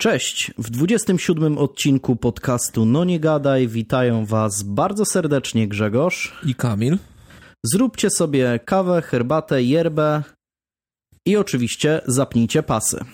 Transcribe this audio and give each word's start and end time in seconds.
Cześć! 0.00 0.52
W 0.58 0.70
27 0.70 1.58
odcinku 1.58 2.16
podcastu 2.16 2.86
No 2.86 3.04
Nie 3.04 3.20
Gadaj 3.20 3.68
witają 3.68 4.26
Was 4.26 4.62
bardzo 4.62 5.04
serdecznie 5.04 5.68
Grzegorz 5.68 6.40
i 6.46 6.54
Kamil. 6.54 6.98
Zróbcie 7.64 8.10
sobie 8.10 8.60
kawę, 8.64 9.02
herbatę, 9.02 9.62
yerbę 9.62 10.22
i 11.26 11.36
oczywiście 11.36 12.00
zapnijcie 12.06 12.62
pasy. 12.62 13.04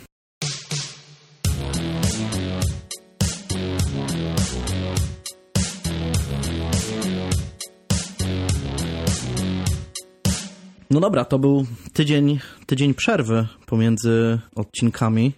No 10.90 11.00
dobra, 11.00 11.24
to 11.24 11.38
był 11.38 11.66
tydzień, 11.92 12.38
tydzień 12.66 12.94
przerwy 12.94 13.46
pomiędzy 13.66 14.38
odcinkami 14.56 15.32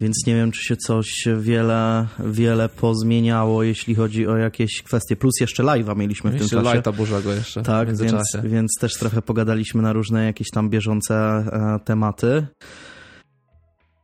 więc 0.00 0.26
nie 0.26 0.34
wiem, 0.34 0.52
czy 0.52 0.64
się 0.64 0.76
coś 0.76 1.28
wiele, 1.38 2.06
wiele 2.18 2.68
pozmieniało, 2.68 3.62
jeśli 3.62 3.94
chodzi 3.94 4.26
o 4.26 4.36
jakieś 4.36 4.82
kwestie. 4.82 5.16
Plus 5.16 5.40
jeszcze 5.40 5.62
live'a 5.62 5.96
mieliśmy 5.96 6.30
w 6.30 6.38
tym 6.38 6.48
czasie. 6.48 6.80
live'a 6.80 6.96
Bożego 6.96 7.32
jeszcze 7.32 7.62
Tak, 7.62 7.96
więc, 7.96 8.22
więc 8.44 8.70
też 8.80 8.94
trochę 8.94 9.22
pogadaliśmy 9.22 9.82
na 9.82 9.92
różne 9.92 10.24
jakieś 10.24 10.50
tam 10.50 10.70
bieżące 10.70 11.14
e, 11.14 11.78
tematy. 11.84 12.46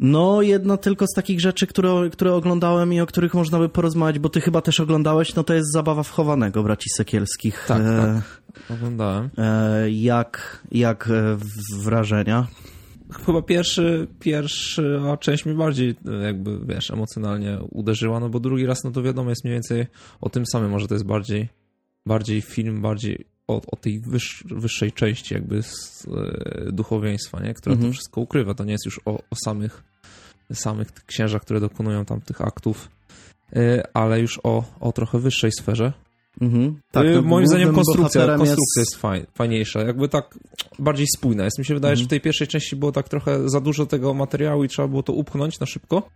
No, 0.01 0.43
jedna 0.43 0.77
tylko 0.77 1.07
z 1.07 1.15
takich 1.15 1.41
rzeczy, 1.41 1.67
które, 1.67 2.11
które 2.13 2.35
oglądałem 2.35 2.93
i 2.93 3.01
o 3.01 3.07
których 3.07 3.35
można 3.35 3.59
by 3.59 3.69
porozmawiać, 3.69 4.19
bo 4.19 4.29
ty 4.29 4.41
chyba 4.41 4.61
też 4.61 4.81
oglądałeś, 4.81 5.35
no 5.35 5.45
to 5.45 5.55
jest 5.55 5.73
Zabawa 5.73 6.03
wchowanego 6.03 6.63
braci 6.63 6.91
Sekielskich. 6.97 7.65
Tak, 7.69 7.83
e, 7.83 7.85
tak. 8.15 8.43
Oglądałem. 8.77 9.31
E, 9.39 9.91
jak, 9.91 10.63
jak 10.73 11.11
e, 11.11 11.37
wrażenia? 11.83 12.47
Chyba 13.27 13.43
pierwszy, 13.43 14.07
pierwsza 14.21 15.17
część 15.21 15.47
mnie 15.47 15.55
bardziej 15.55 15.95
jakby, 16.23 16.59
wiesz, 16.67 16.91
emocjonalnie 16.91 17.59
uderzyła, 17.71 18.21
no 18.21 18.29
bo 18.29 18.41
drugi 18.41 18.67
raz, 18.67 18.85
no 18.85 18.91
to 18.91 19.03
wiadomo, 19.03 19.31
jest 19.31 19.45
mniej 19.45 19.55
więcej 19.55 19.87
o 20.21 20.29
tym 20.29 20.47
samym, 20.47 20.71
może 20.71 20.89
to 20.89 20.95
jest 20.95 21.07
bardziej, 21.07 21.49
bardziej 22.07 22.43
film, 22.43 22.83
bardziej 22.83 23.27
o, 23.49 23.61
o 23.73 23.77
tej 23.77 24.01
wyż, 24.01 24.45
wyższej 24.47 24.93
części 24.93 25.35
jakby 25.35 25.63
z, 25.63 26.07
e, 26.09 26.73
duchowieństwa, 26.73 27.41
nie? 27.41 27.55
która 27.55 27.73
mhm. 27.73 27.93
to 27.93 27.95
wszystko 27.95 28.21
ukrywa. 28.21 28.55
To 28.55 28.65
nie 28.65 28.73
jest 28.73 28.87
już 28.87 29.01
o, 29.05 29.19
o 29.31 29.37
samych, 29.45 29.83
samych 30.53 30.93
księżach, 30.93 31.43
które 31.43 31.61
dokonują 31.61 32.05
tam 32.05 32.21
tych 32.21 32.41
aktów, 32.41 32.91
e, 33.57 33.83
ale 33.97 34.21
już 34.21 34.41
o, 34.43 34.65
o 34.81 34.93
trochę 34.93 35.19
wyższej 35.19 35.53
sferze. 35.53 35.93
Mhm. 36.41 36.81
Tak, 36.91 37.07
y, 37.07 37.23
moim 37.23 37.47
zdaniem 37.47 37.75
konstrukcja, 37.75 38.27
konstrukcja 38.27 38.81
jest, 38.83 39.01
jest 39.03 39.27
fajniejsza, 39.35 39.81
jakby 39.81 40.09
tak 40.09 40.39
bardziej 40.79 41.07
spójna 41.17 41.45
jest. 41.45 41.59
Mi 41.59 41.65
się 41.65 41.75
wydaje, 41.75 41.93
mhm. 41.93 41.99
że 41.99 42.05
w 42.05 42.09
tej 42.09 42.21
pierwszej 42.21 42.47
części 42.47 42.77
było 42.77 42.93
tak 42.93 43.09
trochę 43.09 43.49
za 43.49 43.61
dużo 43.61 43.87
tego 43.87 44.15
materiału 44.15 44.65
i 44.65 44.69
trzeba 44.69 44.89
było 44.89 45.03
to 45.03 45.13
upchnąć 45.13 45.61
na 45.61 45.67
szybko. 45.67 46.09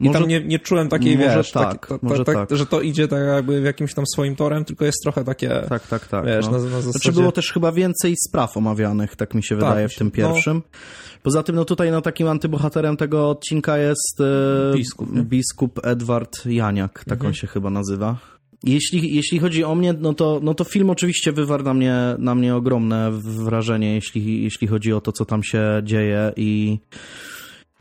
I 0.00 0.04
może, 0.04 0.18
tam 0.18 0.28
nie, 0.28 0.44
nie 0.44 0.58
czułem 0.58 0.88
takiej, 0.88 1.18
wiesz, 1.18 1.50
tak, 1.50 1.86
tak, 1.86 2.00
tak, 2.26 2.48
tak, 2.48 2.58
że 2.58 2.66
to 2.66 2.80
idzie 2.80 3.08
tak 3.08 3.18
jakby 3.34 3.60
w 3.60 3.64
jakimś 3.64 3.94
tam 3.94 4.04
swoim 4.14 4.36
torem, 4.36 4.64
tylko 4.64 4.84
jest 4.84 4.98
trochę 5.02 5.24
takie, 5.24 5.48
tak, 5.68 5.86
tak, 5.86 6.08
tak, 6.08 6.26
wiesz, 6.26 6.44
no. 6.46 6.52
na, 6.52 6.58
na 6.58 6.68
zasadzie... 6.68 6.90
Znaczy 6.90 7.12
było 7.12 7.32
też 7.32 7.52
chyba 7.52 7.72
więcej 7.72 8.14
spraw 8.28 8.56
omawianych, 8.56 9.16
tak 9.16 9.34
mi 9.34 9.42
się 9.42 9.56
tak, 9.58 9.68
wydaje, 9.68 9.88
w 9.88 9.94
tym 9.94 10.06
no. 10.06 10.10
pierwszym. 10.10 10.56
No. 10.56 10.78
Poza 11.22 11.42
tym, 11.42 11.56
no 11.56 11.64
tutaj 11.64 11.90
no, 11.90 12.00
takim 12.00 12.28
antybohaterem 12.28 12.96
tego 12.96 13.30
odcinka 13.30 13.78
jest 13.78 14.20
e, 14.20 14.76
biskup, 14.76 15.10
biskup 15.10 15.80
Edward 15.86 16.46
Janiak, 16.46 17.04
tak 17.04 17.12
mhm. 17.12 17.26
on 17.26 17.34
się 17.34 17.46
chyba 17.46 17.70
nazywa. 17.70 18.16
Jeśli, 18.64 19.14
jeśli 19.14 19.38
chodzi 19.38 19.64
o 19.64 19.74
mnie, 19.74 19.92
no 19.92 20.14
to, 20.14 20.40
no 20.42 20.54
to 20.54 20.64
film 20.64 20.90
oczywiście 20.90 21.32
wywarł 21.32 21.64
na 21.64 21.74
mnie, 21.74 21.94
na 22.18 22.34
mnie 22.34 22.56
ogromne 22.56 23.10
wrażenie, 23.12 23.94
jeśli, 23.94 24.42
jeśli 24.42 24.66
chodzi 24.66 24.92
o 24.92 25.00
to, 25.00 25.12
co 25.12 25.24
tam 25.24 25.42
się 25.42 25.80
dzieje 25.84 26.32
i 26.36 26.78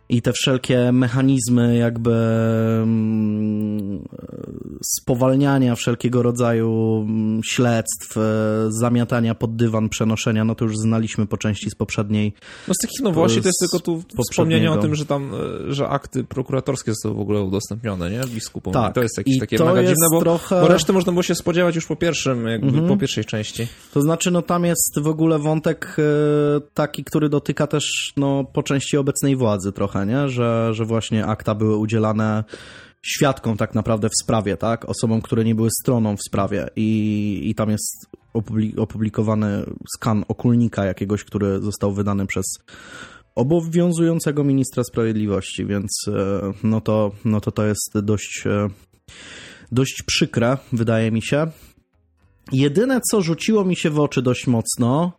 i 0.10 0.22
te 0.22 0.34
wszelkie 0.34 0.92
mechanizmy 0.92 1.78
jakby 1.78 2.14
mm, 2.84 4.08
spowalniania 4.84 5.76
wszelkiego 5.76 6.24
rodzaju 6.24 7.02
mm, 7.08 7.42
śledztw, 7.44 8.18
e, 8.18 8.22
zamiatania 8.70 9.36
pod 9.36 9.56
dywan, 9.56 9.90
przenoszenia, 9.90 10.44
no 10.44 10.56
to 10.56 10.66
już 10.66 10.78
znaliśmy 10.78 11.26
po 11.26 11.38
części 11.38 11.70
z 11.70 11.76
poprzedniej. 11.76 12.34
No 12.68 12.74
z 12.74 12.78
takich 12.78 13.02
nowości 13.02 13.42
to 13.42 13.50
jest 13.50 13.60
tylko 13.60 13.80
tu 13.80 14.04
wspomnienie 14.24 14.72
o 14.72 14.78
tym, 14.78 14.96
że 14.96 15.06
tam, 15.06 15.32
e, 15.70 15.74
że 15.74 15.88
akty 15.88 16.24
prokuratorskie 16.24 16.92
zostały 16.92 17.16
w 17.16 17.20
ogóle 17.20 17.42
udostępnione, 17.42 18.12
nie? 18.12 18.22
Biskupom. 18.28 18.74
Tak. 18.74 18.96
To 18.96 19.02
jest 19.02 19.18
jakieś 19.18 19.36
I 19.36 19.40
takie 19.40 19.58
to 19.58 19.66
mega 19.66 19.82
dziwne, 19.82 20.08
bo, 20.12 20.20
trochę... 20.20 20.62
bo 20.62 20.68
resztę 20.68 20.94
można 20.94 21.12
było 21.12 21.24
się 21.24 21.36
spodziewać 21.36 21.76
już 21.76 21.86
po 21.86 21.96
pierwszym, 21.96 22.48
jakby 22.48 22.68
mhm. 22.68 22.88
po 22.88 22.98
pierwszej 22.98 23.26
części. 23.26 23.68
To 23.94 24.02
znaczy, 24.02 24.32
no 24.32 24.42
tam 24.42 24.66
jest 24.66 25.00
w 25.02 25.08
ogóle 25.08 25.40
wątek 25.40 25.96
e, 26.00 26.62
taki, 26.74 27.04
który 27.04 27.30
dotyka 27.30 27.68
też, 27.68 28.14
no 28.18 28.44
po 28.44 28.64
części 28.64 28.98
obecnej 28.98 29.36
władzy 29.36 29.72
trochę, 29.72 29.99
trochę, 30.00 30.06
nie? 30.06 30.30
Że, 30.30 30.74
że 30.74 30.86
właśnie 30.86 31.26
akta 31.26 31.56
były 31.56 31.78
udzielane 31.78 32.44
świadkom 33.02 33.58
tak 33.58 33.76
naprawdę 33.76 34.10
w 34.10 34.24
sprawie, 34.24 34.58
tak? 34.58 34.90
Osobom, 34.90 35.22
które 35.22 35.44
nie 35.44 35.56
były 35.56 35.70
stroną 35.82 36.16
w 36.16 36.24
sprawie 36.28 36.68
i, 36.76 37.42
i 37.46 37.56
tam 37.56 37.70
jest 37.70 38.08
opublikowany 38.78 39.66
skan 39.96 40.26
okulnika 40.28 40.86
jakiegoś, 40.86 41.24
który 41.24 41.60
został 41.60 41.94
wydany 41.94 42.28
przez 42.28 42.46
obowiązującego 43.36 44.44
ministra 44.44 44.84
sprawiedliwości, 44.84 45.66
więc 45.66 45.92
e, 46.08 46.52
no 46.64 46.82
to, 46.82 47.12
no 47.26 47.42
to 47.42 47.52
to 47.52 47.66
jest 47.66 48.00
dość, 48.04 48.44
e, 48.46 48.68
dość 49.72 50.04
przykre, 50.06 50.58
wydaje 50.74 51.12
mi 51.12 51.22
się. 51.22 51.48
Jedyne, 52.52 53.02
co 53.12 53.22
rzuciło 53.22 53.66
mi 53.66 53.76
się 53.76 53.90
w 53.90 54.00
oczy 54.00 54.22
dość 54.22 54.48
mocno, 54.48 55.12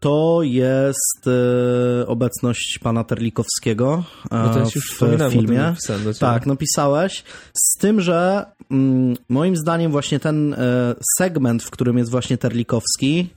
to 0.00 0.40
jest 0.42 1.26
e, 1.26 2.06
obecność 2.06 2.78
pana 2.82 3.04
Terlikowskiego 3.04 4.04
e, 4.30 4.36
no 4.36 4.54
to 4.54 4.64
w 4.64 5.32
filmie. 5.32 5.74
Tak, 6.20 6.46
no 6.46 6.56
pisałeś. 6.56 7.24
Z 7.54 7.78
tym, 7.78 8.00
że 8.00 8.46
mm, 8.70 9.16
moim 9.28 9.56
zdaniem 9.56 9.92
właśnie 9.92 10.20
ten 10.20 10.54
e, 10.54 10.94
segment, 11.18 11.62
w 11.62 11.70
którym 11.70 11.98
jest 11.98 12.10
właśnie 12.10 12.38
Terlikowski, 12.38 13.28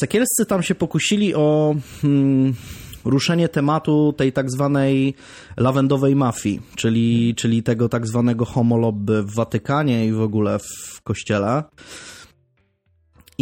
Sekielscy 0.00 0.46
tam 0.46 0.62
się 0.62 0.74
pokusili 0.74 1.34
o 1.34 1.74
hmm, 2.02 2.54
ruszenie 3.04 3.48
tematu 3.48 4.14
tej 4.16 4.32
tak 4.32 4.50
zwanej 4.50 5.14
lawendowej 5.56 6.16
mafii, 6.16 6.60
czyli, 6.76 7.34
czyli 7.34 7.62
tego 7.62 7.88
tak 7.88 8.06
zwanego 8.06 8.44
homolobby 8.44 9.22
w 9.22 9.34
Watykanie 9.34 10.06
i 10.06 10.12
w 10.12 10.20
ogóle 10.20 10.58
w 10.58 11.02
kościele. 11.02 11.62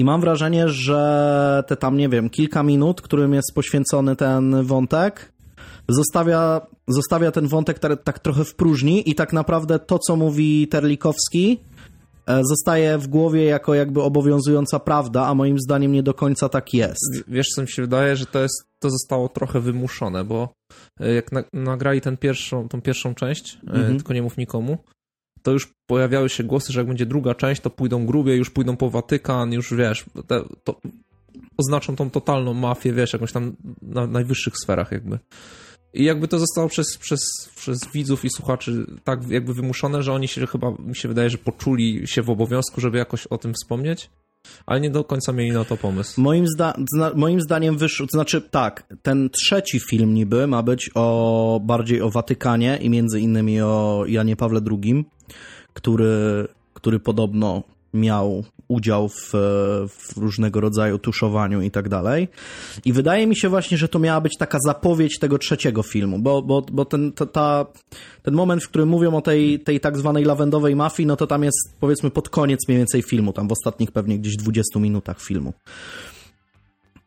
I 0.01 0.05
mam 0.05 0.21
wrażenie, 0.21 0.69
że 0.69 1.65
te 1.67 1.77
tam, 1.77 1.97
nie 1.97 2.09
wiem, 2.09 2.31
kilka 2.31 2.63
minut, 2.63 3.01
którym 3.01 3.35
jest 3.35 3.55
poświęcony 3.55 4.17
ten 4.17 4.65
wątek, 4.65 5.33
zostawia, 5.89 6.61
zostawia 6.89 7.31
ten 7.31 7.49
wątek 7.49 7.79
tak, 7.79 8.03
tak 8.03 8.19
trochę 8.19 8.45
w 8.45 8.55
próżni 8.55 9.11
i 9.11 9.15
tak 9.15 9.33
naprawdę 9.33 9.79
to, 9.79 9.99
co 9.99 10.17
mówi 10.17 10.69
Terlikowski, 10.69 11.61
e, 12.27 12.41
zostaje 12.45 12.99
w 12.99 13.07
głowie 13.07 13.45
jako 13.45 13.75
jakby 13.75 14.03
obowiązująca 14.03 14.79
prawda, 14.79 15.27
a 15.27 15.35
moim 15.35 15.59
zdaniem 15.59 15.93
nie 15.93 16.03
do 16.03 16.15
końca 16.15 16.49
tak 16.49 16.75
jest. 16.75 17.25
Wiesz, 17.29 17.47
co 17.55 17.63
mi 17.63 17.69
się 17.69 17.83
wydaje, 17.83 18.17
że 18.17 18.27
to 18.27 18.43
jest, 18.43 18.65
to 18.79 18.91
zostało 18.91 19.29
trochę 19.29 19.61
wymuszone, 19.61 20.25
bo 20.25 20.49
e, 21.01 21.15
jak 21.15 21.33
na, 21.33 21.45
nagrali 21.53 22.01
ten 22.01 22.17
pierwszą, 22.17 22.69
tą 22.69 22.83
pierwszą 22.83 23.15
część, 23.15 23.59
e, 23.67 23.71
mhm. 23.71 23.97
tylko 23.97 24.15
nie 24.15 24.23
mów 24.23 24.37
nikomu, 24.37 24.79
to 25.43 25.51
już 25.51 25.75
pojawiały 25.87 26.29
się 26.29 26.45
głosy, 26.45 26.73
że 26.73 26.81
jak 26.81 26.87
będzie 26.87 27.07
druga 27.07 27.35
część, 27.35 27.61
to 27.61 27.71
pójdą 27.71 28.07
grubie, 28.07 28.37
już 28.37 28.51
pójdą 28.51 28.77
po 28.77 28.91
Watykan, 28.91 29.53
już 29.53 29.75
wiesz, 29.75 30.05
te, 30.27 30.45
to 30.65 30.81
oznaczą 31.57 31.97
tą 31.97 32.11
totalną 32.11 32.55
mafię, 32.55 32.93
wiesz, 32.93 33.13
jakąś 33.13 33.33
tam 33.33 33.57
na 33.83 34.07
najwyższych 34.07 34.55
sferach 34.63 34.93
jakby. 34.93 35.19
I 35.95 36.05
jakby 36.05 36.29
to 36.29 36.39
zostało 36.39 36.69
przez, 36.69 36.99
przez, 36.99 37.21
przez 37.57 37.81
widzów 37.93 38.25
i 38.25 38.31
słuchaczy 38.31 38.87
tak 39.05 39.29
jakby 39.29 39.55
wymuszone, 39.55 40.03
że 40.03 40.13
oni 40.13 40.29
się 40.29 40.47
chyba, 40.47 40.71
mi 40.71 40.97
się 40.97 41.09
wydaje, 41.09 41.31
że 41.31 41.39
poczuli 41.39 42.03
się 42.09 42.23
w 42.23 42.31
obowiązku, 42.31 42.81
żeby 42.81 42.99
jakoś 42.99 43.27
o 43.27 43.39
tym 43.39 43.55
wspomnieć 43.55 44.11
ale 44.67 44.81
nie 44.81 44.91
do 44.91 45.05
końca 45.05 45.33
mieli 45.33 45.53
na 45.53 45.65
to 45.65 45.77
pomysł. 45.77 46.21
Moim, 46.21 46.47
zda 46.49 46.75
moim 47.15 47.41
zdaniem 47.41 47.79
wyszło, 47.79 48.07
to 48.07 48.11
znaczy 48.11 48.41
tak, 48.41 48.95
ten 49.03 49.31
trzeci 49.31 49.81
film 49.81 50.15
niby 50.15 50.47
ma 50.47 50.63
być 50.63 50.91
o 50.95 51.61
bardziej 51.65 52.03
o 52.03 52.11
Watykanie 52.11 52.77
i 52.77 52.91
między 52.91 53.21
innymi 53.21 53.61
o 53.61 54.05
Janie 54.07 54.37
Pawle 54.37 54.61
II, 54.71 55.05
który, 55.75 56.49
który 56.75 57.01
podobno 57.01 57.63
miał 57.95 58.45
udział 58.69 59.09
w, 59.09 59.33
w, 59.89 60.17
różnego 60.17 60.61
rodzaju 60.61 60.99
tuszowaniu 60.99 61.63
i 61.63 61.71
tak 61.71 61.89
dalej. 61.89 62.29
I 62.85 62.93
wydaje 62.93 63.27
mi 63.27 63.37
się 63.37 63.49
właśnie, 63.49 63.77
że 63.77 63.89
to 63.89 63.99
miała 63.99 64.21
być 64.21 64.37
taka 64.39 64.59
zapowiedź 64.67 65.19
tego 65.19 65.39
trzeciego 65.39 65.83
filmu, 65.83 66.19
bo, 66.19 66.43
bo, 66.43 66.63
bo 66.73 66.85
ten, 66.85 67.13
ta, 67.13 67.27
ta, 67.27 67.67
ten 68.23 68.35
moment, 68.35 68.65
w 68.65 68.69
którym 68.69 68.89
mówią 68.89 69.15
o 69.15 69.21
tej, 69.21 69.61
tej 69.61 69.81
tak 69.81 69.99
zwanej 69.99 70.25
lawendowej 70.25 70.77
mafii, 70.77 71.07
no 71.07 71.17
to 71.17 71.27
tam 71.27 71.45
jest 71.45 71.75
powiedzmy 71.81 72.11
pod 72.11 72.29
koniec 72.29 72.69
mniej 72.69 72.79
więcej 72.79 73.03
filmu, 73.03 73.33
tam 73.33 73.49
w 73.49 73.53
ostatnich 73.53 73.93
pewnie 73.93 74.19
gdzieś 74.19 74.37
20 74.37 74.79
minutach 74.79 75.21
filmu. 75.21 75.53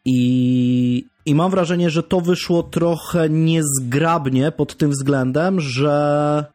I, 0.05 1.05
I 1.25 1.35
mam 1.35 1.51
wrażenie, 1.51 1.89
że 1.89 2.03
to 2.03 2.21
wyszło 2.21 2.63
trochę 2.63 3.29
niezgrabnie 3.29 4.51
pod 4.51 4.77
tym 4.77 4.91
względem, 4.91 5.59
że 5.59 6.45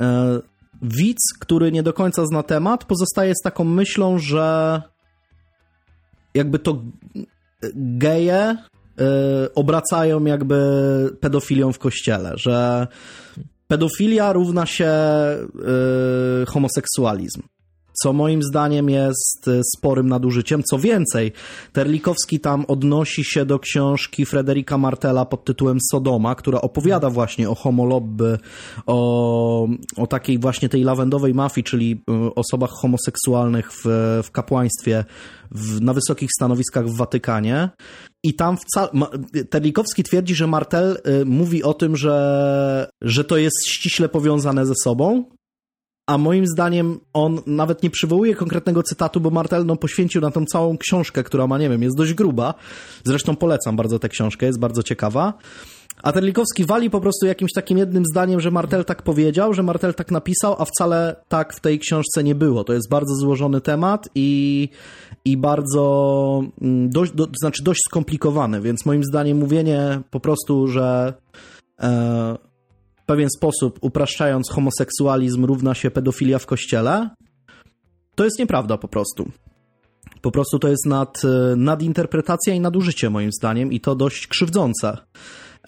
e, 0.00 0.40
widz, 0.82 1.20
który 1.40 1.72
nie 1.72 1.82
do 1.82 1.92
końca 1.92 2.26
zna 2.26 2.42
temat, 2.42 2.84
pozostaje 2.84 3.34
z 3.34 3.42
taką 3.44 3.64
myślą, 3.64 4.18
że 4.18 4.82
jakby 6.34 6.58
to 6.58 6.82
geje 7.74 8.56
obracają 9.54 10.24
jakby 10.24 10.56
pedofilią 11.20 11.72
w 11.72 11.78
kościele, 11.78 12.32
że 12.36 12.86
pedofilia 13.68 14.32
równa 14.32 14.66
się 14.66 14.92
homoseksualizm 16.48 17.42
co 18.02 18.12
moim 18.12 18.42
zdaniem 18.42 18.90
jest 18.90 19.48
e, 19.48 19.60
sporym 19.76 20.08
nadużyciem. 20.08 20.62
Co 20.62 20.78
więcej, 20.78 21.32
Terlikowski 21.72 22.40
tam 22.40 22.64
odnosi 22.68 23.24
się 23.24 23.44
do 23.44 23.58
książki 23.58 24.26
Frederika 24.26 24.78
Martela 24.78 25.24
pod 25.24 25.44
tytułem 25.44 25.78
Sodoma, 25.90 26.34
która 26.34 26.60
opowiada 26.60 27.10
właśnie 27.10 27.50
o 27.50 27.54
homolobby, 27.54 28.38
o, 28.86 29.68
o 29.96 30.06
takiej 30.06 30.38
właśnie 30.38 30.68
tej 30.68 30.84
lawendowej 30.84 31.34
mafii, 31.34 31.64
czyli 31.64 32.02
e, 32.10 32.34
osobach 32.34 32.70
homoseksualnych 32.70 33.72
w, 33.72 33.84
w 34.24 34.30
kapłaństwie 34.30 35.04
w, 35.50 35.80
na 35.80 35.94
wysokich 35.94 36.28
stanowiskach 36.36 36.88
w 36.88 36.96
Watykanie. 36.96 37.68
I 38.24 38.34
tam 38.34 38.56
wcale. 38.56 38.88
Terlikowski 39.50 40.02
twierdzi, 40.02 40.34
że 40.34 40.46
Martel 40.46 40.98
y, 41.22 41.24
mówi 41.24 41.62
o 41.62 41.74
tym, 41.74 41.96
że, 41.96 42.90
że 43.02 43.24
to 43.24 43.36
jest 43.36 43.66
ściśle 43.66 44.08
powiązane 44.08 44.66
ze 44.66 44.74
sobą, 44.82 45.24
a 46.06 46.18
moim 46.18 46.46
zdaniem 46.46 47.00
on 47.12 47.40
nawet 47.46 47.82
nie 47.82 47.90
przywołuje 47.90 48.34
konkretnego 48.34 48.82
cytatu, 48.82 49.20
bo 49.20 49.30
Martel 49.30 49.66
no, 49.66 49.76
poświęcił 49.76 50.20
na 50.20 50.30
tą 50.30 50.44
całą 50.44 50.78
książkę, 50.78 51.22
która 51.22 51.46
ma, 51.46 51.58
nie 51.58 51.68
wiem, 51.68 51.82
jest 51.82 51.96
dość 51.96 52.14
gruba. 52.14 52.54
Zresztą 53.04 53.36
polecam 53.36 53.76
bardzo 53.76 53.98
tę 53.98 54.08
książkę, 54.08 54.46
jest 54.46 54.58
bardzo 54.58 54.82
ciekawa. 54.82 55.34
A 56.02 56.12
Terlikowski 56.12 56.64
wali 56.64 56.90
po 56.90 57.00
prostu 57.00 57.26
jakimś 57.26 57.52
takim 57.52 57.78
jednym 57.78 58.04
zdaniem, 58.12 58.40
że 58.40 58.50
Martel 58.50 58.84
tak 58.84 59.02
powiedział, 59.02 59.54
że 59.54 59.62
Martel 59.62 59.94
tak 59.94 60.10
napisał, 60.10 60.56
a 60.58 60.64
wcale 60.64 61.16
tak 61.28 61.54
w 61.54 61.60
tej 61.60 61.78
książce 61.78 62.24
nie 62.24 62.34
było. 62.34 62.64
To 62.64 62.72
jest 62.72 62.88
bardzo 62.90 63.14
złożony 63.14 63.60
temat 63.60 64.08
i, 64.14 64.68
i 65.24 65.36
bardzo 65.36 66.42
mm, 66.60 66.90
dość, 66.90 67.12
do, 67.12 67.28
znaczy 67.40 67.62
dość 67.64 67.80
skomplikowany, 67.88 68.60
więc 68.60 68.86
moim 68.86 69.04
zdaniem 69.04 69.38
mówienie 69.38 70.00
po 70.10 70.20
prostu, 70.20 70.68
że 70.68 71.14
e, 71.80 72.51
pewien 73.12 73.28
sposób, 73.36 73.78
upraszczając 73.80 74.50
homoseksualizm, 74.50 75.44
równa 75.44 75.74
się 75.74 75.90
pedofilia 75.90 76.38
w 76.38 76.46
kościele, 76.46 77.10
to 78.14 78.24
jest 78.24 78.38
nieprawda 78.38 78.78
po 78.78 78.88
prostu. 78.88 79.30
Po 80.20 80.30
prostu 80.30 80.58
to 80.58 80.68
jest 80.68 80.86
nad, 80.86 81.22
e, 81.24 81.56
nadinterpretacja 81.56 82.54
i 82.54 82.60
nadużycie 82.60 83.10
moim 83.10 83.30
zdaniem 83.32 83.72
i 83.72 83.80
to 83.80 83.94
dość 83.94 84.26
krzywdzące. 84.26 84.96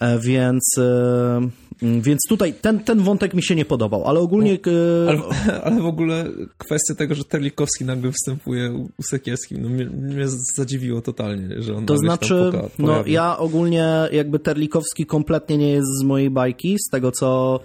E, 0.01 0.19
więc, 0.19 0.63
e, 0.77 1.41
więc 1.81 2.19
tutaj 2.29 2.53
ten, 2.53 2.79
ten 2.79 2.99
wątek 2.99 3.33
mi 3.33 3.43
się 3.43 3.55
nie 3.55 3.65
podobał, 3.65 4.05
ale 4.05 4.19
ogólnie... 4.19 4.57
No, 4.65 4.71
ale, 5.09 5.61
ale, 5.63 5.81
w 5.81 5.85
ogóle 5.85 6.25
kwestia 6.57 6.95
tego, 6.95 7.15
że 7.15 7.23
Terlikowski 7.23 7.85
nagle 7.85 8.11
występuje 8.11 8.71
u 8.97 9.03
Sekielskim, 9.03 9.61
no 9.61 9.69
mnie, 9.69 9.85
mnie 9.85 10.25
zadziwiło 10.57 11.01
totalnie, 11.01 11.61
że 11.61 11.75
on 11.75 11.85
To 11.85 11.97
znaczy, 11.97 12.51
no 12.79 13.03
ja 13.05 13.37
ogólnie 13.37 14.09
jakby 14.11 14.39
Terlikowski 14.39 15.05
kompletnie 15.05 15.57
nie 15.57 15.69
jest 15.69 15.87
z 16.01 16.03
mojej 16.03 16.29
bajki, 16.29 16.75
z 16.87 16.89
tego 16.91 17.11
co 17.11 17.59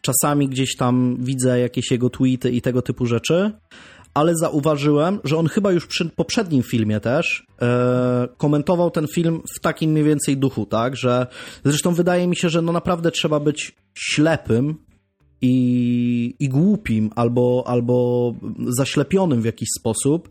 czasami 0.00 0.48
gdzieś 0.48 0.76
tam 0.76 1.16
widzę 1.20 1.60
jakieś 1.60 1.90
jego 1.90 2.10
tweety 2.10 2.50
i 2.50 2.62
tego 2.62 2.82
typu 2.82 3.06
rzeczy, 3.06 3.52
ale 4.14 4.32
zauważyłem, 4.36 5.20
że 5.24 5.36
on 5.36 5.46
chyba 5.46 5.72
już 5.72 5.86
przy 5.86 6.08
poprzednim 6.08 6.62
filmie 6.62 7.00
też 7.00 7.46
e, 7.62 8.28
komentował 8.36 8.90
ten 8.90 9.06
film 9.06 9.42
w 9.56 9.60
takim 9.60 9.90
mniej 9.90 10.04
więcej 10.04 10.36
duchu, 10.36 10.66
tak, 10.66 10.96
że 10.96 11.26
zresztą 11.64 11.94
wydaje 11.94 12.28
mi 12.28 12.36
się, 12.36 12.48
że 12.48 12.62
no 12.62 12.72
naprawdę 12.72 13.10
trzeba 13.10 13.40
być 13.40 13.76
ślepym 13.94 14.74
i, 15.44 16.34
i 16.40 16.48
głupim 16.48 17.10
albo, 17.16 17.64
albo 17.66 18.34
zaślepionym 18.66 19.42
w 19.42 19.44
jakiś 19.44 19.68
sposób, 19.78 20.28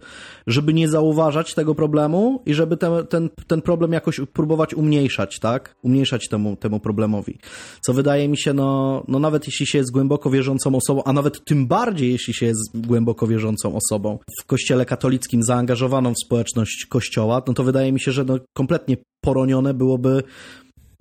żeby 0.48 0.74
nie 0.74 0.88
zauważać 0.88 1.54
tego 1.54 1.75
problemu 1.75 2.42
i 2.45 2.54
żeby 2.54 2.77
ten, 2.77 3.07
ten, 3.10 3.30
ten 3.48 3.62
problem 3.62 3.94
jakoś 3.94 4.21
próbować 4.33 4.74
umniejszać, 4.74 5.39
tak? 5.39 5.75
Umniejszać 5.81 6.30
temu, 6.30 6.56
temu 6.56 6.80
problemowi. 6.80 7.38
Co 7.81 7.94
wydaje 7.94 8.27
mi 8.30 8.38
się, 8.38 8.54
no, 8.54 9.04
no 9.07 9.19
nawet 9.19 9.48
jeśli 9.48 9.65
się 9.65 9.77
jest 9.77 9.92
głęboko 9.92 10.30
wierzącą 10.30 10.75
osobą, 10.75 11.04
a 11.04 11.13
nawet 11.13 11.45
tym 11.45 11.68
bardziej 11.68 12.12
jeśli 12.12 12.33
się 12.33 12.45
jest 12.45 12.88
głęboko 12.88 13.27
wierzącą 13.27 13.75
osobą 13.75 14.19
w 14.42 14.45
kościele 14.45 14.86
katolickim 14.86 15.44
zaangażowaną 15.44 16.13
w 16.13 16.25
społeczność 16.25 16.86
kościoła, 16.89 17.42
no 17.48 17.54
to 17.54 17.63
wydaje 17.63 17.92
mi 17.92 18.00
się, 18.00 18.12
że 18.12 18.24
no 18.24 18.39
kompletnie 18.54 18.98
poronione 19.21 19.74
byłoby 19.74 20.24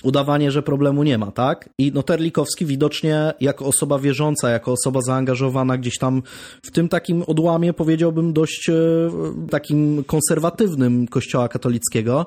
udawanie, 0.03 0.51
że 0.51 0.63
problemu 0.63 1.03
nie 1.03 1.19
ma, 1.19 1.31
tak? 1.31 1.69
I 1.79 1.93
no 1.95 2.03
Terlikowski 2.03 2.67
widocznie 2.67 3.33
jako 3.41 3.67
osoba 3.67 3.99
wierząca, 3.99 4.51
jako 4.51 4.73
osoba 4.73 5.01
zaangażowana 5.01 5.79
gdzieś 5.79 5.99
tam 5.99 6.23
w 6.63 6.71
tym 6.71 6.89
takim 6.89 7.23
odłamie, 7.27 7.73
powiedziałbym, 7.73 8.33
dość 8.33 8.69
e, 8.69 8.75
takim 9.51 10.05
konserwatywnym 10.05 11.09
kościoła 11.09 11.49
katolickiego, 11.49 12.27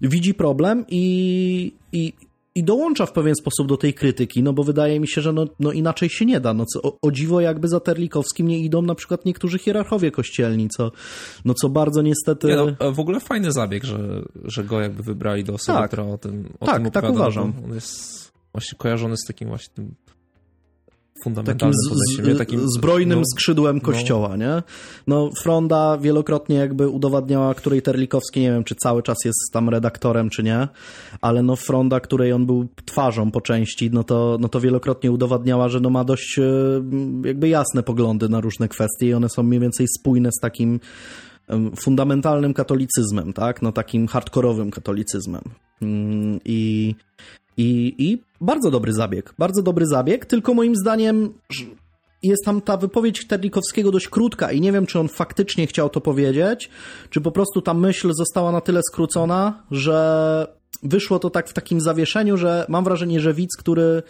widzi 0.00 0.34
problem 0.34 0.84
i, 0.88 1.72
i, 1.92 2.12
i 2.54 2.64
dołącza 2.64 3.06
w 3.06 3.12
pewien 3.12 3.34
sposób 3.34 3.68
do 3.68 3.76
tej 3.76 3.94
krytyki, 3.94 4.42
no 4.42 4.52
bo 4.52 4.64
wydaje 4.64 5.00
mi 5.00 5.08
się, 5.08 5.20
że 5.20 5.32
no, 5.32 5.44
no 5.60 5.72
inaczej 5.72 6.08
się 6.08 6.26
nie 6.26 6.40
da. 6.40 6.54
No 6.54 6.64
co, 6.66 6.82
o, 6.82 6.98
o, 7.02 7.10
dziwo 7.10 7.40
jakby 7.40 7.68
za 7.68 7.80
Terlikowskim 7.80 8.48
nie 8.48 8.58
idą 8.58 8.82
na 8.82 8.94
przykład 8.94 9.24
niektórzy 9.24 9.58
hierarchowie 9.58 10.10
kościelni, 10.10 10.68
co, 10.68 10.92
no 11.44 11.54
co 11.54 11.68
bardzo 11.68 12.02
niestety... 12.02 12.48
Nie 12.48 12.56
no, 12.56 12.92
w 12.92 13.00
ogóle 13.00 13.20
fajny 13.20 13.52
zabieg, 13.52 13.84
że, 13.84 14.22
że 14.44 14.64
go 14.64 14.80
jakby 14.80 15.02
wybrali 15.02 15.44
do 15.44 15.54
osoby, 15.54 15.78
tak. 15.78 15.90
która 15.90 16.04
o 16.06 16.18
tym 16.18 16.52
o 16.60 16.66
Tak, 16.66 16.82
tym 16.82 16.90
tak 16.90 17.10
uważam. 17.10 17.52
On 17.64 17.74
jest 17.74 18.32
właśnie 18.52 18.78
kojarzony 18.78 19.16
z 19.16 19.26
takim 19.26 19.48
właśnie 19.48 19.74
tym 19.74 19.94
fundamentalnym 21.24 21.78
takim, 22.16 22.36
takim 22.38 22.70
zbrojnym 22.76 23.18
no, 23.18 23.24
skrzydłem 23.34 23.76
no. 23.76 23.82
kościoła, 23.82 24.28
no. 24.28 24.36
nie? 24.36 24.62
No, 25.06 25.30
Fronda 25.42 25.98
wielokrotnie 25.98 26.56
jakby 26.56 26.88
udowadniała, 26.88 27.54
której 27.54 27.82
Terlikowski, 27.82 28.40
nie 28.40 28.50
wiem, 28.52 28.64
czy 28.64 28.74
cały 28.74 29.02
czas 29.02 29.16
jest 29.24 29.38
tam 29.52 29.68
redaktorem, 29.68 30.30
czy 30.30 30.42
nie, 30.42 30.68
ale 31.20 31.42
no 31.42 31.56
Fronda, 31.56 32.00
której 32.00 32.32
on 32.32 32.46
był 32.46 32.68
twarzą 32.84 33.30
po 33.30 33.40
części, 33.40 33.90
no 33.92 34.04
to, 34.04 34.38
no 34.40 34.48
to 34.48 34.60
wielokrotnie 34.60 35.12
udowadniała, 35.12 35.68
że 35.68 35.80
no 35.80 35.90
ma 35.90 36.04
dość 36.04 36.38
e, 36.38 36.42
jakby 37.24 37.48
jasne 37.48 37.82
poglądy 37.82 38.28
na 38.28 38.40
różne 38.40 38.68
kwestie 38.68 39.06
i 39.06 39.14
one 39.14 39.28
są 39.28 39.42
mniej 39.42 39.60
więcej 39.60 39.86
spójne 39.98 40.30
z 40.32 40.40
takim 40.40 40.80
fundamentalnym 41.76 42.54
katolicyzmem, 42.54 43.32
tak? 43.32 43.62
No 43.62 43.72
takim 43.72 44.06
hardkorowym 44.06 44.70
katolicyzmem. 44.70 45.42
Mm, 45.82 46.40
I, 46.44 46.94
i, 47.56 47.94
I 47.98 48.22
bardzo 48.40 48.70
dobry 48.70 48.92
zabieg, 48.92 49.34
bardzo 49.38 49.62
dobry 49.62 49.86
zabieg, 49.86 50.26
tylko 50.26 50.54
moim 50.54 50.76
zdaniem 50.76 51.34
jest 52.22 52.44
tam 52.44 52.60
ta 52.60 52.76
wypowiedź 52.76 53.26
Terlikowskiego 53.26 53.90
dość 53.90 54.08
krótka 54.08 54.52
i 54.52 54.60
nie 54.60 54.72
wiem, 54.72 54.86
czy 54.86 54.98
on 54.98 55.08
faktycznie 55.08 55.66
chciał 55.66 55.90
to 55.90 56.00
powiedzieć, 56.00 56.70
czy 57.10 57.20
po 57.20 57.32
prostu 57.32 57.62
ta 57.62 57.74
myśl 57.74 58.12
została 58.12 58.52
na 58.52 58.60
tyle 58.60 58.80
skrócona, 58.82 59.62
że 59.70 60.46
wyszło 60.82 61.18
to 61.18 61.30
tak 61.30 61.48
w 61.48 61.52
takim 61.52 61.80
zawieszeniu, 61.80 62.36
że 62.36 62.66
mam 62.68 62.84
wrażenie, 62.84 63.20
że 63.20 63.34
widz, 63.34 63.56
który 63.58 64.02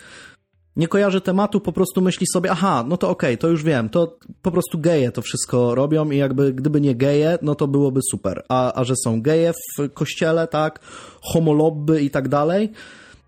nie 0.77 0.89
kojarzy 0.89 1.21
tematu, 1.21 1.61
po 1.61 1.73
prostu 1.73 2.01
myśli 2.01 2.27
sobie, 2.33 2.51
aha, 2.51 2.85
no 2.89 2.97
to 2.97 3.09
okej, 3.09 3.35
okay, 3.35 3.37
to 3.37 3.49
już 3.49 3.63
wiem, 3.65 3.89
to 3.89 4.19
po 4.43 4.51
prostu 4.51 4.79
geje 4.79 5.13
to 5.13 5.23
wszystko 5.23 5.75
robią 5.75 6.11
i 6.11 6.17
jakby 6.17 6.53
gdyby 6.53 6.81
nie 6.81 6.95
geje, 6.95 7.39
no 7.43 7.55
to 7.55 7.69
byłoby 7.69 8.01
super. 8.11 8.45
A, 8.49 8.73
a 8.73 8.85
że 8.85 8.95
są 9.05 9.23
geje 9.23 9.53
w 9.53 9.93
kościele, 9.93 10.47
tak, 10.47 10.81
homolobby 11.23 12.03
i 12.03 12.11
tak 12.11 12.29
dalej, 12.29 12.73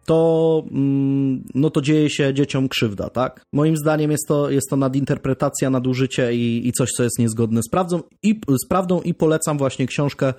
to, 0.06 0.62
mm, 0.70 1.44
no 1.54 1.70
to 1.70 1.82
dzieje 1.82 2.10
się 2.10 2.34
dzieciom 2.34 2.68
krzywda, 2.68 3.10
tak? 3.10 3.44
Moim 3.52 3.76
zdaniem 3.76 4.10
jest 4.10 4.28
to, 4.28 4.50
jest 4.50 4.70
to 4.70 4.76
nadinterpretacja, 4.76 5.70
nadużycie 5.70 6.34
i, 6.34 6.68
i 6.68 6.72
coś, 6.72 6.90
co 6.90 7.02
jest 7.02 7.18
niezgodne 7.18 7.60
z 7.62 7.70
prawdą, 7.70 8.00
i, 8.22 8.40
z 8.64 8.68
prawdą 8.68 9.00
i 9.00 9.14
polecam 9.14 9.58
właśnie 9.58 9.86
książkę 9.86 10.34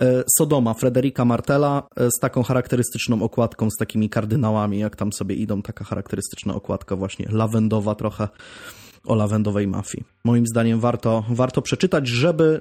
e, 0.00 0.22
Sodoma 0.38 0.74
Frederika 0.74 1.24
Martela 1.24 1.88
e, 1.96 2.10
z 2.10 2.20
taką 2.20 2.42
charakterystyczną 2.42 3.22
okładką, 3.22 3.70
z 3.70 3.76
takimi 3.76 4.08
kardynałami, 4.08 4.78
jak 4.78 4.96
tam 4.96 5.12
sobie 5.12 5.34
idą, 5.34 5.62
taka 5.62 5.84
charakterystyczna 5.84 6.54
okładka 6.54 6.96
właśnie 6.96 7.26
lawendowa 7.30 7.94
trochę 7.94 8.28
o 9.04 9.14
lawendowej 9.14 9.66
mafii. 9.66 10.04
Moim 10.24 10.46
zdaniem 10.46 10.80
warto, 10.80 11.24
warto 11.30 11.62
przeczytać, 11.62 12.08
żeby 12.08 12.60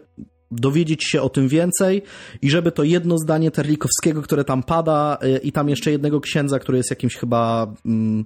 dowiedzieć 0.51 1.03
się 1.03 1.21
o 1.21 1.29
tym 1.29 1.47
więcej 1.47 2.01
i 2.41 2.49
żeby 2.49 2.71
to 2.71 2.83
jedno 2.83 3.17
zdanie 3.17 3.51
Terlikowskiego, 3.51 4.21
które 4.21 4.43
tam 4.43 4.63
pada 4.63 5.17
y, 5.23 5.37
i 5.37 5.51
tam 5.51 5.69
jeszcze 5.69 5.91
jednego 5.91 6.21
księdza, 6.21 6.59
który 6.59 6.77
jest 6.77 6.89
jakimś 6.89 7.15
chyba 7.15 7.73
mm, 7.85 8.25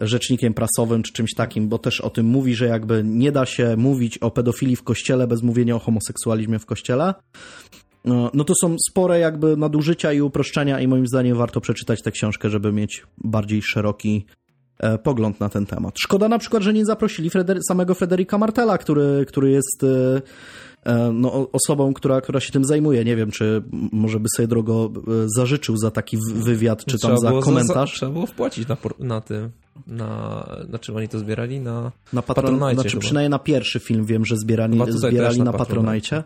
rzecznikiem 0.00 0.54
prasowym 0.54 1.02
czy 1.02 1.12
czymś 1.12 1.34
takim, 1.34 1.68
bo 1.68 1.78
też 1.78 2.00
o 2.00 2.10
tym 2.10 2.26
mówi, 2.26 2.54
że 2.54 2.66
jakby 2.66 3.02
nie 3.04 3.32
da 3.32 3.46
się 3.46 3.76
mówić 3.76 4.18
o 4.18 4.30
pedofilii 4.30 4.76
w 4.76 4.82
kościele 4.82 5.26
bez 5.26 5.42
mówienia 5.42 5.76
o 5.76 5.78
homoseksualizmie 5.78 6.58
w 6.58 6.66
kościele. 6.66 7.14
No, 8.04 8.30
no 8.34 8.44
to 8.44 8.54
są 8.62 8.76
spore 8.90 9.18
jakby 9.18 9.56
nadużycia 9.56 10.12
i 10.12 10.20
uproszczenia 10.20 10.80
i 10.80 10.88
moim 10.88 11.06
zdaniem 11.06 11.36
warto 11.36 11.60
przeczytać 11.60 12.02
tę 12.02 12.10
książkę, 12.10 12.50
żeby 12.50 12.72
mieć 12.72 13.06
bardziej 13.18 13.62
szeroki 13.62 14.26
e, 14.78 14.98
pogląd 14.98 15.40
na 15.40 15.48
ten 15.48 15.66
temat. 15.66 15.94
Szkoda 15.98 16.28
na 16.28 16.38
przykład, 16.38 16.62
że 16.62 16.72
nie 16.72 16.84
zaprosili 16.84 17.30
Freder 17.30 17.58
samego 17.68 17.94
Frederika 17.94 18.38
Martela, 18.38 18.78
który, 18.78 19.24
który 19.28 19.50
jest 19.50 19.84
e, 19.84 20.22
no, 21.12 21.48
osobą, 21.52 21.94
która, 21.94 22.20
która 22.20 22.40
się 22.40 22.52
tym 22.52 22.64
zajmuje. 22.64 23.04
Nie 23.04 23.16
wiem, 23.16 23.30
czy 23.30 23.62
może 23.92 24.20
by 24.20 24.28
sobie 24.36 24.46
drogo 24.46 24.90
e, 24.96 25.00
zażyczył 25.36 25.76
za 25.76 25.90
taki 25.90 26.18
wywiad, 26.34 26.84
czy 26.84 26.98
tam 26.98 27.18
za 27.18 27.32
komentarz. 27.32 27.90
Za, 27.90 27.96
trzeba 27.96 28.12
było 28.12 28.26
wpłacić 28.26 28.68
na, 28.68 28.76
na 28.98 29.20
tym. 29.20 29.50
Na, 29.86 30.46
na 30.68 30.78
czym 30.78 30.96
oni 30.96 31.08
to 31.08 31.18
zbierali? 31.18 31.60
Na, 31.60 31.92
na 32.12 32.22
patron, 32.22 32.44
Patronite. 32.44 32.74
Znaczy 32.74 32.90
chyba. 32.90 33.00
przynajmniej 33.00 33.30
na 33.30 33.38
pierwszy 33.38 33.80
film 33.80 34.04
wiem, 34.04 34.24
że 34.24 34.36
zbierali, 34.36 34.80
zbierali 34.88 35.38
na, 35.38 35.44
na 35.44 35.52
Patronite. 35.52 36.24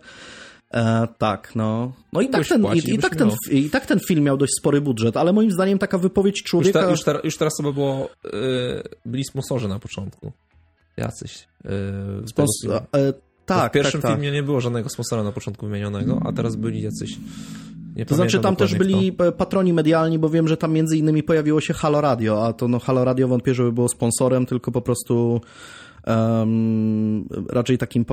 E, 0.74 1.08
tak, 1.18 1.52
no. 1.54 1.92
No 2.12 2.20
i 2.20 2.28
tak, 2.28 2.46
ten, 2.46 2.66
i, 2.74 2.94
i, 2.94 2.98
tak 2.98 3.16
ten, 3.16 3.30
i 3.50 3.70
tak 3.70 3.86
ten 3.86 4.00
film 4.08 4.24
miał 4.24 4.36
dość 4.36 4.52
spory 4.58 4.80
budżet, 4.80 5.16
ale 5.16 5.32
moim 5.32 5.50
zdaniem 5.50 5.78
taka 5.78 5.98
wypowiedź 5.98 6.42
człowieka... 6.42 6.80
Już, 6.90 7.04
te, 7.04 7.12
już, 7.12 7.20
te, 7.22 7.26
już 7.26 7.36
teraz 7.36 7.52
by 7.62 7.72
było... 7.72 8.08
Yy, 8.24 8.82
byli 9.06 9.24
sponsorzy 9.24 9.68
na 9.68 9.78
początku. 9.78 10.32
Jacyś. 10.96 11.48
Yy, 11.64 11.70
Spons- 12.26 12.80
e, 12.96 13.12
tak, 13.46 13.72
w 13.72 13.74
pierwszym 13.74 14.00
tak, 14.00 14.10
tak. 14.10 14.20
filmie 14.20 14.32
nie 14.32 14.42
było 14.42 14.60
żadnego 14.60 14.88
sponsora 14.88 15.22
na 15.22 15.32
początku 15.32 15.66
wymienionego, 15.66 16.20
a 16.24 16.32
teraz 16.32 16.56
byli 16.56 16.82
jacyś... 16.82 17.18
Nie 17.96 18.06
to 18.06 18.14
znaczy 18.14 18.40
tam 18.40 18.56
też 18.56 18.74
byli 18.74 19.12
kto. 19.12 19.32
patroni 19.32 19.72
medialni, 19.72 20.18
bo 20.18 20.28
wiem, 20.28 20.48
że 20.48 20.56
tam 20.56 20.72
między 20.72 20.96
innymi 20.96 21.22
pojawiło 21.22 21.60
się 21.60 21.74
Halo 21.74 22.00
Radio, 22.00 22.46
a 22.46 22.52
to 22.52 22.68
no 22.68 22.78
Halo 22.78 23.04
Radio 23.04 23.28
wątpię, 23.28 23.54
żeby 23.54 23.72
było 23.72 23.88
sponsorem, 23.88 24.46
tylko 24.46 24.72
po 24.72 24.80
prostu 24.80 25.40
um, 26.06 27.28
raczej 27.48 27.78
takim 27.78 28.04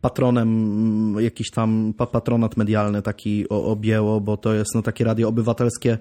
patronem, 0.00 1.16
jakiś 1.20 1.50
tam 1.50 1.94
patronat 2.12 2.56
medialny 2.56 3.02
taki 3.02 3.48
objęło, 3.48 4.20
bo 4.20 4.36
to 4.36 4.54
jest 4.54 4.74
no, 4.74 4.82
takie 4.82 5.04
radio 5.04 5.28
obywatelskie 5.28 5.98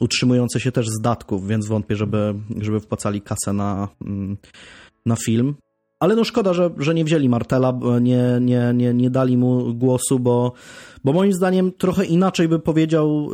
utrzymujące 0.00 0.60
się 0.60 0.72
też 0.72 0.88
z 0.88 1.00
datków, 1.00 1.48
więc 1.48 1.68
wątpię, 1.68 1.96
żeby, 1.96 2.34
żeby 2.60 2.80
wpłacali 2.80 3.20
kasę 3.20 3.52
na, 3.52 3.88
mm, 4.06 4.36
na 5.06 5.16
film. 5.16 5.54
Ale 6.00 6.16
no 6.16 6.24
szkoda, 6.24 6.54
że, 6.54 6.70
że 6.78 6.94
nie 6.94 7.04
wzięli 7.04 7.28
Martela, 7.28 7.78
nie, 8.00 8.38
nie, 8.40 8.72
nie, 8.74 8.94
nie 8.94 9.10
dali 9.10 9.36
mu 9.36 9.74
głosu, 9.74 10.18
bo, 10.18 10.52
bo 11.04 11.12
moim 11.12 11.32
zdaniem 11.32 11.72
trochę 11.72 12.04
inaczej 12.04 12.48
by 12.48 12.58
powiedział, 12.58 13.30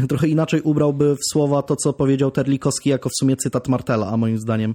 yy, 0.00 0.06
trochę 0.08 0.28
inaczej 0.28 0.60
ubrałby 0.60 1.16
w 1.16 1.32
słowa 1.32 1.62
to, 1.62 1.76
co 1.76 1.92
powiedział 1.92 2.30
Terlikowski 2.30 2.90
jako 2.90 3.08
w 3.08 3.12
sumie 3.18 3.36
cytat 3.36 3.68
Martela, 3.68 4.06
a 4.06 4.16
moim 4.16 4.38
zdaniem, 4.38 4.74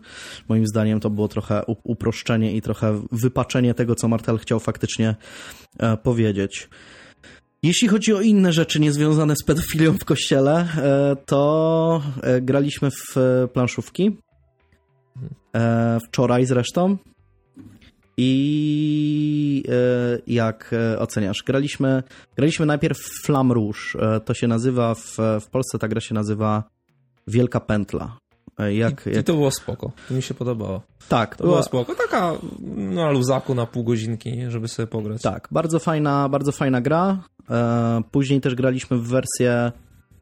moim 0.50 0.68
zdaniem 0.68 1.00
to 1.00 1.10
było 1.10 1.28
trochę 1.28 1.64
uproszczenie 1.84 2.56
i 2.56 2.62
trochę 2.62 3.02
wypaczenie 3.12 3.74
tego, 3.74 3.96
co 3.96 4.08
Martel 4.08 4.38
chciał 4.38 4.60
faktycznie 4.60 5.16
e, 5.80 5.98
powiedzieć. 5.98 6.70
Jeśli 7.64 7.88
chodzi 7.88 8.14
o 8.14 8.22
inne 8.22 8.54
rzeczy 8.54 8.80
niezwiązane 8.80 9.36
z 9.36 9.44
pedofilią 9.44 9.98
w 9.98 10.06
kościele, 10.06 10.68
e, 10.78 11.16
to 11.26 12.02
e, 12.22 12.42
graliśmy 12.42 12.90
w 12.92 13.16
planszówki. 13.54 14.18
E, 15.56 15.98
wczoraj 16.08 16.46
zresztą. 16.46 16.98
I 18.18 19.64
e, 19.70 20.20
jak 20.28 20.72
e, 20.74 21.00
oceniasz? 21.00 21.44
Graliśmy, 21.46 22.04
graliśmy 22.36 22.66
najpierw 22.66 22.98
Flam 23.24 23.52
Rouge. 23.52 23.80
To 24.26 24.34
się 24.34 24.48
nazywa, 24.48 24.96
w, 24.96 25.18
w 25.42 25.48
Polsce 25.52 25.80
ta 25.80 25.88
gra 25.88 26.02
się 26.02 26.16
nazywa 26.16 26.64
Wielka 27.28 27.60
Pętla. 27.60 28.18
Jak, 28.58 28.74
I, 29.06 29.10
jak... 29.10 29.22
I 29.22 29.24
to 29.24 29.34
było 29.34 29.52
spoko. 29.52 29.92
To 30.08 30.14
mi 30.14 30.22
się 30.22 30.34
podobało. 30.34 30.82
Tak. 31.10 31.36
To 31.36 31.44
była... 31.44 31.56
było 31.56 31.64
spoko. 31.64 31.96
Taka 31.96 32.34
na 32.76 33.12
luzaku 33.12 33.56
na 33.56 33.66
pół 33.66 33.84
godzinki, 33.84 34.42
żeby 34.48 34.68
sobie 34.68 34.88
pograć. 34.88 35.22
Tak. 35.22 35.48
Bardzo 35.52 35.80
fajna, 35.80 36.30
bardzo 36.30 36.52
fajna 36.52 36.82
gra. 36.82 37.18
Później 38.12 38.42
też 38.42 38.56
graliśmy 38.56 38.98
w 38.98 39.08
wersję 39.08 39.72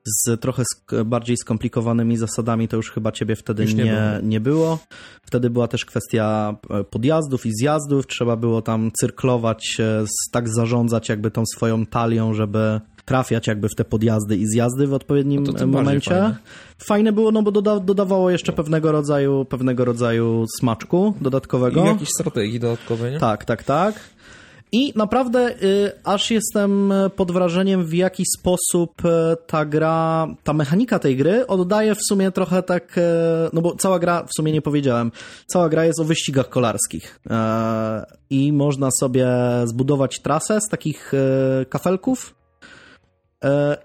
z 0.05 0.41
trochę 0.41 0.63
sk 0.63 0.91
bardziej 1.05 1.38
skomplikowanymi 1.38 2.17
zasadami, 2.17 2.67
to 2.67 2.77
już 2.77 2.91
chyba 2.91 3.12
ciebie 3.12 3.36
wtedy 3.36 3.65
nie, 3.65 3.74
nie, 3.74 4.19
nie, 4.24 4.39
było. 4.39 4.79
Wtedy 5.22 5.50
była 5.50 5.67
też 5.67 5.86
kwestia 5.86 6.55
e, 6.69 6.83
podjazdów 6.83 7.45
i 7.45 7.51
zjazdów, 7.53 8.07
trzeba 8.07 8.36
było 8.36 8.62
tam 8.62 8.91
cyrklować, 9.00 9.77
tak 10.31 10.50
zarządzać 10.50 11.10
jakby 11.10 11.31
tą 11.31 11.43
swoją 11.45 11.86
talią, 11.86 12.33
żeby 12.33 12.81
trafiać 13.05 13.48
jakby 13.48 13.69
w 13.69 13.75
te 13.75 13.86
podjazdy 13.86 14.38
i 14.38 14.48
zjazdy 14.48 14.88
w 14.88 14.93
odpowiednim 14.93 15.43
no 15.43 15.67
momencie. 15.67 16.12
Fajne. 16.12 16.36
fajne. 16.77 17.12
było, 17.12 17.31
no 17.31 17.43
bo 17.43 17.51
doda 17.51 17.79
dodawało 17.79 18.29
jeszcze 18.29 18.51
no. 18.51 18.55
pewnego 18.55 18.91
rodzaju 18.91 19.45
pewnego 19.45 19.86
rodzaju 19.86 20.45
smaczku 20.60 21.13
dodatkowego. 21.22 21.83
I 21.83 21.88
jakiejś 21.88 22.10
strategii 22.10 22.60
dodatkowej, 22.60 23.12
nie? 23.12 23.19
Tak, 23.19 23.45
tak, 23.45 23.63
tak. 23.63 24.00
I 24.74 24.94
naprawdę 24.96 25.63
y, 25.63 25.92
aż 26.03 26.32
jestem 26.32 26.94
pod 27.15 27.32
wrażeniem, 27.32 27.86
w 27.86 27.94
jaki 27.94 28.24
sposób 28.38 29.06
y, 29.06 29.10
ta 29.48 29.65
gra, 29.65 30.27
ta 30.44 30.53
mechanika 30.53 31.00
tej 31.00 31.18
gry 31.18 31.48
oddaje 31.48 31.96
w 31.96 32.01
sumie 32.08 32.32
trochę 32.32 32.63
tak, 32.63 32.98
y, 32.98 33.01
no 33.53 33.62
bo 33.62 33.75
cała 33.75 34.00
gra, 34.00 34.24
w 34.24 34.36
sumie 34.36 34.51
nie 34.51 34.62
powiedziałem, 34.62 35.12
cała 35.48 35.70
gra 35.70 35.86
jest 35.86 36.00
o 36.00 36.03
wyścigach 36.03 36.50
kolarskich. 36.50 37.20
Y, 37.25 37.30
I 38.30 38.53
można 38.53 38.89
sobie 39.00 39.27
zbudować 39.65 40.20
trasę 40.20 40.62
z 40.62 40.70
takich 40.70 41.13
y, 41.13 41.65
kafelków 41.65 42.42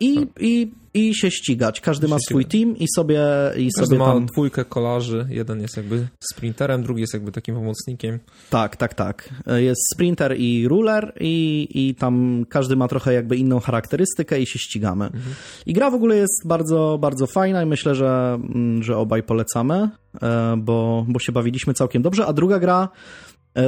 I, 0.00 0.26
i, 0.40 0.70
i 0.94 1.14
się 1.14 1.30
ścigać. 1.30 1.80
Każdy 1.80 2.08
ma 2.08 2.16
swój 2.18 2.44
team 2.44 2.76
i 2.76 2.86
sobie, 2.96 3.22
i 3.56 3.68
Każdy 3.76 3.86
sobie 3.86 3.98
tam... 3.98 4.20
ma 4.20 4.26
dwójkę 4.26 4.64
kolarzy. 4.64 5.26
Jeden 5.30 5.60
jest 5.60 5.76
jakby 5.76 6.08
sprinterem, 6.32 6.82
drugi 6.82 7.00
jest 7.00 7.14
jakby 7.14 7.32
takim 7.32 7.54
pomocnikiem. 7.54 8.18
Tak, 8.50 8.76
tak, 8.76 8.94
tak. 8.94 9.28
E, 9.46 9.62
jest 9.62 9.80
sprinter 9.94 10.36
i 10.38 10.68
ruler 10.68 11.12
i, 11.20 11.68
i 11.74 11.94
tam 11.94 12.44
każdy 12.48 12.76
ma 12.76 12.88
trochę 12.88 13.12
jakby 13.12 13.36
inną 13.36 13.60
charakterystykę 13.60 14.40
i 14.40 14.46
się 14.46 14.58
ścigamy. 14.58 15.04
Mhm. 15.04 15.34
I 15.66 15.72
gra 15.72 15.90
w 15.90 15.94
ogóle 15.94 16.16
jest 16.16 16.46
bardzo, 16.46 16.98
bardzo 17.00 17.26
fajna 17.26 17.62
i 17.62 17.66
myślę, 17.66 17.94
że, 17.94 18.38
mm, 18.54 18.82
że 18.82 18.96
obaj 18.96 19.22
polecamy, 19.22 19.88
e, 20.22 20.56
bo, 20.56 21.06
bo 21.08 21.18
się 21.18 21.32
bawiliśmy 21.32 21.74
całkiem 21.74 22.02
dobrze. 22.02 22.26
A 22.26 22.32
druga 22.32 22.58
gra 22.58 22.88
E, 22.88 22.88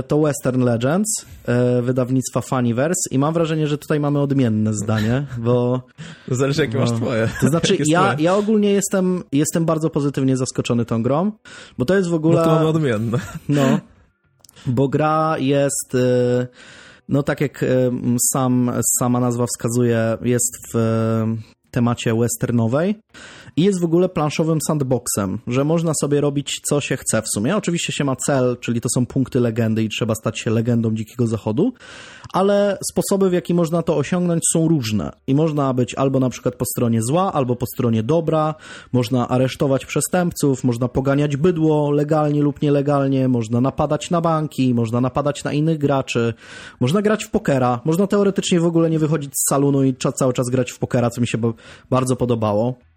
to 0.02 0.20
Western 0.20 0.62
Legends 0.62 1.26
e, 1.44 1.82
wydawnictwa 1.82 2.40
Funnyverse 2.40 3.10
i 3.10 3.18
mam 3.18 3.34
wrażenie, 3.34 3.66
że 3.66 3.78
tutaj 3.78 4.00
mamy 4.00 4.20
odmienne 4.20 4.74
zdanie, 4.74 5.26
bo... 5.38 5.82
Zależy 6.28 6.62
jakie 6.62 6.78
masz 6.78 6.92
twoje. 6.92 7.28
To 7.40 7.48
znaczy 7.48 7.76
ja, 7.86 8.16
ja 8.18 8.36
ogólnie 8.36 8.72
jestem, 8.72 9.22
jestem 9.32 9.64
bardzo 9.64 9.90
pozytywnie 9.90 10.36
zaskoczony 10.36 10.84
tą 10.84 11.02
grą, 11.02 11.32
bo 11.78 11.84
to 11.84 11.96
jest 11.96 12.08
w 12.08 12.14
ogóle... 12.14 12.36
No 12.36 12.44
to 12.44 12.50
mamy 12.50 12.66
odmienne. 12.66 13.18
No, 13.48 13.80
bo 14.66 14.88
gra 14.88 15.38
jest... 15.38 15.94
E, 15.94 16.46
no 17.08 17.22
tak 17.22 17.40
jak 17.40 17.64
sam, 18.32 18.70
sama 18.98 19.20
nazwa 19.20 19.46
wskazuje, 19.46 20.18
jest 20.22 20.56
w 20.74 20.78
temacie 21.70 22.14
westernowej 22.14 22.94
i 23.60 23.64
jest 23.64 23.80
w 23.80 23.84
ogóle 23.84 24.08
planszowym 24.08 24.58
sandboxem, 24.66 25.38
że 25.46 25.64
można 25.64 25.92
sobie 26.00 26.20
robić 26.20 26.60
co 26.64 26.80
się 26.80 26.96
chce 26.96 27.22
w 27.22 27.28
sumie. 27.34 27.56
Oczywiście 27.56 27.92
się 27.92 28.04
ma 28.04 28.16
cel, 28.16 28.56
czyli 28.60 28.80
to 28.80 28.88
są 28.94 29.06
punkty 29.06 29.40
legendy 29.40 29.82
i 29.82 29.88
trzeba 29.88 30.14
stać 30.14 30.40
się 30.40 30.50
legendą 30.50 30.94
Dzikiego 30.94 31.26
Zachodu, 31.26 31.72
ale 32.32 32.78
sposoby 32.90 33.30
w 33.30 33.32
jaki 33.32 33.54
można 33.54 33.82
to 33.82 33.96
osiągnąć 33.96 34.42
są 34.52 34.68
różne 34.68 35.12
i 35.26 35.34
można 35.34 35.74
być 35.74 35.94
albo 35.94 36.20
na 36.20 36.30
przykład 36.30 36.54
po 36.54 36.64
stronie 36.64 37.02
zła, 37.02 37.32
albo 37.32 37.56
po 37.56 37.66
stronie 37.66 38.02
dobra, 38.02 38.54
można 38.92 39.28
aresztować 39.28 39.86
przestępców, 39.86 40.64
można 40.64 40.88
poganiać 40.88 41.36
bydło 41.36 41.90
legalnie 41.90 42.42
lub 42.42 42.62
nielegalnie, 42.62 43.28
można 43.28 43.60
napadać 43.60 44.10
na 44.10 44.20
banki, 44.20 44.74
można 44.74 45.00
napadać 45.00 45.44
na 45.44 45.52
innych 45.52 45.78
graczy, 45.78 46.34
można 46.80 47.02
grać 47.02 47.24
w 47.24 47.30
pokera, 47.30 47.80
można 47.84 48.06
teoretycznie 48.06 48.60
w 48.60 48.64
ogóle 48.64 48.90
nie 48.90 48.98
wychodzić 48.98 49.32
z 49.34 49.48
salonu 49.50 49.84
i 49.84 49.94
cały 50.14 50.32
czas 50.32 50.50
grać 50.50 50.70
w 50.70 50.78
pokera, 50.78 51.10
co 51.10 51.20
mi 51.20 51.26
się 51.26 51.38
bardzo 51.90 52.16
podobało. 52.16 52.89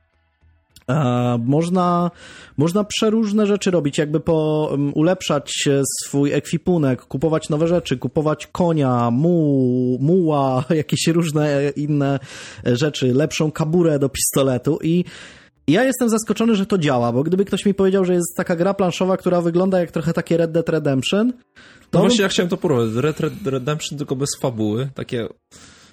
E, 0.90 1.38
można, 1.46 2.12
można 2.58 2.84
przeróżne 2.84 3.48
rzeczy 3.48 3.72
robić, 3.72 3.98
jakby 3.98 4.20
po, 4.20 4.68
um, 4.72 4.94
ulepszać 4.94 5.70
swój 6.04 6.34
ekwipunek, 6.34 7.02
kupować 7.02 7.50
nowe 7.50 7.68
rzeczy, 7.68 7.98
kupować 7.98 8.48
konia, 8.48 9.12
muł, 9.12 9.98
muła, 10.02 10.63
jakieś 10.70 11.08
różne 11.08 11.72
inne 11.75 12.20
rzeczy, 12.66 13.13
lepszą 13.13 13.52
kaburę 13.52 14.00
do 14.00 14.10
pistoletu 14.10 14.80
i 14.84 15.06
ja 15.68 15.84
jestem 15.84 16.10
zaskoczony, 16.10 16.56
że 16.56 16.66
to 16.66 16.78
działa, 16.78 17.12
bo 17.12 17.24
gdyby 17.24 17.46
ktoś 17.46 17.66
mi 17.66 17.74
powiedział, 17.74 18.06
że 18.06 18.13
jest 18.13 18.34
taka 18.38 18.56
gra 18.56 18.74
planszowa, 18.74 19.18
która 19.18 19.42
wygląda 19.42 19.80
jak 19.80 19.92
trochę 19.92 20.13
takie 20.13 20.38
Red 20.38 20.52
Dead 20.52 20.70
Redemption, 20.70 21.34
to... 21.92 22.00
No 22.00 22.00
właśnie 22.00 22.24
ja 22.24 22.30
chciałem 22.30 22.50
to 22.50 22.58
porównać. 22.58 23.04
Red 23.04 23.18
Dead 23.20 23.48
Redemption 23.54 23.98
tylko 23.98 24.16
bez 24.16 24.30
fabuły, 24.42 24.90
takie 24.96 25.28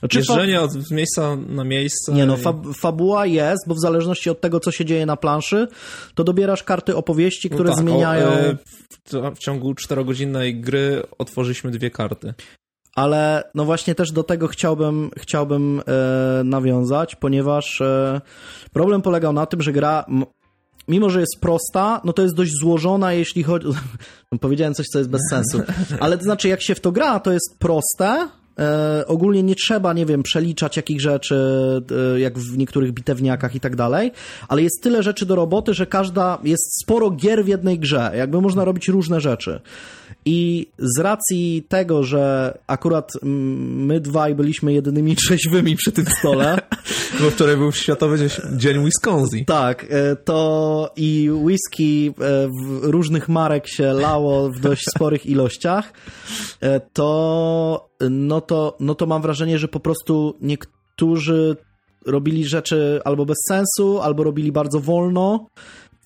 znaczy, 0.00 0.19
Jeżdżenie 0.19 0.61
od 0.61 0.90
miejsca 0.90 1.37
na 1.37 1.64
miejsce. 1.64 2.12
Nie 2.12 2.26
no, 2.26 2.37
fa 2.37 2.54
fabuła 2.75 3.26
jest, 3.26 3.69
bo 3.69 3.75
w 3.75 3.80
zależności 3.80 4.30
od 4.30 4.40
tego, 4.40 4.61
co 4.61 4.71
się 4.71 4.85
dzieje 4.85 5.07
na 5.07 5.16
planszy, 5.16 5.69
to 6.14 6.25
dobierasz 6.25 6.62
karty 6.62 6.97
opowieści, 6.97 7.49
no 7.50 7.54
które 7.54 7.71
no 7.71 7.76
tak, 7.76 7.85
zmieniają... 7.85 8.28
O, 8.28 8.33
e, 8.33 8.57
w, 9.04 9.37
w 9.37 9.38
ciągu 9.38 9.75
czterogodzinnej 9.75 10.61
gry 10.61 11.02
otworzyliśmy 11.19 11.71
dwie 11.71 11.90
karty. 11.90 12.35
Ale 12.95 13.50
no 13.54 13.64
właśnie 13.64 13.95
też 13.95 14.12
do 14.12 14.23
tego 14.23 14.49
chciałbym, 14.49 15.11
chciałbym 15.16 15.83
e, 15.87 16.45
nawiązać, 16.45 17.16
ponieważ 17.16 17.80
e, 17.80 18.21
problem 18.73 19.02
polegał 19.02 19.33
na 19.33 19.47
tym, 19.47 19.62
że 19.62 19.73
gra 19.73 20.04
mimo 20.88 21.11
że 21.11 21.21
jest 21.21 21.40
prosta, 21.40 22.00
no 22.04 22.12
to 22.12 22.23
jest 22.23 22.35
dość 22.35 22.52
złożona, 22.61 23.12
jeśli 23.12 23.42
chodzi. 23.42 23.66
Powiedziałem 24.40 24.75
coś, 24.75 24.87
co 24.87 24.99
jest 24.99 25.11
bez 25.11 25.21
sensu. 25.30 25.62
Ale 26.00 26.19
to 26.19 26.25
znaczy, 26.25 26.49
jak 26.49 26.62
się 26.62 26.75
w 26.75 26.80
to 26.80 26.92
gra, 26.92 27.21
to 27.21 27.33
jest 27.33 27.57
proste, 27.59 28.28
E, 28.61 29.05
ogólnie 29.07 29.43
nie 29.43 29.55
trzeba, 29.55 29.93
nie 29.93 30.07
wiem, 30.07 30.23
przeliczać 30.23 30.76
jakich 30.76 31.00
rzeczy, 31.00 31.37
e, 32.14 32.21
jak 32.21 32.38
w 32.38 32.59
niektórych 32.59 32.93
bitewniakach 32.93 33.55
i 33.55 33.61
tak 33.61 33.76
dalej, 33.76 34.12
ale 34.49 34.62
jest 34.62 34.83
tyle 34.83 35.02
rzeczy 35.02 35.26
do 35.26 35.35
roboty, 35.35 35.75
że 35.75 35.87
każda, 35.87 36.38
jest 36.45 36.83
sporo 36.83 37.11
gier 37.11 37.45
w 37.45 37.49
jednej 37.49 37.79
grze, 37.79 38.12
jakby 38.17 38.40
można 38.40 38.64
robić 38.64 38.88
różne 38.88 39.21
rzeczy. 39.21 39.61
I 40.25 40.67
z 40.79 41.00
racji 41.00 41.67
tego, 41.69 42.03
że 42.03 42.59
akurat 42.67 43.12
my 43.23 44.00
dwaj 44.00 44.35
byliśmy 44.35 44.73
jedynymi 44.73 45.17
trzeźwymi 45.23 45.77
przy 45.77 45.93
tym 45.93 46.07
stole, 46.19 46.59
Bo 47.21 47.31
wczoraj 47.31 47.57
był 47.57 47.73
Światowy 47.73 48.29
Dzień 48.57 48.85
Wisconsin. 48.85 49.45
Tak, 49.45 49.87
e, 49.91 50.17
to 50.17 50.93
i 50.97 51.31
whisky 51.31 52.15
e, 52.21 52.49
w 52.49 52.85
różnych 52.85 53.29
marek 53.29 53.69
się 53.69 53.93
lało 53.93 54.50
w 54.50 54.61
dość 54.61 54.85
sporych 54.97 55.27
ilościach, 55.27 55.93
e, 56.61 56.81
to 56.81 57.91
no 58.11 58.41
to, 58.41 58.77
no 58.81 58.95
to 58.95 59.07
mam 59.07 59.23
wrażenie, 59.23 59.59
że 59.59 59.69
po 59.69 59.81
prostu 59.81 60.37
niektórzy 60.41 61.57
robili 62.07 62.45
rzeczy 62.45 63.00
albo 63.05 63.27
bez 63.27 63.39
sensu, 63.49 64.00
albo 64.00 64.25
robili 64.25 64.53
bardzo 64.53 64.81
wolno. 64.81 65.47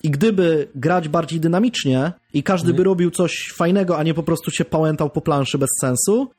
I 0.04 0.11
gdyby 0.11 0.68
grać 0.75 1.08
bardziej 1.08 1.40
dynamicznie 1.40 2.12
i 2.32 2.42
każdy 2.42 2.75
by 2.75 2.84
robił 2.84 3.11
coś 3.11 3.52
fajnego, 3.56 3.99
a 3.99 4.02
nie 4.02 4.14
po 4.14 4.23
prostu 4.23 4.50
się 4.50 4.64
pałętał 4.64 5.11
po 5.11 5.20
planszy 5.20 5.58
bez 5.58 5.70
sensu, 5.80 6.30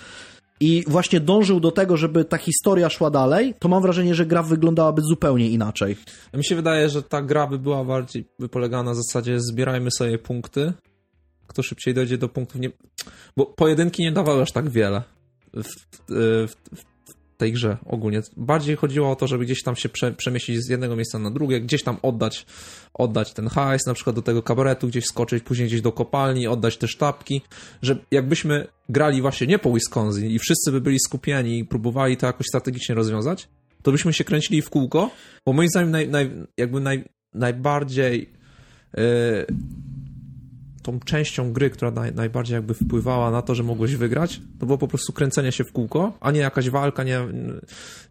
i 0.60 0.84
właśnie 0.88 1.19
dążył 1.19 1.60
do 1.60 1.72
tego, 1.72 1.98
żeby 1.98 2.25
ta 2.25 2.38
historia 2.38 2.89
szła 2.89 3.10
dalej, 3.10 3.53
to 3.60 3.67
mam 3.67 3.81
wrażenie, 3.81 4.15
że 4.15 4.25
gra 4.25 4.43
wyglądałaby 4.43 5.01
zupełnie 5.01 5.50
inaczej. 5.50 5.98
Mi 6.34 6.45
się 6.45 6.55
wydaje, 6.55 6.89
że 6.89 7.03
ta 7.03 7.22
gra 7.22 7.48
by 7.48 7.60
była 7.60 7.84
bardziej, 7.84 8.25
by 8.39 8.50
polegała 8.50 8.84
na 8.84 8.93
zasadzie 8.93 9.39
zbierajmy 9.39 9.91
sobie 9.91 10.17
punkty, 10.17 10.74
kto 11.48 11.63
szybciej 11.63 11.93
dojdzie 11.93 12.17
do 12.17 12.29
punktów, 12.29 12.62
nie... 12.62 12.69
bo 13.38 13.45
pojedynki 13.45 14.03
nie 14.03 14.12
dawały 14.12 14.41
aż 14.41 14.51
tak 14.51 14.69
wiele 14.69 15.03
w, 15.53 15.63
w, 16.48 16.55
w, 16.75 16.95
tej 17.38 17.54
grze 17.54 17.77
ogólnie. 17.86 18.22
Bardziej 18.38 18.75
chodziło 18.75 19.12
o 19.12 19.15
to, 19.15 19.27
żeby 19.27 19.46
gdzieś 19.46 19.63
tam 19.63 19.75
się 19.75 19.89
prze, 19.89 20.12
przemieścić 20.12 20.63
z 20.63 20.70
jednego 20.70 20.96
miejsca 20.96 21.20
na 21.20 21.32
drugie, 21.32 21.62
gdzieś 21.62 21.84
tam 21.84 21.98
oddać, 22.01 22.46
oddać 22.94 23.34
ten 23.34 23.48
hajs, 23.48 23.86
na 23.86 23.94
przykład 23.94 24.15
do 24.15 24.22
tego 24.22 24.44
kabaretu, 24.44 24.88
gdzieś 24.88 25.06
skoczyć, 25.06 25.44
później 25.44 25.68
gdzieś 25.68 25.82
do 25.82 25.92
kopalni, 25.92 26.48
oddać 26.48 26.77
te 26.77 26.88
sztabki, 26.88 27.42
że 27.82 27.98
jakbyśmy 28.12 28.68
grali 28.89 29.22
właśnie 29.22 29.48
nie 29.48 29.60
po 29.60 29.74
Wisconsin 29.74 30.30
i 30.30 30.39
wszyscy 30.39 30.72
by 30.72 30.82
byli 30.82 30.98
skupieni 31.00 31.60
i 31.60 31.65
próbowali 31.65 32.18
to 32.18 32.27
jakoś 32.27 32.46
strategicznie 32.48 32.96
rozwiązać, 32.96 33.48
to 33.84 33.92
byśmy 33.92 34.13
się 34.13 34.24
kręcili 34.24 34.62
w 34.62 34.70
kółko, 34.70 35.12
bo 35.46 35.54
moim 35.54 35.70
zdaniem 35.70 35.92
naj, 35.92 36.10
naj, 36.10 36.32
jakby 36.58 36.82
naj, 36.82 37.04
najbardziej 37.34 38.30
yy, 38.98 39.04
tą 40.86 41.00
częścią 41.00 41.54
gry, 41.54 41.70
która 41.70 41.92
naj, 41.92 42.13
najbardziej 42.13 42.56
jakby 42.56 42.74
wpływała 42.74 43.32
na 43.32 43.42
to, 43.42 43.56
że 43.56 43.63
mogłeś 43.63 43.96
wygrać, 43.96 44.42
to 44.60 44.65
było 44.65 44.77
po 44.77 44.88
prostu 44.88 45.13
kręcenie 45.13 45.51
się 45.51 45.63
w 45.63 45.72
kółko, 45.72 46.13
a 46.20 46.32
nie 46.32 46.39
jakaś 46.39 46.70
walka, 46.70 47.04
nie, 47.04 47.20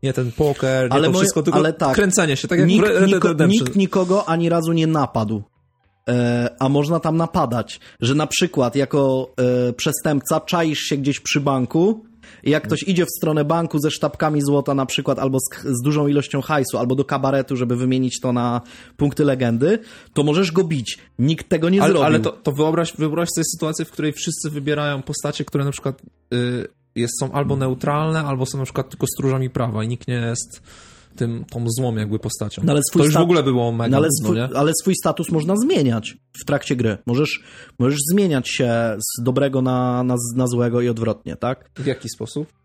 nie 0.02 0.12
ten 0.12 0.33
poker, 0.33 0.90
nie 0.90 0.93
ale 0.93 1.04
to 1.04 1.12
moje, 1.12 1.23
wszystko, 1.23 1.43
tylko 1.43 1.59
ale 1.59 1.73
tak, 1.73 1.95
kręcenie 1.95 2.37
się, 2.37 2.49
tak 2.49 2.59
jak 2.59 2.69
nikt, 2.69 2.87
Red 2.87 3.25
Redemption. 3.25 3.49
Nikt 3.49 3.76
nikogo 3.76 4.28
ani 4.28 4.49
razu 4.49 4.73
nie 4.73 4.87
napadł. 4.87 5.43
E, 6.09 6.49
a 6.59 6.69
można 6.69 7.00
tam 7.00 7.16
napadać, 7.16 7.81
że 8.00 8.14
na 8.14 8.26
przykład 8.26 8.76
jako 8.76 9.33
e, 9.69 9.73
przestępca 9.73 10.40
czaisz 10.40 10.78
się 10.78 10.97
gdzieś 10.97 11.21
przy 11.21 11.40
banku 11.40 12.04
i 12.43 12.50
jak 12.50 12.62
ktoś 12.62 12.83
idzie 12.83 13.04
w 13.04 13.11
stronę 13.19 13.45
banku 13.45 13.78
ze 13.78 13.90
sztabkami 13.90 14.43
złota 14.43 14.75
na 14.75 14.87
przykład, 14.87 15.19
albo 15.19 15.38
z, 15.40 15.62
z, 15.64 15.83
dużą 15.85 16.07
ilością 16.07 16.40
hajsu, 16.40 16.78
albo 16.78 16.95
do 16.95 17.04
kabaretu, 17.04 17.57
żeby 17.57 17.76
wymienić 17.76 18.21
to 18.21 18.33
na 18.33 18.61
punkty 18.97 19.25
legendy, 19.25 19.78
to 20.12 20.23
możesz 20.23 20.52
go 20.52 20.64
bić. 20.64 20.99
Nikt 21.19 21.49
tego 21.49 21.69
nie 21.69 21.83
ale, 21.83 21.93
zrobił. 21.93 22.07
Ale 22.07 22.21
to, 22.21 22.33
to 22.33 22.52
wyobraź, 22.52 22.97
wyobraź 22.97 23.28
sobie 23.35 23.45
sytuację, 23.54 23.85
w 23.85 23.90
której 23.90 24.12
wszyscy 24.12 24.50
wybierają 24.50 25.02
postacie, 25.02 25.45
które 25.45 25.64
na 25.64 25.71
przykład 25.71 26.02
y, 26.35 26.69
jest, 26.95 27.21
są 27.21 27.33
albo 27.33 27.57
neutralne, 27.57 28.21
albo 28.21 28.47
są 28.47 28.59
na 28.59 28.64
przykład 28.64 28.90
tylko 28.90 29.07
stróżami 29.07 29.50
prawa 29.50 29.85
i 29.85 29.88
nikt 29.88 30.09
nie 30.09 30.14
jest 30.14 30.62
tym, 31.16 31.44
tą 31.50 31.64
złą 31.68 31.97
jakby 31.97 32.18
postacią. 32.18 32.62
No, 32.64 32.73
ale 32.73 32.80
swój 32.90 33.00
to 33.00 33.06
już 33.06 33.14
w 33.14 33.21
ogóle 33.21 33.42
było 33.42 33.73
mega. 33.73 33.90
No, 33.90 33.97
ale, 33.97 34.09
swój, 34.23 34.37
no, 34.37 34.49
ale 34.54 34.73
swój 34.83 34.94
status 34.94 35.30
można 35.30 35.56
zmieniać 35.56 36.16
w 36.42 36.44
trakcie 36.44 36.76
gry. 36.76 36.99
Możesz, 37.06 37.42
możesz 37.78 37.99
zmieniać 38.11 38.49
się 38.50 38.97
z 38.99 39.23
dobrego 39.23 39.62
na, 39.62 40.02
na, 40.02 40.16
na 40.37 40.47
złego 40.47 40.80
i 40.80 40.88
odwrotnie, 40.88 41.37
tak? 41.37 41.71
W 41.76 41.87
jaki 41.87 42.09
sposób? 42.09 42.63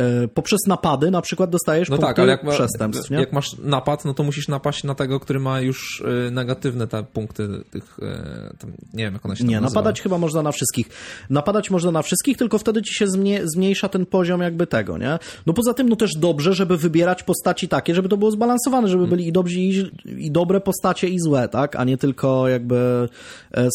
E, 0.00 0.28
poprzez 0.28 0.60
napady 0.66 1.10
na 1.10 1.22
przykład 1.22 1.50
dostajesz 1.50 1.88
no 1.88 1.98
tak, 1.98 2.18
ale 2.18 2.30
jak 2.30 2.44
ma, 2.44 2.52
przestępstw. 2.52 3.10
Nie? 3.10 3.18
Jak 3.18 3.32
masz 3.32 3.56
napad, 3.58 4.04
no 4.04 4.14
to 4.14 4.22
musisz 4.22 4.48
napaść 4.48 4.84
na 4.84 4.94
tego, 4.94 5.20
który 5.20 5.40
ma 5.40 5.60
już 5.60 6.02
e, 6.26 6.30
negatywne 6.30 6.86
te 6.86 7.02
punkty 7.02 7.48
tych, 7.70 7.98
e, 8.02 8.54
tam, 8.58 8.72
nie 8.94 9.04
wiem 9.04 9.14
jak 9.14 9.26
one 9.26 9.36
się 9.36 9.44
Nie, 9.44 9.60
napadać 9.60 10.00
chyba 10.00 10.18
można 10.18 10.42
na 10.42 10.52
wszystkich. 10.52 10.88
Napadać 11.30 11.70
można 11.70 11.90
na 11.90 12.02
wszystkich, 12.02 12.36
tylko 12.36 12.58
wtedy 12.58 12.82
ci 12.82 12.94
się 12.94 13.06
zmniejsza 13.44 13.88
ten 13.88 14.06
poziom 14.06 14.40
jakby 14.40 14.66
tego, 14.66 14.98
nie? 14.98 15.18
No 15.46 15.52
poza 15.52 15.74
tym, 15.74 15.88
no 15.88 15.96
też 15.96 16.10
dobrze, 16.16 16.54
żeby 16.54 16.76
wybierać 16.76 17.22
postaci 17.22 17.68
takie, 17.68 17.94
żeby 17.94 18.08
to 18.08 18.16
było 18.16 18.30
zbalansowane, 18.30 18.88
żeby 18.88 19.06
byli 19.06 19.26
i 19.26 19.32
dobrzy 19.32 19.60
i, 19.60 19.84
i 20.06 20.30
dobre 20.30 20.60
postacie 20.60 21.08
i 21.08 21.20
złe, 21.20 21.48
tak? 21.48 21.76
A 21.76 21.84
nie 21.84 21.96
tylko 21.96 22.48
jakby 22.48 23.08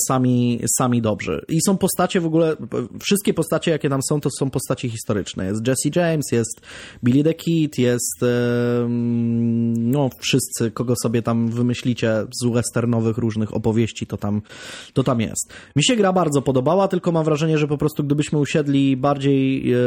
sami, 0.07 0.61
sami 0.77 1.01
dobrzy. 1.01 1.45
I 1.47 1.59
są 1.65 1.77
postacie 1.77 2.21
w 2.21 2.25
ogóle, 2.25 2.55
wszystkie 2.99 3.33
postacie 3.33 3.71
jakie 3.71 3.89
tam 3.89 4.01
są, 4.09 4.21
to 4.21 4.29
są 4.39 4.49
postacie 4.49 4.89
historyczne. 4.89 5.45
Jest 5.45 5.67
Jesse 5.67 5.89
James, 5.99 6.14
James, 6.15 6.31
jest 6.31 6.61
Billy 7.03 7.23
the 7.23 7.33
Kid, 7.33 7.77
jest 7.77 8.25
no 9.77 10.09
wszyscy, 10.19 10.71
kogo 10.71 10.93
sobie 11.03 11.21
tam 11.21 11.49
wymyślicie 11.49 12.25
z 12.41 12.53
westernowych 12.53 13.17
różnych 13.17 13.53
opowieści, 13.53 14.07
to 14.07 14.17
tam, 14.17 14.41
to 14.93 15.03
tam 15.03 15.21
jest. 15.21 15.53
Mi 15.75 15.83
się 15.83 15.95
gra 15.95 16.13
bardzo 16.13 16.41
podobała, 16.41 16.87
tylko 16.87 17.11
mam 17.11 17.25
wrażenie, 17.25 17.57
że 17.57 17.67
po 17.67 17.77
prostu 17.77 18.03
gdybyśmy 18.03 18.39
usiedli 18.39 18.97
bardziej 18.97 19.73
e, 19.73 19.77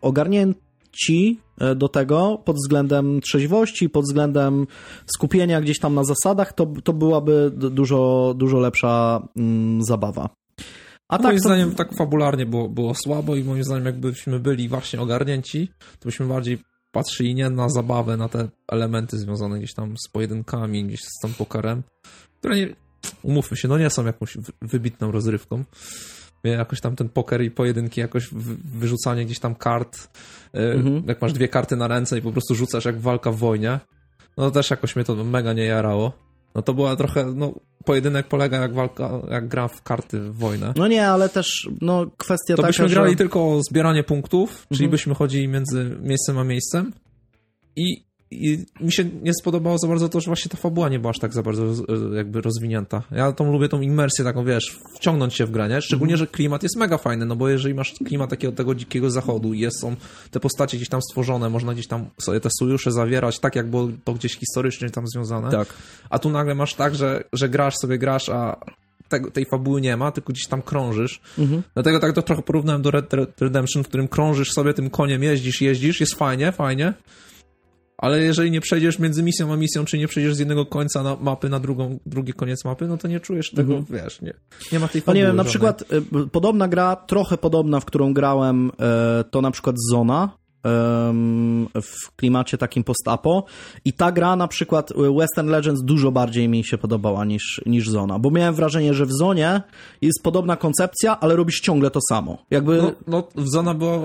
ogarnięci 0.00 1.40
e, 1.58 1.74
do 1.74 1.88
tego 1.88 2.42
pod 2.44 2.56
względem 2.56 3.20
trzeźwości, 3.20 3.90
pod 3.90 4.04
względem 4.04 4.66
skupienia 5.06 5.60
gdzieś 5.60 5.78
tam 5.78 5.94
na 5.94 6.04
zasadach, 6.04 6.52
to, 6.52 6.66
to 6.84 6.92
byłaby 6.92 7.52
dużo, 7.54 8.34
dużo 8.36 8.58
lepsza 8.58 9.28
mm, 9.36 9.84
zabawa. 9.84 10.41
A 11.12 11.18
moim 11.18 11.30
tak, 11.30 11.40
zdaniem 11.40 11.70
to... 11.70 11.76
tak 11.76 11.94
fabularnie 11.94 12.46
było, 12.46 12.68
było 12.68 12.94
słabo 12.94 13.36
i 13.36 13.44
moim 13.44 13.64
zdaniem 13.64 13.86
jakbyśmy 13.86 14.40
byli 14.40 14.68
właśnie 14.68 15.00
ogarnięci, 15.00 15.68
to 15.78 16.04
byśmy 16.04 16.26
bardziej 16.26 16.58
patrzyli 16.92 17.34
nie 17.34 17.50
na 17.50 17.68
zabawę, 17.68 18.16
na 18.16 18.28
te 18.28 18.48
elementy 18.68 19.18
związane 19.18 19.58
gdzieś 19.58 19.74
tam 19.74 19.94
z 20.06 20.10
pojedynkami, 20.12 20.84
gdzieś 20.84 21.00
z 21.00 21.20
tą 21.22 21.34
pokerem, 21.34 21.82
które 22.38 22.56
nie, 22.56 22.68
umówmy 23.22 23.56
się, 23.56 23.68
no 23.68 23.78
nie 23.78 23.90
są 23.90 24.06
jakąś 24.06 24.36
wybitną 24.62 25.10
rozrywką. 25.10 25.64
Jakoś 26.44 26.80
tam 26.80 26.96
ten 26.96 27.08
poker 27.08 27.42
i 27.42 27.50
pojedynki, 27.50 28.00
jakoś 28.00 28.28
wyrzucanie 28.64 29.24
gdzieś 29.24 29.38
tam 29.38 29.54
kart, 29.54 29.96
y, 29.96 30.58
mhm. 30.58 31.02
jak 31.06 31.22
masz 31.22 31.32
dwie 31.32 31.48
karty 31.48 31.76
na 31.76 31.88
ręce 31.88 32.18
i 32.18 32.22
po 32.22 32.32
prostu 32.32 32.54
rzucasz 32.54 32.84
jak 32.84 33.00
walka 33.00 33.32
w 33.32 33.36
wojnie, 33.36 33.80
no 34.36 34.44
to 34.44 34.50
też 34.50 34.70
jakoś 34.70 34.96
mnie 34.96 35.04
to 35.04 35.24
mega 35.24 35.52
nie 35.52 35.64
jarało. 35.64 36.12
No 36.54 36.62
to 36.62 36.74
była 36.74 36.96
trochę, 36.96 37.32
no 37.34 37.54
pojedynek 37.84 38.28
polega 38.28 38.60
jak 38.60 38.74
walka, 38.74 39.10
jak 39.30 39.48
gra 39.48 39.68
w 39.68 39.82
karty 39.82 40.20
w 40.20 40.36
wojnę. 40.36 40.72
No 40.76 40.88
nie, 40.88 41.08
ale 41.08 41.28
też 41.28 41.68
no 41.80 42.06
kwestia 42.16 42.56
to 42.56 42.62
taka, 42.62 42.68
byśmy 42.68 42.88
grali 42.88 43.16
tylko 43.16 43.52
o 43.52 43.62
zbieranie 43.62 44.04
punktów, 44.04 44.66
czyli 44.68 44.84
mhm. 44.84 44.90
byśmy 44.90 45.14
chodzili 45.14 45.48
między 45.48 45.96
miejscem 46.02 46.38
a 46.38 46.44
miejscem 46.44 46.92
i 47.76 48.04
i 48.32 48.64
mi 48.80 48.92
się 48.92 49.04
nie 49.22 49.34
spodobało 49.34 49.78
za 49.78 49.88
bardzo 49.88 50.08
to, 50.08 50.20
że 50.20 50.26
właśnie 50.26 50.48
ta 50.48 50.56
fabuła 50.56 50.88
nie 50.88 50.98
była 50.98 51.10
aż 51.10 51.18
tak 51.18 51.32
za 51.32 51.42
bardzo 51.42 51.64
e, 51.64 52.16
jakby 52.16 52.40
rozwinięta. 52.40 53.02
Ja 53.10 53.32
tą 53.32 53.52
lubię 53.52 53.68
tą 53.68 53.80
imersję 53.80 54.24
taką, 54.24 54.44
wiesz, 54.44 54.78
wciągnąć 54.94 55.34
się 55.34 55.46
w 55.46 55.50
granie, 55.50 55.82
szczególnie, 55.82 56.16
że 56.16 56.26
klimat 56.26 56.62
jest 56.62 56.76
mega 56.76 56.98
fajny, 56.98 57.26
no 57.26 57.36
bo 57.36 57.48
jeżeli 57.48 57.74
masz 57.74 57.94
klimat 58.04 58.30
takiego 58.30 58.52
tego 58.52 58.74
dzikiego 58.74 59.10
zachodu 59.10 59.54
i 59.54 59.60
jest, 59.60 59.80
są 59.80 59.96
te 60.30 60.40
postacie 60.40 60.76
gdzieś 60.76 60.88
tam 60.88 61.02
stworzone, 61.02 61.50
można 61.50 61.74
gdzieś 61.74 61.86
tam 61.86 62.06
sobie 62.18 62.40
te 62.40 62.48
sojusze 62.58 62.92
zawierać, 62.92 63.38
tak 63.38 63.56
jak 63.56 63.70
było 63.70 63.88
to 64.04 64.12
gdzieś 64.12 64.38
historycznie 64.38 64.90
tam 64.90 65.06
związane. 65.06 65.50
Tak. 65.50 65.68
A 66.10 66.18
tu 66.18 66.30
nagle 66.30 66.54
masz 66.54 66.74
tak, 66.74 66.94
że, 66.94 67.24
że 67.32 67.48
grasz 67.48 67.74
sobie, 67.76 67.98
grasz, 67.98 68.28
a 68.28 68.56
tego, 69.12 69.30
tej 69.30 69.44
fabuły 69.44 69.80
nie 69.80 69.96
ma, 69.96 70.12
tylko 70.12 70.32
gdzieś 70.32 70.46
tam 70.46 70.62
krążysz. 70.62 71.20
Mhm. 71.38 71.62
Dlatego 71.74 72.00
tak 72.00 72.12
to 72.12 72.22
trochę 72.22 72.42
porównałem 72.42 72.82
do 72.82 72.90
Red 72.90 73.10
Dead 73.10 73.40
Redemption, 73.40 73.84
w 73.84 73.88
którym 73.88 74.08
krążysz 74.08 74.52
sobie 74.52 74.74
tym 74.74 74.90
koniem, 74.90 75.22
jeździsz, 75.22 75.60
jeździsz, 75.60 76.00
jest 76.00 76.14
fajnie, 76.14 76.52
fajnie, 76.52 76.94
ale 78.02 78.22
jeżeli 78.22 78.50
nie 78.50 78.60
przejdziesz 78.60 78.98
między 78.98 79.22
misją 79.22 79.52
a 79.52 79.56
misją, 79.56 79.84
czy 79.84 79.98
nie 79.98 80.08
przejdziesz 80.08 80.34
z 80.34 80.38
jednego 80.38 80.66
końca 80.66 81.02
na 81.02 81.16
mapy 81.20 81.48
na 81.48 81.60
drugą, 81.60 81.98
drugi 82.06 82.32
koniec 82.32 82.64
mapy, 82.64 82.88
no 82.88 82.96
to 82.96 83.08
nie 83.08 83.20
czujesz 83.20 83.50
tego, 83.50 83.76
mhm. 83.76 84.02
wiesz, 84.02 84.20
nie, 84.20 84.34
nie 84.72 84.78
ma 84.78 84.88
tej 84.88 85.00
fabuły. 85.00 85.14
No 85.14 85.20
nie 85.20 85.26
wiem, 85.26 85.36
na 85.36 85.44
przykład 85.44 85.82
y, 85.82 86.26
podobna 86.32 86.68
gra, 86.68 86.96
trochę 86.96 87.38
podobna, 87.38 87.80
w 87.80 87.84
którą 87.84 88.14
grałem, 88.14 88.68
y, 89.20 89.24
to 89.30 89.40
na 89.40 89.50
przykład 89.50 89.76
Zona, 89.90 90.42
w 91.74 92.16
klimacie 92.16 92.58
takim 92.58 92.84
post-apo 92.84 93.44
i 93.84 93.92
ta 93.92 94.12
gra 94.12 94.36
na 94.36 94.48
przykład 94.48 94.90
y, 94.90 94.94
Western 95.18 95.48
Legends 95.48 95.82
dużo 95.84 96.12
bardziej 96.12 96.48
mi 96.48 96.64
się 96.64 96.78
podobała 96.78 97.24
niż, 97.24 97.60
niż 97.66 97.88
Zona, 97.88 98.18
bo 98.18 98.30
miałem 98.30 98.54
wrażenie, 98.54 98.94
że 98.94 99.06
w 99.06 99.12
Zonie 99.12 99.62
jest 100.02 100.22
podobna 100.22 100.56
koncepcja, 100.56 101.20
ale 101.20 101.36
robisz 101.36 101.60
ciągle 101.60 101.90
to 101.90 102.00
samo. 102.08 102.38
Jakby... 102.50 102.82
No, 102.82 102.92
no 103.06 103.44
Zona 103.44 103.74
była, 103.74 103.98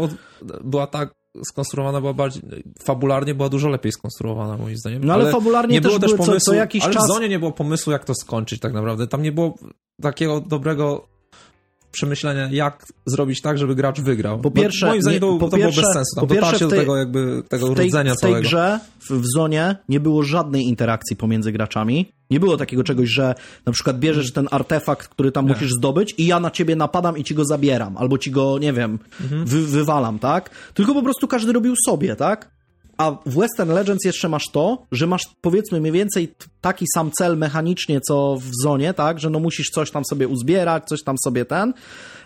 była 0.64 0.88
tak 0.88 1.14
skonstruowana 1.46 2.00
była 2.02 2.14
bardziej, 2.14 2.42
fabularnie 2.84 3.36
była 3.36 3.50
dużo 3.50 3.70
lepiej 3.70 3.92
skonstruowana 3.92 4.58
moim 4.58 4.78
zdaniem. 4.78 5.04
No 5.04 5.14
ale, 5.14 5.24
ale 5.24 5.32
fabularnie 5.32 5.74
nie 5.74 5.82
było 5.82 6.00
też 6.00 6.12
pomysłu, 6.12 6.34
co, 6.34 6.40
co 6.40 6.54
jakiś 6.54 6.84
ale 6.84 6.94
czas... 6.94 7.04
w 7.04 7.08
Zonie 7.08 7.30
nie 7.30 7.40
było 7.40 7.52
pomysłu, 7.52 7.92
jak 7.92 8.06
to 8.06 8.14
skończyć 8.16 8.60
tak 8.60 8.74
naprawdę. 8.74 9.08
Tam 9.08 9.22
nie 9.22 9.32
było 9.32 9.56
takiego 10.02 10.42
dobrego 10.42 11.08
przemyślenia, 11.92 12.50
jak 12.52 12.86
zrobić 13.06 13.42
tak, 13.42 13.58
żeby 13.58 13.76
gracz 13.76 14.02
wygrał. 14.02 14.40
Po 14.40 14.52
pierwsze, 14.52 14.88
moim 14.88 15.02
zdaniem 15.02 15.24
nie, 15.24 15.40
to, 15.40 15.50
to 15.50 15.58
pierwsze, 15.58 15.82
było 15.82 15.88
bez 15.88 15.94
sensu. 15.94 16.16
Tam 16.16 16.28
po 16.28 16.34
pierwsze, 16.36 16.60
tej, 16.60 16.70
do 16.70 16.76
tego 16.76 16.98
jakby 16.98 17.44
tego 17.50 17.68
w 17.68 17.76
tej, 17.76 17.88
rdzenia 17.88 18.16
w 18.16 18.20
tej 18.20 18.30
całego. 18.32 18.42
grze, 18.42 18.80
w, 19.00 19.12
w 19.12 19.24
zonie, 19.36 19.76
nie 19.90 20.00
było 20.00 20.24
żadnej 20.24 20.64
interakcji 20.64 21.16
pomiędzy 21.16 21.52
graczami. 21.52 22.12
Nie 22.32 22.40
było 22.40 22.58
takiego 22.58 22.84
czegoś, 22.84 23.10
że 23.10 23.36
na 23.66 23.72
przykład 23.72 24.00
bierzesz 24.00 24.34
ten 24.34 24.48
artefakt, 24.52 25.08
który 25.08 25.32
tam 25.32 25.46
nie. 25.46 25.54
musisz 25.54 25.72
zdobyć 25.72 26.16
i 26.18 26.26
ja 26.26 26.40
na 26.40 26.52
ciebie 26.52 26.76
napadam 26.76 27.18
i 27.18 27.24
ci 27.24 27.36
go 27.36 27.46
zabieram, 27.46 27.98
albo 27.98 28.18
ci 28.18 28.32
go, 28.32 28.60
nie 28.60 28.74
wiem, 28.74 29.00
mhm. 29.22 29.46
wy, 29.46 29.68
wywalam, 29.68 30.20
tak? 30.20 30.50
Tylko 30.74 30.94
po 30.94 31.04
prostu 31.04 31.28
każdy 31.28 31.54
robił 31.54 31.74
sobie, 31.86 32.16
tak? 32.16 32.58
a 32.98 33.12
w 33.26 33.40
Western 33.40 33.72
Legends 33.72 34.06
jeszcze 34.06 34.30
masz 34.30 34.44
to, 34.52 34.86
że 34.92 35.08
masz 35.08 35.22
powiedzmy 35.42 35.82
mniej 35.82 35.92
więcej 35.92 36.36
taki 36.62 36.86
sam 36.94 37.12
cel 37.12 37.38
mechanicznie, 37.38 38.02
co 38.02 38.38
w 38.42 38.50
zonie, 38.64 38.94
tak, 38.94 39.20
że 39.20 39.30
no 39.30 39.40
musisz 39.40 39.70
coś 39.70 39.92
tam 39.92 40.06
sobie 40.06 40.28
uzbierać, 40.28 40.86
coś 40.86 41.04
tam 41.04 41.16
sobie 41.24 41.46
ten, 41.46 41.74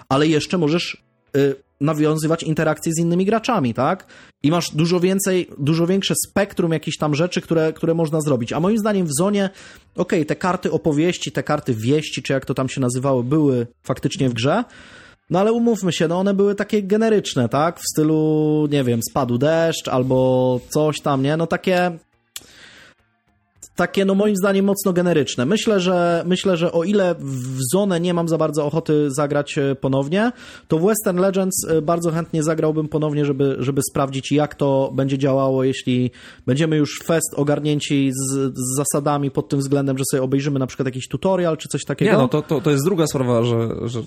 ale 0.10 0.28
jeszcze 0.28 0.58
możesz 0.58 1.04
y, 1.38 1.56
nawiązywać 1.82 2.44
interakcje 2.44 2.94
z 2.94 3.00
innymi 3.00 3.26
graczami, 3.26 3.74
tak? 3.74 4.06
I 4.44 4.52
masz 4.52 4.72
dużo 4.76 5.00
więcej, 5.00 5.50
dużo 5.60 5.88
większe 5.88 6.14
spektrum 6.28 6.72
jakichś 6.72 6.98
tam 6.98 7.16
rzeczy, 7.16 7.42
które, 7.42 7.74
które 7.74 7.94
można 7.94 8.22
zrobić. 8.22 8.54
A 8.54 8.60
moim 8.60 8.78
zdaniem 8.78 9.08
w 9.08 9.14
zonie, 9.18 9.50
okej, 9.96 10.20
okay, 10.20 10.26
te 10.26 10.36
karty 10.36 10.72
opowieści, 10.72 11.32
te 11.32 11.44
karty 11.44 11.74
wieści, 11.74 12.24
czy 12.24 12.34
jak 12.34 12.46
to 12.46 12.54
tam 12.54 12.70
się 12.70 12.82
nazywało, 12.82 13.24
były 13.24 13.68
faktycznie 13.84 14.30
w 14.30 14.34
grze, 14.34 14.64
no 15.30 15.40
ale 15.40 15.54
umówmy 15.54 15.94
się, 15.94 16.08
no 16.08 16.20
one 16.20 16.34
były 16.34 16.56
takie 16.56 16.84
generyczne, 16.84 17.50
tak? 17.50 17.80
W 17.80 17.84
stylu, 17.94 18.68
nie 18.72 18.84
wiem, 18.84 19.00
spadł 19.10 19.38
deszcz 19.38 19.88
albo 19.88 20.60
coś 20.70 21.02
tam, 21.02 21.24
nie? 21.24 21.38
No 21.38 21.48
takie 21.48 21.92
takie, 23.76 24.06
no 24.06 24.16
moim 24.16 24.36
zdaniem, 24.36 24.66
mocno 24.66 24.94
generyczne. 24.94 25.46
Myślę, 25.46 25.80
że 25.80 26.24
myślę, 26.28 26.58
że 26.58 26.72
o 26.72 26.84
ile 26.84 27.16
w 27.20 27.58
zonę 27.74 28.00
nie 28.00 28.14
mam 28.14 28.28
za 28.28 28.38
bardzo 28.38 28.66
ochoty 28.66 29.12
zagrać 29.12 29.58
e, 29.58 29.76
ponownie, 29.76 30.32
to 30.68 30.80
w 30.80 30.86
Western 30.86 31.20
Legends 31.20 31.66
e, 31.70 31.82
bardzo 31.82 32.12
chętnie 32.12 32.44
zagrałbym 32.44 32.88
ponownie, 32.88 33.26
żeby, 33.26 33.56
żeby 33.60 33.82
sprawdzić, 33.90 34.32
jak 34.32 34.56
to 34.56 34.92
będzie 34.96 35.18
działało, 35.18 35.64
jeśli 35.64 36.12
będziemy 36.46 36.78
już 36.78 37.00
fest 37.06 37.34
ogarnięci 37.36 38.12
z, 38.14 38.54
z 38.56 38.76
zasadami 38.78 39.32
pod 39.32 39.50
tym 39.50 39.60
względem, 39.60 39.98
że 39.98 40.04
sobie 40.12 40.24
obejrzymy 40.24 40.60
na 40.60 40.68
przykład 40.68 40.86
jakiś 40.86 41.08
tutorial 41.08 41.58
czy 41.58 41.68
coś 41.68 41.86
takiego. 41.86 42.12
Nie, 42.12 42.18
no 42.18 42.28
to, 42.28 42.42
to, 42.42 42.62
to 42.62 42.72
jest 42.72 42.86
druga 42.86 43.08
sprawa, 43.08 43.44
że, 43.44 43.70
że 43.86 44.02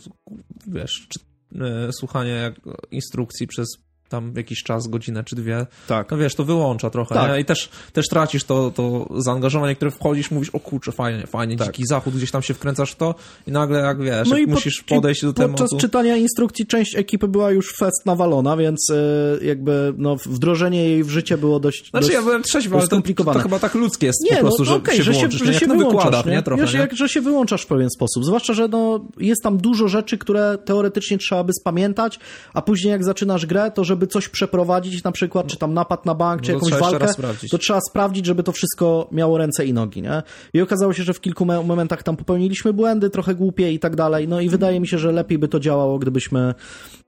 wiesz, 0.66 1.06
czy, 1.08 1.20
e, 1.64 1.92
słuchanie 1.92 2.52
instrukcji 2.90 3.46
przez 3.46 3.68
tam 4.08 4.32
jakiś 4.36 4.62
czas, 4.62 4.88
godzinę 4.88 5.24
czy 5.24 5.36
dwie, 5.36 5.66
tak. 5.86 6.10
no 6.10 6.16
wiesz, 6.16 6.34
to 6.34 6.44
wyłącza 6.44 6.90
trochę, 6.90 7.14
tak. 7.14 7.40
I 7.40 7.44
też, 7.44 7.68
też 7.92 8.08
tracisz 8.08 8.44
to, 8.44 8.70
to 8.70 9.08
zaangażowanie, 9.16 9.76
które 9.76 9.90
wchodzisz, 9.90 10.30
mówisz, 10.30 10.50
o 10.50 10.60
kurczę, 10.60 10.92
fajnie, 10.92 11.26
fajnie, 11.26 11.56
tak. 11.56 11.66
dziki 11.66 11.86
zachód, 11.86 12.14
gdzieś 12.14 12.30
tam 12.30 12.42
się 12.42 12.54
wkręcasz 12.54 12.92
w 12.92 12.96
to 12.96 13.14
i 13.46 13.52
nagle 13.52 13.80
jak 13.80 14.02
wiesz, 14.02 14.28
no 14.28 14.38
jak 14.38 14.48
i 14.48 14.50
musisz 14.50 14.82
pod, 14.82 14.96
podejść 14.96 15.22
do 15.22 15.32
tematu. 15.32 15.62
Podczas 15.62 15.80
czytania 15.80 16.16
instrukcji 16.16 16.66
część 16.66 16.96
ekipy 16.96 17.28
była 17.28 17.50
już 17.50 17.72
fest 17.76 18.06
nawalona, 18.06 18.56
więc 18.56 18.90
e, 18.90 19.44
jakby 19.44 19.94
no, 19.96 20.16
wdrożenie 20.16 20.88
jej 20.88 21.04
w 21.04 21.10
życie 21.10 21.38
było 21.38 21.60
dość 21.60 21.90
Znaczy 21.90 22.06
dość, 22.06 22.14
ja 22.14 22.22
byłem 22.22 22.42
trzeźwy, 22.42 22.76
ale 22.76 22.88
to, 22.88 23.02
to, 23.02 23.24
to, 23.24 23.38
chyba 23.38 23.58
tak 23.58 23.74
ludzkie 23.74 24.06
jest 24.06 24.20
nie, 24.30 24.36
po 24.36 24.42
prostu, 24.42 24.64
no, 24.64 24.74
okay, 24.74 25.02
że, 25.02 25.14
się 25.14 25.30
że, 25.30 25.38
się, 25.38 25.44
że 25.44 25.54
się 25.54 25.66
wyłączasz, 25.66 26.04
wykłada, 26.04 26.30
nie? 26.30 26.42
Trochę, 26.42 26.62
Wiesz, 26.62 26.74
nie? 26.74 26.80
Jak, 26.80 26.96
że 26.96 27.08
się 27.08 27.20
wyłączasz 27.20 27.62
w 27.62 27.66
pewien 27.66 27.90
sposób, 27.90 28.24
zwłaszcza, 28.24 28.54
że 28.54 28.68
no, 28.68 29.04
jest 29.18 29.42
tam 29.42 29.58
dużo 29.58 29.88
rzeczy, 29.88 30.18
które 30.18 30.58
teoretycznie 30.64 31.18
trzeba 31.18 31.44
by 31.44 31.52
spamiętać, 31.60 32.18
a 32.54 32.62
później 32.62 32.90
jak 32.90 33.04
zaczynasz 33.04 33.46
grę, 33.46 33.70
to 33.74 33.84
żeby 33.94 34.06
coś 34.06 34.28
przeprowadzić 34.28 35.04
na 35.04 35.12
przykład, 35.12 35.46
czy 35.46 35.56
tam 35.56 35.74
napad 35.74 36.06
na 36.06 36.14
bank, 36.14 36.42
czy 36.42 36.52
no 36.52 36.58
jakąś 36.58 36.72
walkę, 36.80 37.06
to 37.50 37.58
trzeba 37.58 37.80
sprawdzić, 37.80 38.26
żeby 38.26 38.42
to 38.42 38.52
wszystko 38.52 39.08
miało 39.12 39.38
ręce 39.38 39.66
i 39.66 39.72
nogi, 39.72 40.02
nie? 40.02 40.22
I 40.54 40.60
okazało 40.60 40.92
się, 40.92 41.02
że 41.02 41.14
w 41.14 41.20
kilku 41.20 41.44
momentach 41.44 42.02
tam 42.02 42.16
popełniliśmy 42.16 42.72
błędy, 42.72 43.10
trochę 43.10 43.34
głupie 43.34 43.72
i 43.72 43.78
tak 43.78 43.96
dalej, 43.96 44.28
no 44.28 44.40
i 44.40 44.48
wydaje 44.48 44.80
mi 44.80 44.88
się, 44.88 44.98
że 44.98 45.12
lepiej 45.12 45.38
by 45.38 45.48
to 45.48 45.60
działało, 45.60 45.98
gdybyśmy, 45.98 46.54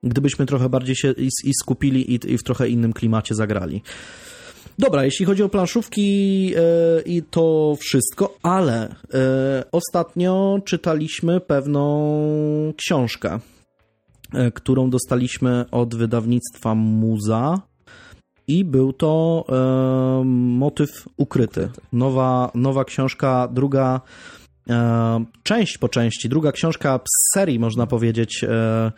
gdybyśmy 0.02 0.46
trochę 0.46 0.68
bardziej 0.68 0.96
się 0.96 1.10
i, 1.10 1.28
i 1.44 1.54
skupili 1.62 2.14
i, 2.14 2.32
i 2.32 2.38
w 2.38 2.42
trochę 2.42 2.68
innym 2.68 2.92
klimacie 2.92 3.34
zagrali. 3.34 3.82
Dobra, 4.78 5.04
jeśli 5.04 5.26
chodzi 5.26 5.42
o 5.42 5.48
planszówki 5.48 6.46
yy, 6.46 6.56
i 7.06 7.22
to 7.22 7.76
wszystko, 7.80 8.38
ale 8.42 8.94
yy, 9.12 9.18
ostatnio 9.72 10.58
czytaliśmy 10.64 11.40
pewną 11.40 12.72
książkę. 12.76 13.38
E, 14.34 14.50
którą 14.50 14.90
dostaliśmy 14.90 15.64
od 15.70 15.94
wydawnictwa 15.94 16.74
Muza. 16.74 17.60
I 18.48 18.64
był 18.64 18.92
to 18.92 19.44
e, 19.48 20.24
motyw 20.58 21.08
ukryty. 21.16 21.68
Nowa, 21.92 22.50
nowa 22.54 22.84
książka, 22.84 23.48
druga 23.52 24.00
e, 24.70 25.24
część 25.42 25.78
po 25.78 25.88
części, 25.88 26.28
druga 26.28 26.52
książka 26.52 27.00
z 27.04 27.34
serii, 27.34 27.58
można 27.58 27.86
powiedzieć, 27.86 28.44
e, 28.44 28.92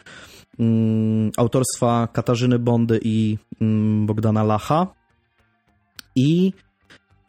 mm, 0.58 1.30
autorstwa 1.36 2.08
Katarzyny 2.12 2.58
Bondy 2.58 3.00
i 3.02 3.38
mm, 3.60 4.06
Bogdana 4.06 4.42
Lacha. 4.42 4.86
I 6.16 6.52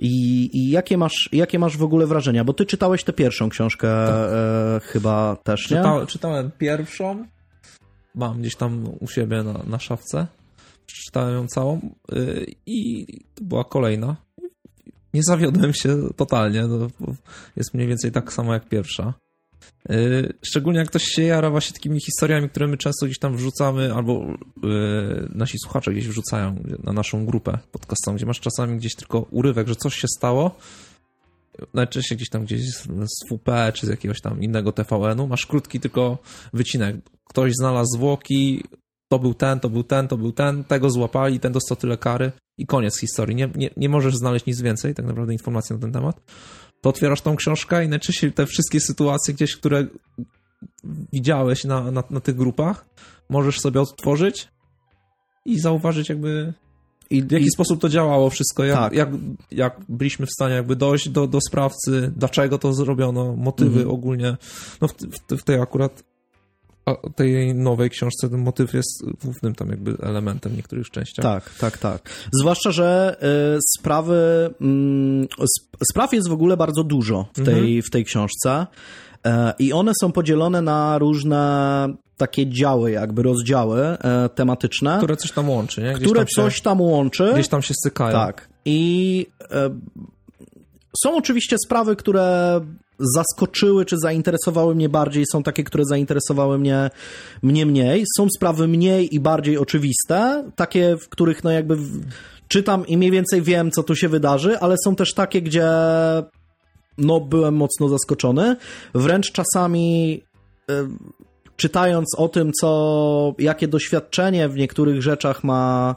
i, 0.02 0.50
I, 0.54 0.70
jakie, 0.70 0.98
masz, 0.98 1.30
jakie 1.32 1.60
masz 1.60 1.78
w 1.78 1.84
ogóle 1.84 2.08
wrażenia? 2.08 2.44
Bo 2.44 2.54
ty 2.54 2.66
czytałeś 2.66 3.04
tę 3.04 3.14
pierwszą 3.14 3.50
książkę 3.50 3.88
tak. 4.08 4.16
e, 4.16 4.80
chyba 4.84 5.36
też, 5.44 5.70
nie? 5.72 5.78
Czyta, 5.78 6.06
czytałem 6.06 6.52
pierwszą, 6.58 7.26
mam 8.16 8.42
gdzieś 8.42 8.56
tam 8.56 8.90
u 9.00 9.08
siebie 9.08 9.44
na, 9.44 9.64
na 9.68 9.80
szafce. 9.80 10.28
Przeczytałem 10.86 11.34
ją 11.36 11.48
całą 11.48 11.80
yy, 12.12 12.46
i 12.66 13.06
to 13.36 13.44
była 13.44 13.64
kolejna. 13.64 14.16
Nie 15.14 15.24
zawiodłem 15.24 15.74
się 15.74 15.98
totalnie. 16.16 16.68
No, 16.68 16.88
jest 17.56 17.74
mniej 17.74 17.88
więcej 17.88 18.12
tak 18.12 18.34
samo 18.34 18.54
jak 18.54 18.70
pierwsza. 18.70 19.14
Yy, 19.90 20.34
szczególnie 20.42 20.80
jak 20.80 20.88
ktoś 20.88 21.04
się 21.04 21.24
jara 21.24 21.50
właśnie 21.50 21.74
takimi 21.74 22.00
historiami, 22.00 22.50
które 22.50 22.68
my 22.68 22.78
często 22.78 23.06
gdzieś 23.06 23.20
tam 23.20 23.36
wrzucamy, 23.38 23.94
albo 23.94 24.26
yy, 24.64 25.30
nasi 25.36 25.58
słuchacze 25.64 25.92
gdzieś 25.92 26.08
wrzucają 26.08 26.64
na 26.84 26.94
naszą 26.94 27.26
grupę 27.26 27.58
podcastową, 27.72 28.18
gdzie 28.18 28.26
masz 28.26 28.40
czasami 28.40 28.78
gdzieś 28.78 28.96
tylko 28.96 29.20
urywek, 29.20 29.68
że 29.68 29.76
coś 29.76 29.96
się 29.96 30.08
stało, 30.18 30.56
najczęściej 31.74 32.18
gdzieś 32.18 32.30
tam 32.30 32.46
gdzieś 32.46 32.62
z 32.72 33.30
WP 33.32 33.72
czy 33.74 33.86
z 33.86 33.90
jakiegoś 33.90 34.22
tam 34.22 34.44
innego 34.44 34.72
TVN-u, 34.72 35.28
masz 35.28 35.46
krótki 35.46 35.80
tylko 35.80 36.18
wycinek 36.54 36.96
ktoś 37.24 37.54
znalazł 37.54 37.90
zwłoki, 37.94 38.64
to 39.10 39.20
był 39.20 39.34
ten, 39.34 39.60
to 39.60 39.70
był 39.70 39.84
ten, 39.84 40.08
to 40.08 40.18
był 40.18 40.32
ten, 40.32 40.64
tego 40.64 40.90
złapali, 40.90 41.40
ten 41.40 41.52
dostał 41.52 41.78
tyle 41.78 41.98
kary 41.98 42.32
i 42.58 42.66
koniec 42.66 43.00
historii. 43.00 43.36
Nie, 43.36 43.50
nie, 43.56 43.70
nie 43.78 43.90
możesz 43.90 44.16
znaleźć 44.16 44.46
nic 44.46 44.62
więcej, 44.62 44.96
tak 44.96 45.06
naprawdę 45.06 45.34
informacji 45.34 45.74
na 45.76 45.82
ten 45.82 45.92
temat. 45.92 46.22
To 46.82 46.90
otwierasz 46.90 47.22
tą 47.22 47.36
książkę 47.36 47.86
i 47.86 47.90
najczęściej 47.90 48.34
te 48.34 48.46
wszystkie 48.46 48.80
sytuacje 48.80 49.34
gdzieś, 49.34 49.56
które 49.56 49.88
widziałeś 51.14 51.64
na, 51.64 51.92
na, 51.92 52.04
na 52.10 52.20
tych 52.20 52.36
grupach, 52.36 52.86
możesz 53.30 53.60
sobie 53.60 53.82
odtworzyć 53.82 54.48
i 55.46 55.60
zauważyć 55.60 56.10
jakby 56.10 56.54
i 57.10 57.24
w 57.24 57.32
jaki 57.32 57.46
i... 57.46 57.52
sposób 57.52 57.82
to 57.82 57.90
działało 57.90 58.30
wszystko, 58.30 58.64
jak, 58.64 58.78
tak. 58.78 58.94
jak, 58.94 59.10
jak 59.52 59.80
byliśmy 59.90 60.26
w 60.26 60.32
stanie 60.32 60.56
jakby 60.56 60.76
dojść 60.76 61.10
do, 61.10 61.28
do 61.28 61.40
sprawcy, 61.50 62.12
dlaczego 62.16 62.58
to 62.58 62.74
zrobiono, 62.74 63.36
motywy 63.36 63.80
mm 63.80 63.88
-hmm. 63.88 63.94
ogólnie. 63.94 64.38
No 64.82 64.88
w, 64.88 64.94
w, 64.94 65.38
w 65.38 65.44
tej 65.44 65.62
akurat 65.62 66.04
tej 67.16 67.56
nowej 67.56 67.90
książce 67.90 68.30
ten 68.30 68.40
motyw 68.40 68.74
jest 68.74 69.04
głównym 69.24 69.56
tam 69.56 69.70
jakby 69.70 69.98
elementem 70.02 70.56
niektórych 70.56 70.90
częściach. 70.90 71.24
Tak, 71.24 71.56
tak, 71.60 71.78
tak. 71.78 72.10
Zwłaszcza, 72.34 72.72
że 72.72 73.18
y, 73.56 73.60
sprawy, 73.80 74.50
y, 75.42 75.46
spraw 75.92 76.14
jest 76.14 76.30
w 76.30 76.32
ogóle 76.32 76.58
bardzo 76.58 76.84
dużo 76.84 77.28
w 77.34 77.46
tej, 77.46 77.56
mhm. 77.56 77.82
w 77.82 77.90
tej 77.90 78.06
książce 78.06 78.68
i 79.60 79.74
one 79.74 79.92
są 80.02 80.12
podzielone 80.12 80.62
na 80.62 80.98
różne 80.98 81.94
takie 82.18 82.48
działy, 82.48 82.92
jakby 82.92 83.24
rozdziały 83.24 83.82
e, 83.82 84.30
tematyczne. 84.36 84.98
Które 84.98 85.18
coś 85.18 85.32
tam 85.32 85.50
łączy, 85.50 85.82
nie? 85.82 85.94
Gdzieś 85.94 86.06
które 86.06 86.20
tam 86.20 86.28
się, 86.28 86.36
coś 86.36 86.62
tam 86.62 86.82
łączy. 86.82 87.32
Gdzieś 87.34 87.48
tam 87.48 87.62
się 87.62 87.74
stykają. 87.74 88.12
Tak. 88.12 88.50
I 88.66 89.28
e, 89.52 89.70
są 91.04 91.18
oczywiście 91.18 91.56
sprawy, 91.66 91.96
które 91.96 92.62
zaskoczyły 93.00 93.86
czy 93.86 93.98
zainteresowały 93.98 94.76
mnie 94.76 94.90
bardziej, 94.90 95.24
są 95.32 95.44
takie, 95.44 95.64
które 95.64 95.86
zainteresowały 95.86 96.60
mnie, 96.60 96.90
mnie 97.44 97.66
mniej. 97.66 98.04
Są 98.18 98.28
sprawy 98.38 98.68
mniej 98.68 99.16
i 99.16 99.20
bardziej 99.20 99.58
oczywiste, 99.58 100.44
takie, 100.56 100.98
w 100.98 101.10
których 101.10 101.44
no 101.44 101.52
jakby 101.52 101.78
czytam 102.48 102.88
i 102.88 102.98
mniej 102.98 103.12
więcej 103.12 103.42
wiem, 103.42 103.72
co 103.72 103.84
tu 103.84 103.96
się 103.96 104.10
wydarzy, 104.10 104.60
ale 104.60 104.76
są 104.86 104.96
też 104.96 105.14
takie, 105.14 105.42
gdzie 105.42 105.70
no 107.00 107.20
byłem 107.20 107.56
mocno 107.56 107.90
zaskoczony. 107.90 108.56
Wręcz 108.94 109.32
czasami 109.32 110.22
y, 110.72 110.74
czytając 111.56 112.16
o 112.18 112.30
tym, 112.30 112.52
co, 112.54 113.36
jakie 113.40 113.68
doświadczenie 113.68 114.50
w 114.50 114.56
niektórych 114.56 115.02
rzeczach 115.02 115.44
ma, 115.44 115.96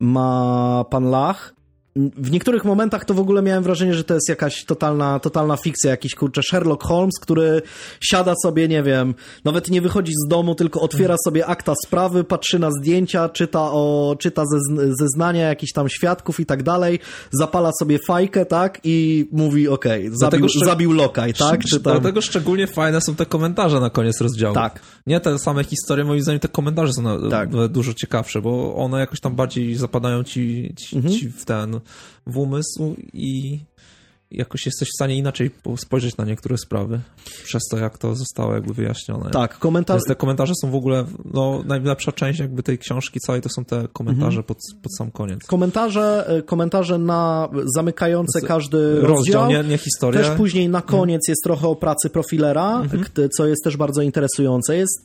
ma 0.00 0.84
pan 0.90 1.10
Lach, 1.10 1.54
w 1.96 2.30
niektórych 2.30 2.64
momentach 2.64 3.04
to 3.04 3.14
w 3.14 3.20
ogóle 3.20 3.42
miałem 3.42 3.62
wrażenie, 3.62 3.94
że 3.94 4.04
to 4.04 4.14
jest 4.14 4.28
jakaś 4.28 4.64
totalna, 4.64 5.18
totalna 5.18 5.56
fikcja, 5.56 5.90
jakiś 5.90 6.14
kurczę 6.14 6.42
Sherlock 6.42 6.82
Holmes, 6.82 7.14
który 7.22 7.62
siada 8.00 8.34
sobie, 8.42 8.68
nie 8.68 8.82
wiem, 8.82 9.14
nawet 9.44 9.70
nie 9.70 9.80
wychodzi 9.80 10.12
z 10.26 10.28
domu, 10.28 10.54
tylko 10.54 10.80
otwiera 10.80 11.16
sobie 11.24 11.46
akta 11.46 11.74
sprawy, 11.86 12.24
patrzy 12.24 12.58
na 12.58 12.70
zdjęcia, 12.70 13.28
czyta 13.28 13.60
o, 13.62 14.16
czyta 14.18 14.42
zeznania 14.98 15.48
jakichś 15.48 15.72
tam 15.72 15.88
świadków 15.88 16.40
i 16.40 16.46
tak 16.46 16.62
dalej, 16.62 16.98
zapala 17.30 17.70
sobie 17.80 17.98
fajkę, 18.06 18.46
tak, 18.46 18.80
i 18.84 19.28
mówi, 19.32 19.68
okej, 19.68 20.06
okay, 20.06 20.18
zabił, 20.18 20.48
zabił 20.64 20.92
lokaj, 20.92 21.34
tak? 21.34 21.64
Czy 21.64 21.80
tam... 21.80 21.92
Dlatego 21.92 22.20
szczególnie 22.20 22.66
fajne 22.66 23.00
są 23.00 23.14
te 23.14 23.26
komentarze 23.26 23.80
na 23.80 23.90
koniec 23.90 24.20
rozdziału. 24.20 24.54
Tak. 24.54 24.80
Nie 25.06 25.20
te 25.20 25.38
same 25.38 25.64
historie, 25.64 26.04
moim 26.04 26.22
zdaniem 26.22 26.40
te 26.40 26.48
komentarze 26.48 26.92
są 26.92 27.02
na, 27.02 27.30
tak. 27.30 27.68
dużo 27.68 27.94
ciekawsze, 27.94 28.42
bo 28.42 28.76
one 28.76 29.00
jakoś 29.00 29.20
tam 29.20 29.34
bardziej 29.34 29.74
zapadają 29.74 30.24
ci, 30.24 30.74
ci, 30.76 30.96
mhm. 30.96 31.14
ci 31.14 31.28
w 31.28 31.44
ten 31.44 31.79
w 32.26 32.38
umysł 32.38 32.96
i 33.12 33.60
jakoś 34.30 34.66
jesteś 34.66 34.88
w 34.88 34.96
stanie 34.96 35.16
inaczej 35.16 35.50
spojrzeć 35.76 36.16
na 36.16 36.24
niektóre 36.24 36.58
sprawy 36.58 37.00
przez 37.44 37.62
to, 37.70 37.78
jak 37.78 37.98
to 37.98 38.14
zostało 38.14 38.54
jakby 38.54 38.74
wyjaśnione. 38.74 39.30
Tak, 39.30 39.58
komentarze... 39.58 40.04
te 40.06 40.14
komentarze 40.14 40.52
są 40.62 40.70
w 40.70 40.74
ogóle, 40.74 41.04
no 41.24 41.62
najlepsza 41.66 42.12
część 42.12 42.40
jakby 42.40 42.62
tej 42.62 42.78
książki 42.78 43.20
całej 43.26 43.42
to 43.42 43.48
są 43.48 43.64
te 43.64 43.88
komentarze 43.92 44.26
mhm. 44.26 44.44
pod, 44.44 44.56
pod 44.82 44.96
sam 44.98 45.10
koniec. 45.10 45.46
Komentarze, 45.46 46.26
e, 46.28 46.42
komentarze 46.42 46.98
na 46.98 47.48
zamykające 47.74 48.40
każdy 48.40 49.00
rozdział, 49.00 49.08
rozdział 49.16 49.48
nie, 49.48 49.68
nie 49.68 49.78
historia. 49.78 50.22
Też 50.22 50.36
później 50.36 50.68
na 50.68 50.82
koniec 50.82 51.20
mhm. 51.22 51.32
jest 51.32 51.42
trochę 51.44 51.68
o 51.68 51.76
pracy 51.76 52.10
profilera, 52.10 52.80
mhm. 52.80 53.04
co 53.36 53.46
jest 53.46 53.64
też 53.64 53.76
bardzo 53.76 54.02
interesujące. 54.02 54.76
Jest 54.76 55.04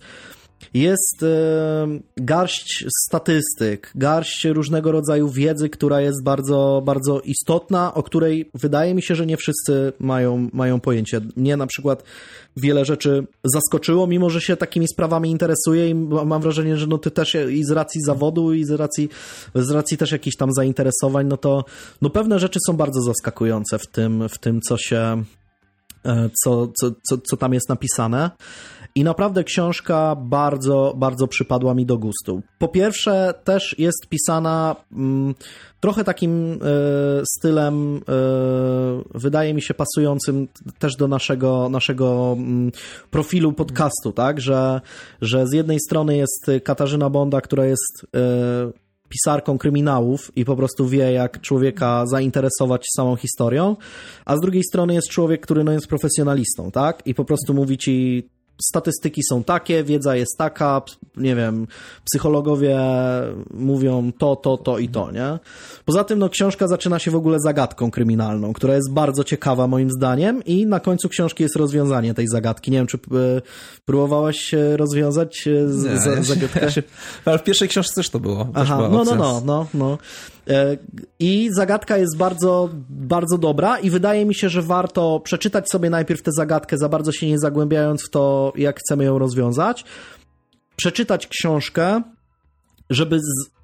jest 0.73 1.23
e, 1.23 1.87
garść 2.17 2.85
statystyk, 3.05 3.91
garść 3.95 4.45
różnego 4.45 4.91
rodzaju 4.91 5.29
wiedzy, 5.29 5.69
która 5.69 6.01
jest 6.01 6.23
bardzo, 6.23 6.81
bardzo 6.85 7.19
istotna, 7.19 7.93
o 7.93 8.03
której 8.03 8.49
wydaje 8.53 8.95
mi 8.95 9.01
się, 9.01 9.15
że 9.15 9.25
nie 9.25 9.37
wszyscy 9.37 9.93
mają, 9.99 10.49
mają 10.53 10.79
pojęcie. 10.79 11.21
Mnie 11.35 11.57
na 11.57 11.67
przykład 11.67 12.03
wiele 12.57 12.85
rzeczy 12.85 13.27
zaskoczyło, 13.43 14.07
mimo 14.07 14.29
że 14.29 14.41
się 14.41 14.57
takimi 14.57 14.87
sprawami 14.87 15.31
interesuję 15.31 15.89
i 15.89 15.95
mam 16.25 16.41
wrażenie, 16.41 16.77
że 16.77 16.87
no 16.87 16.97
ty 16.97 17.11
też 17.11 17.37
i 17.51 17.63
z 17.63 17.71
racji 17.71 18.01
zawodu 18.01 18.53
i 18.53 18.65
z 18.65 18.71
racji, 18.71 19.09
z 19.55 19.71
racji 19.71 19.97
też 19.97 20.11
jakichś 20.11 20.35
tam 20.35 20.49
zainteresowań, 20.53 21.27
no 21.27 21.37
to 21.37 21.65
no 22.01 22.09
pewne 22.09 22.39
rzeczy 22.39 22.59
są 22.67 22.73
bardzo 22.73 23.01
zaskakujące 23.01 23.79
w 23.79 23.87
tym, 23.87 24.29
w 24.29 24.37
tym 24.37 24.61
co 24.61 24.77
się 24.77 25.23
e, 26.05 26.29
co, 26.43 26.67
co, 26.67 26.91
co, 27.09 27.17
co 27.17 27.37
tam 27.37 27.53
jest 27.53 27.69
napisane. 27.69 28.31
I 28.97 29.03
naprawdę 29.03 29.43
książka 29.43 30.15
bardzo, 30.15 30.93
bardzo 30.97 31.27
przypadła 31.27 31.73
mi 31.73 31.85
do 31.85 31.97
gustu. 31.97 32.41
Po 32.59 32.67
pierwsze, 32.67 33.33
też 33.43 33.75
jest 33.79 34.07
pisana 34.09 34.75
mm, 34.91 35.35
trochę 35.79 36.03
takim 36.03 36.53
y, 36.53 36.57
stylem, 37.37 37.97
y, 37.97 38.01
wydaje 39.13 39.53
mi 39.53 39.61
się, 39.61 39.73
pasującym 39.73 40.47
też 40.79 40.95
do 40.95 41.07
naszego, 41.07 41.69
naszego 41.69 42.37
y, 42.67 43.07
profilu 43.11 43.53
podcastu, 43.53 44.11
tak? 44.11 44.41
Że, 44.41 44.81
że 45.21 45.47
z 45.47 45.53
jednej 45.53 45.79
strony 45.79 46.17
jest 46.17 46.51
Katarzyna 46.63 47.09
Bonda, 47.09 47.41
która 47.41 47.65
jest 47.65 48.05
e, 48.15 48.85
pisarką 49.09 49.57
kryminałów 49.57 50.31
i 50.35 50.45
po 50.45 50.55
prostu 50.55 50.87
wie, 50.87 51.11
jak 51.11 51.41
człowieka 51.41 52.03
zainteresować 52.05 52.85
samą 52.95 53.15
historią, 53.15 53.75
a 54.25 54.37
z 54.37 54.41
drugiej 54.41 54.63
strony 54.63 54.93
jest 54.93 55.09
człowiek, 55.09 55.41
który 55.41 55.63
no, 55.63 55.71
jest 55.71 55.87
profesjonalistą, 55.87 56.71
tak? 56.71 57.01
I 57.05 57.13
po 57.13 57.25
prostu 57.25 57.53
mówi 57.53 57.77
ci 57.77 58.29
statystyki 58.61 59.21
są 59.29 59.43
takie, 59.43 59.83
wiedza 59.83 60.15
jest 60.15 60.37
taka, 60.37 60.81
nie 61.17 61.35
wiem, 61.35 61.67
psychologowie 62.05 62.79
mówią 63.53 64.11
to, 64.17 64.35
to, 64.35 64.57
to 64.57 64.79
i 64.79 64.89
to, 64.89 65.11
nie? 65.11 65.39
Poza 65.85 66.03
tym, 66.03 66.19
no, 66.19 66.29
książka 66.29 66.67
zaczyna 66.67 66.99
się 66.99 67.11
w 67.11 67.15
ogóle 67.15 67.39
zagadką 67.39 67.91
kryminalną, 67.91 68.53
która 68.53 68.75
jest 68.75 68.93
bardzo 68.93 69.23
ciekawa 69.23 69.67
moim 69.67 69.91
zdaniem 69.91 70.43
i 70.43 70.65
na 70.65 70.79
końcu 70.79 71.09
książki 71.09 71.43
jest 71.43 71.55
rozwiązanie 71.55 72.13
tej 72.13 72.27
zagadki. 72.27 72.71
Nie 72.71 72.77
wiem, 72.77 72.87
czy 72.87 72.97
e, 72.97 73.41
próbowałeś 73.85 74.55
rozwiązać 74.75 75.47
e, 75.47 75.69
z, 75.69 75.83
nie, 75.83 76.23
z, 76.23 76.27
zagadkę? 76.27 76.59
Ja 76.65 76.71
się, 76.71 76.83
ale 77.25 77.39
w 77.39 77.43
pierwszej 77.43 77.69
książce 77.69 77.95
też 77.95 78.09
to 78.09 78.19
było. 78.19 78.47
Aha, 78.53 78.77
no, 78.91 79.03
no, 79.03 79.15
no, 79.15 79.41
no, 79.45 79.67
no. 79.73 79.97
E, 80.49 80.77
I 81.19 81.49
zagadka 81.51 81.97
jest 81.97 82.17
bardzo, 82.17 82.69
bardzo 82.89 83.37
dobra 83.37 83.79
i 83.79 83.89
wydaje 83.89 84.25
mi 84.25 84.35
się, 84.35 84.49
że 84.49 84.61
warto 84.61 85.19
przeczytać 85.19 85.65
sobie 85.71 85.89
najpierw 85.89 86.21
tę 86.21 86.31
zagadkę, 86.31 86.77
za 86.77 86.89
bardzo 86.89 87.11
się 87.11 87.27
nie 87.27 87.39
zagłębiając 87.39 88.05
w 88.07 88.09
to, 88.09 88.53
jak 88.55 88.79
chcemy 88.79 89.03
ją 89.03 89.19
rozwiązać. 89.19 89.85
Przeczytać 90.75 91.27
książkę, 91.27 92.01
żeby 92.89 93.19
z, 93.19 93.55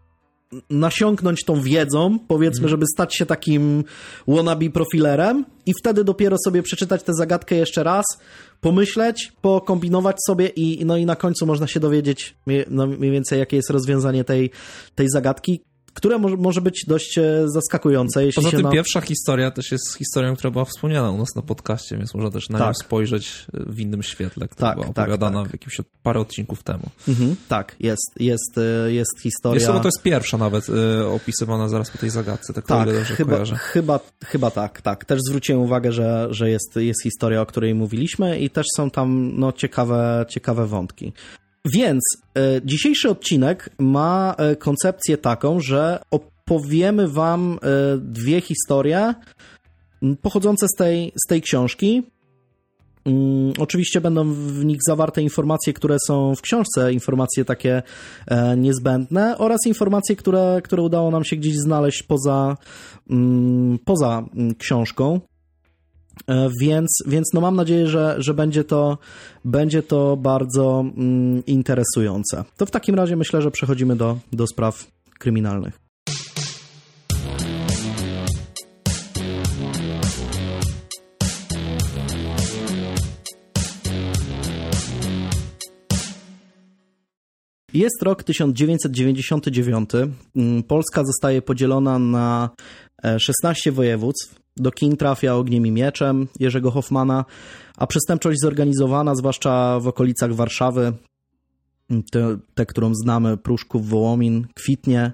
nasiąknąć 0.70 1.44
tą 1.44 1.62
wiedzą, 1.62 2.20
powiedzmy, 2.28 2.64
mhm. 2.64 2.70
żeby 2.70 2.86
stać 2.94 3.16
się 3.16 3.26
takim 3.26 3.84
wannabe 4.28 4.70
profilerem 4.70 5.46
i 5.66 5.74
wtedy 5.82 6.04
dopiero 6.04 6.38
sobie 6.46 6.64
przeczytać 6.64 7.04
tę 7.04 7.14
zagadkę 7.14 7.56
jeszcze 7.56 7.84
raz, 7.84 8.06
pomyśleć, 8.62 9.32
pokombinować 9.42 10.16
sobie 10.28 10.48
i, 10.48 10.86
no 10.86 10.98
i 10.98 11.06
na 11.06 11.16
końcu 11.16 11.46
można 11.46 11.68
się 11.68 11.80
dowiedzieć 11.80 12.36
no, 12.70 12.88
mniej 12.88 13.12
więcej, 13.12 13.40
jakie 13.40 13.56
jest 13.56 13.70
rozwiązanie 13.70 14.24
tej, 14.24 14.52
tej 14.96 15.10
zagadki 15.10 15.62
które 15.94 16.18
może, 16.18 16.38
może 16.38 16.62
być 16.62 16.86
dość 16.88 17.18
e, 17.18 17.44
zaskakujące. 17.46 18.26
Jeśli 18.26 18.44
Poza 18.44 18.58
tym 18.58 18.72
pierwsza 18.72 19.02
historia 19.02 19.52
też 19.52 19.72
jest 19.72 19.98
historią, 19.98 20.36
która 20.36 20.52
była 20.52 20.66
wspomniana 20.66 21.12
u 21.12 21.18
nas 21.18 21.36
na 21.36 21.42
podcaście, 21.42 21.98
więc 21.98 22.14
można 22.14 22.32
też 22.32 22.50
na 22.50 22.58
tak. 22.58 22.68
nią 22.68 22.74
spojrzeć 22.74 23.46
w 23.54 23.80
innym 23.80 24.04
świetle, 24.04 24.48
która 24.48 24.68
tak, 24.68 24.76
była 24.76 24.94
tak, 24.94 25.06
opowiadana 25.06 25.32
tak, 25.32 25.44
tak. 25.44 25.50
w 25.50 25.54
jakimś 25.54 25.82
parę 26.04 26.20
odcinków 26.20 26.64
temu. 26.64 26.84
Mhm, 27.08 27.36
tak, 27.48 27.76
jest, 27.80 28.12
jest, 28.20 28.58
e, 28.58 28.92
jest 28.94 29.22
historia. 29.24 29.62
Jest 29.62 29.82
to, 29.82 29.88
jest 29.88 30.02
pierwsza 30.04 30.38
nawet 30.38 30.68
opisywana 31.12 31.70
zaraz 31.70 31.92
po 31.92 31.98
tej 31.98 32.10
zagadce, 32.10 32.54
tak, 32.54 32.68
tak 32.68 32.86
dobrze 32.86 33.16
chyba, 33.16 33.32
kojarzę. 33.32 33.56
Chyba, 33.56 34.00
chyba 34.26 34.52
tak, 34.52 34.82
tak. 34.82 35.06
Też 35.06 35.20
zwróciłem 35.28 35.62
uwagę, 35.62 35.92
że, 35.92 36.28
że 36.30 36.50
jest, 36.50 36.76
jest 36.76 37.04
historia, 37.04 37.42
o 37.42 37.46
której 37.46 37.76
mówiliśmy 37.76 38.40
i 38.40 38.50
też 38.50 38.66
są 38.76 38.90
tam 38.90 39.32
no, 39.36 39.52
ciekawe, 39.52 40.26
ciekawe 40.30 40.68
wątki. 40.68 41.14
Więc 41.66 42.02
e, 42.38 42.62
dzisiejszy 42.66 43.10
odcinek 43.10 43.70
ma 43.80 44.36
e, 44.38 44.56
koncepcję 44.56 45.18
taką, 45.18 45.60
że 45.60 46.04
opowiemy 46.12 47.08
Wam 47.08 47.54
e, 47.62 47.98
dwie 47.98 48.42
historie 48.42 49.14
pochodzące 50.22 50.68
z 50.68 50.78
tej, 50.78 51.14
z 51.26 51.30
tej 51.30 51.42
książki. 51.42 52.04
Mm, 53.06 53.54
oczywiście 53.60 54.02
będą 54.02 54.34
w 54.34 54.66
nich 54.66 54.80
zawarte 54.88 55.22
informacje, 55.22 55.74
które 55.74 55.98
są 56.08 56.36
w 56.36 56.42
książce, 56.42 56.94
informacje 56.94 57.46
takie 57.46 57.84
niezbędne 58.58 59.38
oraz 59.38 59.60
informacje, 59.66 60.16
które, 60.16 60.62
które 60.64 60.84
udało 60.84 61.12
nam 61.12 61.24
się 61.24 61.36
gdzieś 61.36 61.56
znaleźć 61.58 62.04
poza, 62.04 62.58
mm, 63.10 63.80
poza 63.86 64.24
mm, 64.36 64.56
książką. 64.56 65.22
E, 66.28 66.50
więc, 66.62 66.90
więc 67.08 67.34
no 67.34 67.42
mam 67.42 67.56
nadzieję, 67.56 67.88
że, 67.88 68.16
że 68.18 68.34
będzie, 68.34 68.64
to, 68.64 68.98
będzie 69.46 69.84
to 69.84 70.18
bardzo 70.18 70.86
mm, 70.98 71.46
interesujące. 71.46 72.44
To 72.58 72.66
w 72.66 72.72
takim 72.72 72.96
razie 72.96 73.16
myślę, 73.16 73.42
że 73.42 73.52
przechodzimy 73.52 73.96
do, 73.96 74.18
do 74.34 74.48
spraw 74.48 74.88
kryminalnych. 75.20 75.80
Jest 87.74 88.04
rok 88.04 88.24
1999. 88.24 89.90
Mm, 90.36 90.64
Polska 90.64 91.04
zostaje 91.04 91.42
podzielona 91.42 92.00
na 92.00 92.50
16 93.18 93.70
e, 93.70 93.74
województw. 93.74 94.41
Do 94.62 94.72
kin 94.72 94.98
trafia 94.98 95.36
Ogniem 95.36 95.66
i 95.66 95.72
Mieczem 95.72 96.28
Jerzego 96.40 96.72
Hoffmana, 96.72 97.26
a 97.78 97.88
przestępczość 97.88 98.40
zorganizowana, 98.42 99.16
zwłaszcza 99.16 99.80
w 99.80 99.88
okolicach 99.88 100.34
Warszawy, 100.34 100.94
te, 102.12 102.38
te, 102.54 102.66
którą 102.66 102.96
znamy, 102.96 103.38
Pruszków, 103.38 103.90
Wołomin, 103.90 104.48
kwitnie. 104.56 105.12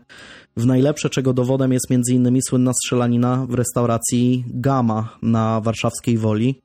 W 0.57 0.65
najlepsze, 0.65 1.09
czego 1.09 1.33
dowodem 1.33 1.73
jest 1.73 1.91
m.in. 1.91 2.39
słynna 2.41 2.73
strzelanina 2.73 3.45
w 3.49 3.53
restauracji 3.53 4.45
Gama 4.47 5.17
na 5.21 5.61
warszawskiej 5.61 6.17
Woli, 6.17 6.61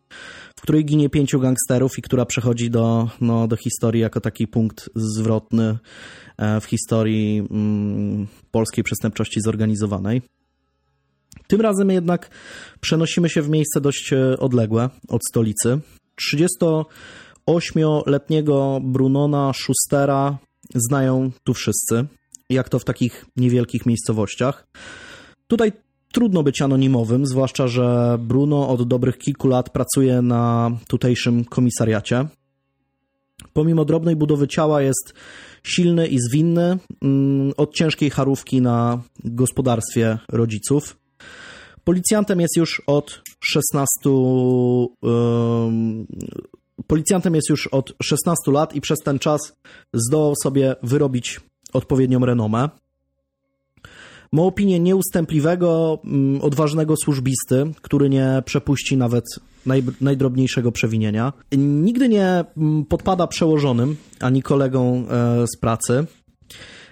w 0.56 0.60
której 0.60 0.84
ginie 0.84 1.08
pięciu 1.08 1.40
gangsterów 1.40 1.98
i 1.98 2.02
która 2.02 2.26
przechodzi 2.26 2.70
do, 2.70 3.08
no, 3.20 3.48
do 3.48 3.56
historii 3.56 4.00
jako 4.00 4.20
taki 4.20 4.46
punkt 4.46 4.90
zwrotny 4.94 5.78
e, 6.38 6.60
w 6.60 6.64
historii 6.64 7.38
mm, 7.50 8.26
polskiej 8.50 8.84
przestępczości 8.84 9.40
zorganizowanej. 9.40 10.22
Tym 11.46 11.60
razem 11.60 11.90
jednak 11.90 12.30
przenosimy 12.80 13.28
się 13.28 13.42
w 13.42 13.48
miejsce 13.48 13.80
dość 13.80 14.12
e, 14.12 14.38
odległe 14.38 14.90
od 15.08 15.20
stolicy. 15.30 15.78
38-letniego 16.34 18.80
Brunona 18.82 19.52
Schustera 19.54 20.38
znają 20.74 21.30
tu 21.44 21.54
wszyscy, 21.54 22.06
jak 22.50 22.68
to 22.68 22.78
w 22.78 22.84
takich 22.84 23.26
niewielkich 23.36 23.86
miejscowościach. 23.86 24.66
Tutaj 25.46 25.72
trudno 26.12 26.42
być 26.42 26.62
anonimowym, 26.62 27.26
zwłaszcza, 27.26 27.68
że 27.68 28.16
Bruno 28.20 28.68
od 28.68 28.88
dobrych 28.88 29.18
kilku 29.18 29.48
lat 29.48 29.70
pracuje 29.70 30.22
na 30.22 30.70
tutejszym 30.88 31.44
komisariacie. 31.44 32.26
Pomimo 33.52 33.84
drobnej 33.84 34.16
budowy 34.16 34.48
ciała 34.48 34.82
jest 34.82 35.14
silny 35.62 36.06
i 36.06 36.18
zwinny 36.20 36.78
mm, 37.02 37.52
od 37.56 37.74
ciężkiej 37.74 38.10
charówki 38.10 38.60
na 38.60 39.02
gospodarstwie 39.24 40.18
rodziców. 40.28 41.01
Policjantem 41.84 42.40
jest 42.40 42.56
już 42.56 42.82
od 42.86 43.22
16. 43.40 43.88
Um, 44.10 46.06
policjantem 46.86 47.34
jest 47.34 47.50
już 47.50 47.66
od 47.66 47.92
16 48.02 48.52
lat 48.52 48.74
i 48.74 48.80
przez 48.80 48.98
ten 48.98 49.18
czas 49.18 49.40
zdołał 49.92 50.34
sobie 50.42 50.76
wyrobić 50.82 51.40
odpowiednią 51.72 52.26
renomę. 52.26 52.68
Ma 54.32 54.42
opinię 54.42 54.80
nieustępliwego, 54.80 55.98
mm, 56.04 56.40
odważnego 56.40 56.94
służbisty, 56.96 57.72
który 57.82 58.08
nie 58.08 58.42
przepuści 58.44 58.96
nawet 58.96 59.24
naj, 59.66 59.82
najdrobniejszego 60.00 60.72
przewinienia. 60.72 61.32
Nigdy 61.58 62.08
nie 62.08 62.44
mm, 62.56 62.84
podpada 62.84 63.26
przełożonym 63.26 63.96
ani 64.20 64.42
kolegą 64.42 65.04
e, 65.10 65.46
z 65.46 65.56
pracy. 65.60 66.06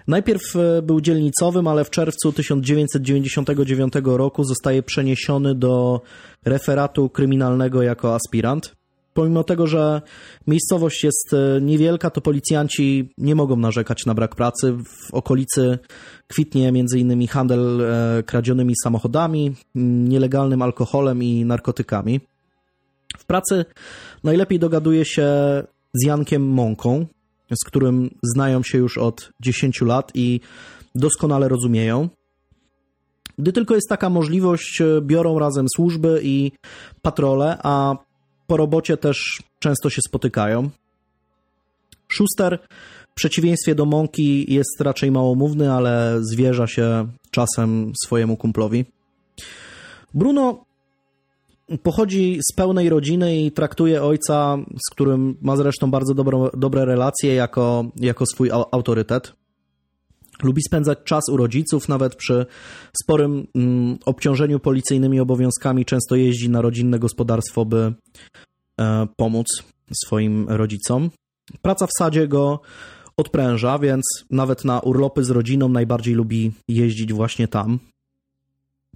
Najpierw 0.09 0.57
e, 0.57 0.83
był 0.83 1.01
dzielnicowym, 1.01 1.69
ale 1.69 1.85
w 1.85 1.91
czerwcu 1.91 2.33
1999 2.33 3.93
roku 4.05 4.45
zostaje 4.45 4.83
przeniesiony 4.83 5.55
do 5.55 6.01
referatu 6.45 7.09
kryminalnego 7.09 7.83
jako 7.83 8.15
aspirant. 8.15 8.81
Pomimo 9.15 9.45
tego, 9.45 9.67
że 9.67 10.03
miejscowość 10.47 11.05
jest 11.05 11.35
e, 11.35 11.61
niewielka, 11.61 12.11
to 12.11 12.21
policjanci 12.21 13.13
nie 13.19 13.35
mogą 13.35 13.57
narzekać 13.57 14.07
na 14.07 14.15
brak 14.15 14.35
pracy. 14.35 14.73
W 14.73 15.15
okolicy 15.15 15.79
kwitnie 16.29 16.69
m.in. 16.69 17.27
handel 17.27 17.81
e, 17.81 18.23
kradzionymi 18.23 18.75
samochodami, 18.85 19.55
nielegalnym 19.75 20.63
alkoholem 20.63 21.23
i 21.23 21.45
narkotykami. 21.45 22.21
W 23.19 23.25
pracy 23.25 23.65
najlepiej 24.25 24.59
dogaduje 24.59 25.05
się 25.05 25.27
z 25.95 26.07
Jankiem 26.07 26.43
Mąką, 26.43 27.07
z 27.55 27.65
którym 27.65 28.11
znają 28.23 28.63
się 28.63 28.79
już 28.79 28.99
od 28.99 29.31
10 29.41 29.81
lat 29.81 30.11
i 30.15 30.41
doskonale 30.95 31.49
rozumieją. 31.49 32.09
Gdy 33.39 33.53
tylko 33.53 33.75
jest 33.75 33.89
taka 33.89 34.11
możliwość, 34.11 34.81
e, 34.81 35.01
biorą 35.01 35.39
razem 35.39 35.67
służby 35.77 36.21
i 36.23 36.53
patrole, 37.03 37.59
a 37.63 37.97
po 38.47 38.57
robocie 38.57 38.97
też 38.97 39.43
często 39.59 39.91
się 39.91 40.03
spotykają. 40.09 40.71
Schuster 42.13 42.59
w 43.11 43.15
przeciwieństwie 43.15 43.75
do 43.75 43.85
Mąki 43.85 44.55
jest 44.55 44.81
raczej 44.81 45.11
małomówny, 45.11 45.73
ale 45.73 46.19
zwierza 46.21 46.67
się 46.67 47.09
czasem 47.31 47.93
swojemu 48.05 48.37
kumplowi. 48.37 48.85
Bruno 50.15 50.65
pochodzi 51.79 52.39
z 52.51 52.55
pełnej 52.55 52.89
rodziny 52.89 53.41
i 53.41 53.53
traktuje 53.53 54.03
ojca, 54.03 54.59
z 54.89 54.91
którym 54.91 55.37
ma 55.43 55.57
zresztą 55.57 55.91
bardzo 55.91 56.15
dobro, 56.15 56.51
dobre 56.57 56.85
relacje, 56.85 57.35
jako, 57.35 57.85
jako 57.97 58.27
swój 58.27 58.51
autorytet. 58.51 59.33
Lubi 60.43 60.63
spędzać 60.63 60.99
czas 61.05 61.29
u 61.29 61.37
rodziców, 61.37 61.89
nawet 61.89 62.17
przy 62.17 62.47
sporym 63.03 63.47
mm, 63.55 63.99
obciążeniu 64.07 64.61
policyjnymi 64.61 65.21
obowiązkami 65.21 65.85
często 65.85 66.17
jeździ 66.17 66.51
na 66.51 66.63
rodzinne 66.63 66.99
gospodarstwo, 66.99 67.65
by 67.65 67.93
e, 68.81 69.07
pomóc 69.17 69.47
swoim 70.05 70.49
rodzicom. 70.49 71.11
Praca 71.63 71.87
w 71.87 71.91
sadzie 71.99 72.29
go 72.29 72.61
odpręża, 73.17 73.79
więc 73.79 74.05
nawet 74.31 74.65
na 74.65 74.81
urlopy 74.81 75.25
z 75.25 75.31
rodziną 75.31 75.69
najbardziej 75.69 76.15
lubi 76.15 76.53
jeździć 76.69 77.13
właśnie 77.13 77.49
tam. 77.49 77.79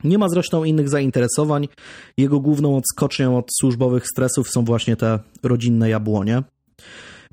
Nie 0.05 0.19
ma 0.19 0.29
zresztą 0.29 0.65
innych 0.65 0.89
zainteresowań. 0.89 1.69
Jego 2.17 2.41
główną 2.41 2.77
odskocznią 2.77 3.39
od 3.39 3.47
służbowych 3.61 4.07
stresów 4.07 4.49
są 4.49 4.65
właśnie 4.65 4.97
te 4.97 5.19
rodzinne 5.43 5.89
jabłonie. 5.89 6.43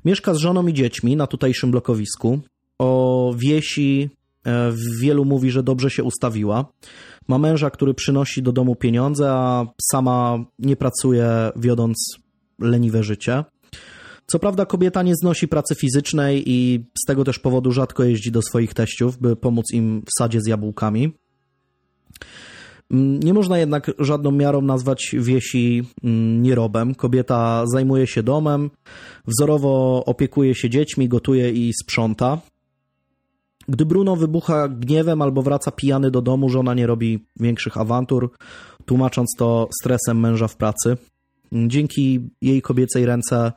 Mieszka 0.04 0.34
z 0.34 0.36
żoną 0.36 0.66
i 0.66 0.74
dziećmi 0.74 1.16
na 1.16 1.26
tutejszym 1.26 1.70
blokowisku. 1.70 2.40
O 2.78 3.34
wiesi 3.38 4.10
e, 4.46 4.72
wielu 5.00 5.24
mówi, 5.24 5.50
że 5.50 5.62
dobrze 5.62 5.90
się 5.90 6.04
ustawiła. 6.04 6.72
Ma 7.28 7.38
męża, 7.38 7.70
który 7.70 7.94
przynosi 7.94 8.42
do 8.42 8.52
domu 8.52 8.76
pieniądze, 8.76 9.30
a 9.32 9.66
sama 9.92 10.44
nie 10.58 10.76
pracuje, 10.76 11.28
wiodąc 11.56 11.96
leniwe 12.58 13.02
życie. 13.02 13.44
Co 14.26 14.38
prawda, 14.38 14.66
kobieta 14.66 15.02
nie 15.02 15.14
znosi 15.16 15.48
pracy 15.48 15.74
fizycznej 15.74 16.50
i 16.50 16.84
z 17.04 17.06
tego 17.06 17.24
też 17.24 17.38
powodu 17.38 17.72
rzadko 17.72 18.04
jeździ 18.04 18.32
do 18.32 18.42
swoich 18.42 18.74
teściów, 18.74 19.18
by 19.18 19.36
pomóc 19.36 19.64
im 19.72 20.02
w 20.06 20.18
sadzie 20.18 20.40
z 20.40 20.46
jabłkami. 20.46 21.12
Mm, 22.92 23.20
nie 23.22 23.34
można 23.34 23.58
jednak 23.58 23.90
żadną 23.98 24.30
miarą 24.30 24.62
nazwać 24.62 25.16
wiesi 25.18 25.82
mm, 26.04 26.42
nierobem. 26.42 26.94
Kobieta 26.94 27.66
zajmuje 27.66 28.06
się 28.06 28.22
domem, 28.22 28.70
wzorowo 29.26 30.02
opiekuje 30.06 30.54
się 30.54 30.70
dziećmi, 30.70 31.08
gotuje 31.08 31.50
i 31.50 31.72
sprząta. 31.82 32.38
Gdy 33.68 33.86
Bruno 33.86 34.16
wybucha 34.16 34.68
gniewem 34.68 35.22
albo 35.22 35.42
wraca 35.42 35.70
pijany 35.70 36.10
do 36.10 36.22
domu, 36.22 36.48
żona 36.48 36.74
nie 36.74 36.86
robi 36.86 37.24
większych 37.40 37.76
awantur, 37.76 38.30
tłumacząc 38.84 39.28
to 39.38 39.68
stresem 39.80 40.20
męża 40.20 40.48
w 40.48 40.56
pracy. 40.56 40.96
Dzięki 41.52 42.30
jej 42.42 42.62
kobiecej 42.62 43.06
ręce 43.06 43.52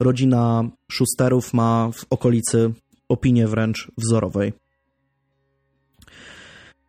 rodzina 0.00 0.64
Schusterów 0.92 1.54
ma 1.54 1.90
w 1.92 2.06
okolicy 2.10 2.72
opinię 3.08 3.46
wręcz 3.46 3.92
wzorowej. 3.98 4.52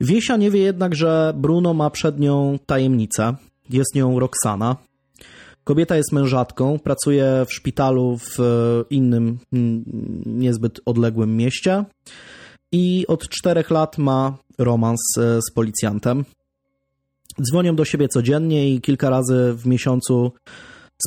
Wiesia 0.01 0.37
nie 0.37 0.51
wie 0.51 0.59
jednak, 0.59 0.95
że 0.95 1.33
Bruno 1.37 1.73
ma 1.73 1.89
przed 1.89 2.19
nią 2.19 2.59
tajemnicę. 2.65 3.35
Jest 3.69 3.95
nią 3.95 4.19
Roxana. 4.19 4.75
Kobieta 5.63 5.95
jest 5.95 6.11
mężatką, 6.11 6.79
pracuje 6.79 7.45
w 7.47 7.53
szpitalu 7.53 8.17
w 8.17 8.37
innym, 8.89 9.39
niezbyt 10.25 10.79
odległym 10.85 11.37
mieście 11.37 11.85
i 12.71 13.05
od 13.07 13.29
czterech 13.29 13.69
lat 13.69 13.97
ma 13.97 14.37
romans 14.57 15.01
e, 15.17 15.39
z 15.41 15.53
policjantem. 15.53 16.25
Dzwonią 17.41 17.75
do 17.75 17.85
siebie 17.85 18.07
codziennie 18.07 18.73
i 18.73 18.81
kilka 18.81 19.09
razy 19.09 19.53
w 19.53 19.65
miesiącu 19.65 20.31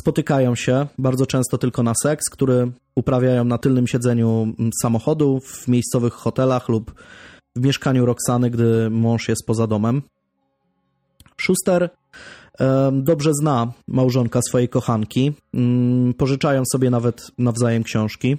spotykają 0.01 0.55
się, 0.55 0.87
bardzo 0.97 1.25
często 1.25 1.57
tylko 1.57 1.83
na 1.83 1.93
seks, 2.03 2.29
który 2.31 2.71
uprawiają 2.95 3.43
na 3.43 3.57
tylnym 3.57 3.87
siedzeniu 3.87 4.53
samochodu, 4.81 5.39
w 5.39 5.67
miejscowych 5.67 6.13
hotelach 6.13 6.69
lub 6.69 6.93
w 7.55 7.65
mieszkaniu 7.65 8.05
Roxany, 8.05 8.49
gdy 8.49 8.89
mąż 8.89 9.29
jest 9.29 9.45
poza 9.45 9.67
domem. 9.67 10.01
Schuster 11.41 11.89
dobrze 12.91 13.33
zna 13.33 13.73
małżonka 13.87 14.39
swojej 14.41 14.69
kochanki, 14.69 15.33
mm, 15.53 16.13
pożyczają 16.13 16.63
sobie 16.71 16.89
nawet 16.89 17.31
nawzajem 17.37 17.83
książki. 17.83 18.37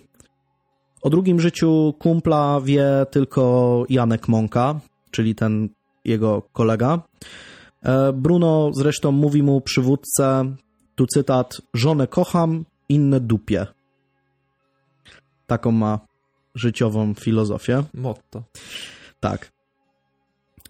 O 1.03 1.11
drugim 1.11 1.41
życiu 1.41 1.95
kumpla 1.99 2.61
wie 2.65 3.07
tylko 3.11 3.85
Janek 3.89 4.29
Mąka, 4.29 4.81
czyli 5.11 5.35
ten 5.35 5.69
jego 6.05 6.43
kolega. 6.53 7.03
E, 7.83 8.13
Bruno 8.13 8.71
zresztą 8.75 9.13
mówi 9.13 9.43
mu 9.43 9.61
przywódcę, 9.61 10.57
tu 10.95 11.07
cytat, 11.07 11.57
żonę 11.75 12.07
kocham, 12.07 12.65
inne 12.89 13.21
dupie. 13.21 13.67
Taką 15.47 15.73
ma 15.73 15.99
życiową 16.55 17.15
filozofię. 17.15 17.83
Motto. 17.95 18.43
Tak. 19.21 19.53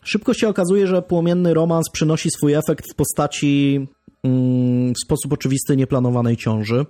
Szybko 0.03 0.35
się 0.35 0.49
okazuje, 0.49 0.87
że 0.87 1.03
płomienny 1.03 1.55
romans 1.55 1.91
przynosi 1.93 2.31
swój 2.31 2.55
efekt 2.55 2.85
w 2.93 2.95
postaci 2.95 3.87
mm, 4.23 4.95
w 4.95 4.99
sposób 5.05 5.33
oczywisty 5.33 5.77
nieplanowanej 5.77 6.37
ciąży. 6.37 6.87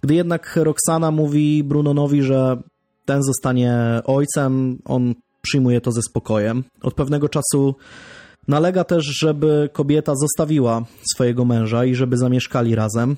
Gdy 0.00 0.14
jednak 0.14 0.56
Roxana 0.56 1.10
mówi 1.10 1.64
Brunonowi, 1.64 2.22
że 2.22 2.62
ten 3.04 3.22
zostanie 3.22 3.74
ojcem, 4.04 4.78
on 4.84 5.14
przyjmuje 5.42 5.80
to 5.80 5.92
ze 5.92 6.02
spokojem. 6.02 6.64
Od 6.82 6.94
pewnego 6.94 7.28
czasu 7.28 7.74
nalega 8.48 8.84
też, 8.84 9.04
żeby 9.20 9.70
kobieta 9.72 10.12
zostawiła 10.16 10.84
swojego 11.14 11.44
męża 11.44 11.84
i 11.84 11.94
żeby 11.94 12.16
zamieszkali 12.16 12.74
razem. 12.74 13.16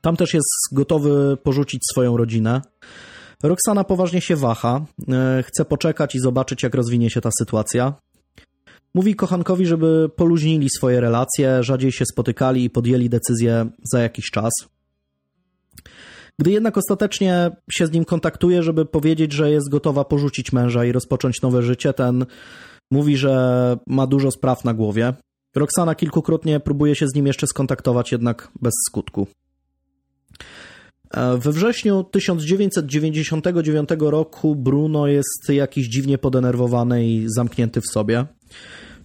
Tam 0.00 0.16
też 0.16 0.34
jest 0.34 0.48
gotowy 0.72 1.36
porzucić 1.42 1.80
swoją 1.92 2.16
rodzinę. 2.16 2.62
Roxana 3.42 3.84
poważnie 3.84 4.20
się 4.20 4.36
waha, 4.36 4.84
e, 5.08 5.42
chce 5.42 5.64
poczekać 5.64 6.14
i 6.14 6.20
zobaczyć, 6.20 6.62
jak 6.62 6.74
rozwinie 6.74 7.10
się 7.10 7.20
ta 7.20 7.30
sytuacja. 7.38 7.94
Mówi 8.94 9.14
kochankowi, 9.14 9.66
żeby 9.66 10.10
poluźnili 10.16 10.68
swoje 10.70 11.00
relacje, 11.00 11.62
rzadziej 11.62 11.92
się 11.92 12.04
spotykali 12.04 12.64
i 12.64 12.70
podjęli 12.70 13.08
decyzję 13.08 13.70
za 13.92 14.00
jakiś 14.00 14.30
czas. 14.30 14.52
Gdy 16.38 16.50
jednak 16.50 16.78
ostatecznie 16.78 17.50
się 17.72 17.86
z 17.86 17.92
nim 17.92 18.04
kontaktuje, 18.04 18.62
żeby 18.62 18.86
powiedzieć, 18.86 19.32
że 19.32 19.50
jest 19.50 19.68
gotowa 19.68 20.04
porzucić 20.04 20.52
męża 20.52 20.84
i 20.84 20.92
rozpocząć 20.92 21.42
nowe 21.42 21.62
życie, 21.62 21.92
ten 21.92 22.26
mówi, 22.90 23.16
że 23.16 23.76
ma 23.86 24.06
dużo 24.06 24.30
spraw 24.30 24.64
na 24.64 24.74
głowie. 24.74 25.14
Roxana 25.56 25.94
kilkukrotnie 25.94 26.60
próbuje 26.60 26.94
się 26.94 27.06
z 27.08 27.14
nim 27.14 27.26
jeszcze 27.26 27.46
skontaktować, 27.46 28.12
jednak 28.12 28.48
bez 28.62 28.74
skutku. 28.88 29.26
We 31.14 31.52
wrześniu 31.52 32.04
1999 32.04 33.88
roku 34.00 34.56
Bruno 34.56 35.06
jest 35.06 35.48
jakiś 35.48 35.88
dziwnie 35.88 36.18
podenerwowany 36.18 37.06
i 37.06 37.24
zamknięty 37.28 37.80
w 37.80 37.86
sobie. 37.86 38.26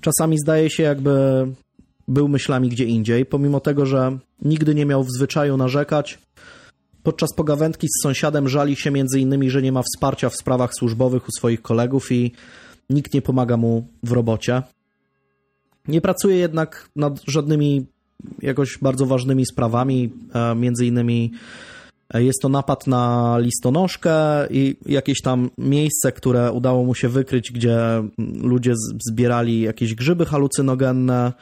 Czasami 0.01 0.37
zdaje 0.39 0.69
się, 0.69 0.83
jakby 0.83 1.11
był 2.07 2.27
myślami 2.27 2.69
gdzie 2.69 2.85
indziej, 2.85 3.25
pomimo 3.25 3.59
tego, 3.59 3.85
że 3.85 4.17
nigdy 4.41 4.75
nie 4.75 4.85
miał 4.85 5.03
w 5.03 5.11
zwyczaju 5.17 5.57
narzekać. 5.57 6.19
Podczas 7.03 7.29
pogawędki 7.35 7.87
z 7.87 8.03
sąsiadem 8.03 8.49
żali 8.49 8.75
się 8.75 8.91
innymi, 9.17 9.49
że 9.49 9.61
nie 9.61 9.71
ma 9.71 9.81
wsparcia 9.81 10.29
w 10.29 10.35
sprawach 10.35 10.73
służbowych 10.73 11.27
u 11.27 11.31
swoich 11.31 11.61
kolegów 11.61 12.11
i 12.11 12.31
nikt 12.89 13.13
nie 13.13 13.21
pomaga 13.21 13.57
mu 13.57 13.87
w 14.03 14.11
robocie. 14.11 14.61
Nie 15.87 16.01
pracuje 16.01 16.35
jednak 16.37 16.89
nad 16.95 17.21
żadnymi 17.27 17.85
jakoś 18.41 18.77
bardzo 18.81 19.05
ważnymi 19.05 19.45
sprawami, 19.45 20.13
e, 20.33 20.55
między 20.55 20.85
innymi 20.85 21.31
jest 22.13 22.41
to 22.41 22.49
napad 22.49 22.87
na 22.87 23.35
listonoszkę 23.39 24.47
i 24.49 24.77
jakieś 24.85 25.21
tam 25.21 25.49
miejsce, 25.57 26.11
które 26.11 26.51
udało 26.51 26.83
mu 26.83 26.95
się 26.95 27.09
wykryć, 27.09 27.51
gdzie 27.51 27.77
ludzie 28.43 28.73
zbierali 29.09 29.61
jakieś 29.61 29.95
grzyby 29.95 30.25
halucynogenne. 30.25 31.33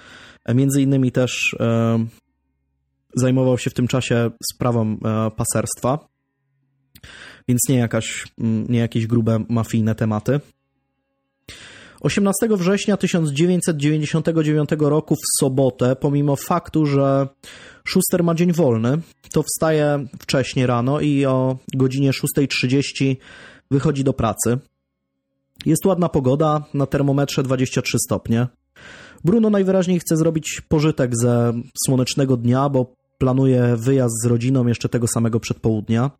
Między 0.54 0.82
innymi 0.82 1.12
też 1.12 1.56
e, 1.60 2.06
zajmował 3.16 3.58
się 3.58 3.70
w 3.70 3.74
tym 3.74 3.88
czasie 3.88 4.32
sprawą 4.54 4.98
e, 5.06 5.32
paserstwa. 5.32 6.08
więc 7.48 7.60
nie, 7.70 7.78
jakaś, 7.78 8.28
mm, 8.40 8.66
nie 8.70 8.80
jakieś 8.80 9.08
grube 9.08 9.44
mafijne 9.50 9.96
tematy. 9.96 10.40
18 12.04 12.48
września 12.50 12.98
1999 12.98 14.70
roku 14.80 15.16
w 15.16 15.40
sobotę, 15.40 15.96
pomimo 15.96 16.36
faktu, 16.36 16.86
że 16.86 17.28
Schuster 17.88 18.24
ma 18.24 18.36
dzień 18.36 18.52
wolny, 18.52 18.98
to 19.32 19.44
wstaje 19.44 20.06
wcześnie 20.20 20.68
rano 20.68 21.00
i 21.00 21.26
o 21.26 21.58
godzinie 21.74 22.12
6.30 22.12 23.16
wychodzi 23.72 24.04
do 24.04 24.14
pracy. 24.14 24.58
Jest 25.66 25.86
ładna 25.86 26.10
pogoda, 26.10 26.64
na 26.74 26.86
termometrze 26.86 27.44
23 27.44 27.98
stopnie. 28.06 28.48
Bruno 29.24 29.50
najwyraźniej 29.50 30.00
chce 30.00 30.18
zrobić 30.18 30.62
pożytek 30.68 31.12
ze 31.18 31.54
słonecznego 31.86 32.38
dnia, 32.38 32.70
bo 32.70 32.94
planuje 33.18 33.76
wyjazd 33.78 34.16
z 34.24 34.26
rodziną 34.26 34.68
jeszcze 34.68 34.90
tego 34.90 35.08
samego 35.08 35.40
przedpołudnia. 35.40 36.12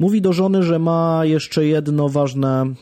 Mówi 0.00 0.20
do 0.20 0.32
żony, 0.32 0.62
że 0.62 0.78
ma 0.78 1.24
jeszcze 1.24 1.66
jedno 1.66 2.08
ważne 2.08 2.74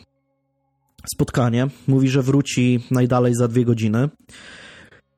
spotkanie. 1.15 1.69
Mówi, 1.89 2.09
że 2.09 2.23
wróci 2.23 2.81
najdalej 2.91 3.35
za 3.35 3.49
dwie 3.49 3.65
godziny. 3.65 4.09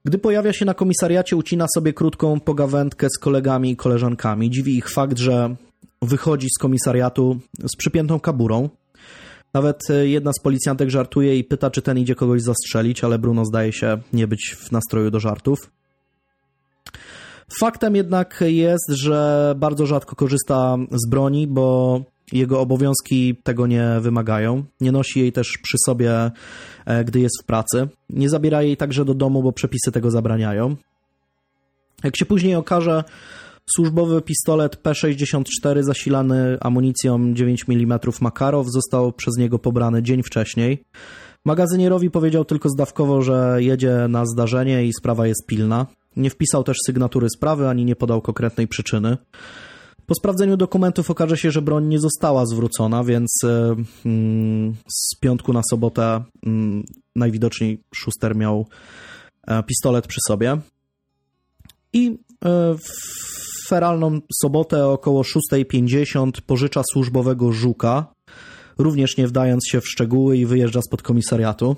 Gdy 0.05 0.19
pojawia 0.19 0.53
się 0.53 0.65
na 0.65 0.75
komisariacie, 0.75 1.37
ucina 1.37 1.67
sobie 1.75 1.93
krótką 1.93 2.41
pogawędkę 2.41 3.07
z 3.11 3.19
kolegami 3.19 3.71
i 3.71 3.77
koleżankami. 3.77 4.51
Dziwi 4.51 4.77
ich 4.77 4.91
fakt, 4.91 5.19
że 5.19 5.57
wychodzi 6.03 6.49
z 6.57 6.59
komisariatu 6.59 7.41
z 7.73 7.77
przypiętą 7.77 8.21
kaburą. 8.21 8.69
Nawet 9.55 9.91
e, 9.91 10.09
jedna 10.09 10.33
z 10.33 10.43
policjantek 10.43 10.91
żartuje 10.91 11.39
i 11.39 11.45
pyta, 11.45 11.71
czy 11.71 11.83
ten 11.83 11.99
idzie 11.99 12.15
kogoś 12.15 12.43
zastrzelić, 12.43 13.05
ale 13.05 13.19
Bruno 13.19 13.45
zdaje 13.45 13.73
się 13.73 13.99
nie 14.13 14.27
być 14.27 14.57
w 14.59 14.73
nastroju 14.73 15.11
do 15.11 15.21
żartów. 15.21 15.59
Faktem 17.61 17.97
jednak 17.97 18.45
jest, 18.47 18.89
że 18.89 19.55
bardzo 19.59 19.87
rzadko 19.87 20.17
korzysta 20.17 20.77
z 20.91 21.11
broni, 21.11 21.47
bo 21.47 22.01
jego 22.33 22.61
obowiązki 22.61 23.37
tego 23.43 23.67
nie 23.67 23.97
wymagają. 24.01 24.65
Nie 24.81 24.93
nosi 24.93 25.21
jej 25.21 25.33
też 25.33 25.59
przy 25.63 25.77
sobie, 25.87 26.31
e, 26.87 27.05
gdy 27.05 27.21
jest 27.21 27.43
w 27.43 27.47
pracy. 27.47 27.89
Nie 28.11 28.29
zabiera 28.29 28.63
jej 28.63 28.77
także 28.77 29.05
do 29.05 29.15
domu, 29.15 29.43
bo 29.43 29.53
przepisy 29.53 29.93
tego 29.93 30.11
zabraniają. 30.11 30.77
Jak 32.05 32.17
się 32.17 32.25
później 32.25 32.55
okaże, 32.55 33.05
służbowy 33.77 34.23
pistolet 34.23 34.83
P64 34.83 35.83
zasilany 35.83 36.59
amunicją 36.61 37.35
9 37.35 37.65
mm 37.69 37.99
Makarow 38.21 38.67
został 38.71 39.13
przez 39.13 39.37
niego 39.37 39.59
pobrany 39.59 40.03
dzień 40.03 40.23
wcześniej. 40.23 40.85
Magazynierowi 41.45 42.11
powiedział 42.11 42.45
tylko 42.45 42.69
zdawkowo, 42.69 43.23
że 43.23 43.57
jedzie 43.59 44.07
na 44.09 44.27
zdarzenie 44.27 44.87
i 44.87 44.93
sprawa 44.93 45.27
jest 45.27 45.47
pilna. 45.47 45.87
Nie 46.17 46.31
wpisał 46.31 46.65
też 46.65 46.77
sygnatury 46.87 47.29
sprawy 47.37 47.69
ani 47.69 47.85
nie 47.85 47.97
podał 47.97 48.21
konkretnej 48.21 48.69
przyczyny. 48.69 49.17
Po 50.07 50.15
sprawdzeniu 50.15 50.57
dokumentów 50.57 51.11
okaże 51.11 51.37
się, 51.37 51.51
że 51.51 51.63
broń 51.63 51.87
nie 51.87 52.01
została 52.01 52.47
zwrócona, 52.47 53.05
więc 53.05 53.45
e, 53.45 53.77
mm, 54.07 54.75
z 54.89 55.19
piątku 55.21 55.53
na 55.53 55.63
sobotę 55.71 56.23
mm, 56.47 56.85
najwidoczniej 57.17 57.83
Schuster 57.95 58.37
miał 58.37 58.67
e, 59.47 59.63
pistolet 59.63 60.07
przy 60.07 60.21
sobie. 60.29 60.59
I 61.93 62.19
e, 62.45 62.75
w 62.75 63.69
feralną 63.69 64.21
sobotę 64.43 64.87
około 64.87 65.23
6.50 65.23 66.31
pożycza 66.47 66.83
służbowego 66.93 67.53
żuka, 67.53 68.15
również 68.79 69.17
nie 69.17 69.27
wdając 69.27 69.69
się 69.69 69.81
w 69.81 69.89
szczegóły 69.89 70.37
i 70.37 70.47
wyjeżdża 70.47 70.81
spod 70.83 71.03
komisariatu. 71.03 71.77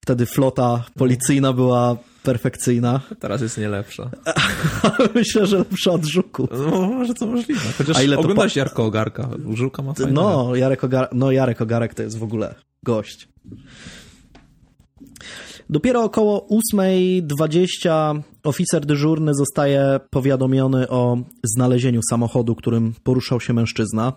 Wtedy 0.00 0.26
flota 0.26 0.84
policyjna 0.98 1.52
była 1.52 1.96
perfekcyjna. 2.22 3.00
Teraz 3.20 3.40
jest 3.42 3.58
nie 3.58 3.68
lepsza. 3.68 4.10
Myślę, 5.14 5.46
że 5.46 5.58
lepsza 5.58 5.90
od 5.90 6.04
Żuku. 6.04 6.48
No, 6.70 6.86
może 6.86 7.14
to 7.14 7.26
możliwe. 7.26 7.60
Chociaż 7.78 7.96
A 7.96 8.02
ile 8.02 8.16
to 8.16 8.22
oglądasz 8.22 8.54
pa... 8.54 8.60
Jarko 8.60 8.84
Ogarka. 8.84 9.28
Żuka 9.54 9.82
ma 9.82 9.94
fajne. 9.94 10.12
No, 10.12 10.56
Jarek, 10.56 10.84
Ogar... 10.84 11.08
no, 11.12 11.30
Jarek 11.30 11.60
Ogarek 11.60 11.94
to 11.94 12.02
jest 12.02 12.18
w 12.18 12.22
ogóle 12.22 12.54
gość. 12.82 13.28
Dopiero 15.70 16.04
około 16.04 16.48
8.20 16.74 18.20
oficer 18.44 18.86
dyżurny 18.86 19.34
zostaje 19.34 20.00
powiadomiony 20.10 20.88
o 20.88 21.18
znalezieniu 21.44 22.00
samochodu, 22.10 22.54
którym 22.54 22.94
poruszał 23.02 23.40
się 23.40 23.52
mężczyzna. 23.52 24.12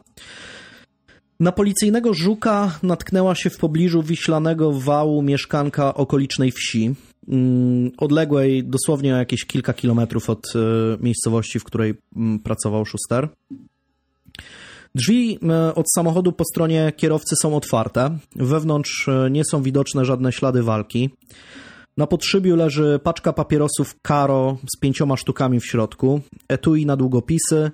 Na 1.40 1.52
policyjnego 1.52 2.14
żuka 2.14 2.80
natknęła 2.84 3.36
się 3.36 3.50
w 3.50 3.58
pobliżu 3.58 4.04
wiślanego 4.04 4.72
wału 4.72 5.22
mieszkanka 5.22 5.94
okolicznej 5.94 6.52
wsi, 6.52 6.96
odległej 7.98 8.64
dosłownie 8.64 9.16
o 9.16 9.18
jakieś 9.18 9.46
kilka 9.46 9.74
kilometrów 9.74 10.30
od 10.30 10.54
e, 10.56 10.60
miejscowości, 11.04 11.60
w 11.60 11.64
której 11.64 11.94
mm, 12.16 12.40
pracował 12.40 12.86
Schuster. 12.86 13.30
Drzwi 14.96 15.40
e, 15.50 15.76
od 15.76 15.86
samochodu 15.96 16.32
po 16.32 16.44
stronie 16.52 16.94
kierowcy 16.98 17.36
są 17.42 17.56
otwarte. 17.56 18.18
Wewnątrz 18.36 19.08
e, 19.10 19.30
nie 19.32 19.46
są 19.46 19.64
widoczne 19.64 20.06
żadne 20.06 20.32
ślady 20.32 20.64
walki. 20.64 21.10
Na 21.98 22.08
podszybiu 22.08 22.56
leży 22.56 23.00
paczka 23.04 23.34
papierosów 23.34 23.96
Caro 24.08 24.58
z 24.76 24.80
pięcioma 24.80 25.18
sztukami 25.18 25.60
w 25.60 25.66
środku, 25.66 26.22
etui 26.48 26.86
na 26.86 26.98
długopisy, 26.98 27.72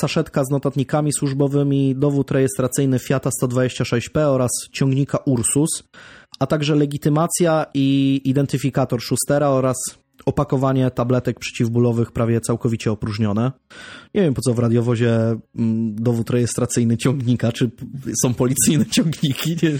saszetka 0.00 0.44
z 0.44 0.50
notatnikami 0.50 1.12
służbowymi, 1.12 1.94
dowód 1.96 2.30
rejestracyjny 2.30 2.98
Fiata 2.98 3.30
126P 3.42 4.20
oraz 4.20 4.50
ciągnika 4.72 5.18
Ursus, 5.18 5.68
a 6.40 6.46
także 6.46 6.74
legitymacja 6.74 7.66
i 7.74 8.20
identyfikator 8.24 9.00
Schustera 9.00 9.48
oraz 9.48 9.76
opakowanie 10.26 10.90
tabletek 10.90 11.38
przeciwbólowych 11.38 12.12
prawie 12.12 12.40
całkowicie 12.40 12.92
opróżnione. 12.92 13.52
Nie 14.14 14.22
wiem 14.22 14.34
po 14.34 14.42
co 14.42 14.54
w 14.54 14.58
radiowozie 14.58 15.14
mm, 15.56 15.94
dowód 15.94 16.30
rejestracyjny 16.30 16.96
ciągnika, 16.96 17.52
czy 17.52 17.70
są 18.22 18.34
policyjne 18.34 18.86
ciągniki, 18.96 19.56
nie, 19.62 19.70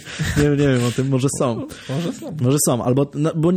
nie, 0.43 0.51
nie 0.51 0.69
wiem 0.69 0.85
o 0.89 0.91
tym, 0.91 1.09
może 1.09 1.29
są. 1.39 1.67
Może 1.89 2.13
są. 2.13 2.37
Może 2.41 2.59
są, 2.67 2.85
albo, 2.85 3.11
no, 3.15 3.33
bo 3.37 3.53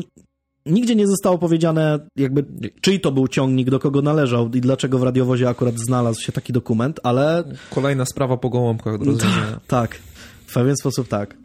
nigdzie 0.66 0.96
nie 0.96 1.08
zostało 1.08 1.38
powiedziane, 1.38 2.00
jakby 2.16 2.46
czyj 2.82 3.00
to 3.00 3.12
był 3.12 3.28
ciągnik, 3.28 3.70
do 3.70 3.80
kogo 3.80 4.02
należał 4.02 4.50
i 4.54 4.62
dlaczego 4.62 5.00
w 5.00 5.04
radiowozie 5.04 5.50
akurat 5.50 5.80
znalazł 5.80 6.22
się 6.22 6.32
taki 6.32 6.54
dokument, 6.54 7.00
ale... 7.04 7.44
Kolejna 7.70 8.06
sprawa 8.06 8.38
po 8.38 8.50
gołąbkach 8.50 9.00
do 9.00 9.06
rozwiązania. 9.06 9.60
tak, 9.68 9.96
w 10.48 10.54
pewien 10.54 10.76
sposób 10.76 11.08
tak. 11.08 11.43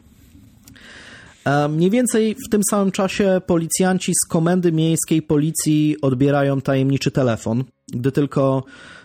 Mniej 1.68 1.90
więcej 1.90 2.34
w 2.34 2.50
tym 2.50 2.60
samym 2.70 2.92
czasie 2.92 3.40
policjanci 3.46 4.12
z 4.24 4.28
komendy 4.28 4.72
miejskiej 4.72 5.22
policji 5.22 5.96
odbierają 6.02 6.60
tajemniczy 6.60 7.10
telefon. 7.10 7.64
Gdy 7.92 8.12
tylko 8.12 8.64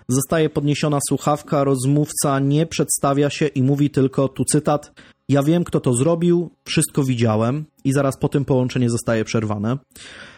zostaje 0.09 0.49
podniesiona 0.49 0.99
słuchawka, 1.09 1.63
rozmówca 1.63 2.39
nie 2.39 2.65
przedstawia 2.65 3.29
się 3.29 3.47
i 3.47 3.63
mówi 3.63 3.89
tylko, 3.89 4.27
tu 4.27 4.45
cytat, 4.45 4.91
ja 5.29 5.43
wiem, 5.43 5.63
kto 5.63 5.79
to 5.79 5.93
zrobił, 5.93 6.49
wszystko 6.65 7.03
widziałem 7.03 7.65
i 7.83 7.93
zaraz 7.93 8.17
po 8.17 8.29
tym 8.29 8.45
połączenie 8.45 8.89
zostaje 8.89 9.25
przerwane. 9.25 9.77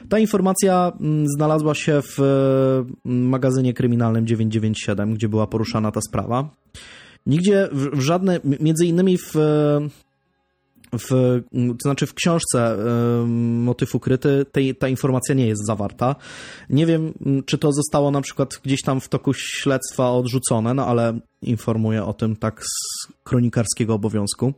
Ta 0.10 0.20
informacja 0.20 0.92
mm, 1.00 1.28
znalazła 1.28 1.76
się 1.76 2.02
w 2.02 2.20
mm, 2.20 3.28
magazynie 3.28 3.74
kryminalnym 3.74 4.28
997, 4.28 5.14
gdzie 5.14 5.30
była 5.30 5.48
poruszana 5.48 5.92
ta 5.92 6.02
sprawa. 6.02 6.50
Nigdzie, 7.26 7.70
w 7.72 8.00
żadne, 8.00 8.40
między 8.60 8.86
innymi 8.86 9.18
w, 9.18 9.34
w, 11.00 11.10
to 11.52 11.82
znaczy 11.82 12.06
w 12.06 12.14
książce 12.14 12.78
Motyw 13.60 13.96
ukryty 13.96 14.46
tej, 14.52 14.76
ta 14.76 14.88
informacja 14.88 15.36
nie 15.36 15.48
jest 15.48 15.66
zawarta. 15.68 16.16
Nie 16.70 16.86
wiem, 16.86 17.14
czy 17.46 17.58
to 17.58 17.72
zostało 17.72 18.12
na 18.12 18.22
przykład 18.22 18.60
gdzieś 18.64 18.82
tam 18.82 19.02
w 19.02 19.10
toku 19.10 19.34
śledztwa 19.34 20.12
odrzucone, 20.12 20.74
no 20.74 20.86
ale 20.86 21.20
informuję 21.42 22.04
o 22.04 22.14
tym 22.14 22.36
tak 22.36 22.64
z 22.64 23.08
kronikarskiego 23.24 23.94
obowiązku. 23.94 24.54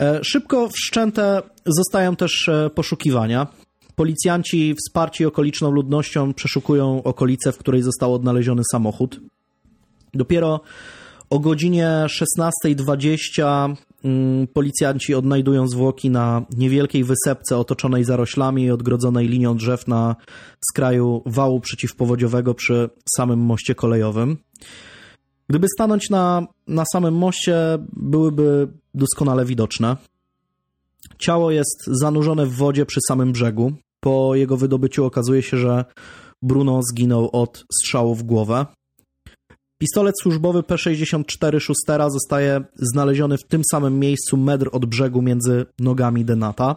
E, 0.00 0.24
szybko 0.24 0.68
wszczęte 0.68 1.42
zostają 1.66 2.16
też 2.16 2.48
e, 2.48 2.70
poszukiwania. 2.70 3.46
Policjanci 3.94 4.74
wsparci 4.74 5.26
okoliczną 5.26 5.70
ludnością 5.70 6.34
przeszukują 6.34 7.02
okolice, 7.02 7.52
w 7.52 7.58
której 7.58 7.82
został 7.82 8.14
odnaleziony 8.14 8.62
samochód. 8.72 9.20
Dopiero 10.14 10.60
o 11.30 11.38
godzinie 11.38 11.88
16.20 11.88 13.64
mm, 13.64 13.76
policjanci 14.52 15.14
odnajdują 15.14 15.68
zwłoki 15.68 16.10
na 16.10 16.46
niewielkiej 16.56 17.04
wysepce 17.04 17.58
otoczonej 17.58 18.04
zaroślami 18.04 18.62
i 18.64 18.70
odgrodzonej 18.70 19.28
linią 19.28 19.56
drzew 19.56 19.88
na 19.88 20.16
skraju 20.70 21.22
wału 21.26 21.60
przeciwpowodziowego 21.60 22.54
przy 22.54 22.90
samym 23.16 23.40
moście 23.40 23.74
kolejowym. 23.74 24.36
Gdyby 25.48 25.66
stanąć 25.74 26.10
na, 26.10 26.46
na 26.66 26.84
samym 26.92 27.14
moście, 27.14 27.56
byłyby 27.92 28.68
doskonale 28.94 29.44
widoczne. 29.44 29.96
Ciało 31.18 31.50
jest 31.50 31.86
zanurzone 31.86 32.46
w 32.46 32.52
wodzie 32.52 32.86
przy 32.86 33.00
samym 33.08 33.32
brzegu. 33.32 33.72
Po 34.00 34.34
jego 34.34 34.56
wydobyciu 34.56 35.04
okazuje 35.04 35.42
się, 35.42 35.56
że 35.56 35.84
Bruno 36.42 36.80
zginął 36.92 37.30
od 37.32 37.64
strzału 37.72 38.14
w 38.14 38.22
głowę. 38.22 38.66
Pistolet 39.82 40.14
służbowy 40.22 40.60
P64 40.60 41.60
Schustera 41.60 42.10
zostaje 42.10 42.60
znaleziony 42.74 43.38
w 43.38 43.44
tym 43.44 43.62
samym 43.70 43.98
miejscu 43.98 44.36
metr 44.36 44.68
od 44.72 44.86
brzegu 44.86 45.22
między 45.22 45.66
nogami 45.78 46.24
Denata. 46.24 46.76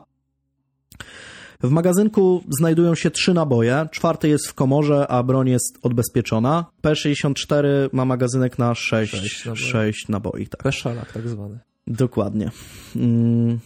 W 1.63 1.69
magazynku 1.69 2.43
znajdują 2.59 2.95
się 2.95 3.11
trzy 3.11 3.33
naboje, 3.33 3.87
czwarty 3.91 4.27
jest 4.27 4.47
w 4.47 4.53
komorze, 4.53 5.07
a 5.07 5.23
broń 5.23 5.49
jest 5.49 5.77
odbezpieczona. 5.81 6.65
P64 6.83 7.65
ma 7.91 8.05
magazynek 8.05 8.59
na 8.59 8.75
sześć, 8.75 9.15
Sześć 9.15 9.45
naboi. 9.45 9.61
sześć 9.61 10.07
naboi. 10.07 10.47
Tak. 10.47 10.63
Peszalak 10.63 11.11
tak 11.11 11.29
zwany. 11.29 11.59
Dokładnie. 11.87 12.51
Mm, 12.95 13.59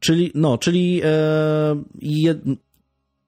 czyli, 0.00 0.30
no, 0.34 0.58
czyli 0.58 1.00
e, 1.04 1.82
jed, 2.00 2.38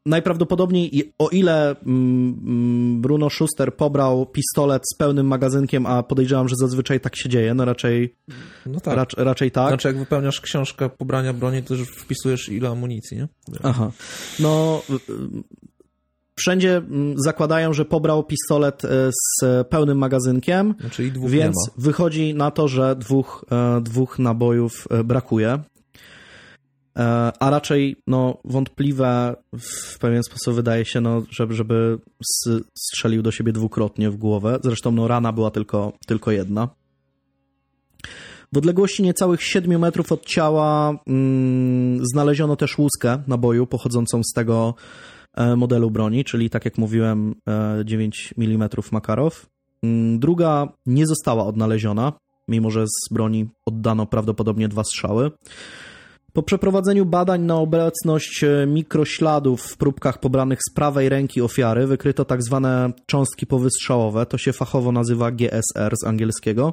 najprawdopodobniej, 0.07 1.13
o 1.19 1.29
ile 1.29 1.71
mm, 1.71 2.41
mm, 2.47 3.01
Bruno 3.01 3.31
Schuster 3.31 3.77
pobrał 3.77 4.27
pistolet 4.27 4.83
z 4.95 4.97
pełnym 4.97 5.27
magazynkiem, 5.27 5.87
a 5.87 6.03
podejrzewam, 6.03 6.49
że 6.49 6.57
zazwyczaj 6.57 7.01
tak 7.01 7.17
się 7.17 7.29
dzieje, 7.29 7.55
no 7.55 7.65
raczej, 7.65 8.15
No 8.67 8.81
tak. 8.81 8.97
rac, 8.97 9.13
raczej 9.17 9.51
tak. 9.51 9.69
Znaczy, 9.69 9.89
jak 9.89 9.99
wypełniasz 9.99 10.41
książkę 10.41 10.89
pobrania 10.89 11.33
broni, 11.33 11.63
to 11.63 11.75
już 11.75 11.89
wpisujesz 11.89 12.49
ile 12.49 12.69
amunicji, 12.69 13.17
nie? 13.17 13.29
Aha. 13.63 13.91
No, 14.41 14.83
y, 14.91 14.95
y, 14.95 14.99
wszędzie 16.41 16.77
mm, 16.77 17.15
zakładają, 17.19 17.73
że 17.73 17.85
pobrał 17.85 18.25
pistolet 18.25 18.85
e, 18.85 18.89
z 19.13 19.69
pełnym 19.69 19.99
magazynkiem, 19.99 20.75
Znaczy 20.81 21.13
więc 21.27 21.57
wychodzi 21.77 22.35
na 22.35 22.51
to, 22.51 22.69
że 22.69 22.97
dwóch, 22.97 23.45
e, 23.51 23.81
dwóch 23.81 24.19
nabojów 24.19 24.89
e, 24.91 25.05
brakuje. 25.05 25.59
E, 27.01 27.33
A 27.41 27.51
raczej 27.51 27.97
no, 28.07 28.39
wątpliwe 28.45 29.37
w 29.59 29.99
pewien 29.99 30.23
sposób 30.23 30.55
wydaje 30.55 30.85
się, 30.85 31.01
no, 31.01 31.23
żeby, 31.31 31.55
żeby 31.55 31.99
strzelił 32.75 33.23
do 33.23 33.31
siebie 33.31 33.53
dwukrotnie 33.53 34.11
w 34.11 34.17
głowę. 34.17 34.59
Zresztą 34.65 34.93
no, 34.93 35.09
rana 35.09 35.33
była 35.33 35.51
tylko, 35.51 35.93
tylko 36.07 36.31
jedna. 36.31 36.69
W 38.53 38.59
odległości 38.59 39.03
niecałych 39.03 39.43
7 39.43 39.81
metrów 39.81 40.13
od 40.13 40.27
ciała 40.27 40.99
mm, 41.07 42.07
znaleziono 42.07 42.57
też 42.57 42.79
łuskę 42.79 43.23
naboju 43.27 43.67
pochodzącą 43.67 44.23
z 44.23 44.33
tego 44.33 44.75
e, 45.35 45.57
modelu 45.57 45.91
broni, 45.91 46.25
czyli 46.25 46.51
tak 46.51 46.65
jak 46.65 46.79
mówiłem 46.79 47.35
e, 47.49 47.85
9 47.85 48.35
mm 48.39 48.69
Makarow. 48.93 49.47
Druga 50.19 50.69
nie 50.87 51.07
została 51.07 51.47
odnaleziona, 51.47 52.13
mimo 52.49 52.71
że 52.71 52.87
z 52.87 53.15
broni 53.15 53.49
oddano 53.67 54.07
prawdopodobnie 54.07 54.69
dwa 54.69 54.85
strzały. 54.85 55.31
Po 56.33 56.43
przeprowadzeniu 56.43 57.07
badań 57.07 57.43
na 57.43 57.57
obecność 57.57 58.45
e, 58.45 58.67
mikrośladów 58.67 59.63
w 59.63 59.77
próbkach 59.77 60.21
pobranych 60.21 60.59
z 60.71 60.75
prawej 60.75 61.09
ręki 61.09 61.43
ofiary 61.43 61.87
wykryto 61.87 62.25
tak 62.25 62.43
zwane 62.43 62.93
cząstki 63.07 63.47
powystrzałowe, 63.47 64.27
to 64.27 64.39
się 64.39 64.53
fachowo 64.53 64.93
nazywa 64.93 65.31
GSR 65.31 65.95
z 66.03 66.07
angielskiego. 66.07 66.73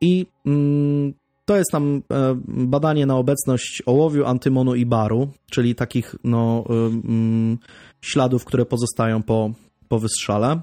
I 0.00 0.26
mm, 0.46 1.12
to 1.44 1.56
jest 1.56 1.70
tam 1.70 2.02
e, 2.12 2.34
badanie 2.46 3.06
na 3.06 3.16
obecność 3.16 3.82
ołowiu, 3.86 4.26
antymonu 4.26 4.74
i 4.74 4.86
baru, 4.86 5.28
czyli 5.50 5.74
takich 5.74 6.14
no, 6.24 6.64
y, 6.70 6.72
mm, 6.72 7.58
śladów, 8.00 8.44
które 8.44 8.66
pozostają 8.66 9.22
po, 9.22 9.50
po 9.88 9.98
wystrzale. 9.98 10.60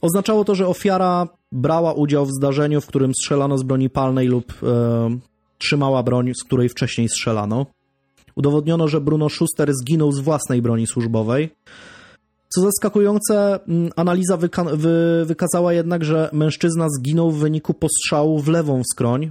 Oznaczało 0.00 0.44
to, 0.44 0.54
że 0.54 0.66
ofiara 0.66 1.28
brała 1.52 1.92
udział 1.92 2.26
w 2.26 2.30
zdarzeniu, 2.30 2.80
w 2.80 2.86
którym 2.86 3.14
strzelano 3.14 3.58
z 3.58 3.62
broni 3.62 3.90
palnej 3.90 4.26
lub 4.28 4.52
e, 4.62 5.18
trzymała 5.60 6.02
broń, 6.02 6.32
z 6.34 6.44
której 6.44 6.68
wcześniej 6.68 7.08
strzelano. 7.08 7.66
Udowodniono, 8.36 8.88
że 8.88 9.00
Bruno 9.00 9.28
Schuster 9.28 9.72
zginął 9.74 10.12
z 10.12 10.20
własnej 10.20 10.62
broni 10.62 10.86
służbowej. 10.86 11.50
Co 12.54 12.60
zaskakujące, 12.60 13.60
mm, 13.68 13.90
analiza 13.96 14.36
wyka- 14.36 14.76
wy- 14.76 15.24
wykazała 15.26 15.72
jednak, 15.72 16.04
że 16.04 16.30
mężczyzna 16.32 16.86
zginął 16.98 17.30
w 17.30 17.38
wyniku 17.38 17.74
postrzału 17.74 18.38
w 18.38 18.48
lewą 18.48 18.82
skroń, 18.92 19.24
e, 19.24 19.30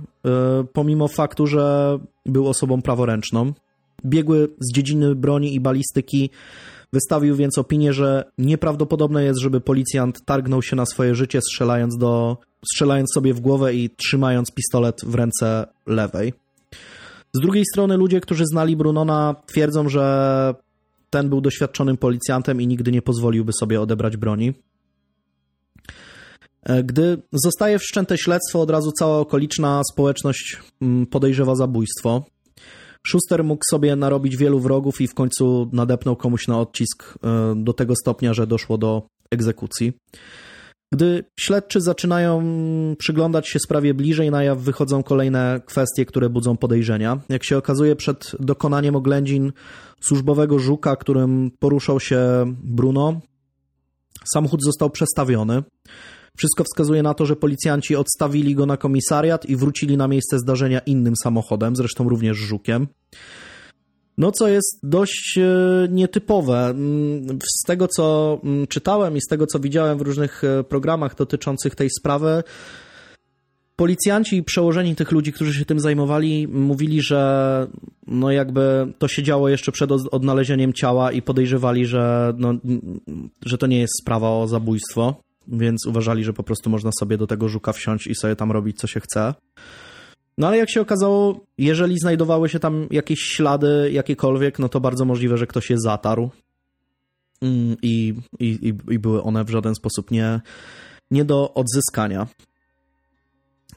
pomimo 0.73 1.07
faktu, 1.07 1.47
że 1.47 1.97
był 2.25 2.47
osobą 2.47 2.81
praworęczną. 2.81 3.53
Biegły 4.05 4.49
z 4.59 4.73
dziedziny 4.73 5.15
broni 5.15 5.55
i 5.55 5.59
balistyki 5.59 6.29
wystawił 6.93 7.35
więc 7.35 7.57
opinię, 7.57 7.93
że 7.93 8.23
nieprawdopodobne 8.37 9.23
jest, 9.23 9.39
żeby 9.39 9.61
policjant 9.61 10.25
targnął 10.25 10.61
się 10.61 10.75
na 10.75 10.85
swoje 10.85 11.15
życie, 11.15 11.41
strzelając, 11.41 11.97
do, 11.97 12.37
strzelając 12.65 13.13
sobie 13.13 13.33
w 13.33 13.39
głowę 13.39 13.73
i 13.73 13.89
trzymając 13.89 14.51
pistolet 14.51 15.01
w 15.05 15.15
ręce 15.15 15.67
lewej. 15.85 16.33
Z 17.33 17.41
drugiej 17.41 17.63
strony 17.73 17.97
ludzie, 17.97 18.21
którzy 18.21 18.45
znali 18.45 18.75
Brunona, 18.75 19.35
twierdzą, 19.45 19.89
że 19.89 20.55
ten 21.09 21.29
był 21.29 21.41
doświadczonym 21.41 21.97
policjantem 21.97 22.61
i 22.61 22.67
nigdy 22.67 22.91
nie 22.91 23.01
pozwoliłby 23.01 23.51
sobie 23.59 23.81
odebrać 23.81 24.17
broni. 24.17 24.53
E, 26.63 26.83
Gdy 26.83 27.21
zostaje 27.33 27.79
wszczęte 27.79 28.17
śledztwo, 28.17 28.61
od 28.61 28.69
razu 28.69 28.91
cała 28.91 29.17
okoliczna 29.17 29.81
społeczność 29.91 30.57
mm, 30.81 31.05
podejrzewa 31.05 31.55
zabójstwo. 31.55 32.25
Schuster 33.07 33.43
mógł 33.43 33.63
sobie 33.69 33.95
narobić 33.95 34.37
wielu 34.37 34.59
wrogów 34.59 35.01
i 35.01 35.07
w 35.07 35.13
końcu 35.13 35.69
nadepnął 35.73 36.15
komuś 36.15 36.47
na 36.47 36.59
odcisk 36.59 37.03
e, 37.23 37.53
do 37.55 37.73
tego 37.73 37.93
stopnia, 37.95 38.33
że 38.33 38.47
doszło 38.47 38.77
do 38.77 39.07
egzekucji. 39.31 39.93
Gdy 40.91 41.23
śledczy 41.39 41.81
zaczynają 41.81 42.43
przyglądać 42.97 43.49
się 43.49 43.59
sprawie 43.59 43.93
bliżej, 43.93 44.31
na 44.31 44.43
jaw 44.43 44.59
wychodzą 44.59 45.03
kolejne 45.03 45.61
kwestie, 45.65 46.05
które 46.05 46.29
budzą 46.29 46.57
podejrzenia. 46.57 47.19
Jak 47.29 47.43
się 47.43 47.57
okazuje, 47.57 47.95
przed 47.95 48.31
dokonaniem 48.39 48.95
oględzin 48.95 49.51
służbowego 50.01 50.59
żuka, 50.59 50.95
którym 50.95 51.51
poruszał 51.59 51.99
się 51.99 52.19
Bruno, 52.63 53.21
samochód 54.33 54.63
został 54.63 54.89
przestawiony. 54.89 55.63
Wszystko 56.37 56.63
wskazuje 56.63 57.03
na 57.03 57.13
to, 57.13 57.25
że 57.25 57.35
policjanci 57.35 57.95
odstawili 57.95 58.55
go 58.55 58.65
na 58.65 58.77
komisariat 58.77 59.45
i 59.45 59.55
wrócili 59.55 59.97
na 59.97 60.07
miejsce 60.07 60.39
zdarzenia 60.39 60.79
innym 60.79 61.13
samochodem, 61.23 61.75
zresztą 61.75 62.09
również 62.09 62.37
żukiem. 62.37 62.87
No, 64.19 64.31
co 64.31 64.47
jest 64.47 64.79
dość 64.83 65.37
e, 65.37 65.87
nietypowe. 65.89 66.65
Mm, 66.69 67.39
Z 67.61 67.67
tego, 67.67 67.87
co 67.87 68.39
mm, 68.43 68.67
czytałem 68.67 69.17
i 69.17 69.21
z 69.21 69.27
tego, 69.27 69.47
co 69.47 69.59
widziałem 69.59 69.97
w 69.97 70.01
różnych 70.01 70.43
e, 70.43 70.63
programach 70.63 71.15
dotyczących 71.15 71.75
tej 71.75 71.89
sprawy, 71.99 72.43
policjanci 73.75 74.37
i 74.37 74.43
przełożeni 74.43 74.95
tych 74.95 75.11
ludzi, 75.11 75.33
którzy 75.33 75.53
się 75.53 75.65
tym 75.65 75.79
zajmowali, 75.79 76.47
mówili, 76.47 77.01
że 77.01 77.67
no 78.07 78.31
jakby 78.31 78.93
to 78.97 79.07
się 79.07 79.23
działo 79.23 79.49
jeszcze 79.49 79.71
przed 79.71 79.91
od- 79.91 80.07
odnalezieniem 80.13 80.73
ciała 80.73 81.11
i 81.11 81.21
podejrzewali, 81.21 81.85
że, 81.85 82.33
no, 82.37 82.53
że 83.45 83.57
to 83.57 83.67
nie 83.67 83.79
jest 83.79 83.93
sprawa 84.01 84.29
o 84.31 84.47
zabójstwo, 84.47 85.21
więc 85.47 85.85
uważali, 85.87 86.23
że 86.23 86.33
po 86.33 86.43
prostu 86.43 86.69
można 86.69 86.91
sobie 86.99 87.17
do 87.17 87.27
tego 87.27 87.49
żuka 87.49 87.73
wsiąść 87.73 88.07
i 88.07 88.15
sobie 88.15 88.35
tam 88.35 88.51
robić, 88.51 88.77
co 88.77 88.87
się 88.87 88.99
chce. 88.99 89.33
No 90.39 90.47
ale 90.47 90.57
jak 90.57 90.69
się 90.69 90.81
okazało, 90.81 91.45
jeżeli 91.57 91.99
znajdowały 91.99 92.49
się 92.49 92.59
tam 92.59 92.87
jakieś 92.91 93.19
ślady 93.19 93.89
jakiekolwiek, 93.93 94.59
no 94.59 94.69
to 94.69 94.79
bardzo 94.79 95.05
możliwe, 95.05 95.37
że 95.37 95.47
ktoś 95.47 95.69
je 95.69 95.79
zatarł 95.79 96.29
Mm, 97.41 97.75
i, 97.81 98.13
i, 98.39 98.73
i- 98.89 98.99
były 98.99 99.23
one 99.23 99.43
w 99.43 99.49
żaden 99.49 99.75
sposób 99.75 100.11
nie, 100.11 100.41
nie 101.11 101.25
do 101.25 101.53
odzyskania. 101.53 102.27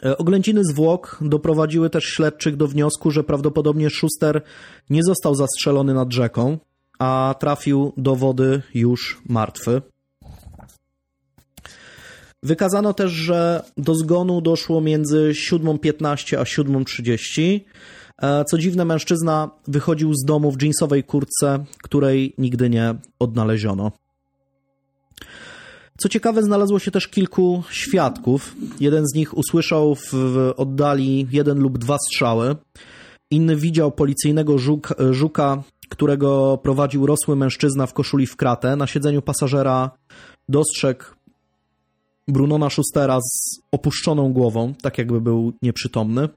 E, 0.05 0.19
Oględziny 0.19 0.61
zwłok 0.65 1.19
doprowadziły 1.21 1.91
też 1.91 2.05
śledczych 2.05 2.57
do 2.57 2.69
wniosku, 2.69 3.11
że 3.11 3.25
prawdopodobnie 3.25 3.91
Schuster 3.91 4.43
nie 4.91 5.03
został 5.03 5.35
zastrzelony 5.35 5.95
nad 5.95 6.13
rzeką, 6.13 6.59
a 6.99 7.35
trafił 7.41 7.93
do 7.97 8.17
wody 8.17 8.63
już 8.75 9.23
martwy. 9.29 9.83
Wykazano 12.43 12.95
też, 12.95 13.13
że 13.13 13.63
do 13.77 13.95
zgonu 13.95 14.41
doszło 14.41 14.81
między 14.81 15.33
7.15 15.51 16.37
a 16.37 16.43
7.30. 16.43 17.61
E, 18.23 18.45
Co 18.45 18.59
dziwne, 18.59 18.85
mężczyzna 18.85 19.51
wychodził 19.69 20.15
z 20.15 20.25
domu 20.25 20.53
w 20.53 20.63
jeansowej 20.63 21.05
kurtce, 21.05 21.65
której 21.83 22.35
nigdy 22.39 22.71
nie 22.71 22.95
odnaleziono. 23.19 23.93
Co 25.99 26.09
ciekawe, 26.09 26.43
znalazło 26.43 26.79
się 26.79 26.91
też 26.91 27.09
kilku 27.09 27.63
świadków. 27.71 28.55
Jeden 28.81 29.07
z 29.07 29.15
nich 29.15 29.37
usłyszał 29.39 29.95
w 29.95 30.15
oddali 30.57 31.27
jeden 31.33 31.59
lub 31.59 31.79
dwa 31.79 31.97
strzały. 31.99 32.57
Inny 33.31 33.57
widział 33.57 33.93
policyjnego 33.93 34.59
żuk, 34.59 34.95
żuka, 35.11 35.63
którego 35.89 36.59
prowadził 36.63 37.07
rosły 37.07 37.37
mężczyzna 37.37 37.87
w 37.87 37.93
koszuli 37.93 38.27
w 38.27 38.37
kratę. 38.37 38.77
Na 38.77 38.87
siedzeniu 38.87 39.23
pasażera 39.23 39.91
dostrzegł 40.49 41.05
Brunona 42.29 42.71
Schustera 42.71 43.19
z 43.21 43.61
opuszczoną 43.73 44.33
głową, 44.33 44.75
tak 44.83 44.99
jakby 44.99 45.21
był 45.21 45.53
nieprzytomny. 45.63 46.29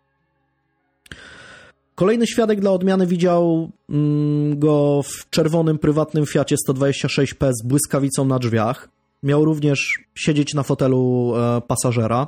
Kolejny 1.96 2.28
świadek 2.28 2.62
dla 2.62 2.72
odmiany 2.72 3.08
widział 3.08 3.72
mm, 3.90 4.60
go 4.60 5.02
w 5.04 5.30
czerwonym 5.30 5.78
prywatnym 5.78 6.26
Fiacie 6.26 6.56
126P 6.70 7.52
z 7.54 7.68
błyskawicą 7.68 8.26
na 8.26 8.40
drzwiach. 8.40 8.90
Miał 9.24 9.46
również 9.46 10.00
siedzieć 10.16 10.54
na 10.54 10.64
fotelu 10.64 11.34
e, 11.36 11.62
pasażera. 11.62 12.28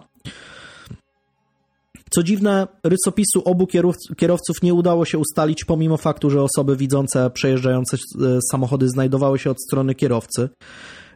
Co 2.10 2.24
dziwne, 2.24 2.68
rysopisu 2.84 3.42
obu 3.46 3.66
kierowc- 3.66 4.16
kierowców 4.18 4.62
nie 4.64 4.74
udało 4.74 5.06
się 5.06 5.18
ustalić, 5.18 5.66
pomimo 5.66 5.98
faktu, 5.98 6.30
że 6.30 6.42
osoby 6.44 6.76
widzące 6.78 7.30
przejeżdżające 7.30 7.98
e, 7.98 8.40
samochody 8.52 8.90
znajdowały 8.90 9.40
się 9.40 9.50
od 9.52 9.58
strony 9.62 9.96
kierowcy, 9.96 10.50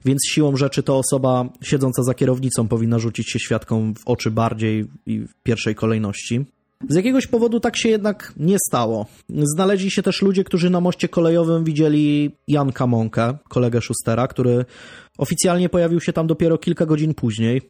więc 0.06 0.20
siłą 0.26 0.58
rzeczy 0.58 0.84
to 0.84 0.97
osoba 0.97 1.49
siedząca 1.62 2.04
za 2.04 2.14
kierownicą 2.14 2.68
powinna 2.68 2.99
rzucić 2.99 3.32
się 3.32 3.39
świadkom 3.39 3.95
w 3.95 4.08
oczy 4.08 4.32
bardziej 4.32 4.86
i 5.06 5.20
w 5.20 5.34
pierwszej 5.43 5.76
kolejności. 5.76 6.45
Z 6.89 6.95
jakiegoś 6.95 7.28
powodu 7.28 7.60
tak 7.60 7.78
się 7.78 7.89
jednak 7.89 8.34
nie 8.38 8.58
stało. 8.68 9.06
Znaleźli 9.30 9.91
się 9.91 10.04
też 10.04 10.22
ludzie, 10.22 10.43
którzy 10.43 10.70
na 10.70 10.82
moście 10.82 11.10
kolejowym 11.10 11.64
widzieli 11.64 12.32
Janka 12.47 12.88
Monkę, 12.88 13.38
kolegę 13.49 13.82
Schustera, 13.82 14.28
który 14.28 14.66
oficjalnie 15.18 15.70
pojawił 15.70 15.99
się 16.02 16.14
tam 16.14 16.28
dopiero 16.28 16.58
kilka 16.58 16.86
godzin 16.86 17.14
później. 17.14 17.62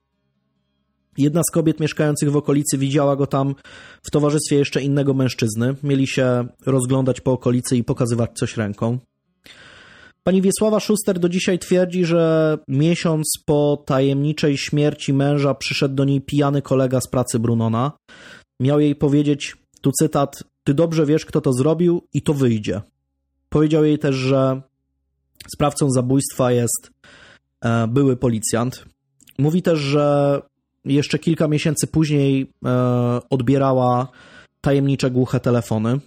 Jedna 1.17 1.41
z 1.43 1.51
kobiet 1.51 1.79
mieszkających 1.79 2.31
w 2.31 2.37
okolicy 2.37 2.77
widziała 2.77 3.15
go 3.15 3.27
tam 3.27 3.55
w 4.03 4.11
towarzystwie 4.11 4.55
jeszcze 4.55 4.81
innego 4.81 5.13
mężczyzny. 5.13 5.75
Mieli 5.83 6.07
się 6.07 6.47
rozglądać 6.65 7.21
po 7.21 7.31
okolicy 7.31 7.77
i 7.77 7.83
pokazywać 7.83 8.31
coś 8.33 8.57
ręką. 8.57 8.99
Pani 10.23 10.41
Wiesława 10.41 10.79
Szuster 10.79 11.19
do 11.19 11.29
dzisiaj 11.29 11.59
twierdzi, 11.59 12.05
że 12.05 12.57
miesiąc 12.67 13.27
po 13.45 13.83
tajemniczej 13.85 14.57
śmierci 14.57 15.13
męża 15.13 15.53
przyszedł 15.53 15.95
do 15.95 16.05
niej 16.05 16.21
pijany 16.21 16.61
kolega 16.61 17.01
z 17.01 17.07
pracy 17.07 17.39
Brunona. 17.39 17.91
Miał 18.59 18.79
jej 18.79 18.95
powiedzieć, 18.95 19.57
tu 19.81 19.91
cytat, 19.91 20.43
ty 20.63 20.73
dobrze 20.73 21.05
wiesz, 21.05 21.25
kto 21.25 21.41
to 21.41 21.53
zrobił 21.53 22.07
i 22.13 22.21
to 22.21 22.33
wyjdzie. 22.33 22.81
Powiedział 23.49 23.83
jej 23.83 23.99
też, 23.99 24.15
że 24.15 24.61
sprawcą 25.53 25.89
zabójstwa 25.89 26.51
jest 26.51 26.91
e, 27.61 27.87
były 27.87 28.17
policjant. 28.17 28.85
Mówi 29.37 29.61
też, 29.61 29.79
że 29.79 30.41
jeszcze 30.85 31.19
kilka 31.19 31.47
miesięcy 31.47 31.87
później 31.87 32.51
e, 32.65 33.19
odbierała 33.29 34.07
tajemnicze 34.61 35.11
głuche 35.11 35.39
telefony. 35.39 35.99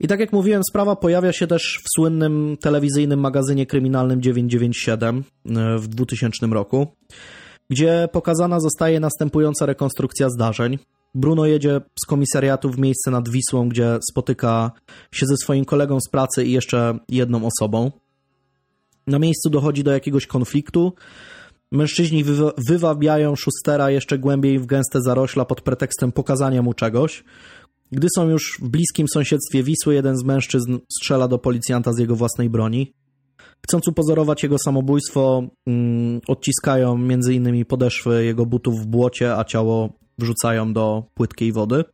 I 0.00 0.08
tak 0.08 0.20
jak 0.20 0.32
mówiłem, 0.32 0.62
sprawa 0.70 0.96
pojawia 0.96 1.32
się 1.32 1.46
też 1.46 1.80
w 1.84 1.88
słynnym 1.96 2.56
telewizyjnym 2.60 3.20
magazynie 3.20 3.66
kryminalnym 3.66 4.22
997 4.22 5.24
e, 5.46 5.78
w 5.78 5.88
2000 5.88 6.46
roku, 6.46 6.86
gdzie 7.70 8.08
pokazana 8.12 8.60
zostaje 8.60 9.00
następująca 9.00 9.66
rekonstrukcja 9.66 10.30
zdarzeń. 10.30 10.78
Bruno 11.14 11.46
jedzie 11.46 11.80
z 12.04 12.06
komisariatu 12.06 12.70
w 12.70 12.78
miejsce 12.78 13.10
nad 13.10 13.28
Wisłą, 13.28 13.68
gdzie 13.68 13.98
spotyka 14.10 14.70
się 15.12 15.26
ze 15.26 15.36
swoim 15.36 15.64
kolegą 15.64 16.00
z 16.00 16.10
pracy 16.10 16.44
i 16.44 16.52
jeszcze 16.52 16.98
jedną 17.08 17.46
osobą. 17.46 17.90
Na 19.06 19.18
miejscu 19.18 19.50
dochodzi 19.50 19.84
do 19.84 19.92
jakiegoś 19.92 20.26
konfliktu. 20.26 20.92
Mężczyźni 21.72 22.24
wywabiają 22.68 23.36
Schustera 23.36 23.90
jeszcze 23.90 24.18
głębiej 24.18 24.58
w 24.58 24.66
gęste 24.66 25.02
zarośla 25.02 25.44
pod 25.44 25.60
pretekstem 25.60 26.12
pokazania 26.12 26.62
mu 26.62 26.74
czegoś. 26.74 27.24
Gdy 27.92 28.08
są 28.16 28.28
już 28.28 28.58
w 28.62 28.68
bliskim 28.68 29.06
sąsiedztwie 29.08 29.62
Wisły, 29.62 29.94
jeden 29.94 30.16
z 30.16 30.24
mężczyzn 30.24 30.78
strzela 30.92 31.28
do 31.28 31.38
policjanta 31.38 31.92
z 31.92 31.98
jego 31.98 32.16
własnej 32.16 32.50
broni. 32.50 32.92
Chcąc 33.64 33.88
upozorować 33.88 34.42
jego 34.42 34.56
samobójstwo, 34.58 35.42
mm, 35.66 36.20
odciskają 36.28 36.94
m.in. 36.94 37.64
podeszwy 37.64 38.24
jego 38.24 38.46
butów 38.46 38.80
w 38.80 38.86
błocie, 38.86 39.36
a 39.36 39.44
ciało 39.44 39.92
wrzucają 40.18 40.72
do 40.72 41.02
płytkiej 41.14 41.52
wody. 41.52 41.84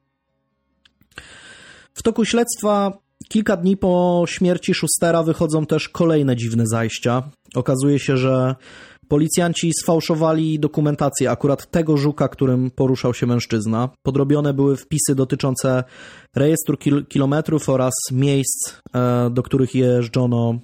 W 1.95 2.03
toku 2.03 2.25
śledztwa 2.25 2.99
kilka 3.29 3.57
dni 3.57 3.77
po 3.77 4.25
śmierci 4.29 4.75
Schustera 4.75 5.23
wychodzą 5.23 5.67
też 5.67 5.89
kolejne 5.89 6.37
dziwne 6.37 6.67
zajścia. 6.67 7.31
Okazuje 7.55 7.99
się, 7.99 8.17
że 8.17 8.55
Policjanci 9.09 9.73
sfałszowali 9.83 10.59
dokumentację 10.59 11.31
akurat 11.31 11.71
tego 11.71 11.97
żuka, 11.97 12.29
którym 12.29 12.71
poruszał 12.71 13.15
się 13.15 13.27
mężczyzna. 13.27 13.89
Podrobione 14.03 14.55
były 14.55 14.77
wpisy 14.77 15.15
dotyczące 15.15 15.85
rejestru 16.37 16.77
kil 16.77 17.07
kilometrów 17.07 17.69
oraz 17.69 17.95
miejsc, 18.13 18.81
e, 18.95 19.31
do 19.31 19.43
których 19.43 19.75
jeżdżono 19.75 20.59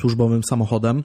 służbowym 0.00 0.42
samochodem. 0.50 1.04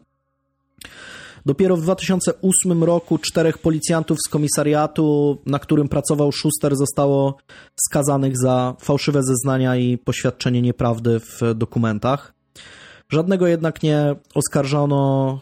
Dopiero 1.46 1.78
w 1.78 1.82
2008 1.82 2.84
roku 2.84 3.18
czterech 3.18 3.58
policjantów 3.58 4.18
z 4.28 4.30
komisariatu, 4.30 5.38
na 5.46 5.60
którym 5.60 5.90
pracował 5.90 6.32
Schuster, 6.32 6.76
zostało 6.76 7.38
skazanych 7.88 8.38
za 8.38 8.76
fałszywe 8.82 9.24
zeznania 9.24 9.76
i 9.76 9.98
poświadczenie 9.98 10.62
nieprawdy 10.62 11.20
w 11.20 11.42
dokumentach. 11.56 12.34
Żadnego 13.10 13.48
jednak 13.48 13.84
nie 13.84 14.16
oskarżono 14.36 15.42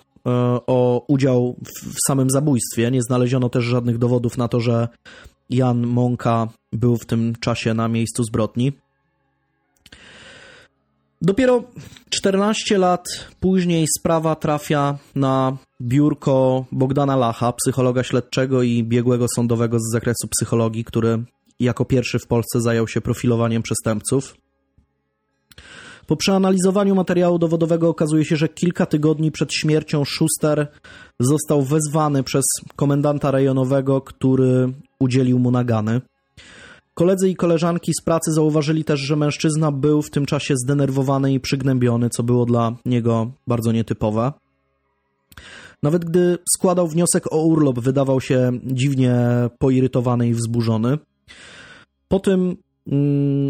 o 0.68 1.06
udział 1.08 1.56
w 1.66 1.98
samym 2.08 2.30
zabójstwie. 2.30 2.92
Nie 2.92 3.02
znaleziono 3.02 3.50
też 3.50 3.66
żadnych 3.66 3.98
dowodów 3.98 4.38
na 4.38 4.48
to, 4.48 4.60
że 4.60 4.88
Jan 5.50 5.88
Monka 5.88 6.48
był 6.74 6.98
w 6.98 7.06
tym 7.06 7.34
czasie 7.40 7.74
na 7.74 7.88
miejscu 7.88 8.24
zbrodni. 8.24 8.74
Dopiero 11.22 11.64
14 12.10 12.78
lat 12.78 13.06
później 13.40 13.86
sprawa 14.00 14.36
trafia 14.36 14.98
na 15.16 15.58
biurko 15.82 16.66
Bogdana 16.72 17.16
Lacha, 17.16 17.54
psychologa 17.54 18.04
śledczego 18.04 18.64
i 18.64 18.84
biegłego 18.84 19.26
sądowego 19.36 19.80
z 19.80 19.92
zakresu 19.92 20.28
psychologii, 20.28 20.84
który 20.84 21.24
jako 21.60 21.86
pierwszy 21.86 22.20
w 22.20 22.28
Polsce 22.28 22.62
zajął 22.62 22.88
się 22.88 23.02
profilowaniem 23.02 23.64
przestępców. 23.64 24.38
Po 26.08 26.16
przeanalizowaniu 26.16 26.96
materiału 26.96 27.40
dowodowego 27.40 27.90
okazuje 27.90 28.26
się, 28.26 28.36
że 28.36 28.50
kilka 28.50 28.86
tygodni 28.86 29.32
przed 29.32 29.54
śmiercią 29.54 30.06
Schuster 30.06 30.68
został 31.20 31.62
wezwany 31.62 32.24
przez 32.24 32.46
komendanta 32.76 33.32
rejonowego, 33.32 34.02
który 34.02 34.74
udzielił 35.00 35.40
mu 35.40 35.52
nagany. 35.52 36.02
Koledzy 36.94 37.30
i 37.30 37.36
koleżanki 37.36 37.92
z 38.02 38.04
pracy 38.04 38.32
zauważyli 38.32 38.84
też, 38.84 39.00
że 39.00 39.16
mężczyzna 39.16 39.72
był 39.72 40.02
w 40.02 40.10
tym 40.10 40.26
czasie 40.26 40.54
zdenerwowany 40.58 41.34
i 41.34 41.40
przygnębiony, 41.40 42.10
co 42.10 42.24
było 42.24 42.46
dla 42.46 42.76
niego 42.86 43.32
bardzo 43.48 43.72
nietypowe. 43.72 44.34
Nawet 45.84 46.06
gdy 46.06 46.38
składał 46.56 46.88
wniosek 46.88 47.34
o 47.34 47.42
urlop, 47.46 47.80
wydawał 47.80 48.22
się 48.22 48.52
dziwnie 48.64 49.16
poirytowany 49.60 50.28
i 50.28 50.34
wzburzony. 50.34 50.98
Po 52.08 52.20
tym 52.20 52.58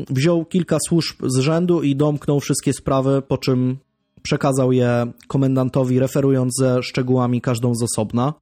wziął 0.10 0.46
kilka 0.46 0.78
służb 0.88 1.16
z 1.26 1.38
rzędu 1.38 1.82
i 1.82 1.96
domknął 1.96 2.40
wszystkie 2.40 2.74
sprawy, 2.74 3.22
po 3.28 3.38
czym 3.38 3.78
przekazał 4.22 4.72
je 4.72 5.12
komendantowi, 5.28 6.00
referując 6.00 6.54
ze 6.60 6.84
szczegółami 6.84 7.42
każdą 7.42 7.76
z 7.76 7.84
osobna. 7.84 8.34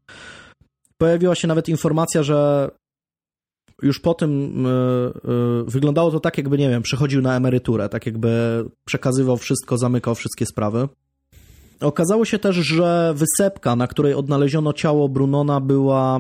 Pojawiła 0.98 1.36
się 1.36 1.48
nawet 1.48 1.70
informacja, 1.70 2.24
że 2.24 2.70
już 3.82 4.00
po 4.00 4.14
tym 4.14 4.64
yy, 4.64 5.32
yy, 5.32 5.66
wyglądało 5.68 6.12
to 6.12 6.20
tak, 6.20 6.38
jakby, 6.38 6.58
nie 6.58 6.70
wiem, 6.70 6.82
przechodził 6.82 7.22
na 7.22 7.36
emeryturę, 7.36 7.89
tak 7.89 8.06
jakby 8.06 8.66
przekazywał 8.86 9.38
wszystko, 9.38 9.78
zamykał 9.78 10.16
wszystkie 10.16 10.46
sprawy. 10.46 10.88
Okazało 11.80 12.26
się 12.26 12.39
też, 12.39 12.56
że 12.56 13.14
wysepka, 13.16 13.76
na 13.76 13.88
której 13.88 14.14
odnaleziono 14.14 14.74
ciało 14.74 15.10
Brunona, 15.10 15.62
była 15.62 16.20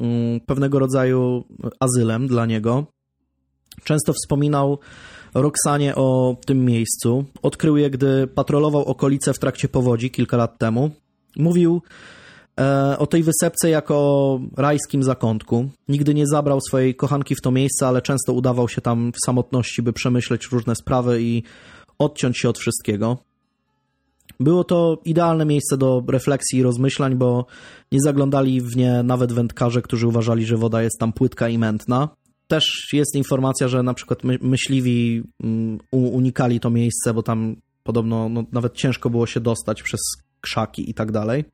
yy, 0.00 0.06
pewnego 0.46 0.78
rodzaju 0.78 1.44
azylem 1.80 2.26
dla 2.26 2.46
niego. 2.46 2.86
Często 3.84 4.12
wspominał 4.12 4.78
Roxanie 5.34 5.94
o 5.94 6.36
tym 6.46 6.64
miejscu. 6.64 7.24
Odkrył 7.42 7.76
je, 7.76 7.90
gdy 7.90 8.26
patrolował 8.26 8.84
okolice 8.84 9.34
w 9.34 9.38
trakcie 9.38 9.68
powodzi 9.68 10.10
kilka 10.10 10.36
lat 10.36 10.58
temu. 10.58 10.90
Mówił 11.36 11.82
e, 12.60 12.98
o 12.98 13.06
tej 13.06 13.22
wysepce 13.22 13.70
jako 13.70 13.94
o 13.94 14.40
rajskim 14.56 15.02
zakątku. 15.02 15.68
Nigdy 15.88 16.14
nie 16.14 16.26
zabrał 16.26 16.60
swojej 16.60 16.94
kochanki 16.94 17.34
w 17.34 17.40
to 17.40 17.50
miejsce, 17.50 17.86
ale 17.86 18.02
często 18.02 18.32
udawał 18.32 18.68
się 18.68 18.80
tam 18.80 19.12
w 19.12 19.26
samotności, 19.26 19.82
by 19.82 19.92
przemyśleć 19.92 20.48
różne 20.52 20.74
sprawy 20.74 21.22
i 21.22 21.42
odciąć 21.98 22.38
się 22.38 22.48
od 22.48 22.58
wszystkiego. 22.58 23.18
Było 24.40 24.64
to 24.64 24.98
idealne 25.04 25.44
miejsce 25.44 25.76
do 25.76 26.04
refleksji 26.08 26.58
i 26.58 26.62
rozmyślań, 26.62 27.14
bo 27.14 27.46
nie 27.92 28.00
zaglądali 28.00 28.60
w 28.60 28.76
nie 28.76 29.02
nawet 29.02 29.32
wędkarze, 29.32 29.82
którzy 29.82 30.06
uważali, 30.06 30.46
że 30.46 30.56
woda 30.56 30.82
jest 30.82 30.98
tam 30.98 31.12
płytka 31.12 31.48
i 31.48 31.58
mętna 31.58 32.08
też 32.52 32.88
jest 32.92 33.14
informacja, 33.16 33.68
że 33.68 33.82
na 33.82 33.94
przykład 33.94 34.18
myśliwi 34.40 35.22
mm, 35.42 35.78
unikali 35.92 36.60
to 36.60 36.70
miejsce, 36.70 37.14
bo 37.14 37.22
tam 37.22 37.56
podobno 37.82 38.28
no, 38.28 38.44
nawet 38.52 38.74
ciężko 38.74 39.10
było 39.10 39.26
się 39.26 39.40
dostać 39.40 39.82
przez 39.82 40.00
krzaki 40.40 40.90
i 40.90 40.94
tak 40.94 41.12
dalej. 41.12 41.44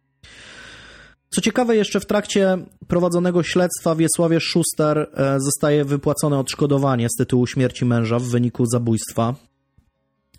Co 1.31 1.41
ciekawe, 1.41 1.77
jeszcze 1.77 2.01
w 2.01 2.07
trakcie 2.07 2.59
prowadzonego 2.89 3.43
śledztwa 3.43 3.95
Wiesławie 3.95 4.39
Schuster 4.41 4.99
e, 4.99 5.37
zostaje 5.41 5.85
wypłacone 5.85 6.39
odszkodowanie 6.39 7.09
z 7.09 7.17
tytułu 7.19 7.47
śmierci 7.47 7.85
męża 7.85 8.19
w 8.19 8.25
wyniku 8.25 8.67
zabójstwa. 8.67 9.35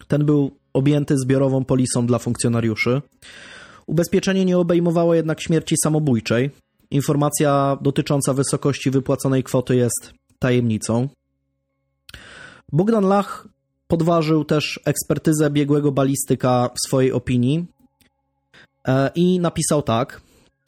Ten 0.07 0.25
był 0.25 0.57
objęty 0.73 1.17
zbiorową 1.17 1.65
polisą 1.65 2.05
dla 2.05 2.19
funkcjonariuszy. 2.19 3.01
Ubezpieczenie 3.87 4.45
nie 4.45 4.57
obejmowało 4.57 5.15
jednak 5.15 5.41
śmierci 5.41 5.75
samobójczej. 5.83 6.49
Informacja 6.91 7.77
dotycząca 7.81 8.33
wysokości 8.33 8.91
wypłaconej 8.91 9.43
kwoty 9.43 9.75
jest 9.75 10.18
tajemnicą. 10.39 11.07
Bogdan 12.71 13.03
Lach 13.03 13.47
podważył 13.87 14.45
też 14.45 14.79
ekspertyzę 14.85 15.49
biegłego 15.49 15.91
balistyka 15.91 16.69
w 16.69 16.87
swojej 16.87 17.11
opinii 17.11 17.65
e, 18.87 19.11
i 19.15 19.39
napisał 19.39 19.81
tak. 19.81 20.21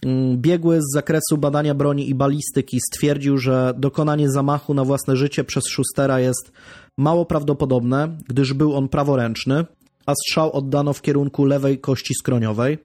Mm, 0.05 0.37
biegły 0.37 0.81
z 0.81 0.93
zakresu 0.93 1.37
badania 1.37 1.75
broni 1.75 2.09
i 2.09 2.15
balistyki 2.15 2.79
stwierdził, 2.91 3.37
że 3.37 3.73
dokonanie 3.77 4.31
zamachu 4.31 4.73
na 4.73 4.83
własne 4.83 5.15
życie 5.15 5.43
przez 5.43 5.63
Schustera 5.63 6.19
jest 6.19 6.51
mało 6.97 7.25
prawdopodobne, 7.25 8.17
gdyż 8.27 8.53
był 8.53 8.75
on 8.75 8.89
praworęczny, 8.89 9.65
a 10.05 10.13
strzał 10.15 10.51
oddano 10.51 10.93
w 10.93 11.01
kierunku 11.01 11.45
lewej 11.45 11.79
kości 11.79 12.13
skroniowej. 12.13 12.77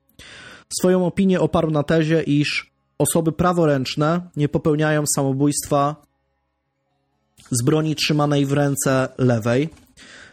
Swoją 0.81 1.07
opinię 1.07 1.41
oparł 1.41 1.71
na 1.71 1.83
tezie, 1.83 2.23
iż 2.23 2.71
osoby 2.99 3.33
praworęczne 3.33 4.21
nie 4.37 4.49
popełniają 4.49 5.05
samobójstwa 5.15 5.97
z 7.51 7.63
broni 7.63 7.95
trzymanej 7.95 8.47
w 8.47 8.53
ręce 8.53 9.09
lewej. 9.19 9.69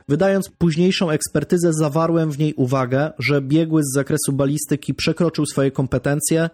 Wydając 0.07 0.49
późniejszą 0.49 1.09
ekspertyzę, 1.09 1.73
zawarłem 1.73 2.31
w 2.31 2.39
niej 2.39 2.53
uwagę, 2.53 3.11
że 3.19 3.41
biegły 3.41 3.81
z 3.83 3.93
zakresu 3.95 4.31
balistyki 4.33 4.93
przekroczył 4.93 5.45
swoje 5.45 5.71
kompetencje, 5.71 6.49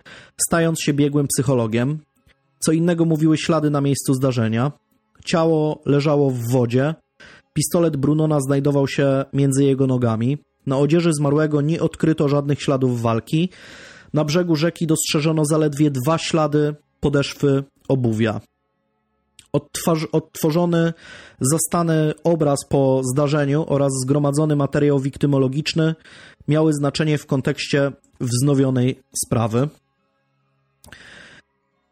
stając 0.47 0.81
się 0.81 0.93
biegłym 0.93 1.27
psychologiem. 1.27 1.99
Co 2.59 2.71
innego 2.71 3.05
mówiły 3.05 3.37
ślady 3.37 3.69
na 3.69 3.81
miejscu 3.81 4.13
zdarzenia. 4.13 4.71
Ciało 5.25 5.81
leżało 5.85 6.29
w 6.29 6.51
wodzie. 6.51 6.95
Pistolet 7.53 7.97
Brunona 7.97 8.39
znajdował 8.41 8.87
się 8.87 9.25
między 9.33 9.63
jego 9.63 9.87
nogami. 9.87 10.37
Na 10.65 10.77
odzieży 10.77 11.13
zmarłego 11.13 11.61
nie 11.61 11.81
odkryto 11.81 12.29
żadnych 12.29 12.61
śladów 12.61 13.01
walki. 13.01 13.49
Na 14.13 14.23
brzegu 14.25 14.55
rzeki 14.55 14.87
dostrzeżono 14.87 15.45
zaledwie 15.45 15.91
dwa 15.91 16.17
ślady 16.17 16.75
podeszwy 16.99 17.63
obuwia. 17.87 18.41
Odtwarz, 19.53 20.07
odtworzony 20.11 20.93
zastany 21.39 22.13
obraz 22.23 22.59
po 22.69 23.01
zdarzeniu 23.13 23.65
oraz 23.67 23.91
zgromadzony 24.03 24.55
materiał 24.55 24.99
wiktymologiczny 24.99 25.95
miały 26.47 26.73
znaczenie 26.73 27.17
w 27.17 27.25
kontekście 27.25 27.91
wznowionej 28.19 28.99
sprawy. 29.25 29.69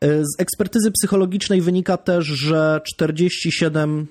Z 0.01 0.39
ekspertyzy 0.39 0.91
psychologicznej 0.91 1.62
wynika 1.62 1.97
też, 1.97 2.26
że 2.26 2.82
47% 3.01 4.05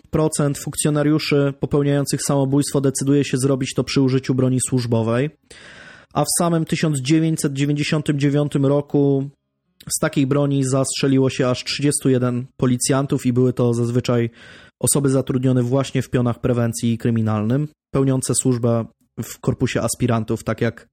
funkcjonariuszy 0.58 1.54
popełniających 1.60 2.22
samobójstwo 2.22 2.80
decyduje 2.80 3.24
się 3.24 3.36
zrobić 3.38 3.74
to 3.74 3.84
przy 3.84 4.00
użyciu 4.00 4.34
broni 4.34 4.58
służbowej, 4.68 5.30
a 6.12 6.22
w 6.22 6.28
samym 6.38 6.64
1999 6.64 8.54
roku 8.54 9.30
z 9.88 9.98
takiej 10.00 10.26
broni 10.26 10.64
zastrzeliło 10.64 11.30
się 11.30 11.48
aż 11.48 11.64
31 11.64 12.46
policjantów 12.56 13.26
i 13.26 13.32
były 13.32 13.52
to 13.52 13.74
zazwyczaj 13.74 14.30
osoby 14.80 15.10
zatrudnione 15.10 15.62
właśnie 15.62 16.02
w 16.02 16.10
pionach 16.10 16.40
prewencji 16.40 16.98
kryminalnym, 16.98 17.68
pełniące 17.90 18.34
służbę 18.34 18.84
w 19.22 19.40
korpusie 19.40 19.82
aspirantów, 19.82 20.44
tak 20.44 20.60
jak 20.60 20.88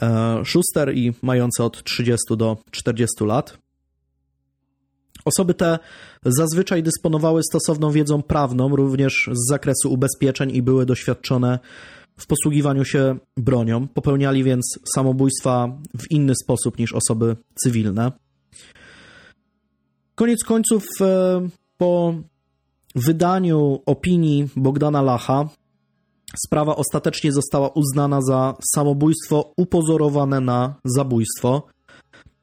e, 0.00 0.42
Schuster 0.44 0.94
i 0.94 1.12
mające 1.22 1.64
od 1.64 1.84
30 1.84 2.36
do 2.36 2.56
40 2.70 3.24
lat. 3.24 3.58
Osoby 5.24 5.54
te 5.54 5.78
zazwyczaj 6.24 6.82
dysponowały 6.82 7.42
stosowną 7.42 7.90
wiedzą 7.90 8.22
prawną, 8.22 8.76
również 8.76 9.30
z 9.32 9.48
zakresu 9.48 9.92
ubezpieczeń 9.92 10.50
i 10.50 10.62
były 10.62 10.86
doświadczone 10.86 11.58
w 12.20 12.26
posługiwaniu 12.26 12.84
się 12.84 13.16
bronią. 13.36 13.88
Popełniali 13.88 14.44
więc 14.44 14.78
samobójstwa 14.94 15.78
w 15.98 16.10
inny 16.10 16.32
sposób 16.42 16.78
niż 16.78 16.92
osoby 16.92 17.36
cywilne. 17.54 18.12
Koniec 20.14 20.44
końców, 20.44 20.84
e, 21.00 21.48
po 21.76 22.14
wydaniu 22.94 23.82
opinii 23.86 24.48
Bogdana 24.56 25.02
Lacha, 25.02 25.48
sprawa 26.46 26.76
ostatecznie 26.76 27.32
została 27.32 27.68
uznana 27.68 28.22
za 28.22 28.54
samobójstwo 28.74 29.52
upozorowane 29.56 30.40
na 30.40 30.74
zabójstwo 30.84 31.66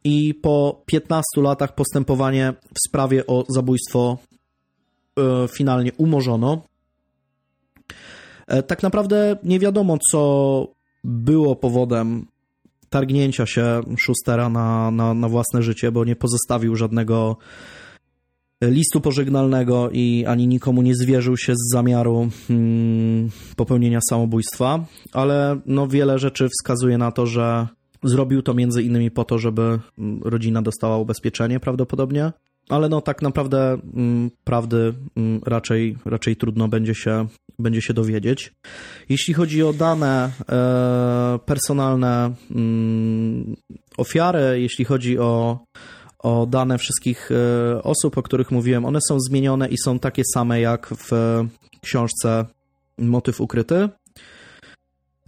i 0.03 0.33
po 0.33 0.83
15 0.85 1.23
latach 1.41 1.75
postępowanie 1.75 2.53
w 2.73 2.89
sprawie 2.89 3.27
o 3.27 3.43
zabójstwo 3.49 4.17
e, 5.19 5.47
finalnie 5.47 5.91
umorzono. 5.97 6.61
E, 8.47 8.63
tak 8.63 8.83
naprawdę 8.83 9.37
nie 9.43 9.59
wiadomo, 9.59 9.97
co 10.11 10.67
było 11.03 11.55
powodem 11.55 12.27
targnięcia 12.89 13.45
się 13.45 13.81
Schustera 13.99 14.49
na, 14.49 14.91
na, 14.91 15.13
na 15.13 15.29
własne 15.29 15.61
życie, 15.61 15.91
bo 15.91 16.05
nie 16.05 16.15
pozostawił 16.15 16.75
żadnego 16.75 17.37
listu 18.61 19.01
pożegnalnego 19.01 19.89
i 19.91 20.25
ani 20.27 20.47
nikomu 20.47 20.81
nie 20.81 20.95
zwierzył 20.95 21.37
się 21.37 21.53
z 21.55 21.71
zamiaru 21.71 22.29
hmm, 22.47 23.29
popełnienia 23.55 23.99
samobójstwa, 24.09 24.85
ale 25.13 25.59
no 25.65 25.87
wiele 25.87 26.19
rzeczy 26.19 26.49
wskazuje 26.49 26.97
na 26.97 27.11
to, 27.11 27.25
że 27.25 27.67
zrobił 28.03 28.41
to 28.41 28.53
między 28.53 28.83
innymi 28.83 29.11
po 29.11 29.23
to, 29.23 29.37
żeby 29.37 29.79
mm, 29.99 30.21
rodzina 30.23 30.61
dostała 30.61 30.97
ubezpieczenie 30.97 31.59
prawdopodobnie, 31.59 32.31
ale 32.69 32.89
no 32.89 33.01
tak 33.01 33.21
naprawdę 33.21 33.77
mm, 33.93 34.31
prawdy 34.43 34.93
mm, 35.17 35.41
raczej, 35.45 35.97
raczej 36.05 36.35
trudno 36.35 36.67
będzie 36.67 36.95
się, 36.95 37.27
będzie 37.59 37.81
się 37.81 37.93
dowiedzieć. 37.93 38.53
Jeśli 39.09 39.33
chodzi 39.33 39.63
o 39.63 39.73
dane 39.73 40.31
e, 40.49 41.39
personalne 41.45 42.33
mm, 42.51 43.55
ofiary, 43.97 44.61
jeśli 44.61 44.85
chodzi 44.85 45.19
o, 45.19 45.59
o 46.19 46.45
dane 46.45 46.77
wszystkich 46.77 47.29
e, 47.31 47.83
osób, 47.83 48.17
o 48.17 48.23
których 48.23 48.51
mówiłem, 48.51 48.85
one 48.85 48.99
są 49.07 49.17
zmienione 49.19 49.67
i 49.67 49.77
są 49.77 49.99
takie 49.99 50.23
same 50.33 50.61
jak 50.61 50.87
w 50.87 51.11
książce 51.81 52.45
Motyw 52.97 53.41
ukryty. 53.41 53.89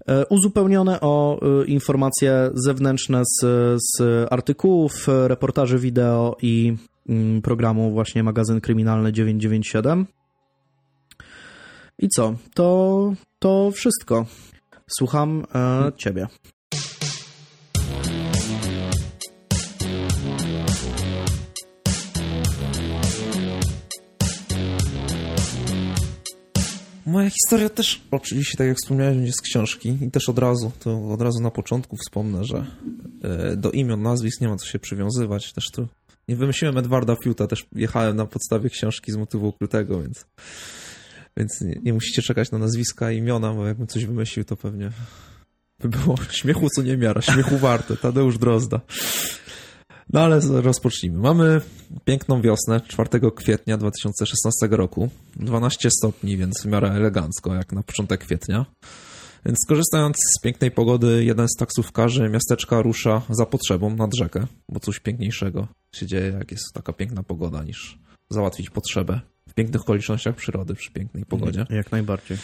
E, 0.07 0.25
uzupełnione 0.25 1.01
o 1.01 1.39
e, 1.41 1.65
informacje 1.65 2.49
zewnętrzne 2.53 3.21
z, 3.25 3.45
z 3.77 4.01
artykułów, 4.31 5.07
reportaży 5.27 5.79
wideo 5.79 6.37
i 6.41 6.75
programu 7.43 7.91
właśnie 7.91 8.23
magazyn 8.23 8.61
kryminalny 8.61 9.13
997. 9.13 10.05
I 11.99 12.07
co? 12.15 12.35
To, 12.53 13.13
to 13.39 13.71
wszystko. 13.71 14.25
Słucham 14.97 15.45
e, 15.55 15.91
ciebie. 15.97 16.27
Moja 27.05 27.29
historia 27.29 27.69
też, 27.69 28.01
oczywiście, 28.11 28.57
tak 28.57 28.67
jak 28.67 28.77
wspomniałeś, 28.77 29.17
będzie 29.17 29.33
z 29.33 29.41
książki 29.41 29.97
i 30.01 30.11
też 30.11 30.29
od 30.29 30.39
razu, 30.39 30.71
to 30.79 31.09
od 31.09 31.21
razu 31.21 31.39
na 31.41 31.51
początku 31.51 31.97
wspomnę, 31.97 32.43
że 32.43 32.65
e, 33.23 33.55
do 33.55 33.71
imion, 33.71 34.01
nazwisk 34.01 34.41
nie 34.41 34.47
ma 34.47 34.55
co 34.55 34.65
się 34.65 34.79
przywiązywać. 34.79 35.53
Też 35.53 35.71
tu 35.71 35.87
nie 36.29 36.35
wymyśliłem 36.35 36.77
Edwarda 36.77 37.15
Fiuta, 37.23 37.47
też 37.47 37.65
jechałem 37.75 38.15
na 38.15 38.25
podstawie 38.25 38.69
książki 38.69 39.11
z 39.11 39.15
motywu 39.15 39.47
ukrytego, 39.47 40.01
więc, 40.01 40.25
więc 41.37 41.61
nie, 41.61 41.79
nie 41.83 41.93
musicie 41.93 42.21
czekać 42.21 42.51
na 42.51 42.57
nazwiska 42.57 43.11
i 43.11 43.17
imiona, 43.17 43.53
bo 43.53 43.67
jakbym 43.67 43.87
coś 43.87 44.05
wymyślił, 44.05 44.45
to 44.45 44.55
pewnie 44.55 44.91
by 45.79 45.89
było 45.89 46.15
śmiechu 46.31 46.67
co 46.75 46.81
nie 46.81 46.97
miara, 46.97 47.21
śmiechu 47.21 47.57
warte, 47.57 47.97
Tadeusz 47.97 48.37
Drozda. 48.37 48.81
No 50.13 50.21
ale 50.21 50.39
rozpocznijmy. 50.39 51.19
Mamy 51.19 51.61
piękną 52.05 52.41
wiosnę, 52.41 52.81
4 52.87 53.09
kwietnia 53.35 53.77
2016 53.77 54.67
roku. 54.71 55.09
12 55.35 55.89
stopni, 55.91 56.37
więc 56.37 56.61
w 56.61 56.65
miarę 56.65 56.91
elegancko, 56.91 57.55
jak 57.55 57.71
na 57.71 57.83
początek 57.83 58.19
kwietnia. 58.19 58.65
Więc 59.45 59.57
skorzystając 59.65 60.17
z 60.17 60.41
pięknej 60.41 60.71
pogody, 60.71 61.23
jeden 61.23 61.47
z 61.47 61.55
taksówkarzy 61.59 62.29
miasteczka 62.29 62.81
rusza 62.81 63.21
za 63.29 63.45
potrzebą 63.45 63.95
nad 63.95 64.15
rzekę, 64.17 64.47
bo 64.69 64.79
coś 64.79 64.99
piękniejszego 64.99 65.67
się 65.95 66.05
dzieje, 66.07 66.31
jak 66.39 66.51
jest 66.51 66.73
taka 66.73 66.93
piękna 66.93 67.23
pogoda, 67.23 67.63
niż 67.63 67.99
załatwić 68.29 68.69
potrzebę 68.69 69.21
w 69.49 69.53
pięknych 69.53 69.81
okolicznościach 69.81 70.35
przyrody, 70.35 70.75
przy 70.75 70.91
pięknej 70.91 71.25
pogodzie. 71.25 71.65
Jak 71.69 71.91
najbardziej. 71.91 72.37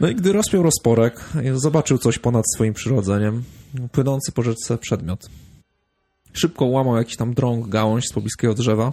No 0.00 0.08
i 0.08 0.14
gdy 0.14 0.32
rozpiął 0.32 0.62
rozporek, 0.62 1.24
zobaczył 1.54 1.98
coś 1.98 2.18
ponad 2.18 2.44
swoim 2.54 2.74
przyrodzeniem, 2.74 3.44
płynący 3.92 4.32
po 4.32 4.42
rzece 4.42 4.78
przedmiot. 4.78 5.28
Szybko 6.32 6.64
łamał 6.64 6.96
jakiś 6.96 7.16
tam 7.16 7.34
drąg, 7.34 7.68
gałąź 7.68 8.04
z 8.10 8.12
pobliskiego 8.12 8.54
drzewa 8.54 8.92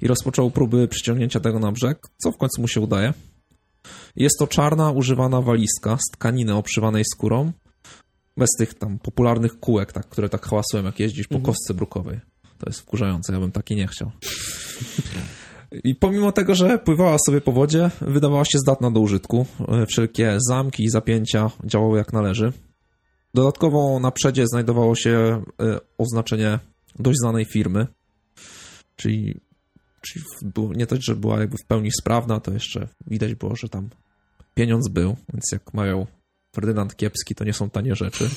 i 0.00 0.08
rozpoczął 0.08 0.50
próby 0.50 0.88
przyciągnięcia 0.88 1.40
tego 1.40 1.58
na 1.58 1.72
brzeg, 1.72 1.98
co 2.22 2.32
w 2.32 2.36
końcu 2.36 2.60
mu 2.60 2.68
się 2.68 2.80
udaje. 2.80 3.12
Jest 4.16 4.38
to 4.38 4.46
czarna, 4.46 4.90
używana 4.90 5.42
walizka 5.42 5.96
z 5.96 6.12
tkaniny 6.12 6.54
obszywanej 6.54 7.04
skórą, 7.14 7.52
bez 8.36 8.48
tych 8.58 8.74
tam 8.74 8.98
popularnych 8.98 9.60
kółek, 9.60 9.92
tak, 9.92 10.08
które 10.08 10.28
tak 10.28 10.46
hałasują, 10.46 10.84
jak 10.84 11.00
jeździsz 11.00 11.26
po 11.26 11.34
mhm. 11.34 11.46
kostce 11.46 11.74
brukowej. 11.74 12.20
To 12.58 12.66
jest 12.66 12.80
wkurzające, 12.80 13.32
ja 13.32 13.40
bym 13.40 13.52
taki 13.52 13.76
nie 13.76 13.86
chciał. 13.86 14.10
I 15.84 15.94
pomimo 15.94 16.32
tego, 16.32 16.54
że 16.54 16.78
pływała 16.78 17.16
sobie 17.26 17.40
po 17.40 17.52
wodzie, 17.52 17.90
wydawała 18.00 18.44
się 18.44 18.58
zdatna 18.58 18.90
do 18.90 19.00
użytku. 19.00 19.46
Wszelkie 19.88 20.36
zamki 20.48 20.84
i 20.84 20.90
zapięcia 20.90 21.50
działały 21.64 21.98
jak 21.98 22.12
należy. 22.12 22.52
Dodatkowo 23.34 24.00
na 24.00 24.10
przedzie 24.10 24.46
znajdowało 24.46 24.94
się 24.94 25.42
e, 25.60 25.78
oznaczenie 25.98 26.58
dość 26.98 27.18
znanej 27.18 27.44
firmy, 27.44 27.86
czyli 28.96 29.40
Czyli 30.00 30.24
nie 30.76 30.86
to, 30.86 30.96
że 31.00 31.16
była 31.16 31.40
jakby 31.40 31.56
w 31.64 31.66
pełni 31.66 31.90
sprawna, 32.00 32.40
to 32.40 32.52
jeszcze 32.52 32.88
widać 33.06 33.34
było, 33.34 33.56
że 33.56 33.68
tam 33.68 33.88
pieniądz 34.54 34.88
był, 34.88 35.16
więc 35.32 35.44
jak 35.52 35.74
mają 35.74 36.06
Ferdynand 36.54 36.96
Kiepski, 36.96 37.34
to 37.34 37.44
nie 37.44 37.52
są 37.52 37.70
tanie 37.70 37.96
rzeczy. 37.96 38.30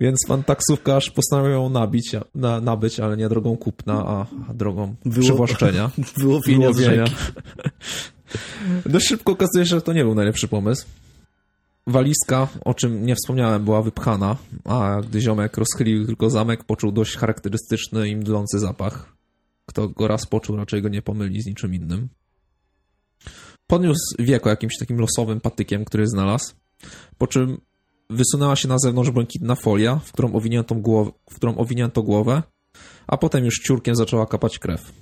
Więc 0.00 0.18
pan 0.28 0.44
taksówkarz 0.44 1.10
postanowił 1.10 1.52
ją 1.52 1.68
nabić, 1.68 2.16
na, 2.34 2.60
nabyć, 2.60 3.00
ale 3.00 3.16
nie 3.16 3.28
drogą 3.28 3.56
kupna, 3.56 4.04
a, 4.06 4.26
a 4.48 4.54
drogą 4.54 4.94
Wyło, 5.04 5.24
przywłaszczenia. 5.24 5.90
Wyłowienia. 6.18 6.72
Wyłowienia. 6.72 7.04
Dość 8.86 9.08
szybko 9.08 9.32
okazuje 9.32 9.66
się, 9.66 9.70
że 9.76 9.82
to 9.82 9.92
nie 9.92 10.04
był 10.04 10.14
najlepszy 10.14 10.48
pomysł. 10.48 10.86
Walizka, 11.86 12.48
o 12.64 12.74
czym 12.74 13.06
nie 13.06 13.14
wspomniałem, 13.14 13.64
była 13.64 13.82
wypchana, 13.82 14.36
a 14.64 15.00
gdy 15.08 15.20
ziomek 15.20 15.56
rozchylił 15.56 16.06
tylko 16.06 16.30
zamek, 16.30 16.64
poczuł 16.64 16.92
dość 16.92 17.16
charakterystyczny 17.16 18.08
i 18.08 18.16
mdlący 18.16 18.58
zapach. 18.58 19.15
Kto 19.66 19.88
go 19.88 20.08
raz 20.08 20.26
poczuł, 20.26 20.56
raczej 20.56 20.82
go 20.82 20.88
nie 20.88 21.02
pomyli 21.02 21.42
z 21.42 21.46
niczym 21.46 21.74
innym. 21.74 22.08
podniósł 23.66 24.00
wieko 24.18 24.50
jakimś 24.50 24.78
takim 24.78 24.98
losowym 24.98 25.40
patykiem, 25.40 25.84
który 25.84 26.06
znalazł, 26.06 26.54
po 27.18 27.26
czym 27.26 27.60
wysunęła 28.10 28.56
się 28.56 28.68
na 28.68 28.78
zewnątrz 28.78 29.10
błękitna 29.10 29.54
folia, 29.54 29.96
w 29.96 30.12
którą 30.12 30.32
owinięto 30.32 30.74
głowę, 30.74 31.10
w 31.30 31.34
którą 31.34 31.56
owinięto 31.56 32.02
głowę, 32.02 32.42
a 33.06 33.16
potem 33.16 33.44
już 33.44 33.58
ciurkiem 33.58 33.96
zaczęła 33.96 34.26
kapać 34.26 34.58
krew. 34.58 34.92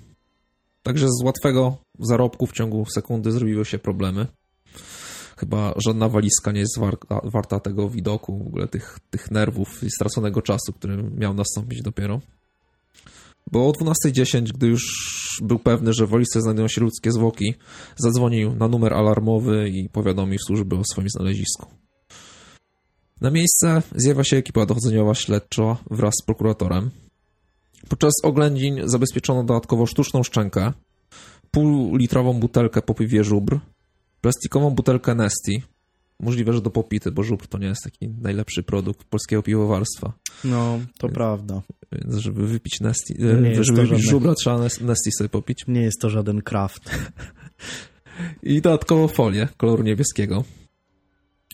Także 0.83 1.07
z 1.09 1.25
łatwego 1.25 1.77
zarobku 1.99 2.47
w 2.47 2.53
ciągu 2.53 2.87
sekundy 2.95 3.33
zrobiły 3.33 3.65
się 3.65 3.79
problemy. 3.79 4.27
Chyba 5.37 5.75
żadna 5.87 6.09
walizka 6.09 6.53
nie 6.53 6.61
jest 6.61 6.79
warta, 6.79 7.21
warta 7.25 7.61
tego 7.61 7.91
widoku, 7.91 8.39
w 8.45 8.47
ogóle 8.47 8.69
tych, 8.69 8.99
tych 9.11 9.31
nerwów 9.31 9.83
i 9.83 9.91
straconego 9.91 10.43
czasu, 10.43 10.73
który 10.73 11.03
miał 11.03 11.35
nastąpić 11.35 11.83
dopiero. 11.83 12.21
Bo 13.53 13.69
o 13.69 13.73
12.10, 13.73 14.43
gdy 14.43 14.67
już 14.67 14.83
był 15.43 15.59
pewny, 15.59 15.93
że 15.93 16.07
w 16.07 16.11
walizce 16.11 16.41
znajdują 16.41 16.69
się 16.69 16.81
ludzkie 16.81 17.13
zwłoki, 17.13 17.55
zadzwonił 17.97 18.55
na 18.55 18.69
numer 18.69 18.95
alarmowy 18.95 19.69
i 19.69 19.89
powiadomił 19.89 20.39
służby 20.47 20.77
o 20.77 20.83
swoim 20.93 21.09
znalezisku. 21.09 21.67
Na 23.21 23.31
miejsce 23.31 23.83
zjawia 23.95 24.25
się 24.25 24.37
ekipa 24.37 24.67
dochodzeniowa 24.67 25.15
śledcza 25.15 25.77
wraz 25.91 26.15
z 26.23 26.25
prokuratorem. 26.27 26.91
Podczas 27.89 28.13
oględzin 28.23 28.81
zabezpieczono 28.85 29.45
dodatkowo 29.45 29.87
sztuczną 29.87 30.23
szczękę, 30.23 30.73
półlitrową 31.51 32.41
butelkę 32.41 32.83
po 32.83 32.95
piwie 32.95 33.25
żubr, 33.25 33.59
plastikową 34.21 34.71
butelkę 34.71 35.15
Nesty, 35.15 35.53
możliwe, 36.21 36.53
że 36.53 36.61
do 36.61 36.71
popity, 36.71 37.11
bo 37.11 37.23
żubr 37.23 37.47
to 37.47 37.59
nie 37.59 37.67
jest 37.67 37.83
taki 37.85 38.09
najlepszy 38.09 38.63
produkt 38.63 39.05
polskiego 39.05 39.43
piwowarstwa. 39.43 40.13
No, 40.45 40.79
to 40.99 41.09
prawda. 41.09 41.63
Więc 41.93 42.15
żeby 42.17 42.47
wypić 42.47 42.81
Nesty, 42.81 43.15
Nie 43.19 43.65
żeby 43.65 43.77
to 43.79 43.83
wypić 43.83 43.89
żadne- 43.89 44.11
żubra, 44.11 44.35
trzeba 44.35 44.57
Nes- 44.59 44.81
Nesty 44.85 45.11
sobie 45.19 45.29
popić. 45.29 45.65
Nie 45.69 45.83
jest 45.83 46.01
to 46.01 46.11
żaden 46.11 46.43
kraft. 46.43 46.91
I 48.43 48.61
dodatkowo 48.61 49.09
folię 49.09 49.49
koloru 49.57 49.83
niebieskiego. 49.83 50.45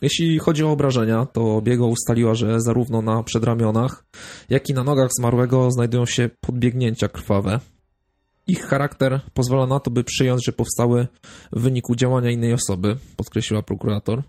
Jeśli 0.03 0.39
chodzi 0.39 0.65
o 0.65 0.71
obrażenia, 0.73 1.27
to 1.27 1.63
Biego 1.63 1.87
ustaliła, 1.87 2.35
że 2.35 2.61
zarówno 2.61 3.03
na 3.03 3.23
przedramionach, 3.23 4.05
jak 4.49 4.69
i 4.71 4.75
na 4.75 4.85
nogach 4.85 5.11
zmarłego 5.19 5.71
znajdują 5.71 6.07
się 6.07 6.31
podbiegnięcia 6.41 7.09
krwawe. 7.09 7.61
Ich 8.47 8.63
charakter 8.63 9.21
pozwala 9.35 9.67
na 9.67 9.81
to, 9.81 9.91
by 9.91 10.05
przyjąć, 10.05 10.47
że 10.47 10.53
powstały 10.53 11.07
w 11.53 11.61
wyniku 11.61 11.95
działania 11.95 12.31
innej 12.31 12.53
osoby, 12.53 12.97
podkreśliła 13.17 13.63
prokurator. 13.63 14.23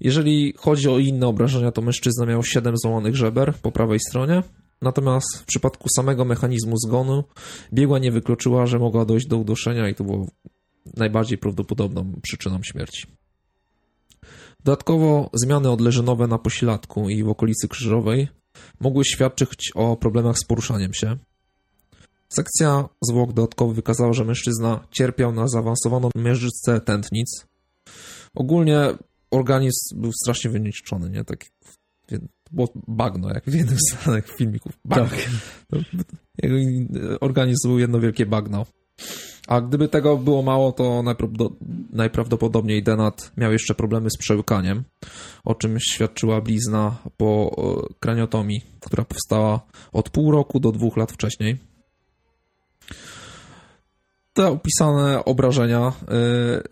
Jeżeli 0.00 0.54
chodzi 0.56 0.88
o 0.88 0.98
inne 0.98 1.26
obrażenia, 1.26 1.72
to 1.72 1.82
mężczyzna 1.82 2.26
miał 2.26 2.42
7 2.42 2.76
złamanych 2.76 3.16
żeber 3.16 3.54
po 3.62 3.72
prawej 3.72 4.00
stronie, 4.00 4.42
natomiast 4.82 5.38
w 5.38 5.44
przypadku 5.44 5.88
samego 5.96 6.24
mechanizmu 6.24 6.76
zgonu 6.76 7.24
biegła 7.72 7.98
nie 7.98 8.12
wykluczyła, 8.12 8.66
że 8.66 8.78
mogła 8.78 9.04
dojść 9.04 9.26
do 9.26 9.36
uduszenia 9.36 9.88
i 9.88 9.94
to 9.94 10.04
było 10.04 10.26
najbardziej 10.96 11.38
prawdopodobną 11.38 12.12
przyczyną 12.22 12.62
śmierci. 12.62 13.06
Dodatkowo 14.64 15.30
zmiany 15.34 15.70
odleżynowe 15.70 16.26
na 16.26 16.38
pośladku 16.38 17.08
i 17.08 17.24
w 17.24 17.28
okolicy 17.28 17.68
krzyżowej 17.68 18.28
mogły 18.80 19.04
świadczyć 19.04 19.72
o 19.74 19.96
problemach 19.96 20.38
z 20.38 20.44
poruszaniem 20.44 20.94
się. 20.94 21.16
Sekcja 22.28 22.88
zwłok 23.08 23.32
dodatkowo 23.32 23.72
wykazała, 23.72 24.12
że 24.12 24.24
mężczyzna 24.24 24.86
cierpiał 24.90 25.32
na 25.32 25.48
zaawansowaną 25.48 26.10
mierzycę 26.16 26.80
tętnic. 26.80 27.46
Ogólnie 28.34 28.78
organizm 29.34 30.00
był 30.00 30.12
strasznie 30.22 30.50
wyniszczony, 30.50 31.10
nie? 31.10 31.24
Tak 31.24 31.44
było 32.50 32.68
bagno, 32.88 33.28
jak 33.28 33.44
w 33.44 33.54
jednym 33.54 33.78
z 33.78 34.02
znanych 34.02 34.36
filmików. 34.36 34.72
Bagno. 34.84 35.08
Tak. 35.70 35.80
Jego 36.42 36.56
organizm 37.20 37.68
był 37.68 37.78
jedno 37.78 38.00
wielkie 38.00 38.26
bagno. 38.26 38.66
A 39.46 39.60
gdyby 39.60 39.88
tego 39.88 40.16
było 40.16 40.42
mało, 40.42 40.72
to 40.72 40.84
najprawdo- 40.84 41.54
najprawdopodobniej 41.92 42.82
Denat 42.82 43.32
miał 43.36 43.52
jeszcze 43.52 43.74
problemy 43.74 44.10
z 44.10 44.16
przełykaniem, 44.16 44.84
o 45.44 45.54
czym 45.54 45.80
świadczyła 45.80 46.40
blizna 46.40 46.98
po 47.16 47.56
e, 47.58 47.94
kraniotomii, 48.00 48.60
która 48.80 49.04
powstała 49.04 49.60
od 49.92 50.10
pół 50.10 50.30
roku 50.30 50.60
do 50.60 50.72
dwóch 50.72 50.96
lat 50.96 51.12
wcześniej. 51.12 51.58
Te 54.32 54.46
opisane 54.46 55.24
obrażenia 55.24 55.92
e, 56.08 56.62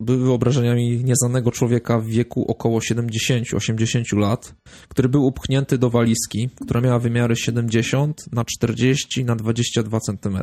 były 0.00 0.32
obrażeniami 0.32 1.04
nieznanego 1.04 1.50
człowieka 1.50 1.98
w 2.00 2.06
wieku 2.06 2.44
około 2.48 2.78
70-80 2.78 4.18
lat, 4.18 4.54
który 4.88 5.08
był 5.08 5.26
upchnięty 5.26 5.78
do 5.78 5.90
walizki, 5.90 6.48
która 6.60 6.80
miała 6.80 6.98
wymiary 6.98 7.36
70 7.36 8.32
na 8.32 8.44
40 8.44 9.24
na 9.24 9.36
22 9.36 10.00
cm. 10.00 10.38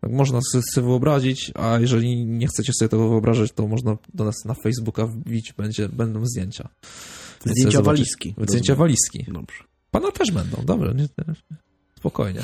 Tak 0.00 0.10
można 0.10 0.40
sobie 0.40 0.86
wyobrazić, 0.86 1.52
a 1.54 1.78
jeżeli 1.80 2.26
nie 2.26 2.46
chcecie 2.46 2.72
sobie 2.78 2.88
tego 2.88 3.08
wyobrażać, 3.08 3.52
to 3.52 3.66
można 3.66 3.96
do 4.14 4.24
nas 4.24 4.44
na 4.44 4.54
Facebooka 4.54 5.06
wbić, 5.06 5.52
będzie, 5.52 5.88
będą 5.88 6.26
zdjęcia. 6.26 6.68
Zdjęcia 7.44 7.82
walizki. 7.82 8.34
Zdjęcia 8.38 8.74
walizki. 8.74 9.24
Dobrze. 9.28 9.64
Pana 9.90 10.10
też 10.10 10.30
będą, 10.30 10.62
dobrze, 10.64 10.94
nie, 10.94 11.02
nie, 11.02 11.34
spokojnie. 11.98 12.40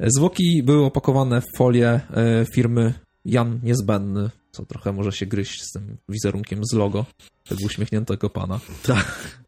Zwłoki 0.00 0.62
były 0.62 0.84
opakowane 0.84 1.40
w 1.40 1.46
folię 1.56 1.88
e, 1.88 2.46
firmy 2.54 2.94
Jan 3.24 3.60
Niezbędny, 3.62 4.30
co 4.52 4.66
trochę 4.66 4.92
może 4.92 5.12
się 5.12 5.26
gryźć 5.26 5.62
z 5.62 5.72
tym 5.72 5.96
wizerunkiem 6.08 6.60
z 6.64 6.72
logo 6.72 7.06
tego 7.48 7.60
uśmiechniętego 7.66 8.30
pana. 8.30 8.60
Tak. 8.82 9.42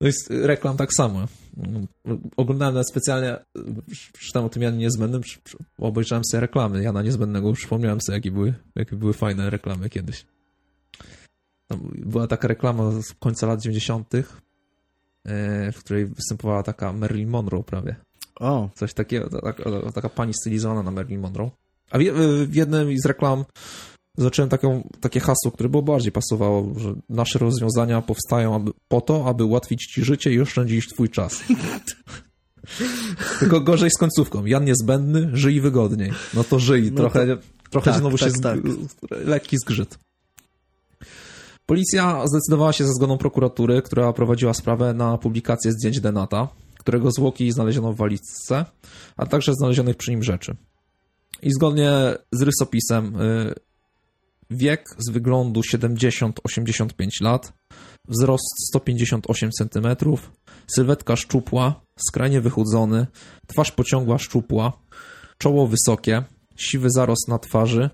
No 0.00 0.08
i 0.08 0.12
reklam 0.28 0.76
tak 0.76 0.90
samo. 0.94 1.26
Oglądałem 2.36 2.84
specjalnie, 2.84 3.36
czytałem 4.18 4.46
o 4.46 4.48
tym 4.48 4.62
Janie 4.62 4.78
Niezbędnym, 4.78 5.22
obejrzałem 5.78 6.24
sobie 6.24 6.40
reklamy 6.40 6.82
Jana 6.82 7.02
Niezbędnego, 7.02 7.52
przypomniałem 7.52 8.00
sobie, 8.00 8.16
jakie 8.18 8.30
były, 8.30 8.54
jakie 8.74 8.96
były 8.96 9.12
fajne 9.12 9.50
reklamy 9.50 9.88
kiedyś. 9.88 10.26
Tam 11.66 11.80
była 11.94 12.26
taka 12.26 12.48
reklama 12.48 12.90
z 13.02 13.12
końca 13.12 13.46
lat 13.46 13.60
90., 13.62 14.14
e, 14.14 15.72
w 15.72 15.78
której 15.78 16.06
występowała 16.06 16.62
taka 16.62 16.92
Marilyn 16.92 17.28
Monroe 17.28 17.62
prawie. 17.62 17.96
O, 18.34 18.70
Coś 18.74 18.94
takiego, 18.94 19.30
ta- 19.30 19.40
taka, 19.40 19.92
taka 19.94 20.08
pani 20.08 20.34
stylizowana 20.34 20.82
na 20.82 20.90
Marilyn 20.90 21.20
Monroe. 21.20 21.50
A 21.90 21.98
w, 21.98 22.54
jednym 22.54 22.98
z 22.98 23.06
reklam 23.06 23.44
zobaczyłem 24.18 24.50
taką, 24.50 24.88
takie 25.00 25.20
hasło, 25.20 25.50
które 25.50 25.68
było 25.68 25.82
bardziej 25.82 26.12
pasowało, 26.12 26.72
że 26.76 26.94
nasze 27.08 27.38
rozwiązania 27.38 28.02
powstają 28.02 28.54
aby, 28.54 28.70
po 28.88 29.00
to, 29.00 29.28
aby 29.28 29.44
ułatwić 29.44 29.86
ci 29.86 30.04
życie 30.04 30.32
i 30.32 30.40
oszczędzić 30.40 30.88
twój 30.88 31.08
czas. 31.08 31.40
Tylko 33.40 33.60
gorzej 33.60 33.90
z 33.90 33.98
końcówką. 33.98 34.44
Jan 34.44 34.64
niezbędny, 34.64 35.30
żyj 35.32 35.60
wygodniej. 35.60 36.12
No 36.34 36.44
to 36.44 36.58
żyj. 36.58 36.92
No 36.92 36.96
trochę 36.96 37.38
trochę 37.70 37.90
tak, 37.90 38.00
znowu 38.00 38.18
tak, 38.18 38.32
się 38.32 38.40
tak. 38.40 38.58
lekki 39.10 39.56
zgrzyt. 39.58 39.98
Policja 41.66 42.26
zdecydowała 42.26 42.72
się 42.72 42.86
za 42.86 42.92
zgodą 42.92 43.18
prokuratury, 43.18 43.82
która 43.82 44.12
prowadziła 44.12 44.54
sprawę 44.54 44.94
na 44.94 45.18
publikację 45.18 45.72
zdjęć 45.72 46.00
Denata, 46.00 46.48
którego 46.78 47.10
zwłoki 47.10 47.52
znaleziono 47.52 47.92
w 47.92 47.96
walizce, 47.96 48.64
a 49.16 49.26
także 49.26 49.54
znalezionych 49.54 49.96
przy 49.96 50.10
nim 50.10 50.22
rzeczy. 50.22 50.56
I 51.46 51.52
zgodnie 51.52 51.90
z 52.32 52.42
rysopisem 52.42 53.20
y, 53.20 53.54
wiek 54.50 54.88
z 54.98 55.10
wyglądu 55.10 55.60
70-85 55.60 56.30
lat, 57.20 57.52
wzrost 58.08 58.54
158 58.68 59.50
cm, 59.52 59.86
sylwetka 60.66 61.16
szczupła, 61.16 61.80
skrajnie 62.08 62.40
wychudzony, 62.40 63.06
twarz 63.46 63.72
pociągła 63.72 64.18
szczupła, 64.18 64.72
czoło 65.38 65.66
wysokie, 65.68 66.22
siwy 66.56 66.88
zarost 66.90 67.28
na 67.28 67.38
twarzy, 67.38 67.90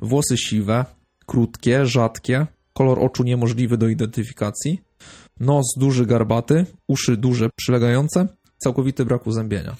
włosy 0.00 0.36
siwe, 0.36 0.84
krótkie, 1.26 1.86
rzadkie, 1.86 2.46
kolor 2.72 2.98
oczu 3.04 3.22
niemożliwy 3.22 3.78
do 3.78 3.88
identyfikacji, 3.88 4.80
nos 5.40 5.66
duży, 5.76 6.06
garbaty, 6.06 6.66
uszy 6.88 7.16
duże, 7.16 7.50
przylegające, 7.56 8.28
całkowity 8.58 9.04
brak 9.04 9.26
uzębienia. 9.26 9.76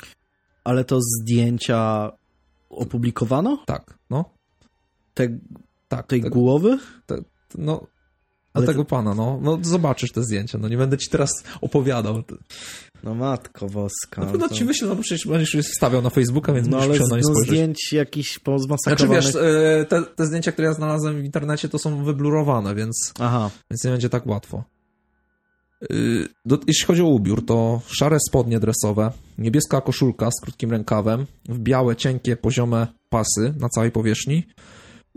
ale 0.65 0.85
to 0.85 0.99
zdjęcia 1.01 2.11
opublikowano? 2.77 3.59
Tak, 3.67 3.99
no, 4.11 4.25
Te, 5.15 5.39
tak. 5.89 6.07
tej 6.07 6.23
tak, 6.23 6.33
głowy? 6.33 6.79
no, 7.59 7.87
do 8.55 8.59
Ale 8.59 8.67
tego 8.67 8.85
pana, 8.85 9.15
no, 9.15 9.39
no 9.43 9.59
zobaczysz 9.63 10.13
te 10.13 10.23
zdjęcia, 10.23 10.59
no 10.59 10.69
nie 10.69 10.77
będę 10.77 10.99
ci 10.99 11.11
teraz 11.11 11.31
opowiadał. 11.61 12.23
No 13.03 13.15
matko 13.15 13.67
boska. 13.67 14.21
Na 14.25 14.31
pewno 14.31 14.49
to- 14.49 14.55
ci 14.55 14.65
wyślę, 14.65 14.89
no 14.89 14.97
przecież 14.97 15.27
będziesz 15.27 15.55
je 15.55 15.63
wstawiał 15.63 16.03
na 16.03 16.11
Facebooka, 16.11 16.53
więc 16.53 16.69
No 16.69 16.79
będziesz 16.79 17.01
ale 17.01 17.23
z, 17.23 17.29
no, 17.29 17.35
zdjęć 17.35 17.79
Znaczy 17.93 18.41
pozmasakrowanych... 18.41 19.25
wiesz, 19.25 19.35
e, 19.37 19.85
te, 19.89 20.03
te 20.03 20.27
zdjęcia, 20.27 20.53
które 20.53 20.69
ja 20.69 20.75
znalazłem 20.75 21.23
w 21.23 21.25
internecie, 21.25 21.69
to 21.69 21.79
są 21.79 22.05
wyblurowane, 22.05 22.75
więc, 22.75 23.13
Aha, 23.21 23.51
więc 23.71 23.85
nie 23.85 23.91
będzie 23.91 24.09
tak 24.09 24.27
łatwo. 24.27 24.65
Y, 25.93 26.29
Do, 26.45 26.59
jeśli 26.67 26.87
chodzi 26.87 27.03
o 27.03 27.07
ubiór, 27.07 27.47
to 27.47 27.81
szare 27.87 28.19
spodnie 28.29 28.61
dresowe, 28.61 29.13
niebieska 29.39 29.81
koszulka 29.81 30.31
z 30.31 30.41
krótkim 30.43 30.71
rękawem, 30.71 31.27
w 31.49 31.59
białe, 31.59 31.97
cienkie, 31.97 32.37
poziome 32.37 32.87
pasy 33.09 33.55
na 33.61 33.69
całej 33.69 33.91
powierzchni, 33.91 34.47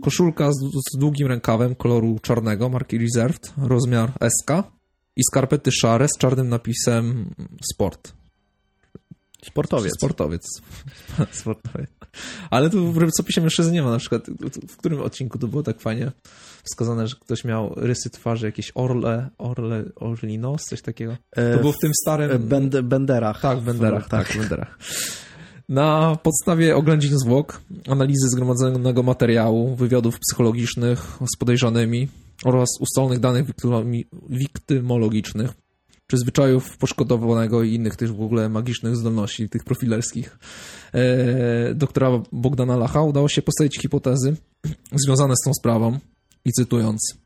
koszulka 0.02 0.52
z, 0.52 0.56
z 0.92 0.98
długim 0.98 1.28
rękawem 1.28 1.74
koloru 1.74 2.18
czarnego, 2.22 2.68
marki 2.68 2.98
Reserved, 2.98 3.52
rozmiar 3.56 4.12
SK 4.40 4.50
i 5.16 5.22
skarpety 5.30 5.72
szare 5.72 6.08
z 6.08 6.18
czarnym 6.18 6.48
napisem 6.48 7.34
Sport. 7.74 8.12
Sportowiec. 9.44 9.92
Sportowiec. 9.98 10.42
Sportowiec. 11.40 11.90
Ale 12.50 12.70
tu 12.70 12.92
w 12.92 12.96
rysopisie 12.96 13.40
mężczyzny 13.40 13.72
nie 13.72 13.82
ma. 13.82 13.90
Na 13.90 13.98
przykład 13.98 14.26
w 14.68 14.76
którym 14.76 15.00
odcinku 15.00 15.38
to 15.38 15.48
było 15.48 15.62
tak 15.62 15.80
fajnie 15.80 16.12
wskazane, 16.62 17.08
że 17.08 17.16
ktoś 17.20 17.44
miał 17.44 17.72
rysy 17.76 18.10
twarzy, 18.10 18.46
jakieś 18.46 18.72
orle, 18.74 19.28
orle, 19.38 19.84
orlinos, 19.96 20.62
coś 20.62 20.82
takiego. 20.82 21.16
To 21.54 21.58
było 21.60 21.72
w 21.72 21.78
tym 21.78 21.92
starym... 22.02 22.48
Bend, 22.48 22.80
benderach. 22.80 23.40
Tak, 23.40 23.60
benderach, 23.60 24.08
tak, 24.08 24.28
w 24.28 24.38
benderach. 24.38 24.78
Na 25.68 26.16
podstawie 26.22 26.76
oględzin 26.76 27.18
zwłok, 27.18 27.60
analizy 27.88 28.28
zgromadzonego 28.28 29.02
materiału, 29.02 29.76
wywiadów 29.76 30.18
psychologicznych 30.18 31.18
z 31.34 31.38
podejrzanymi 31.38 32.08
oraz 32.44 32.68
ustalonych 32.80 33.20
danych 33.20 33.44
wiktymologicznych, 34.28 35.50
czy 36.10 36.18
zwyczajów 36.18 36.78
poszkodowanego 36.78 37.62
i 37.62 37.74
innych 37.74 37.96
też 37.96 38.12
w 38.12 38.22
ogóle 38.22 38.48
magicznych 38.48 38.96
zdolności, 38.96 39.48
tych 39.48 39.64
profilerskich, 39.64 40.38
e, 40.94 41.74
doktora 41.74 42.10
Bogdana 42.32 42.76
Lacha 42.76 43.02
udało 43.02 43.28
się 43.28 43.42
postawić 43.42 43.78
hipotezy 43.78 44.36
związane 45.06 45.34
z 45.36 45.44
tą 45.44 45.54
sprawą 45.54 45.98
i 46.44 46.52
cytując 46.52 47.18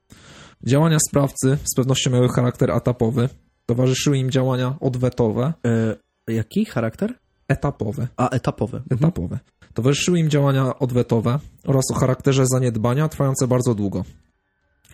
Działania 0.66 0.98
sprawcy 1.08 1.58
z 1.64 1.76
pewnością 1.76 2.10
miały 2.10 2.28
charakter 2.28 2.70
etapowy, 2.70 3.28
towarzyszyły 3.66 4.18
im 4.18 4.30
działania 4.30 4.76
odwetowe. 4.80 5.52
E, 5.66 5.96
jaki 6.32 6.64
charakter? 6.64 7.14
Etapowe. 7.48 8.08
A, 8.16 8.28
etapowe. 8.28 8.78
Mhm. 8.78 8.98
Etapowe. 8.98 9.38
Towarzyszyły 9.74 10.18
im 10.18 10.30
działania 10.30 10.78
odwetowe 10.78 11.38
oraz 11.66 11.84
o 11.90 11.94
charakterze 11.94 12.44
zaniedbania 12.46 13.08
trwające 13.08 13.46
bardzo 13.46 13.74
długo. 13.74 14.04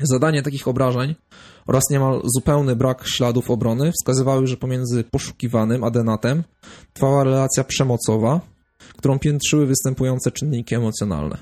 Zadanie 0.01 0.43
takich 0.43 0.69
obrażeń 0.69 1.15
oraz 1.67 1.83
niemal 1.91 2.23
zupełny 2.37 2.77
brak 2.77 3.05
śladów 3.07 3.51
obrony 3.51 3.93
wskazywały, 3.93 4.47
że 4.47 4.57
pomiędzy 4.57 5.05
poszukiwanym 5.05 5.85
a 5.85 5.91
denatem 5.91 6.45
trwała 6.93 7.25
relacja 7.25 7.65
przemocowa, 7.65 8.41
którą 8.97 9.19
piętrzyły 9.19 9.67
występujące 9.67 10.31
czynniki 10.31 10.75
emocjonalne. 10.75 11.39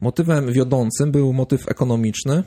Motywem 0.00 0.52
wiodącym 0.52 1.12
był 1.12 1.32
motyw 1.32 1.68
ekonomiczny, 1.68 2.42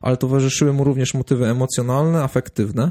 ale 0.00 0.16
towarzyszyły 0.16 0.72
mu 0.72 0.84
również 0.84 1.14
motywy 1.14 1.46
emocjonalne, 1.46 2.22
afektywne. 2.22 2.90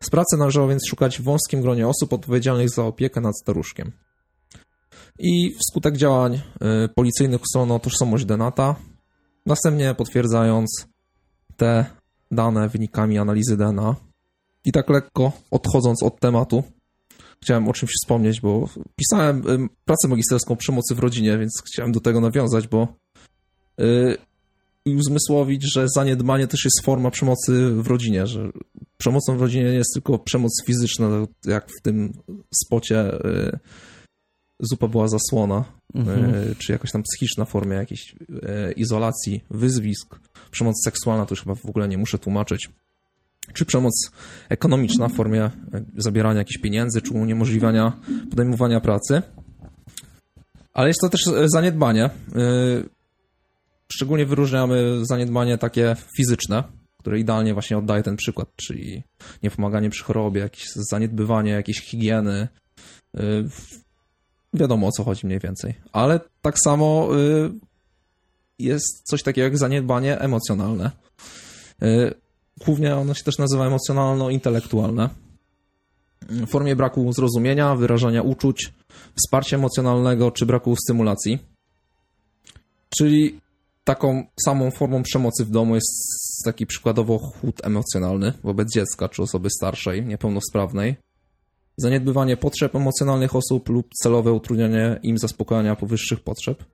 Z 0.00 0.10
pracy 0.10 0.36
należało 0.36 0.68
więc 0.68 0.82
szukać 0.88 1.18
w 1.18 1.22
wąskim 1.22 1.62
gronie 1.62 1.88
osób 1.88 2.12
odpowiedzialnych 2.12 2.70
za 2.70 2.84
opiekę 2.84 3.20
nad 3.20 3.38
staruszkiem. 3.38 3.92
I 5.18 5.54
wskutek 5.54 5.96
działań 5.96 6.34
y, 6.34 6.40
policyjnych 6.94 7.42
ustalono 7.42 7.78
tożsamość 7.78 8.24
Denata, 8.24 8.76
następnie 9.46 9.94
potwierdzając 9.94 10.91
te 11.62 11.84
dane 12.30 12.68
wynikami 12.68 13.18
analizy 13.18 13.56
DNA. 13.56 13.96
I 14.64 14.72
tak 14.72 14.90
lekko 14.90 15.32
odchodząc 15.50 16.02
od 16.02 16.20
tematu, 16.20 16.62
chciałem 17.42 17.68
o 17.68 17.72
czymś 17.72 17.90
wspomnieć, 18.02 18.40
bo 18.40 18.68
pisałem 18.96 19.38
y, 19.38 19.68
pracę 19.84 20.08
magisterską 20.08 20.56
przemocy 20.56 20.94
w 20.94 20.98
rodzinie, 20.98 21.38
więc 21.38 21.62
chciałem 21.66 21.92
do 21.92 22.00
tego 22.00 22.20
nawiązać, 22.20 22.68
bo 22.68 22.88
i 24.84 24.96
uzmysłowić, 24.96 25.72
że 25.74 25.86
zaniedbanie 25.96 26.46
też 26.46 26.64
jest 26.64 26.80
forma 26.84 27.10
przemocy 27.10 27.70
w 27.70 27.86
rodzinie, 27.86 28.26
że 28.26 28.50
przemocą 28.98 29.36
w 29.36 29.40
rodzinie 29.40 29.64
nie 29.64 29.74
jest 29.74 29.94
tylko 29.94 30.18
przemoc 30.18 30.52
fizyczna, 30.66 31.08
jak 31.46 31.68
w 31.78 31.82
tym 31.82 32.12
spocie 32.54 33.12
yy, 33.24 33.58
zupa 34.60 34.88
była 34.88 35.08
zasłona, 35.08 35.64
mhm. 35.94 36.34
yy, 36.34 36.54
czy 36.58 36.72
jakaś 36.72 36.92
tam 36.92 37.02
psychiczna 37.02 37.44
forma 37.44 37.74
jakiejś 37.74 38.14
yy, 38.28 38.72
izolacji, 38.76 39.44
wyzwisk, 39.50 40.18
przemoc 40.52 40.84
seksualna, 40.84 41.26
to 41.26 41.32
już 41.32 41.40
chyba 41.42 41.54
w 41.54 41.66
ogóle 41.66 41.88
nie 41.88 41.98
muszę 41.98 42.18
tłumaczyć, 42.18 42.70
czy 43.52 43.64
przemoc 43.64 44.10
ekonomiczna 44.48 45.08
w 45.08 45.12
formie 45.12 45.50
zabierania 45.96 46.38
jakichś 46.38 46.60
pieniędzy, 46.60 47.02
czy 47.02 47.12
uniemożliwiania 47.12 47.92
podejmowania 48.30 48.80
pracy. 48.80 49.22
Ale 50.72 50.88
jest 50.88 51.00
to 51.00 51.08
też 51.08 51.20
zaniedbanie. 51.44 52.10
Szczególnie 53.92 54.26
wyróżniamy 54.26 55.06
zaniedbanie 55.06 55.58
takie 55.58 55.96
fizyczne, 56.16 56.64
które 56.98 57.18
idealnie 57.18 57.52
właśnie 57.52 57.78
oddaje 57.78 58.02
ten 58.02 58.16
przykład, 58.16 58.48
czyli 58.56 59.02
niepomaganie 59.42 59.90
przy 59.90 60.04
chorobie, 60.04 60.40
jakieś 60.40 60.66
zaniedbywanie 60.74 61.50
jakiejś 61.50 61.80
higieny. 61.80 62.48
Wiadomo 64.54 64.86
o 64.86 64.90
co 64.90 65.04
chodzi 65.04 65.26
mniej 65.26 65.38
więcej. 65.38 65.74
Ale 65.92 66.20
tak 66.42 66.54
samo 66.64 67.08
jest 68.58 69.02
coś 69.04 69.22
takiego 69.22 69.44
jak 69.44 69.58
zaniedbanie 69.58 70.18
emocjonalne. 70.18 70.90
Y, 71.82 72.14
głównie 72.64 72.96
ono 72.96 73.14
się 73.14 73.24
też 73.24 73.38
nazywa 73.38 73.66
emocjonalno-intelektualne. 73.66 75.08
W 76.28 76.46
formie 76.46 76.76
braku 76.76 77.12
zrozumienia, 77.12 77.76
wyrażania 77.76 78.22
uczuć, 78.22 78.72
wsparcia 79.14 79.56
emocjonalnego 79.56 80.30
czy 80.30 80.46
braku 80.46 80.76
stymulacji. 80.76 81.38
Czyli 82.98 83.40
taką 83.84 84.24
samą 84.44 84.70
formą 84.70 85.02
przemocy 85.02 85.44
w 85.44 85.50
domu 85.50 85.74
jest 85.74 86.12
taki 86.44 86.66
przykładowo 86.66 87.18
chłód 87.18 87.60
emocjonalny 87.64 88.32
wobec 88.44 88.72
dziecka 88.72 89.08
czy 89.08 89.22
osoby 89.22 89.50
starszej, 89.50 90.06
niepełnosprawnej. 90.06 90.96
Zaniedbywanie 91.76 92.36
potrzeb 92.36 92.74
emocjonalnych 92.74 93.36
osób 93.36 93.68
lub 93.68 93.88
celowe 94.02 94.32
utrudnianie 94.32 95.00
im 95.02 95.18
zaspokojenia 95.18 95.76
powyższych 95.76 96.20
potrzeb 96.20 96.64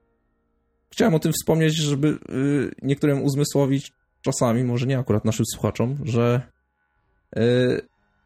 chciałem 0.91 1.13
o 1.13 1.19
tym 1.19 1.31
wspomnieć, 1.33 1.75
żeby 1.75 2.07
y, 2.07 2.71
niektórym 2.81 3.23
uzmysłowić 3.23 3.91
czasami, 4.21 4.63
może 4.63 4.87
nie 4.87 4.99
akurat 4.99 5.25
naszym 5.25 5.45
słuchaczom, 5.53 5.97
że 6.03 6.41
y, 7.37 7.41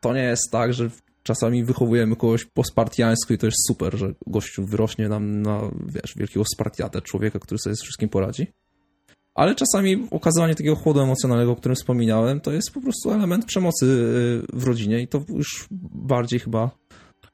to 0.01 0.13
nie 0.13 0.23
jest 0.23 0.51
tak, 0.51 0.73
że 0.73 0.89
czasami 1.23 1.63
wychowujemy 1.63 2.15
kogoś 2.15 2.45
po 2.45 2.63
spartiańsku 2.63 3.33
i 3.33 3.37
to 3.37 3.45
jest 3.45 3.67
super, 3.67 3.97
że 3.97 4.13
gościu 4.27 4.65
wyrośnie 4.65 5.09
nam 5.09 5.41
na, 5.41 5.61
wiesz, 5.87 6.13
wielkiego 6.15 6.45
spartiatę, 6.53 7.01
człowieka, 7.01 7.39
który 7.39 7.59
sobie 7.59 7.75
z 7.75 7.81
wszystkim 7.81 8.09
poradzi. 8.09 8.47
Ale 9.35 9.55
czasami 9.55 10.07
okazywanie 10.11 10.55
takiego 10.55 10.75
chłodu 10.75 10.99
emocjonalnego, 10.99 11.51
o 11.51 11.55
którym 11.55 11.75
wspominałem, 11.75 12.41
to 12.41 12.51
jest 12.51 12.71
po 12.73 12.81
prostu 12.81 13.11
element 13.11 13.45
przemocy 13.45 13.85
y, 13.85 14.57
w 14.57 14.63
rodzinie 14.63 15.01
i 15.01 15.07
to 15.07 15.23
już 15.29 15.67
bardziej 15.91 16.39
chyba 16.39 16.71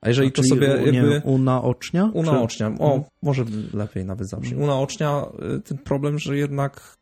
a 0.01 0.07
jeżeli 0.07 0.31
to 0.31 0.43
sobie 0.43 0.67
jakby... 0.67 0.91
Nie, 0.91 1.21
unaocznia? 1.23 2.11
Unaocznia. 2.13 2.67
O, 2.67 2.69
mhm. 2.69 3.03
może 3.21 3.45
lepiej 3.73 4.05
nawet 4.05 4.29
zabrzmi. 4.29 4.63
Unaocznia 4.63 5.25
y, 5.57 5.61
ten 5.61 5.77
problem, 5.77 6.19
że 6.19 6.37
jednak 6.37 6.97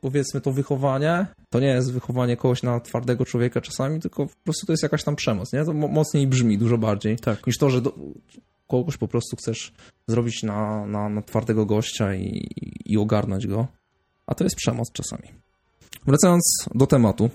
powiedzmy 0.00 0.40
to 0.40 0.52
wychowanie, 0.52 1.26
to 1.50 1.60
nie 1.60 1.66
jest 1.66 1.92
wychowanie 1.92 2.36
kogoś 2.36 2.62
na 2.62 2.80
twardego 2.80 3.24
człowieka 3.24 3.60
czasami, 3.60 4.00
tylko 4.00 4.26
po 4.26 4.32
prostu 4.44 4.66
to 4.66 4.72
jest 4.72 4.82
jakaś 4.82 5.04
tam 5.04 5.16
przemoc, 5.16 5.52
nie? 5.52 5.64
To 5.64 5.72
mocniej 5.72 6.26
brzmi, 6.26 6.58
dużo 6.58 6.78
bardziej, 6.78 7.16
tak. 7.16 7.46
niż 7.46 7.58
to, 7.58 7.70
że 7.70 7.80
do, 7.80 7.94
kogoś 8.68 8.96
po 8.96 9.08
prostu 9.08 9.36
chcesz 9.36 9.72
zrobić 10.06 10.42
na, 10.42 10.86
na, 10.86 11.08
na 11.08 11.22
twardego 11.22 11.66
gościa 11.66 12.14
i, 12.14 12.48
i 12.84 12.98
ogarnąć 12.98 13.46
go, 13.46 13.66
a 14.26 14.34
to 14.34 14.44
jest 14.44 14.56
przemoc 14.56 14.92
czasami. 14.92 15.28
Wracając 16.06 16.66
do 16.74 16.86
tematu. 16.86 17.30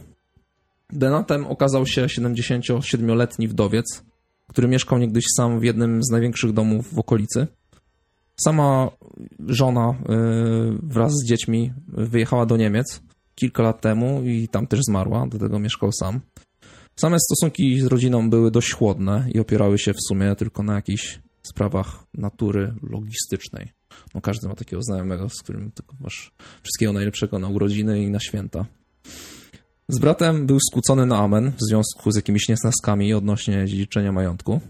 Denatem 0.89 1.45
okazał 1.45 1.85
się 1.85 2.05
77-letni 2.05 3.47
wdowiec, 3.47 4.03
który 4.47 4.67
mieszkał 4.67 4.97
niegdyś 4.97 5.25
sam 5.37 5.59
w 5.59 5.63
jednym 5.63 6.03
z 6.03 6.11
największych 6.11 6.53
domów 6.53 6.93
w 6.93 6.99
okolicy. 6.99 7.47
Sama 8.43 8.91
żona 9.47 9.89
y, 9.89 9.95
wraz 10.83 11.11
z 11.13 11.25
dziećmi 11.27 11.73
wyjechała 11.87 12.45
do 12.45 12.57
Niemiec 12.57 13.01
kilka 13.35 13.63
lat 13.63 13.81
temu 13.81 14.21
i 14.23 14.47
tam 14.47 14.67
też 14.67 14.79
zmarła, 14.83 15.27
do 15.27 15.39
tego 15.39 15.59
mieszkał 15.59 15.91
sam. 15.91 16.19
Same 16.95 17.17
stosunki 17.19 17.81
z 17.81 17.85
rodziną 17.85 18.29
były 18.29 18.51
dość 18.51 18.73
chłodne 18.73 19.27
i 19.33 19.39
opierały 19.39 19.79
się 19.79 19.93
w 19.93 20.01
sumie 20.07 20.35
tylko 20.35 20.63
na 20.63 20.75
jakichś 20.75 21.19
sprawach 21.43 22.03
natury 22.13 22.73
logistycznej. 22.83 23.71
No 24.15 24.21
każdy 24.21 24.47
ma 24.47 24.55
takiego 24.55 24.81
znajomego, 24.81 25.29
z 25.29 25.41
którym 25.41 25.71
tylko 25.71 25.95
masz 25.99 26.31
wszystkiego 26.63 26.93
najlepszego 26.93 27.39
na 27.39 27.47
urodziny 27.47 28.03
i 28.03 28.09
na 28.09 28.19
święta. 28.19 28.65
Z 29.89 29.99
bratem 29.99 30.45
był 30.45 30.57
skłócony 30.59 31.05
na 31.05 31.17
amen 31.17 31.51
w 31.51 31.69
związku 31.69 32.11
z 32.11 32.15
jakimiś 32.15 32.49
niesnaskami 32.49 33.13
odnośnie 33.13 33.65
dziedziczenia 33.65 34.11
majątku. 34.11 34.61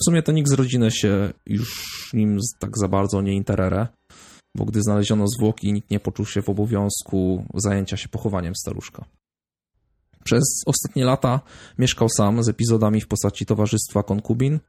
W 0.00 0.04
sumie 0.04 0.22
to 0.22 0.32
nikt 0.32 0.48
z 0.48 0.52
rodziny 0.52 0.90
się 0.90 1.32
już 1.46 2.10
nim 2.14 2.38
tak 2.58 2.78
za 2.78 2.88
bardzo 2.88 3.22
nie 3.22 3.34
interere, 3.34 3.86
bo 4.54 4.64
gdy 4.64 4.82
znaleziono 4.82 5.28
zwłoki, 5.28 5.72
nikt 5.72 5.90
nie 5.90 6.00
poczuł 6.00 6.26
się 6.26 6.42
w 6.42 6.48
obowiązku 6.48 7.44
zajęcia 7.54 7.96
się 7.96 8.08
pochowaniem 8.08 8.54
staruszka. 8.56 9.04
Przez 10.24 10.42
ostatnie 10.66 11.04
lata 11.04 11.40
mieszkał 11.78 12.08
sam 12.08 12.42
z 12.42 12.48
epizodami 12.48 13.00
w 13.00 13.08
postaci 13.08 13.46
towarzystwa 13.46 14.02
konkubin, 14.02 14.60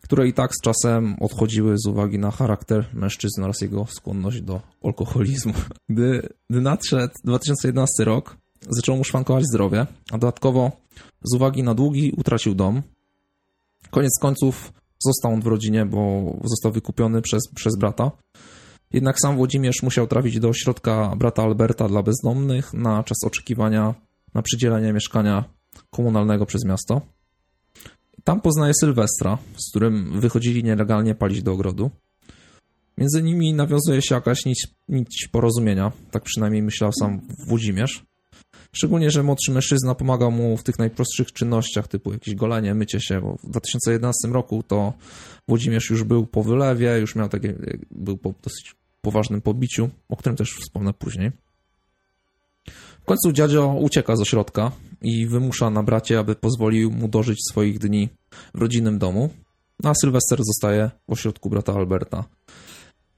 które 0.00 0.28
i 0.28 0.32
tak 0.32 0.50
z 0.54 0.60
czasem 0.62 1.16
odchodziły 1.20 1.78
z 1.78 1.86
uwagi 1.86 2.18
na 2.18 2.30
charakter 2.30 2.86
mężczyzny 2.94 3.44
oraz 3.44 3.60
jego 3.60 3.86
skłonność 3.86 4.40
do 4.40 4.60
alkoholizmu. 4.84 5.52
Gdy, 5.88 6.28
gdy 6.50 6.60
nadszedł 6.60 7.14
2011 7.24 8.04
rok, 8.04 8.36
zaczęło 8.68 8.98
mu 8.98 9.04
szwankować 9.04 9.44
zdrowie, 9.44 9.86
a 10.10 10.18
dodatkowo 10.18 10.72
z 11.22 11.34
uwagi 11.34 11.62
na 11.62 11.74
długi 11.74 12.12
utracił 12.16 12.54
dom. 12.54 12.82
Koniec 13.90 14.18
końców 14.20 14.72
został 15.06 15.32
on 15.32 15.40
w 15.40 15.46
rodzinie, 15.46 15.86
bo 15.86 16.22
został 16.44 16.72
wykupiony 16.72 17.22
przez, 17.22 17.42
przez 17.54 17.76
brata. 17.76 18.10
Jednak 18.92 19.16
sam 19.22 19.36
Włodzimierz 19.36 19.82
musiał 19.82 20.06
trafić 20.06 20.40
do 20.40 20.48
ośrodka 20.48 21.16
brata 21.16 21.42
Alberta 21.42 21.88
dla 21.88 22.02
bezdomnych 22.02 22.74
na 22.74 23.04
czas 23.04 23.18
oczekiwania 23.26 23.94
na 24.34 24.42
przydzielenie 24.42 24.92
mieszkania 24.92 25.44
komunalnego 25.90 26.46
przez 26.46 26.64
miasto. 26.64 27.00
tam 28.24 28.40
poznaje 28.40 28.72
Sylwestra, 28.80 29.38
z 29.56 29.70
którym 29.70 30.20
wychodzili 30.20 30.64
nielegalnie 30.64 31.14
palić 31.14 31.42
do 31.42 31.52
ogrodu. 31.52 31.90
Między 32.98 33.22
nimi 33.22 33.54
nawiązuje 33.54 34.02
się 34.02 34.14
jakaś 34.14 34.44
nić, 34.44 34.68
nić 34.88 35.28
porozumienia, 35.32 35.92
tak 36.10 36.22
przynajmniej 36.22 36.62
myślał 36.62 36.90
sam 36.92 37.20
Włodzimierz. 37.46 38.09
Szczególnie, 38.72 39.10
że 39.10 39.22
młodszy 39.22 39.52
mężczyzna 39.52 39.94
pomagał 39.94 40.30
mu 40.30 40.56
w 40.56 40.62
tych 40.62 40.78
najprostszych 40.78 41.32
czynnościach, 41.32 41.88
typu 41.88 42.12
jakieś 42.12 42.34
golenie, 42.34 42.74
mycie 42.74 43.00
się, 43.00 43.20
bo 43.20 43.36
w 43.36 43.50
2011 43.50 44.28
roku 44.28 44.62
to 44.62 44.92
Włodzimierz 45.48 45.90
już 45.90 46.04
był 46.04 46.26
po 46.26 46.42
wylewie, 46.42 46.98
już 46.98 47.14
miał 47.16 47.28
takie, 47.28 47.54
był 47.90 48.16
po 48.16 48.34
dosyć 48.42 48.74
poważnym 49.00 49.40
pobiciu, 49.40 49.90
o 50.08 50.16
którym 50.16 50.36
też 50.36 50.50
wspomnę 50.50 50.92
później. 50.92 51.32
W 53.02 53.04
końcu 53.04 53.32
dziadzio 53.32 53.74
ucieka 53.80 54.16
z 54.16 54.20
ośrodka 54.20 54.72
i 55.02 55.26
wymusza 55.26 55.70
na 55.70 55.82
bracie, 55.82 56.18
aby 56.18 56.34
pozwolił 56.34 56.90
mu 56.90 57.08
dożyć 57.08 57.38
swoich 57.50 57.78
dni 57.78 58.08
w 58.54 58.60
rodzinnym 58.60 58.98
domu, 58.98 59.30
a 59.84 59.92
Sylwester 59.94 60.38
zostaje 60.42 60.90
w 61.08 61.12
ośrodku 61.12 61.50
brata 61.50 61.72
Alberta. 61.72 62.24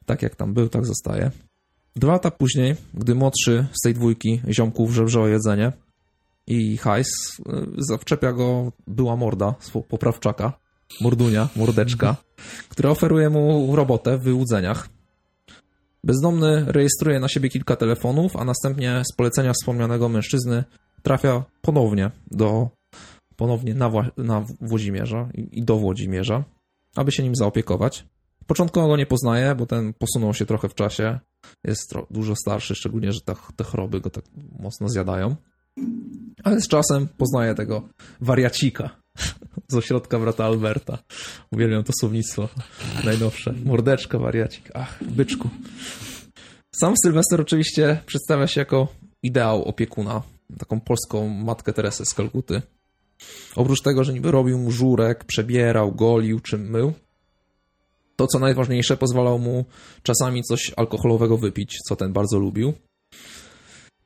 Tak 0.06 0.22
jak 0.22 0.36
tam 0.36 0.54
był, 0.54 0.68
tak 0.68 0.86
zostaje. 0.86 1.30
Dwa 1.96 2.12
lata 2.12 2.30
później, 2.30 2.76
gdy 2.94 3.14
młodszy 3.14 3.66
z 3.72 3.80
tej 3.80 3.94
dwójki 3.94 4.40
ziomków 4.48 4.92
żebrze 4.92 5.20
o 5.20 5.28
jedzenie 5.28 5.72
i 6.46 6.76
hajs, 6.76 7.08
y, 7.08 7.42
zawczepia 7.78 8.32
go 8.32 8.72
była 8.86 9.16
morda 9.16 9.54
poprawczaka, 9.88 10.52
mordunia, 11.00 11.48
mordeczka, 11.56 12.16
która 12.68 12.90
oferuje 12.90 13.30
mu 13.30 13.76
robotę 13.76 14.18
w 14.18 14.22
wyłudzeniach. 14.22 14.88
Bezdomny 16.04 16.64
rejestruje 16.68 17.20
na 17.20 17.28
siebie 17.28 17.48
kilka 17.48 17.76
telefonów, 17.76 18.36
a 18.36 18.44
następnie 18.44 19.02
z 19.12 19.16
polecenia 19.16 19.52
wspomnianego 19.52 20.08
mężczyzny 20.08 20.64
trafia 21.02 21.44
ponownie 21.62 22.10
do 22.30 22.68
ponownie 23.36 23.74
na, 23.74 23.90
na 24.16 24.44
Włodzimierza 24.60 25.28
i 25.34 25.64
do 25.64 25.76
Włodzimierza, 25.76 26.44
aby 26.96 27.12
się 27.12 27.22
nim 27.22 27.34
zaopiekować. 27.34 28.04
Początkowo 28.52 28.88
go 28.88 28.96
nie 28.96 29.06
poznaje, 29.06 29.54
bo 29.54 29.66
ten 29.66 29.92
posunął 29.92 30.34
się 30.34 30.46
trochę 30.46 30.68
w 30.68 30.74
czasie. 30.74 31.18
Jest 31.64 31.94
dużo 32.10 32.36
starszy, 32.36 32.74
szczególnie, 32.74 33.12
że 33.12 33.20
te, 33.20 33.34
te 33.56 33.64
choroby 33.64 34.00
go 34.00 34.10
tak 34.10 34.24
mocno 34.58 34.88
zjadają. 34.88 35.36
Ale 36.44 36.60
z 36.60 36.68
czasem 36.68 37.08
poznaje 37.16 37.54
tego 37.54 37.88
wariacika 38.20 38.90
z 39.72 39.74
ośrodka 39.74 40.18
brata 40.18 40.44
Alberta. 40.44 40.98
Uwielbiam 41.52 41.84
to 41.84 41.92
słownictwo 42.00 42.48
najnowsze. 43.04 43.54
Mordeczka, 43.64 44.18
wariacik. 44.18 44.70
Ach, 44.74 45.04
byczku. 45.04 45.48
Sam 46.74 46.94
Sylwester 47.04 47.40
oczywiście 47.40 48.02
przedstawia 48.06 48.46
się 48.46 48.60
jako 48.60 48.88
ideał 49.22 49.64
opiekuna. 49.64 50.22
Taką 50.58 50.80
polską 50.80 51.28
matkę 51.28 51.72
Teresę 51.72 52.04
z 52.04 52.14
Kalkuty. 52.14 52.62
Oprócz 53.56 53.82
tego, 53.82 54.04
że 54.04 54.12
niby 54.12 54.30
robił 54.30 54.58
mu 54.58 54.70
żurek, 54.70 55.24
przebierał, 55.24 55.92
golił 55.92 56.40
czy 56.40 56.58
mył, 56.58 56.92
to, 58.16 58.26
co 58.26 58.38
najważniejsze, 58.38 58.96
pozwalał 58.96 59.38
mu 59.38 59.64
czasami 60.02 60.42
coś 60.42 60.72
alkoholowego 60.76 61.38
wypić, 61.38 61.78
co 61.88 61.96
ten 61.96 62.12
bardzo 62.12 62.38
lubił. 62.38 62.72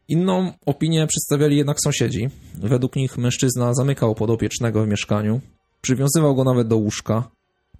Inną 0.09 0.53
opinię 0.67 1.07
przedstawiali 1.07 1.57
jednak 1.57 1.77
sąsiedzi. 1.85 2.29
Według 2.55 2.97
nich 2.97 3.19
mężczyzna 3.19 3.75
zamykał 3.75 4.15
podopiecznego 4.15 4.85
w 4.85 4.89
mieszkaniu, 4.89 5.41
przywiązywał 5.81 6.35
go 6.35 6.45
nawet 6.45 6.69
do 6.69 6.77
łóżka, 6.77 7.31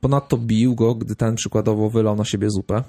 ponadto 0.01 0.37
bił 0.37 0.75
go, 0.75 0.95
gdy 0.95 1.17
ten 1.17 1.35
przykładowo 1.35 1.91
wylał 1.91 2.17
na 2.17 2.25
siebie 2.25 2.51
zupę. 2.51 2.83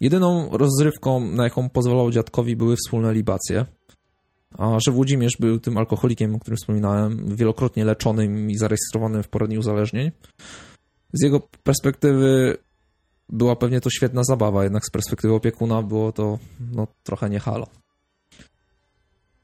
Jedyną 0.00 0.48
rozrywką, 0.52 1.20
na 1.20 1.44
jaką 1.44 1.68
pozwalał 1.68 2.10
dziadkowi, 2.10 2.56
były 2.56 2.76
wspólne 2.76 3.14
libacje. 3.14 3.66
A 4.58 4.78
że 4.86 4.92
Włodzimierz 4.92 5.36
był 5.40 5.60
tym 5.60 5.78
alkoholikiem, 5.78 6.34
o 6.34 6.38
którym 6.38 6.56
wspominałem, 6.56 7.36
wielokrotnie 7.36 7.84
leczonym 7.84 8.50
i 8.50 8.56
zarejestrowanym 8.56 9.22
w 9.22 9.28
poradni 9.28 9.58
uzależnień, 9.58 10.10
z 11.14 11.22
jego 11.22 11.40
perspektywy 11.40 12.56
była 13.28 13.56
pewnie 13.56 13.80
to 13.80 13.90
świetna 13.90 14.24
zabawa, 14.24 14.64
jednak 14.64 14.86
z 14.86 14.90
perspektywy 14.90 15.34
opiekuna 15.34 15.82
było 15.82 16.12
to 16.12 16.38
no, 16.72 16.86
trochę 17.02 17.30
nie 17.30 17.40
halo. 17.40 17.66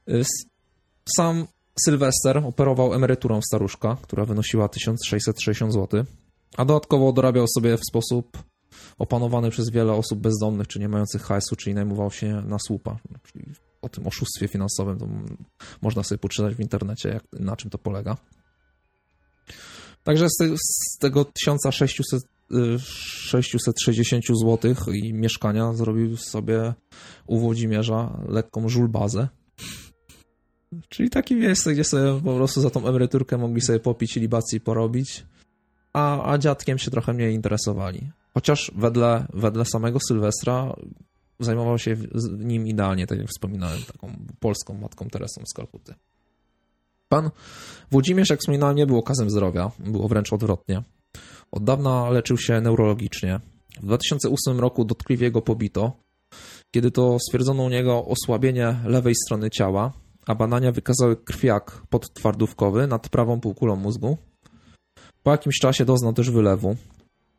Y, 0.09 0.23
sam 1.17 1.47
Sylwester 1.85 2.37
operował 2.37 2.93
emeryturą 2.93 3.41
staruszka, 3.41 3.97
która 4.01 4.25
wynosiła 4.25 4.69
1660 4.69 5.73
zł, 5.73 6.03
a 6.57 6.65
dodatkowo 6.65 7.13
dorabiał 7.13 7.45
sobie 7.47 7.77
w 7.77 7.85
sposób 7.89 8.37
opanowany 8.97 9.49
przez 9.49 9.69
wiele 9.69 9.93
osób 9.93 10.19
bezdomnych, 10.19 10.67
czy 10.67 10.79
nie 10.79 10.89
mających 10.89 11.21
hajsu, 11.21 11.55
czyli 11.55 11.73
najmował 11.75 12.11
się 12.11 12.41
na 12.45 12.57
słupa. 12.59 12.97
O 13.81 13.89
tym 13.89 14.07
oszustwie 14.07 14.47
finansowym 14.47 14.97
można 15.81 16.03
sobie 16.03 16.19
poczytać 16.19 16.55
w 16.55 16.59
internecie, 16.59 17.09
jak, 17.09 17.23
na 17.33 17.55
czym 17.55 17.69
to 17.69 17.77
polega. 17.77 18.17
Także 20.03 20.27
z, 20.29 20.37
z 20.57 20.97
tego 20.97 21.25
1600 21.25 22.23
660 22.79 24.23
zł 24.27 24.75
i 24.93 25.13
mieszkania 25.13 25.73
zrobił 25.73 26.17
sobie 26.17 26.73
u 27.27 27.39
Włodzimierza 27.39 28.23
lekką 28.27 28.69
żulbazę. 28.69 29.27
Czyli 30.89 31.09
takie 31.09 31.35
miejsce, 31.35 31.73
gdzie 31.73 31.83
sobie 31.83 32.21
po 32.25 32.35
prostu 32.35 32.61
za 32.61 32.69
tą 32.69 32.87
emeryturkę 32.87 33.37
mogli 33.37 33.61
sobie 33.61 33.79
popić 33.79 34.15
libacji 34.15 34.61
porobić, 34.61 35.25
a, 35.93 36.31
a 36.31 36.37
dziadkiem 36.37 36.77
się 36.77 36.91
trochę 36.91 37.13
mniej 37.13 37.35
interesowali. 37.35 38.11
Chociaż 38.33 38.71
wedle, 38.75 39.25
wedle 39.33 39.65
samego 39.65 39.99
Sylwestra 40.07 40.73
zajmował 41.39 41.77
się 41.77 41.97
nim 42.37 42.67
idealnie, 42.67 43.07
tak 43.07 43.17
jak 43.17 43.27
wspominałem, 43.27 43.81
taką 43.83 44.13
polską 44.39 44.73
matką 44.73 45.07
Teresą 45.07 45.41
z 45.45 45.53
Kalkuty. 45.53 45.93
Pan 47.11 47.29
Włodzimierz, 47.91 48.29
jak 48.29 48.39
wspominałem, 48.39 48.75
nie 48.75 48.85
był 48.85 48.97
okazem 48.97 49.29
zdrowia, 49.29 49.71
było 49.79 50.07
wręcz 50.07 50.33
odwrotnie. 50.33 50.83
Od 51.51 51.63
dawna 51.63 52.09
leczył 52.09 52.37
się 52.37 52.61
neurologicznie. 52.61 53.39
W 53.81 53.85
2008 53.85 54.59
roku 54.59 54.85
dotkliwie 54.85 55.31
go 55.31 55.41
pobito, 55.41 55.91
kiedy 56.75 56.91
to 56.91 57.17
stwierdzono 57.19 57.63
u 57.63 57.69
niego 57.69 58.05
osłabienie 58.05 58.75
lewej 58.85 59.15
strony 59.15 59.49
ciała, 59.49 59.93
a 60.27 60.35
badania 60.35 60.71
wykazały 60.71 61.15
krwiak 61.15 61.81
podtwardówkowy 61.89 62.87
nad 62.87 63.09
prawą 63.09 63.39
półkulą 63.39 63.75
mózgu. 63.75 64.17
Po 65.23 65.31
jakimś 65.31 65.55
czasie 65.61 65.85
doznał 65.85 66.13
też 66.13 66.31
wylewu. 66.31 66.75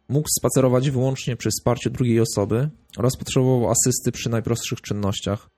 Mógł 0.09 0.29
spacerować 0.39 0.91
wyłącznie 0.91 1.37
przy 1.37 1.51
wsparciu 1.51 1.91
drugiej 1.91 2.21
osoby 2.21 2.69
oraz 2.99 3.17
potrzebował 3.17 3.71
asysty 3.71 4.13
przy 4.13 4.31
najprostszych 4.31 4.81
czynnościach, 4.81 5.49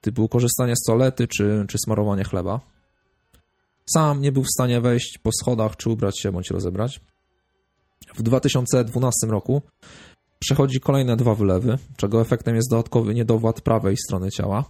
typu 0.00 0.28
korzystanie 0.28 0.74
z 0.76 0.86
toalety 0.86 1.28
czy, 1.28 1.64
czy 1.68 1.78
smarowanie 1.78 2.24
chleba. 2.24 2.72
Sam 3.90 4.20
nie 4.20 4.32
był 4.32 4.42
w 4.42 4.50
stanie 4.54 4.80
wejść 4.80 5.18
po 5.18 5.30
schodach, 5.32 5.76
czy 5.76 5.90
ubrać 5.90 6.20
się, 6.20 6.32
bądź 6.32 6.50
rozebrać. 6.50 7.00
W 8.14 8.22
2012 8.22 9.26
roku 9.26 9.62
przechodzi 10.38 10.80
kolejne 10.80 11.16
dwa 11.16 11.34
wylewy, 11.34 11.78
czego 11.96 12.20
efektem 12.20 12.56
jest 12.56 12.70
dodatkowy 12.70 13.14
niedowład 13.14 13.60
prawej 13.60 13.96
strony 13.96 14.30
ciała. 14.30 14.64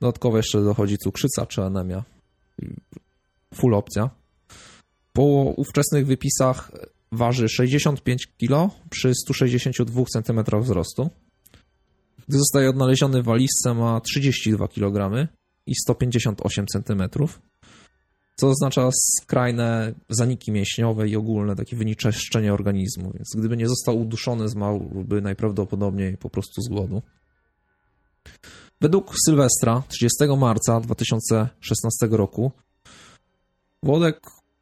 Dodatkowo 0.00 0.36
jeszcze 0.36 0.64
dochodzi 0.64 0.98
cukrzyca 0.98 1.46
czy 1.46 1.62
anemia. 1.62 2.04
Full 3.54 3.74
opcja. 3.74 4.10
Po 5.12 5.22
ówczesnych 5.56 6.06
wypisach 6.06 6.70
waży 7.12 7.48
65 7.48 8.26
kg 8.40 8.74
przy 8.90 9.14
162 9.14 10.04
cm 10.04 10.60
wzrostu. 10.60 11.10
Gdy 12.28 12.38
zostaje 12.38 12.70
odnaleziony 12.70 13.22
w 13.22 13.24
walizce 13.24 13.74
ma 13.74 14.00
32 14.00 14.68
kg 14.68 15.28
i 15.66 15.74
158 15.74 16.66
cm 16.66 17.02
co 18.36 18.48
oznacza 18.48 18.90
skrajne 18.92 19.92
zaniki 20.08 20.52
mięśniowe 20.52 21.08
i 21.08 21.16
ogólne 21.16 21.56
takie 21.56 21.76
wyniczeszczenie 21.76 22.54
organizmu, 22.54 23.12
więc 23.14 23.28
gdyby 23.38 23.56
nie 23.56 23.68
został 23.68 24.00
uduszony, 24.00 24.48
zmarłby 24.48 25.22
najprawdopodobniej 25.22 26.16
po 26.16 26.30
prostu 26.30 26.62
z 26.62 26.68
głodu. 26.68 27.02
Według 28.80 29.14
Sylwestra 29.26 29.82
30 29.88 30.24
marca 30.38 30.80
2016 30.80 32.06
roku 32.10 32.52
Włodek 33.82 34.20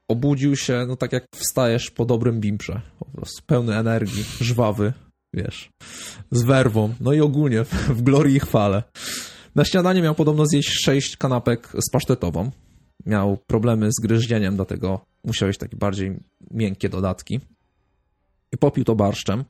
obudził 0.08 0.56
się, 0.56 0.84
no 0.88 0.96
tak 0.96 1.12
jak 1.12 1.24
wstajesz 1.36 1.90
po 1.90 2.04
dobrym 2.04 2.40
bimprze, 2.40 2.80
po 2.98 3.04
prostu 3.04 3.42
pełny 3.46 3.76
energii, 3.76 4.24
żwawy, 4.40 4.92
wiesz, 5.34 5.70
z 6.30 6.42
werwą, 6.42 6.94
no 7.00 7.12
i 7.12 7.20
ogólnie 7.20 7.64
w 7.88 8.02
glorii 8.02 8.36
i 8.36 8.40
chwale. 8.40 8.82
Na 9.55 9.64
śniadanie 9.64 10.02
miał 10.02 10.14
podobno 10.14 10.47
zjeść 10.47 10.70
sześć 10.84 11.16
kanapek 11.16 11.68
z 11.86 11.90
pasztetową, 11.90 12.51
miał 13.06 13.36
problemy 13.36 13.89
z 13.93 14.02
gryźnieniem, 14.02 14.56
dlatego 14.56 15.01
musiał 15.24 15.48
jeść 15.48 15.60
takie 15.60 15.77
bardziej 15.77 16.20
miękkie 16.51 16.89
dodatki. 16.89 17.40
I 18.52 18.56
popił 18.56 18.85
to 18.85 18.94
barszczem. 18.94 19.44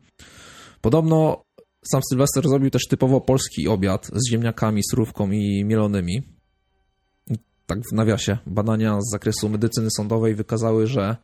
Podobno 0.81 1.45
sam 1.85 2.01
Sylwester 2.11 2.49
zrobił 2.49 2.71
też 2.71 2.87
typowo 2.89 3.21
polski 3.21 3.69
obiad 3.69 4.11
z 4.13 4.31
ziemniakami, 4.31 4.83
surówką 4.91 5.31
i 5.31 5.65
mielonymi. 5.65 6.23
tak 7.67 7.79
w 7.93 7.95
nawiasie, 7.95 8.39
badania 8.47 8.99
z 9.01 9.11
zakresu 9.11 9.49
medycyny 9.49 9.89
sądowej 9.97 10.35
wykazały, 10.35 10.87
że, 10.87 11.17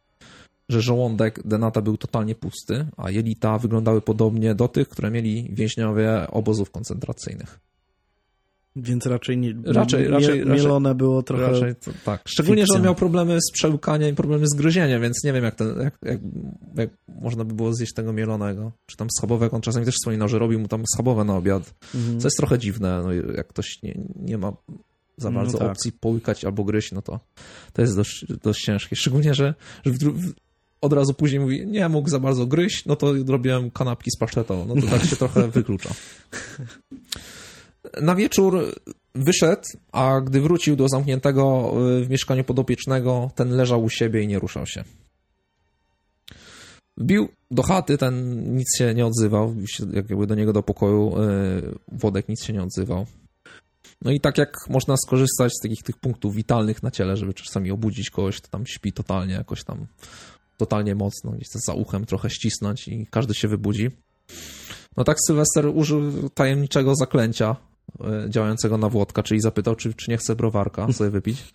że 0.69 0.83
żołądek 0.83 1.41
Denata 1.45 1.83
był 1.83 1.97
totalnie 1.97 2.35
pusty, 2.35 2.87
a 2.97 3.11
jelita 3.11 3.59
wyglądały 3.59 4.01
podobnie 4.01 4.55
do 4.55 4.69
tych, 4.69 4.89
które 4.89 5.11
mieli 5.11 5.51
więźniowie 5.53 6.27
obozów 6.31 6.71
koncentracyjnych. 6.71 7.61
Więc 8.77 9.07
raczej 9.07 9.39
nie. 9.39 9.55
Raczej, 9.65 10.09
raczej, 10.09 10.47
mielone 10.47 10.89
raczej, 10.89 10.99
było 10.99 11.23
trochę. 11.23 11.53
Raczej 11.53 11.75
to, 11.75 11.91
tak. 12.05 12.23
Szczególnie, 12.29 12.63
fikcją. 12.63 12.75
że 12.75 12.79
on 12.79 12.85
miał 12.85 12.95
problemy 12.95 13.39
z 13.41 13.53
przełkaniem 13.53 14.13
i 14.13 14.15
problemy 14.15 14.47
z 14.47 14.55
gryzieniem, 14.55 15.03
więc 15.03 15.25
nie 15.25 15.33
wiem, 15.33 15.45
jak, 15.45 15.55
ten, 15.55 15.69
jak, 15.69 15.99
jak, 16.03 16.21
jak, 16.77 16.91
można 17.23 17.45
by 17.45 17.55
było 17.55 17.75
zjeść 17.75 17.93
tego 17.95 18.13
mielonego. 18.13 18.73
Czy 18.87 18.97
tam 18.97 19.09
schabowego. 19.19 19.57
On 19.57 19.63
czasami 19.63 19.87
też 19.87 19.95
wspominał, 19.95 20.29
że 20.29 20.39
robił 20.39 20.61
mu 20.61 20.69
tam 20.69 20.83
schabowe 20.95 21.25
na 21.25 21.37
obiad. 21.37 21.75
Mhm. 21.95 22.21
Co 22.21 22.27
jest 22.27 22.37
trochę 22.37 22.59
dziwne, 22.59 23.03
no, 23.03 23.13
jak 23.13 23.47
ktoś 23.47 23.83
nie, 23.83 23.99
nie 24.17 24.39
ma 24.39 24.53
za 25.17 25.31
no 25.31 25.41
bardzo 25.41 25.53
no 25.53 25.59
tak. 25.59 25.71
opcji 25.71 25.93
połykać 25.93 26.45
albo 26.45 26.65
gryźć, 26.65 26.93
no 26.93 27.03
to 27.03 27.21
to 27.73 27.83
jest 27.83 27.97
dość, 27.97 28.25
dość 28.43 28.65
ciężkie. 28.65 28.97
Szczególnie, 28.97 29.35
że, 29.35 29.55
że 29.85 29.93
w, 29.93 29.99
w, 29.99 30.33
od 30.81 30.93
razu 30.93 31.15
później 31.15 31.41
mówi, 31.41 31.67
nie 31.67 31.89
mógł 31.89 32.09
za 32.09 32.19
bardzo 32.19 32.47
gryźć, 32.47 32.87
no 32.87 32.97
to 32.97 33.15
robiłem 33.27 33.71
kanapki 33.71 34.11
z 34.11 34.19
pasztetą. 34.19 34.67
No 34.67 34.75
to 34.75 34.87
tak 34.87 35.05
się 35.05 35.17
trochę 35.27 35.49
wyklucza. 35.49 35.91
Na 38.03 38.15
wieczór 38.15 38.75
wyszedł, 39.15 39.63
a 39.93 40.21
gdy 40.21 40.41
wrócił 40.41 40.77
do 40.77 40.89
zamkniętego 40.89 41.73
y, 42.01 42.05
w 42.05 42.11
mieszkaniu 42.11 42.45
podopiecznego, 42.45 43.31
ten 43.35 43.51
leżał 43.51 43.85
u 43.85 43.91
siebie 43.91 44.23
i 44.23 44.27
nie 44.27 44.39
ruszał 44.39 44.67
się. 44.67 44.85
Wbił 46.97 47.29
do 47.51 47.63
chaty, 47.63 47.99
ten 47.99 48.45
nic 48.57 48.77
się 48.79 48.95
nie 48.95 49.07
odzywał, 49.07 49.55
jakby 49.93 50.27
do 50.27 50.35
niego 50.35 50.53
do 50.53 50.63
pokoju, 50.63 51.23
y, 51.23 51.79
Wodek 51.93 52.29
nic 52.29 52.45
się 52.45 52.53
nie 52.53 52.63
odzywał. 52.63 53.07
No 54.03 54.11
i 54.11 54.21
tak 54.21 54.39
jak 54.39 54.57
można 54.69 54.97
skorzystać 54.97 55.53
z 55.53 55.63
takich 55.63 55.83
tych 55.83 55.97
punktów 55.97 56.35
witalnych 56.35 56.83
na 56.83 56.91
ciele, 56.91 57.17
żeby 57.17 57.35
czasami 57.35 57.71
obudzić 57.71 58.11
kogoś, 58.11 58.41
kto 58.41 58.49
tam 58.49 58.67
śpi 58.67 58.93
totalnie, 58.93 59.35
jakoś 59.35 59.65
tam 59.65 59.87
totalnie 60.57 60.95
mocno, 60.95 61.31
gdzieś 61.31 61.49
za 61.67 61.75
uchem 61.75 62.07
trochę 62.07 62.31
ścisnąć 62.31 62.89
i 62.89 63.07
każdy 63.11 63.35
się 63.35 63.49
wybudzi. 63.49 63.91
No 64.97 65.05
tak 65.05 65.17
Sylwester 65.27 65.67
użył 65.75 66.29
tajemniczego 66.31 66.95
zaklęcia 66.95 67.57
działającego 68.29 68.79
na 68.79 68.89
Włodka, 68.89 69.23
czyli 69.23 69.41
zapytał, 69.41 69.77
czy, 69.77 69.95
czy 69.95 70.11
nie 70.11 70.17
chce 70.17 70.37
browarka 70.37 70.93
sobie 70.93 71.11
wypić. 71.11 71.55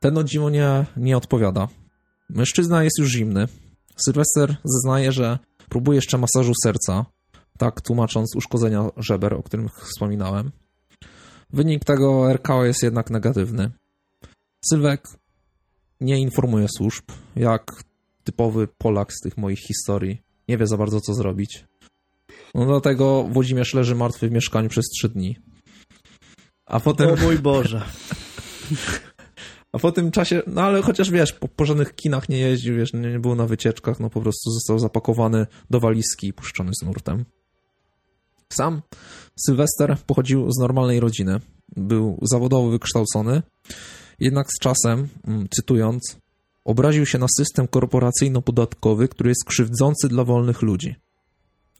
Ten 0.00 0.18
o 0.18 0.24
dziwo 0.24 0.50
nie, 0.50 0.86
nie 0.96 1.16
odpowiada. 1.16 1.68
Mężczyzna 2.30 2.84
jest 2.84 2.98
już 2.98 3.10
zimny. 3.10 3.48
Sylwester 3.96 4.56
zeznaje, 4.64 5.12
że 5.12 5.38
próbuje 5.68 5.96
jeszcze 5.96 6.18
masażu 6.18 6.52
serca, 6.62 7.04
tak 7.58 7.80
tłumacząc 7.80 8.36
uszkodzenia 8.36 8.90
żeber, 8.96 9.34
o 9.34 9.42
którym 9.42 9.68
wspominałem. 9.68 10.50
Wynik 11.50 11.84
tego 11.84 12.32
RKO 12.32 12.64
jest 12.64 12.82
jednak 12.82 13.10
negatywny. 13.10 13.70
Sylwek 14.70 15.08
nie 16.00 16.20
informuje 16.20 16.66
służb, 16.76 17.04
jak 17.36 17.66
typowy 18.24 18.68
Polak 18.78 19.12
z 19.12 19.20
tych 19.20 19.36
moich 19.36 19.58
historii. 19.58 20.22
Nie 20.48 20.58
wie 20.58 20.66
za 20.66 20.76
bardzo, 20.76 21.00
co 21.00 21.14
zrobić. 21.14 21.64
No 22.54 22.66
dlatego 22.66 23.24
Włodzimierz 23.30 23.74
leży 23.74 23.94
martwy 23.94 24.28
w 24.28 24.32
mieszkaniu 24.32 24.68
przez 24.68 24.84
trzy 24.84 25.08
dni. 25.08 25.36
A 26.66 26.80
potem... 26.80 27.10
O 27.10 27.16
mój 27.16 27.38
Boże. 27.38 27.82
A 29.72 29.78
po 29.78 29.92
tym 29.92 30.10
czasie, 30.10 30.42
no 30.46 30.62
ale 30.62 30.82
chociaż 30.82 31.10
wiesz, 31.10 31.32
po, 31.32 31.48
po 31.48 31.64
żadnych 31.64 31.94
kinach 31.94 32.28
nie 32.28 32.38
jeździł, 32.38 32.76
wiesz, 32.76 32.92
nie, 32.92 33.00
nie 33.00 33.20
był 33.20 33.34
na 33.34 33.46
wycieczkach, 33.46 34.00
no 34.00 34.10
po 34.10 34.20
prostu 34.20 34.50
został 34.50 34.78
zapakowany 34.78 35.46
do 35.70 35.80
walizki 35.80 36.26
i 36.26 36.32
puszczony 36.32 36.70
z 36.82 36.86
nurtem. 36.86 37.24
Sam 38.52 38.82
Sylwester 39.46 39.98
pochodził 40.06 40.52
z 40.52 40.58
normalnej 40.58 41.00
rodziny. 41.00 41.40
Był 41.76 42.18
zawodowo 42.22 42.70
wykształcony, 42.70 43.42
jednak 44.20 44.46
z 44.50 44.58
czasem, 44.60 45.08
mm, 45.26 45.46
cytując, 45.50 46.16
obraził 46.64 47.06
się 47.06 47.18
na 47.18 47.26
system 47.38 47.66
korporacyjno-podatkowy, 47.66 49.08
który 49.08 49.30
jest 49.30 49.44
krzywdzący 49.44 50.08
dla 50.08 50.24
wolnych 50.24 50.62
ludzi. 50.62 50.94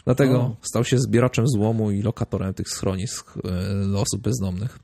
Dlatego 0.05 0.56
stał 0.62 0.85
się 0.85 0.98
zbieraczem 0.98 1.48
złomu 1.48 1.90
i 1.90 2.02
lokatorem 2.02 2.55
tych 2.55 2.68
schronisk 2.68 3.35
e, 3.36 3.40
dla 3.85 4.01
osób 4.01 4.20
bezdomnych. 4.20 4.78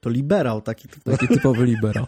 To 0.00 0.10
liberał 0.10 0.60
taki. 0.60 0.88
Taki 1.04 1.28
typowy 1.28 1.64
liberał. 1.66 2.06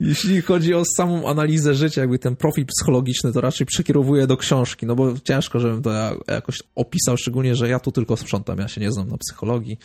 Jeśli 0.00 0.42
chodzi 0.42 0.74
o 0.74 0.82
samą 0.96 1.28
analizę 1.28 1.74
życia, 1.74 2.00
jakby 2.00 2.18
ten 2.18 2.36
profil 2.36 2.66
psychologiczny, 2.66 3.32
to 3.32 3.40
raczej 3.40 3.66
przekierowuję 3.66 4.26
do 4.26 4.36
książki, 4.36 4.86
no 4.86 4.96
bo 4.96 5.18
ciężko, 5.18 5.60
żebym 5.60 5.82
to 5.82 5.90
jakoś 6.28 6.62
opisał, 6.74 7.16
szczególnie, 7.16 7.54
że 7.54 7.68
ja 7.68 7.80
tu 7.80 7.92
tylko 7.92 8.16
sprzątam, 8.16 8.58
ja 8.58 8.68
się 8.68 8.80
nie 8.80 8.92
znam 8.92 9.08
na 9.08 9.16
psychologii. 9.18 9.78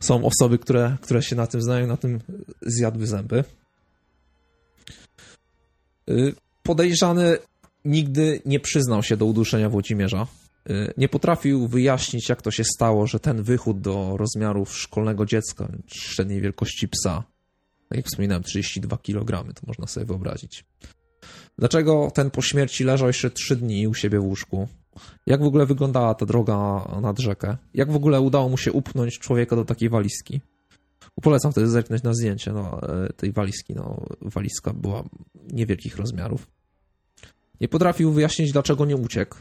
Są 0.00 0.24
osoby, 0.24 0.58
które, 0.58 0.96
które 1.00 1.22
się 1.22 1.36
na 1.36 1.46
tym 1.46 1.62
znają, 1.62 1.86
na 1.86 1.96
tym 1.96 2.20
zjadły 2.62 3.06
zęby. 3.06 3.44
Y, 6.10 6.34
podejrzany 6.62 7.38
nigdy 7.84 8.42
nie 8.46 8.60
przyznał 8.60 9.02
się 9.02 9.16
do 9.16 9.26
uduszenia 9.26 9.68
Włodzimierza. 9.68 10.26
Y, 10.70 10.94
nie 10.96 11.08
potrafił 11.08 11.68
wyjaśnić, 11.68 12.28
jak 12.28 12.42
to 12.42 12.50
się 12.50 12.64
stało, 12.64 13.06
że 13.06 13.20
ten 13.20 13.42
wychód 13.42 13.80
do 13.80 14.16
rozmiarów 14.16 14.76
szkolnego 14.76 15.26
dziecka, 15.26 15.68
średniej 15.86 16.40
wielkości 16.40 16.88
psa, 16.88 17.24
tak 17.88 17.96
jak 17.96 18.06
wspominałem, 18.06 18.42
32 18.42 18.98
kg, 18.98 19.54
to 19.54 19.60
można 19.66 19.86
sobie 19.86 20.06
wyobrazić. 20.06 20.64
Dlaczego 21.58 22.10
ten 22.14 22.30
po 22.30 22.42
śmierci 22.42 22.84
leżał 22.84 23.08
jeszcze 23.08 23.30
3 23.30 23.56
dni 23.56 23.86
u 23.86 23.94
siebie 23.94 24.20
w 24.20 24.24
łóżku? 24.24 24.68
Jak 25.26 25.40
w 25.40 25.46
ogóle 25.46 25.66
wyglądała 25.66 26.14
ta 26.14 26.26
droga 26.26 26.88
nad 27.02 27.18
rzekę? 27.18 27.56
Jak 27.74 27.92
w 27.92 27.96
ogóle 27.96 28.20
udało 28.20 28.48
mu 28.48 28.56
się 28.56 28.72
upchnąć 28.72 29.18
człowieka 29.18 29.56
do 29.56 29.64
takiej 29.64 29.88
walizki? 29.88 30.40
Polecam 31.22 31.52
wtedy 31.52 31.68
zerknąć 31.68 32.02
na 32.02 32.14
zdjęcie 32.14 32.52
no, 32.52 32.80
e, 32.82 33.12
tej 33.12 33.32
walizki. 33.32 33.74
No, 33.74 34.06
walizka 34.20 34.72
była 34.72 35.04
niewielkich 35.52 35.96
rozmiarów. 35.96 36.46
Nie 37.62 37.68
potrafił 37.68 38.12
wyjaśnić, 38.12 38.52
dlaczego 38.52 38.84
nie 38.84 38.96
uciekł. 38.96 39.36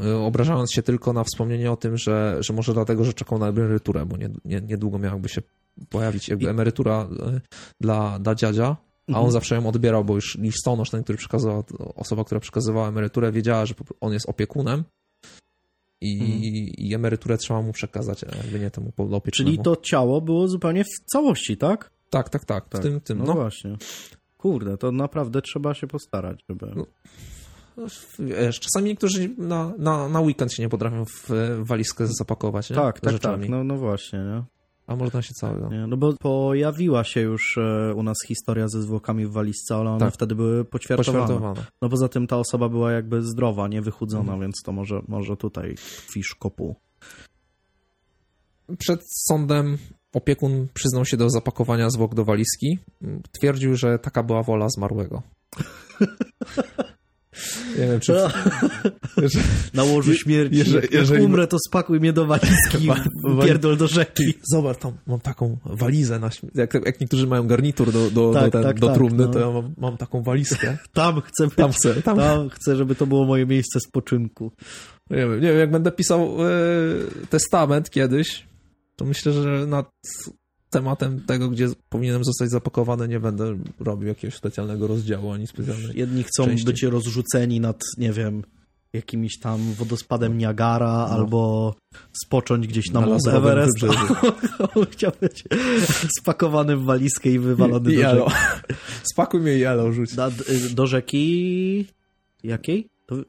E, 0.00 0.16
obrażając 0.16 0.72
się 0.72 0.82
tylko 0.82 1.12
na 1.12 1.24
wspomnienie 1.24 1.72
o 1.72 1.76
tym, 1.76 1.96
że, 1.96 2.36
że 2.40 2.52
może 2.52 2.74
dlatego, 2.74 3.04
że 3.04 3.12
czekał 3.12 3.38
na 3.38 3.48
emeryturę, 3.48 4.06
bo 4.06 4.16
nie, 4.16 4.30
nie, 4.44 4.60
niedługo 4.60 4.98
miałaby 4.98 5.28
się 5.28 5.42
pojawić 5.88 6.28
jakby 6.28 6.48
emerytura 6.50 7.08
e, 7.26 7.40
dla, 7.80 8.18
dla 8.18 8.34
dziadzia, 8.34 8.76
a 9.08 9.12
on 9.12 9.14
mhm. 9.14 9.30
zawsze 9.30 9.54
ją 9.54 9.66
odbierał, 9.66 10.04
bo 10.04 10.14
już 10.14 10.38
listonosz, 10.38 10.90
ten, 10.90 11.02
który 11.02 11.18
przekazywał, 11.18 11.64
osoba, 11.94 12.24
która 12.24 12.40
przekazywała 12.40 12.88
emeryturę, 12.88 13.32
wiedziała, 13.32 13.66
że 13.66 13.74
on 14.00 14.12
jest 14.12 14.28
opiekunem 14.28 14.84
i, 16.00 16.18
hmm. 16.18 16.40
i 16.78 16.94
emeryturę 16.94 17.38
trzeba 17.38 17.62
mu 17.62 17.72
przekazać, 17.72 18.24
a 18.24 18.36
jakby 18.36 18.60
nie 18.60 18.70
temu 18.70 18.92
podopiecznemu. 18.92 19.50
Czyli 19.50 19.62
to 19.62 19.76
ciało 19.76 20.20
było 20.20 20.48
zupełnie 20.48 20.84
w 20.84 21.10
całości, 21.10 21.56
tak? 21.56 21.90
Tak, 22.10 22.28
tak, 22.28 22.44
tak. 22.44 22.68
tak. 22.68 22.80
W 22.80 22.84
tym, 22.84 23.00
tym. 23.00 23.18
No, 23.18 23.24
no, 23.24 23.32
właśnie. 23.32 23.76
Kurde, 24.44 24.76
to 24.76 24.92
naprawdę 24.92 25.42
trzeba 25.42 25.74
się 25.74 25.86
postarać, 25.86 26.44
żeby... 26.48 26.66
No, 26.76 26.86
wiesz, 28.18 28.60
czasami 28.60 28.88
niektórzy 28.88 29.30
na, 29.38 29.72
na, 29.78 30.08
na 30.08 30.20
weekend 30.20 30.52
się 30.52 30.62
nie 30.62 30.68
potrafią 30.68 31.04
w 31.04 31.28
walizkę 31.58 32.06
zapakować, 32.06 32.70
nie? 32.70 32.76
Tak, 32.76 33.00
tak, 33.00 33.18
tak. 33.18 33.48
No, 33.48 33.64
no 33.64 33.76
właśnie, 33.76 34.18
nie? 34.18 34.44
A 34.86 34.96
można 34.96 35.22
się 35.22 35.34
całego. 35.34 35.68
Nie, 35.68 35.86
no 35.86 35.96
bo 35.96 36.12
pojawiła 36.12 37.04
się 37.04 37.20
już 37.20 37.58
e, 37.58 37.94
u 37.94 38.02
nas 38.02 38.16
historia 38.26 38.68
ze 38.68 38.82
zwłokami 38.82 39.26
w 39.26 39.32
walizce, 39.32 39.76
ale 39.76 39.90
one 39.90 40.00
tak. 40.00 40.14
wtedy 40.14 40.34
były 40.34 40.64
poćwiartowane. 40.64 41.20
poćwiartowane. 41.20 41.66
No 41.82 41.88
poza 41.88 42.08
tym 42.08 42.26
ta 42.26 42.36
osoba 42.36 42.68
była 42.68 42.92
jakby 42.92 43.22
zdrowa, 43.22 43.68
niewychudzona, 43.68 44.22
mhm. 44.22 44.40
więc 44.40 44.62
to 44.64 44.72
może, 44.72 45.02
może 45.08 45.36
tutaj 45.36 45.74
fisz 46.12 46.34
kopu. 46.34 46.76
Przed 48.78 49.00
sądem 49.28 49.78
opiekun 50.14 50.68
przyznał 50.74 51.04
się 51.04 51.16
do 51.16 51.30
zapakowania 51.30 51.90
zwłok 51.90 52.14
do 52.14 52.24
walizki. 52.24 52.78
Twierdził, 53.32 53.76
że 53.76 53.98
taka 53.98 54.22
była 54.22 54.42
wola 54.42 54.68
zmarłego. 54.68 55.22
Nie 57.78 57.86
wiem, 57.86 58.00
czy... 58.00 58.12
Na 59.74 59.84
łożu 59.84 60.14
śmierci. 60.14 60.58
Jeżeli, 60.58 60.88
jeżeli... 60.92 61.22
Jak 61.22 61.30
umrę, 61.30 61.46
to 61.46 61.56
spakuj 61.68 62.00
mnie 62.00 62.12
do 62.12 62.26
walizki 62.26 62.88
pierdol 63.44 63.76
do 63.76 63.88
rzeki. 63.88 64.34
Zobacz, 64.52 64.78
tam 64.78 64.92
mam 65.06 65.20
taką 65.20 65.56
walizę, 65.64 66.18
na 66.18 66.30
śm... 66.30 66.48
jak, 66.54 66.74
jak 66.74 67.00
niektórzy 67.00 67.26
mają 67.26 67.46
garnitur 67.46 67.92
do, 67.92 68.10
do, 68.10 68.32
tak, 68.32 68.44
do, 68.44 68.50
ten, 68.50 68.62
tak, 68.62 68.80
do 68.80 68.86
tak, 68.86 68.96
trumny, 68.96 69.24
no. 69.24 69.28
to 69.28 69.38
ja 69.38 69.50
mam, 69.50 69.74
mam, 69.76 69.96
taką 69.96 70.22
walizkę. 70.22 70.78
Tam 70.92 71.20
chcę 71.20 71.44
być, 71.44 71.54
tam 71.54 71.72
chcę, 71.72 72.02
tam... 72.02 72.16
tam 72.16 72.48
chcę, 72.50 72.76
żeby 72.76 72.94
to 72.94 73.06
było 73.06 73.24
moje 73.24 73.46
miejsce 73.46 73.80
spoczynku. 73.80 74.52
Nie 75.10 75.16
wiem, 75.16 75.40
nie 75.40 75.48
wiem 75.48 75.58
jak 75.58 75.70
będę 75.70 75.92
pisał 75.92 76.36
e, 76.46 76.48
testament 77.30 77.90
kiedyś, 77.90 78.46
to 78.96 79.04
myślę, 79.04 79.32
że 79.32 79.66
nad 79.66 79.90
tematem 80.70 81.20
tego, 81.20 81.48
gdzie 81.48 81.68
powinienem 81.88 82.24
zostać 82.24 82.50
zapakowany, 82.50 83.08
nie 83.08 83.20
będę 83.20 83.58
robił 83.80 84.08
jakiegoś 84.08 84.34
specjalnego 84.34 84.86
rozdziału 84.86 85.32
ani 85.32 85.46
specjalnej 85.46 85.90
Jedni 85.94 86.22
chcą 86.22 86.44
części. 86.44 86.66
być 86.66 86.82
rozrzuceni 86.82 87.60
nad, 87.60 87.80
nie 87.98 88.12
wiem, 88.12 88.42
jakimś 88.92 89.38
tam 89.38 89.72
wodospadem 89.72 90.38
Niagara 90.38 91.06
no. 91.08 91.14
albo 91.14 91.74
spocząć 92.24 92.66
gdzieś 92.66 92.90
na, 92.90 93.00
na 93.00 93.06
Mount 93.06 93.26
Everest. 93.26 93.78
Chciał 94.92 95.12
być 95.20 95.44
spakowany 96.20 96.76
w 96.76 96.84
walizkę 96.84 97.30
i 97.30 97.38
wywalony 97.38 97.92
I, 97.92 97.96
do 97.96 98.02
rzeki. 98.02 98.30
Spakuj 99.12 99.40
mnie 99.40 99.58
i 99.58 99.62
elo 99.62 99.92
rzuć. 99.92 100.10
do 100.74 100.86
rzeki 100.86 101.86
jakiej? 102.44 102.93
To... 103.06 103.16
Yy, 103.16 103.24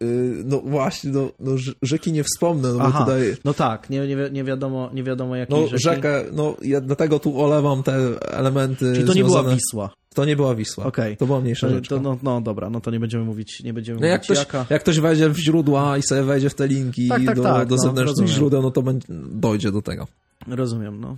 no 0.46 0.60
właśnie, 0.60 1.12
no, 1.12 1.30
no, 1.40 1.52
rzeki 1.82 2.12
nie 2.12 2.24
wspomnę, 2.24 2.74
no 2.74 2.80
Aha, 2.82 3.00
tutaj... 3.00 3.36
No 3.46 3.54
tak, 3.54 3.90
nie, 3.90 4.08
nie, 4.08 4.30
nie, 4.32 4.44
wiadomo, 4.44 4.90
nie 4.94 5.04
wiadomo 5.04 5.36
jakiej 5.36 5.62
no, 5.62 5.68
rzeki. 5.68 5.84
rzekę, 5.84 6.24
no 6.34 6.56
ja 6.62 6.82
dlatego 6.82 7.20
tu 7.20 7.42
olewam 7.42 7.84
te 7.84 8.22
elementy 8.32 8.94
Czyli 8.94 9.08
to 9.08 9.14
nie 9.14 9.24
była 9.24 9.44
Wisła. 9.44 9.90
To 10.14 10.26
nie 10.26 10.36
była 10.36 10.56
Wisła. 10.56 10.86
Okay. 10.86 11.16
To 11.18 11.26
była 11.26 11.42
mniejsza 11.42 11.70
rzecz. 11.70 11.90
No, 11.90 12.18
no 12.24 12.42
dobra, 12.42 12.70
no 12.70 12.82
to 12.82 12.92
nie 12.92 13.00
będziemy 13.00 13.24
mówić, 13.24 13.64
nie 13.64 13.74
będziemy 13.74 14.00
no 14.00 14.08
jak 14.08 14.22
mówić 14.22 14.26
ktoś, 14.26 14.38
jaka. 14.38 14.66
Jak 14.70 14.82
ktoś 14.82 15.00
wejdzie 15.00 15.30
w 15.30 15.38
źródła 15.38 15.98
i 15.98 16.04
sobie 16.04 16.24
wejdzie 16.24 16.50
w 16.50 16.56
te 16.56 16.68
linki 16.68 17.08
tak, 17.08 17.26
tak, 17.26 17.36
do, 17.36 17.44
tak, 17.44 17.68
do 17.68 17.76
no, 17.76 17.82
zewnętrznych 17.82 18.28
źródeł, 18.28 18.62
no 18.62 18.72
to 18.72 18.82
będzie, 18.82 19.08
dojdzie 19.32 19.72
do 19.72 19.82
tego. 19.82 20.08
Rozumiem, 20.48 21.00
no. 21.00 21.18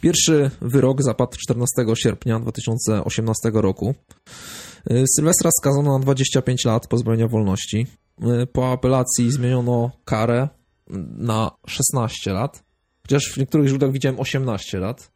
Pierwszy 0.00 0.50
wyrok 0.60 1.02
zapadł 1.02 1.32
14 1.38 1.72
sierpnia 1.94 2.40
2018 2.40 3.50
roku. 3.54 3.94
Y, 4.90 5.04
Sylwestra 5.16 5.50
skazano 5.60 5.98
na 5.98 5.98
25 5.98 6.64
lat 6.64 6.86
pozbawienia 6.86 7.28
wolności. 7.28 7.86
Y, 8.42 8.46
Po 8.46 8.72
apelacji 8.72 9.32
zmieniono 9.32 9.90
karę 10.04 10.48
na 11.16 11.50
16 11.66 12.32
lat, 12.32 12.64
chociaż 13.02 13.32
w 13.32 13.36
niektórych 13.36 13.68
źródłach 13.68 13.92
widziałem 13.92 14.20
18 14.20 14.78
lat, 14.78 15.10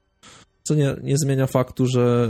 co 0.63 0.75
nie, 0.75 0.97
nie 1.03 1.19
zmienia 1.19 1.47
faktu, 1.47 1.87
że, 1.87 2.29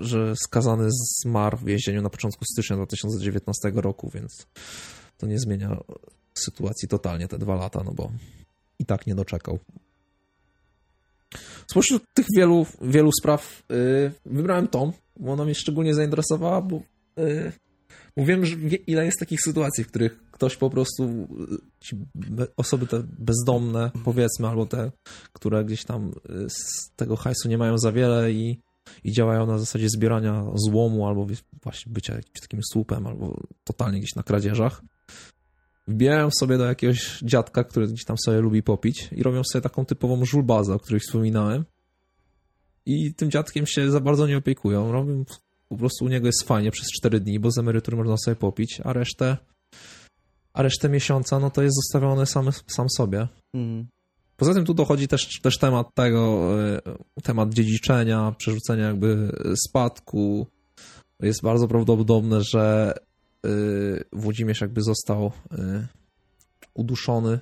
że 0.00 0.36
skazany 0.36 0.88
zmarł 0.90 1.56
w 1.56 1.64
więzieniu 1.64 2.02
na 2.02 2.10
początku 2.10 2.44
stycznia 2.52 2.76
2019 2.76 3.72
roku, 3.74 4.10
więc 4.14 4.46
to 5.18 5.26
nie 5.26 5.38
zmienia 5.38 5.80
sytuacji 6.34 6.88
totalnie 6.88 7.28
te 7.28 7.38
dwa 7.38 7.54
lata, 7.54 7.82
no 7.84 7.92
bo 7.92 8.10
i 8.78 8.84
tak 8.84 9.06
nie 9.06 9.14
doczekał. 9.14 9.58
Spośród 11.70 12.02
tych 12.14 12.26
wielu, 12.36 12.66
wielu 12.82 13.10
spraw 13.20 13.62
yy, 13.68 14.12
wybrałem 14.26 14.68
tą, 14.68 14.92
ona 15.26 15.44
mnie 15.44 15.54
szczególnie 15.54 15.94
zainteresowała, 15.94 16.62
bo, 16.62 16.80
yy, 17.16 17.52
bo 18.16 18.24
wiem, 18.24 18.46
że 18.46 18.56
ile 18.86 19.04
jest 19.04 19.18
takich 19.18 19.40
sytuacji, 19.40 19.84
w 19.84 19.88
których 19.88 20.30
ktoś 20.30 20.56
po 20.56 20.70
prostu, 20.70 21.28
be, 22.14 22.46
osoby 22.56 22.86
te 22.86 23.02
bezdomne, 23.18 23.90
powiedzmy, 24.04 24.48
albo 24.48 24.66
te, 24.66 24.92
które 25.32 25.64
gdzieś 25.64 25.84
tam 25.84 26.12
yy, 26.28 26.46
z 26.50 26.90
tego 26.96 27.16
hajsu 27.16 27.48
nie 27.48 27.58
mają 27.58 27.78
za 27.78 27.92
wiele 27.92 28.32
i, 28.32 28.60
i 29.04 29.12
działają 29.12 29.46
na 29.46 29.58
zasadzie 29.58 29.88
zbierania 29.88 30.44
złomu, 30.54 31.06
albo 31.06 31.26
właśnie 31.62 31.92
bycia 31.92 32.14
jakimś 32.14 32.40
takim 32.40 32.60
słupem, 32.72 33.06
albo 33.06 33.40
totalnie 33.64 33.98
gdzieś 33.98 34.14
na 34.14 34.22
kradzieżach. 34.22 34.82
Wbijają 35.88 36.28
sobie 36.40 36.58
do 36.58 36.64
jakiegoś 36.64 37.18
dziadka, 37.22 37.64
który 37.64 37.88
gdzieś 37.88 38.04
tam 38.04 38.16
sobie 38.18 38.40
lubi 38.40 38.62
popić 38.62 39.08
i 39.12 39.22
robią 39.22 39.42
sobie 39.44 39.62
taką 39.62 39.84
typową 39.84 40.24
żulbazę, 40.24 40.74
o 40.74 40.78
której 40.78 41.00
wspominałem. 41.00 41.64
I 42.88 43.14
tym 43.14 43.30
dziadkiem 43.30 43.66
się 43.66 43.90
za 43.90 44.00
bardzo 44.00 44.26
nie 44.26 44.36
opiekują. 44.36 44.92
Robią, 44.92 45.24
po 45.68 45.76
prostu 45.76 46.04
u 46.04 46.08
niego 46.08 46.26
jest 46.26 46.42
fajnie 46.42 46.70
przez 46.70 46.88
4 46.88 47.20
dni, 47.20 47.40
bo 47.40 47.50
z 47.50 47.58
emerytury 47.58 47.96
można 47.96 48.16
sobie 48.16 48.36
popić, 48.36 48.80
a 48.84 48.92
resztę 48.92 49.36
a 50.52 50.62
resztę 50.62 50.88
miesiąca, 50.88 51.38
no 51.38 51.50
to 51.50 51.62
jest 51.62 51.76
zostawione 51.76 52.26
sam, 52.26 52.50
sam 52.66 52.86
sobie. 52.90 53.28
Mm. 53.54 53.86
Poza 54.36 54.54
tym 54.54 54.64
tu 54.64 54.74
dochodzi 54.74 55.08
też, 55.08 55.40
też 55.40 55.58
temat 55.58 55.94
tego, 55.94 56.50
y, 56.76 57.22
temat 57.22 57.54
dziedziczenia, 57.54 58.34
przerzucenia 58.38 58.86
jakby 58.86 59.32
spadku. 59.68 60.46
Jest 61.20 61.42
bardzo 61.42 61.68
prawdopodobne, 61.68 62.40
że 62.42 62.94
y, 63.46 64.04
Włodzimierz 64.12 64.60
jakby 64.60 64.82
został 64.82 65.32
y, 65.52 65.86
uduszony 66.74 67.38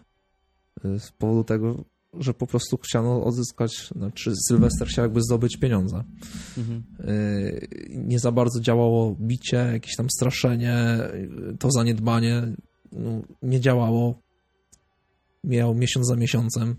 z 0.98 1.10
powodu 1.10 1.44
tego, 1.44 1.84
że 2.18 2.34
po 2.34 2.46
prostu 2.46 2.76
chciano 2.76 3.24
odzyskać, 3.24 3.88
znaczy 3.96 4.32
Sylwester 4.48 4.88
chciał 4.88 5.04
jakby 5.04 5.22
zdobyć 5.22 5.56
pieniądze. 5.56 6.04
Mhm. 6.58 6.84
Nie 7.88 8.18
za 8.18 8.32
bardzo 8.32 8.60
działało 8.60 9.16
bicie, 9.20 9.56
jakieś 9.56 9.96
tam 9.96 10.10
straszenie, 10.10 10.98
to 11.58 11.70
zaniedbanie 11.70 12.42
no, 12.92 13.22
nie 13.42 13.60
działało. 13.60 14.22
Miał 15.44 15.74
miesiąc 15.74 16.06
za 16.06 16.16
miesiącem. 16.16 16.76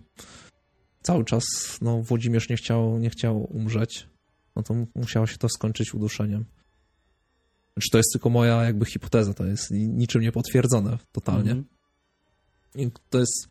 Cały 1.02 1.26
czas 1.26 1.44
no, 1.82 2.02
Włodzimierz 2.02 2.50
nie 2.50 2.56
chciał, 2.56 3.00
nie 3.00 3.10
chciał 3.10 3.56
umrzeć. 3.56 4.10
No 4.56 4.64
to 4.64 4.76
musiało 4.96 5.28
się 5.28 5.38
to 5.38 5.50
skończyć 5.50 5.94
uduszeniem. 5.94 6.46
Znaczy 7.74 7.90
to 7.92 7.98
jest 7.98 8.10
tylko 8.14 8.30
moja 8.30 8.64
jakby 8.64 8.86
hipoteza, 8.86 9.34
to 9.34 9.46
jest 9.46 9.72
niczym 9.72 10.22
nie 10.22 10.32
potwierdzone 10.32 10.98
totalnie. 11.12 11.52
Mhm. 11.52 11.66
I 12.76 12.92
to 13.10 13.20
jest 13.20 13.48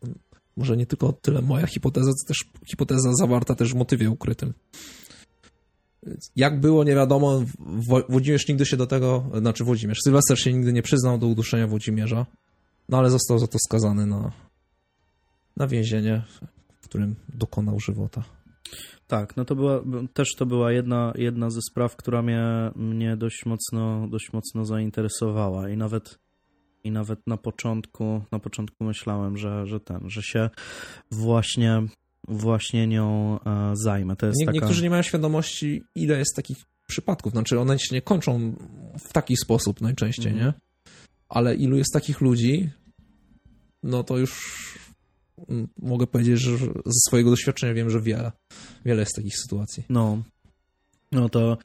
może 0.57 0.77
nie 0.77 0.85
tylko 0.85 1.13
tyle 1.13 1.41
moja 1.41 1.67
hipoteza, 1.67 2.11
to 2.11 2.27
też 2.27 2.37
hipoteza 2.69 3.13
zawarta 3.13 3.55
też 3.55 3.73
w 3.73 3.75
motywie 3.75 4.09
ukrytym. 4.09 4.53
Jak 6.35 6.59
było, 6.59 6.83
nie 6.83 6.95
wiadomo. 6.95 7.43
Włodzimierz 8.09 8.47
nigdy 8.47 8.65
się 8.65 8.77
do 8.77 8.87
tego, 8.87 9.31
znaczy 9.37 9.63
Włodzimierz, 9.63 9.97
Sylwester 10.03 10.39
się 10.39 10.53
nigdy 10.53 10.73
nie 10.73 10.81
przyznał 10.81 11.17
do 11.17 11.27
uduszenia 11.27 11.67
Włodzimierza, 11.67 12.25
no 12.89 12.97
ale 12.97 13.09
został 13.09 13.39
za 13.39 13.47
to 13.47 13.57
skazany 13.67 14.05
na, 14.05 14.31
na 15.57 15.67
więzienie, 15.67 16.23
w 16.81 16.85
którym 16.85 17.15
dokonał 17.29 17.79
żywota. 17.79 18.23
Tak, 19.07 19.37
no 19.37 19.45
to 19.45 19.55
była, 19.55 19.81
też 20.13 20.35
to 20.35 20.45
była 20.45 20.71
jedna, 20.71 21.13
jedna 21.15 21.49
ze 21.49 21.61
spraw, 21.61 21.95
która 21.95 22.21
mnie, 22.21 22.71
mnie 22.75 23.17
dość 23.17 23.45
mocno, 23.45 24.07
dość 24.07 24.33
mocno 24.33 24.65
zainteresowała 24.65 25.69
i 25.69 25.77
nawet 25.77 26.19
i 26.87 26.91
nawet 26.91 27.27
na 27.27 27.37
początku, 27.37 28.21
na 28.31 28.39
początku 28.39 28.83
myślałem, 28.83 29.37
że, 29.37 29.65
że 29.65 29.79
ten, 29.79 30.09
że 30.09 30.21
się 30.21 30.49
właśnie 31.11 31.83
właśnie 32.27 32.87
nią 32.87 33.39
e, 33.45 33.71
zajmę. 33.73 34.15
To 34.15 34.25
jest 34.25 34.39
Nie, 34.39 34.45
taka... 34.45 34.57
Niektórzy 34.57 34.83
nie 34.83 34.89
mają 34.89 35.01
świadomości, 35.01 35.83
ile 35.95 36.17
jest 36.17 36.35
takich 36.35 36.57
przypadków. 36.87 37.31
Znaczy, 37.31 37.59
one 37.59 37.79
się 37.79 37.95
nie 37.95 38.01
kończą 38.01 38.55
w 38.99 39.13
taki 39.13 39.37
sposób 39.37 39.81
najczęściej, 39.81 40.31
mm. 40.31 40.45
nie? 40.45 40.53
Ale 41.29 41.55
ilu 41.55 41.77
jest 41.77 41.93
takich 41.93 42.21
ludzi, 42.21 42.69
no 43.83 44.03
to 44.03 44.17
już 44.17 44.77
mogę 45.81 46.07
powiedzieć, 46.07 46.39
że 46.39 46.57
ze 46.85 46.99
swojego 47.07 47.29
doświadczenia 47.29 47.73
wiem, 47.73 47.89
że 47.89 48.01
wiele, 48.01 48.31
wiele 48.85 48.99
jest 48.99 49.15
takich 49.15 49.37
sytuacji. 49.37 49.83
No, 49.89 50.23
no 51.11 51.29
to 51.29 51.57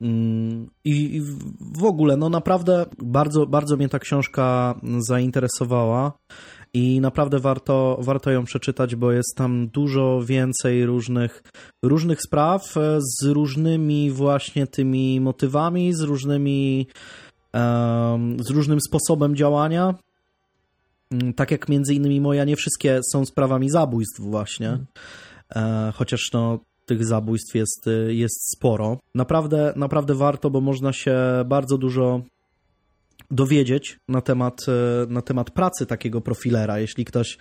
i, 0.00 1.16
I, 1.16 1.20
w 1.60 1.84
ogóle, 1.84 2.16
no 2.16 2.28
naprawdę 2.28 2.86
bardzo, 2.98 3.46
bardzo 3.46 3.76
mnie 3.76 3.88
ta 3.88 3.98
książka 3.98 4.74
zainteresowała 4.98 6.12
i 6.74 7.00
naprawdę 7.00 7.38
warto, 7.38 7.98
warto 8.00 8.30
ją 8.30 8.44
przeczytać, 8.44 8.96
bo 8.96 9.12
jest 9.12 9.36
tam 9.36 9.68
dużo 9.68 10.20
więcej 10.24 10.86
różnych, 10.86 11.42
różnych 11.82 12.22
spraw 12.22 12.74
z 12.98 13.26
różnymi 13.26 14.10
właśnie 14.10 14.66
tymi 14.66 15.20
motywami, 15.20 15.94
z 15.94 16.00
różnymi 16.00 16.86
z 18.38 18.50
różnym 18.50 18.80
sposobem 18.80 19.36
działania. 19.36 19.94
Tak 21.36 21.50
jak 21.50 21.68
między 21.68 21.94
innymi 21.94 22.20
moja, 22.20 22.44
nie 22.44 22.56
wszystkie 22.56 23.00
są 23.12 23.24
sprawami 23.24 23.70
zabójstw 23.70 24.20
właśnie. 24.20 24.78
Hmm. 25.54 25.92
Chociaż 25.92 26.30
no, 26.32 26.58
tych 26.88 27.04
zabójstw 27.06 27.54
jest, 27.54 27.88
jest 28.08 28.50
sporo. 28.56 28.98
Naprawdę, 29.14 29.72
naprawdę 29.76 30.14
warto, 30.14 30.50
bo 30.50 30.60
można 30.60 30.92
się 30.92 31.16
bardzo 31.46 31.78
dużo 31.78 32.22
dowiedzieć 33.30 33.98
na 34.08 34.20
temat, 34.20 34.60
na 35.08 35.22
temat 35.22 35.50
pracy 35.50 35.86
takiego 35.86 36.20
profilera. 36.20 36.78
Jeśli 36.78 37.04
ktoś, 37.04 37.38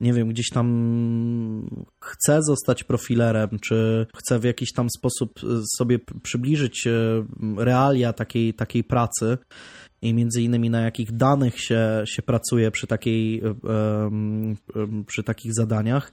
nie 0.00 0.12
wiem, 0.12 0.28
gdzieś 0.28 0.50
tam 0.50 1.68
chce 2.00 2.38
zostać 2.42 2.84
profilerem, 2.84 3.48
czy 3.62 4.06
chce 4.16 4.38
w 4.38 4.44
jakiś 4.44 4.72
tam 4.72 4.86
sposób 4.98 5.40
sobie 5.78 5.98
przybliżyć 6.22 6.88
realia 7.58 8.12
takiej, 8.12 8.54
takiej 8.54 8.84
pracy, 8.84 9.38
i 10.04 10.14
między 10.14 10.42
innymi 10.42 10.70
na 10.70 10.80
jakich 10.80 11.12
danych 11.12 11.60
się, 11.60 12.02
się 12.04 12.22
pracuje 12.22 12.70
przy, 12.70 12.86
takiej, 12.86 13.42
przy 15.06 15.22
takich 15.22 15.54
zadaniach, 15.54 16.12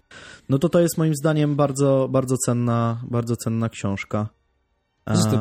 no 0.49 0.59
to 0.59 0.69
to 0.69 0.80
jest 0.80 0.97
moim 0.97 1.15
zdaniem 1.15 1.55
bardzo, 1.55 2.07
bardzo, 2.11 2.35
cenna, 2.45 3.01
bardzo 3.09 3.35
cenna 3.35 3.69
książka. 3.69 4.30
Poza 5.05 5.30
tym, 5.30 5.39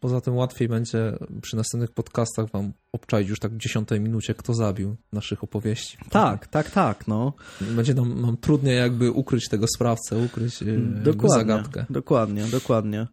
poza 0.00 0.20
tym 0.20 0.36
łatwiej 0.36 0.68
będzie 0.68 1.18
przy 1.42 1.56
następnych 1.56 1.90
podcastach 1.90 2.50
wam 2.50 2.72
obczaić 2.92 3.28
już 3.28 3.38
tak 3.38 3.52
w 3.52 3.56
dziesiątej 3.56 4.00
minucie, 4.00 4.34
kto 4.34 4.54
zabił 4.54 4.96
naszych 5.12 5.44
opowieści. 5.44 5.98
Tak, 6.10 6.46
tak, 6.46 6.70
tak, 6.70 7.08
no. 7.08 7.32
Będzie 7.60 7.94
nam, 7.94 8.20
nam 8.20 8.36
trudniej 8.36 8.76
jakby 8.78 9.10
ukryć 9.10 9.48
tego 9.48 9.66
sprawcę, 9.76 10.18
ukryć 10.18 10.62
e, 10.62 10.66
dokładnie, 11.02 11.38
zagadkę. 11.38 11.86
Dokładnie, 11.90 12.44
dokładnie. 12.44 13.06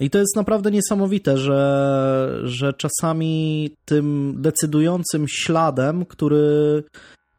I 0.00 0.10
to 0.10 0.18
jest 0.18 0.36
naprawdę 0.36 0.70
niesamowite, 0.70 1.38
że, 1.38 2.40
że 2.44 2.72
czasami 2.72 3.70
tym 3.84 4.34
decydującym 4.38 5.28
śladem, 5.28 6.04
który 6.04 6.82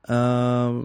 e, 0.10 0.84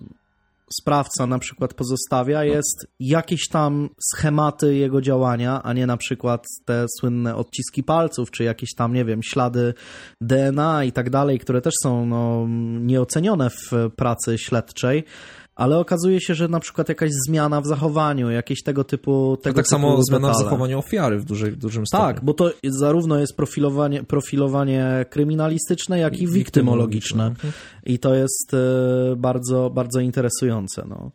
sprawca 0.81 1.27
na 1.27 1.39
przykład 1.39 1.75
pozostawia, 1.75 2.45
jest 2.45 2.87
jakieś 3.01 3.49
tam 3.49 3.89
schematy 4.15 4.75
jego 4.75 5.01
działania, 5.01 5.63
a 5.63 5.73
nie 5.73 5.87
na 5.87 5.97
przykład 5.97 6.45
te 6.65 6.87
słynne 7.01 7.37
odciski 7.37 7.83
palców, 7.83 8.31
czy 8.31 8.45
jakieś 8.45 8.75
tam, 8.75 8.93
nie 8.93 9.05
wiem, 9.05 9.23
ślady 9.23 9.75
DNA 10.21 10.85
i 10.85 10.93
tak 10.93 11.11
dalej, 11.11 11.39
które 11.39 11.61
też 11.61 11.75
są 11.83 12.07
no, 12.07 12.47
nieocenione 12.81 13.51
w 13.51 13.91
pracy 13.97 14.39
śledczej 14.39 15.05
ale 15.61 15.79
okazuje 15.79 16.21
się, 16.21 16.35
że 16.35 16.49
na 16.49 16.61
przykład 16.61 16.89
jakaś 16.89 17.11
zmiana 17.27 17.61
w 17.61 17.67
zachowaniu, 17.67 18.31
jakieś 18.31 18.63
tego 18.63 18.85
typu 18.85 19.37
tego 19.43 19.57
Tak 19.57 19.65
typu 19.65 19.71
samo 19.71 19.89
detale. 19.89 20.05
zmiana 20.05 20.33
w 20.33 20.37
zachowaniu 20.37 20.79
ofiary 20.79 21.19
w, 21.19 21.25
dużej, 21.25 21.51
w 21.53 21.57
dużym 21.57 21.87
stopniu. 21.87 22.07
Tak, 22.07 22.25
bo 22.25 22.35
to 22.35 22.51
zarówno 22.65 23.19
jest 23.19 23.37
profilowanie, 23.37 24.05
profilowanie 24.05 25.07
kryminalistyczne, 25.11 25.99
jak 25.99 26.19
i 26.19 26.27
wiktymologiczne. 26.27 27.35
I 27.87 27.99
to 27.99 28.15
jest 28.15 28.55
e, 28.55 29.17
bardzo, 29.17 29.71
bardzo 29.71 30.01
interesujące. 30.01 30.87
No. 30.89 31.11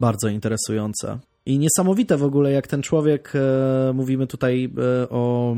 Bardzo 0.00 0.28
interesujące. 0.28 1.18
I 1.46 1.58
niesamowite 1.58 2.16
w 2.16 2.24
ogóle, 2.24 2.52
jak 2.52 2.66
ten 2.66 2.82
człowiek, 2.82 3.32
e, 3.34 3.92
mówimy 3.92 4.26
tutaj 4.26 4.72
e, 5.04 5.08
o, 5.08 5.56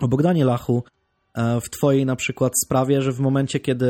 o 0.00 0.08
Bogdanie 0.08 0.44
Lachu, 0.44 0.82
w 1.36 1.70
twojej 1.70 2.06
na 2.06 2.16
przykład 2.16 2.52
sprawie, 2.64 3.02
że 3.02 3.12
w 3.12 3.20
momencie, 3.20 3.60
kiedy 3.60 3.86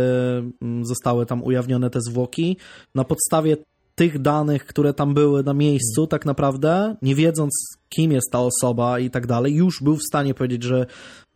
zostały 0.83 1.27
tam 1.27 1.43
ujawnione 1.45 1.91
te 1.91 2.01
zwłoki, 2.01 2.57
na 2.95 3.05
podstawie 3.05 3.57
tych 3.95 4.23
danych, 4.23 4.65
które 4.65 4.95
tam 4.95 5.15
były 5.15 5.43
na 5.43 5.55
miejscu, 5.55 6.07
tak 6.07 6.27
naprawdę, 6.27 6.97
nie 7.03 7.15
wiedząc, 7.15 7.53
kim 7.89 8.13
jest 8.13 8.31
ta 8.33 8.41
osoba 8.41 8.99
i 8.99 9.11
tak 9.11 9.27
dalej, 9.27 9.55
już 9.55 9.83
był 9.83 9.97
w 9.97 10.03
stanie 10.03 10.35
powiedzieć, 10.35 10.63
że 10.63 10.87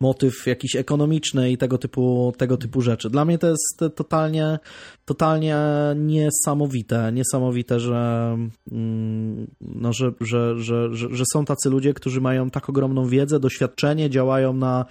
motyw 0.01 0.47
jakiś 0.47 0.77
ekonomiczny 0.77 1.51
i 1.51 1.59
tego 1.59 1.79
typu, 1.79 2.33
tego 2.39 2.57
typu 2.57 2.81
rzeczy. 2.81 3.11
Dla 3.11 3.25
mnie 3.25 3.39
to 3.39 3.47
jest 3.47 3.97
totalnie, 3.97 4.59
totalnie 5.05 5.57
niesamowite, 5.97 7.13
niesamowite, 7.13 7.81
że, 7.81 8.37
mm, 8.73 9.47
no, 9.61 9.93
że, 9.93 10.13
że, 10.21 10.59
że, 10.59 10.89
że 10.93 11.25
są 11.33 11.45
tacy 11.45 11.71
ludzie, 11.71 11.95
którzy 11.95 12.21
mają 12.21 12.51
tak 12.51 12.69
ogromną 12.69 13.07
wiedzę, 13.07 13.41
doświadczenie, 13.41 14.11
działają 14.11 14.53
na 14.53 14.85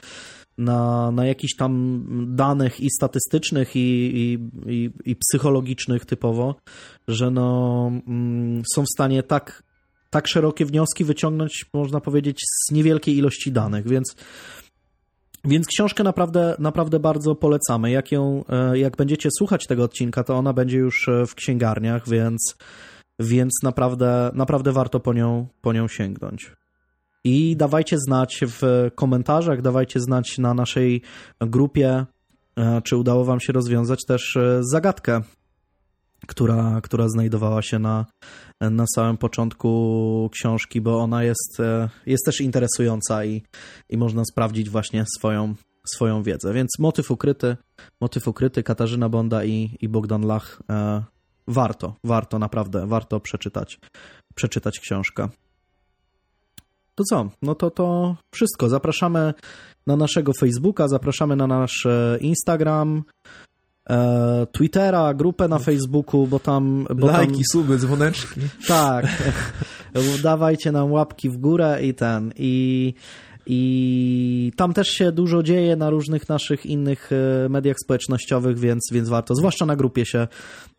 na, 0.58 1.12
na 1.12 1.26
jakichś 1.26 1.56
tam 1.56 2.04
danych 2.36 2.80
i 2.80 2.90
statystycznych, 2.90 3.76
i, 3.76 3.80
i, 3.80 4.40
i, 4.66 4.90
i 5.06 5.16
psychologicznych 5.16 6.06
typowo, 6.06 6.56
że 7.08 7.32
no, 7.32 7.92
mm, 8.08 8.64
są 8.74 8.84
w 8.84 8.94
stanie 8.96 9.24
tak, 9.24 9.64
tak 10.10 10.28
szerokie 10.28 10.66
wnioski 10.66 11.04
wyciągnąć, 11.04 11.66
można 11.74 12.02
powiedzieć, 12.02 12.42
z 12.42 12.72
niewielkiej 12.72 13.18
ilości 13.18 13.52
danych, 13.52 13.88
więc 13.88 14.16
więc 15.46 15.68
książkę 15.68 16.04
naprawdę, 16.04 16.56
naprawdę 16.60 17.00
bardzo 17.00 17.36
polecamy. 17.36 17.92
Jak, 17.92 18.12
ją, 18.12 18.44
e, 18.50 18.80
jak 18.80 18.96
będziecie 18.98 19.30
słuchać 19.38 19.68
tego 19.68 19.84
odcinka, 19.84 20.24
to 20.24 20.36
ona 20.36 20.54
będzie 20.54 20.78
już 20.78 21.08
e, 21.08 21.26
w 21.26 21.36
księgarniach, 21.36 22.10
więc, 22.10 22.56
więc 23.20 23.54
naprawdę, 23.64 24.32
naprawdę 24.34 24.72
warto 24.72 25.00
po 25.00 25.14
nią, 25.14 25.48
po 25.62 25.74
nią 25.74 25.88
sięgnąć. 25.88 26.52
I 27.26 27.56
dawajcie 27.56 27.98
znać 28.00 28.40
w 28.48 28.90
komentarzach, 28.96 29.62
dawajcie 29.62 30.00
znać 30.00 30.38
na 30.38 30.54
naszej 30.54 31.02
grupie, 31.42 32.06
e, 32.56 32.82
czy 32.82 32.98
udało 32.98 33.26
Wam 33.26 33.40
się 33.40 33.54
rozwiązać 33.54 34.06
też 34.08 34.36
e, 34.36 34.60
zagadkę, 34.62 35.22
która, 36.28 36.82
która 36.84 37.10
znajdowała 37.10 37.62
się 37.62 37.80
na, 37.80 38.06
na 38.62 38.86
samym 38.96 39.18
początku 39.18 40.30
książki, 40.34 40.82
bo 40.82 41.00
ona 41.00 41.24
jest, 41.24 41.60
e, 41.60 41.90
jest 42.06 42.26
też 42.26 42.42
interesująca 42.42 43.26
i, 43.26 43.44
i 43.90 43.98
można 43.98 44.24
sprawdzić 44.32 44.70
właśnie 44.70 45.06
swoją, 45.18 45.56
swoją 45.88 46.24
wiedzę. 46.24 46.54
Więc 46.54 46.70
motyw 46.80 47.12
ukryty, 47.12 47.58
motyw 48.02 48.28
ukryty 48.28 48.64
Katarzyna 48.64 49.10
Bonda 49.10 49.44
i, 49.44 49.78
i 49.82 49.90
Bogdan 49.90 50.22
Lach. 50.22 50.62
warto, 51.48 51.96
warto, 52.04 52.40
naprawdę, 52.40 52.88
warto 52.88 53.20
przeczytać, 53.20 53.80
przeczytać 54.36 54.80
książkę. 54.80 55.30
To 56.96 57.04
co? 57.04 57.30
No 57.42 57.56
to 57.56 57.72
to 57.72 58.16
wszystko. 58.32 58.70
Zapraszamy 58.70 59.34
na 59.88 59.96
naszego 59.96 60.32
Facebooka, 60.40 60.88
zapraszamy 60.88 61.36
na 61.36 61.48
nasz 61.48 61.88
Instagram, 62.20 63.04
e, 63.90 64.48
Twittera, 64.52 65.14
grupę 65.14 65.48
na 65.48 65.60
Facebooku, 65.60 66.28
bo 66.28 66.40
tam... 66.40 66.88
Bo 66.96 67.08
Lajki, 67.08 67.34
tam... 67.34 67.44
suby, 67.52 67.78
dzwoneczki. 67.78 68.42
Tak. 68.68 69.06
Dawajcie 70.24 70.72
nam 70.72 70.92
łapki 70.92 71.30
w 71.30 71.38
górę 71.38 71.80
i 71.84 71.94
ten. 71.94 72.34
I 72.36 72.94
i 73.46 74.52
tam 74.56 74.74
też 74.74 74.88
się 74.88 75.12
dużo 75.12 75.44
dzieje 75.44 75.76
na 75.76 75.90
różnych 75.90 76.30
naszych 76.30 76.66
innych 76.66 77.10
e, 77.12 77.50
mediach 77.50 77.76
społecznościowych, 77.84 78.60
więc, 78.60 78.90
więc 78.92 79.10
warto, 79.10 79.36
zwłaszcza 79.36 79.66
na 79.66 79.76
grupie 79.76 80.06
się. 80.06 80.18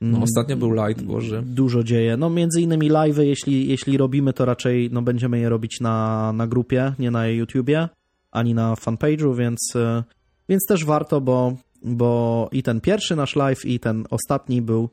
Mm, 0.00 0.14
no, 0.14 0.22
ostatnio 0.22 0.56
był 0.56 0.70
live, 0.70 1.02
Boże. 1.02 1.42
Dużo 1.42 1.84
dzieje. 1.84 2.16
No, 2.16 2.30
między 2.30 2.60
innymi 2.60 2.90
live'y, 2.90 3.22
jeśli, 3.22 3.68
jeśli 3.68 3.96
robimy, 3.96 4.32
to 4.32 4.44
raczej 4.44 4.88
no, 4.92 5.02
będziemy 5.02 5.38
je 5.38 5.48
robić 5.48 5.80
na, 5.80 6.32
na 6.32 6.46
grupie, 6.46 6.92
nie 6.98 7.10
na 7.10 7.28
YouTubie, 7.28 7.88
ani 8.30 8.54
na 8.54 8.74
fanpage'u, 8.74 9.36
więc, 9.36 9.72
e, 9.76 10.04
więc 10.48 10.66
też 10.68 10.84
warto, 10.84 11.20
bo, 11.20 11.56
bo 11.82 12.48
i 12.52 12.62
ten 12.62 12.80
pierwszy 12.80 13.16
nasz 13.16 13.36
live, 13.36 13.64
i 13.64 13.80
ten 13.80 14.04
ostatni 14.10 14.62
był 14.62 14.88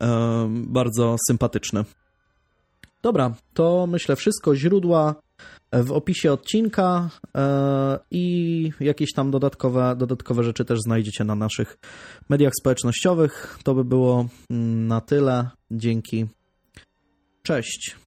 um, 0.00 0.66
bardzo 0.68 1.16
sympatyczny. 1.28 1.84
Dobra, 3.02 3.34
to 3.54 3.86
myślę 3.86 4.16
wszystko. 4.16 4.56
Źródła 4.56 5.14
w 5.82 5.92
opisie 5.92 6.32
odcinka 6.32 7.10
e, 7.36 7.98
i 8.10 8.70
jakieś 8.80 9.12
tam 9.12 9.30
dodatkowe, 9.30 9.96
dodatkowe 9.96 10.42
rzeczy 10.44 10.64
też 10.64 10.78
znajdziecie 10.80 11.24
na 11.24 11.34
naszych 11.34 11.78
mediach 12.28 12.52
społecznościowych. 12.60 13.58
To 13.62 13.74
by 13.74 13.84
było 13.84 14.26
mm, 14.50 14.86
na 14.86 15.00
tyle. 15.00 15.50
Dzięki. 15.70 16.26
Cześć. 17.42 18.03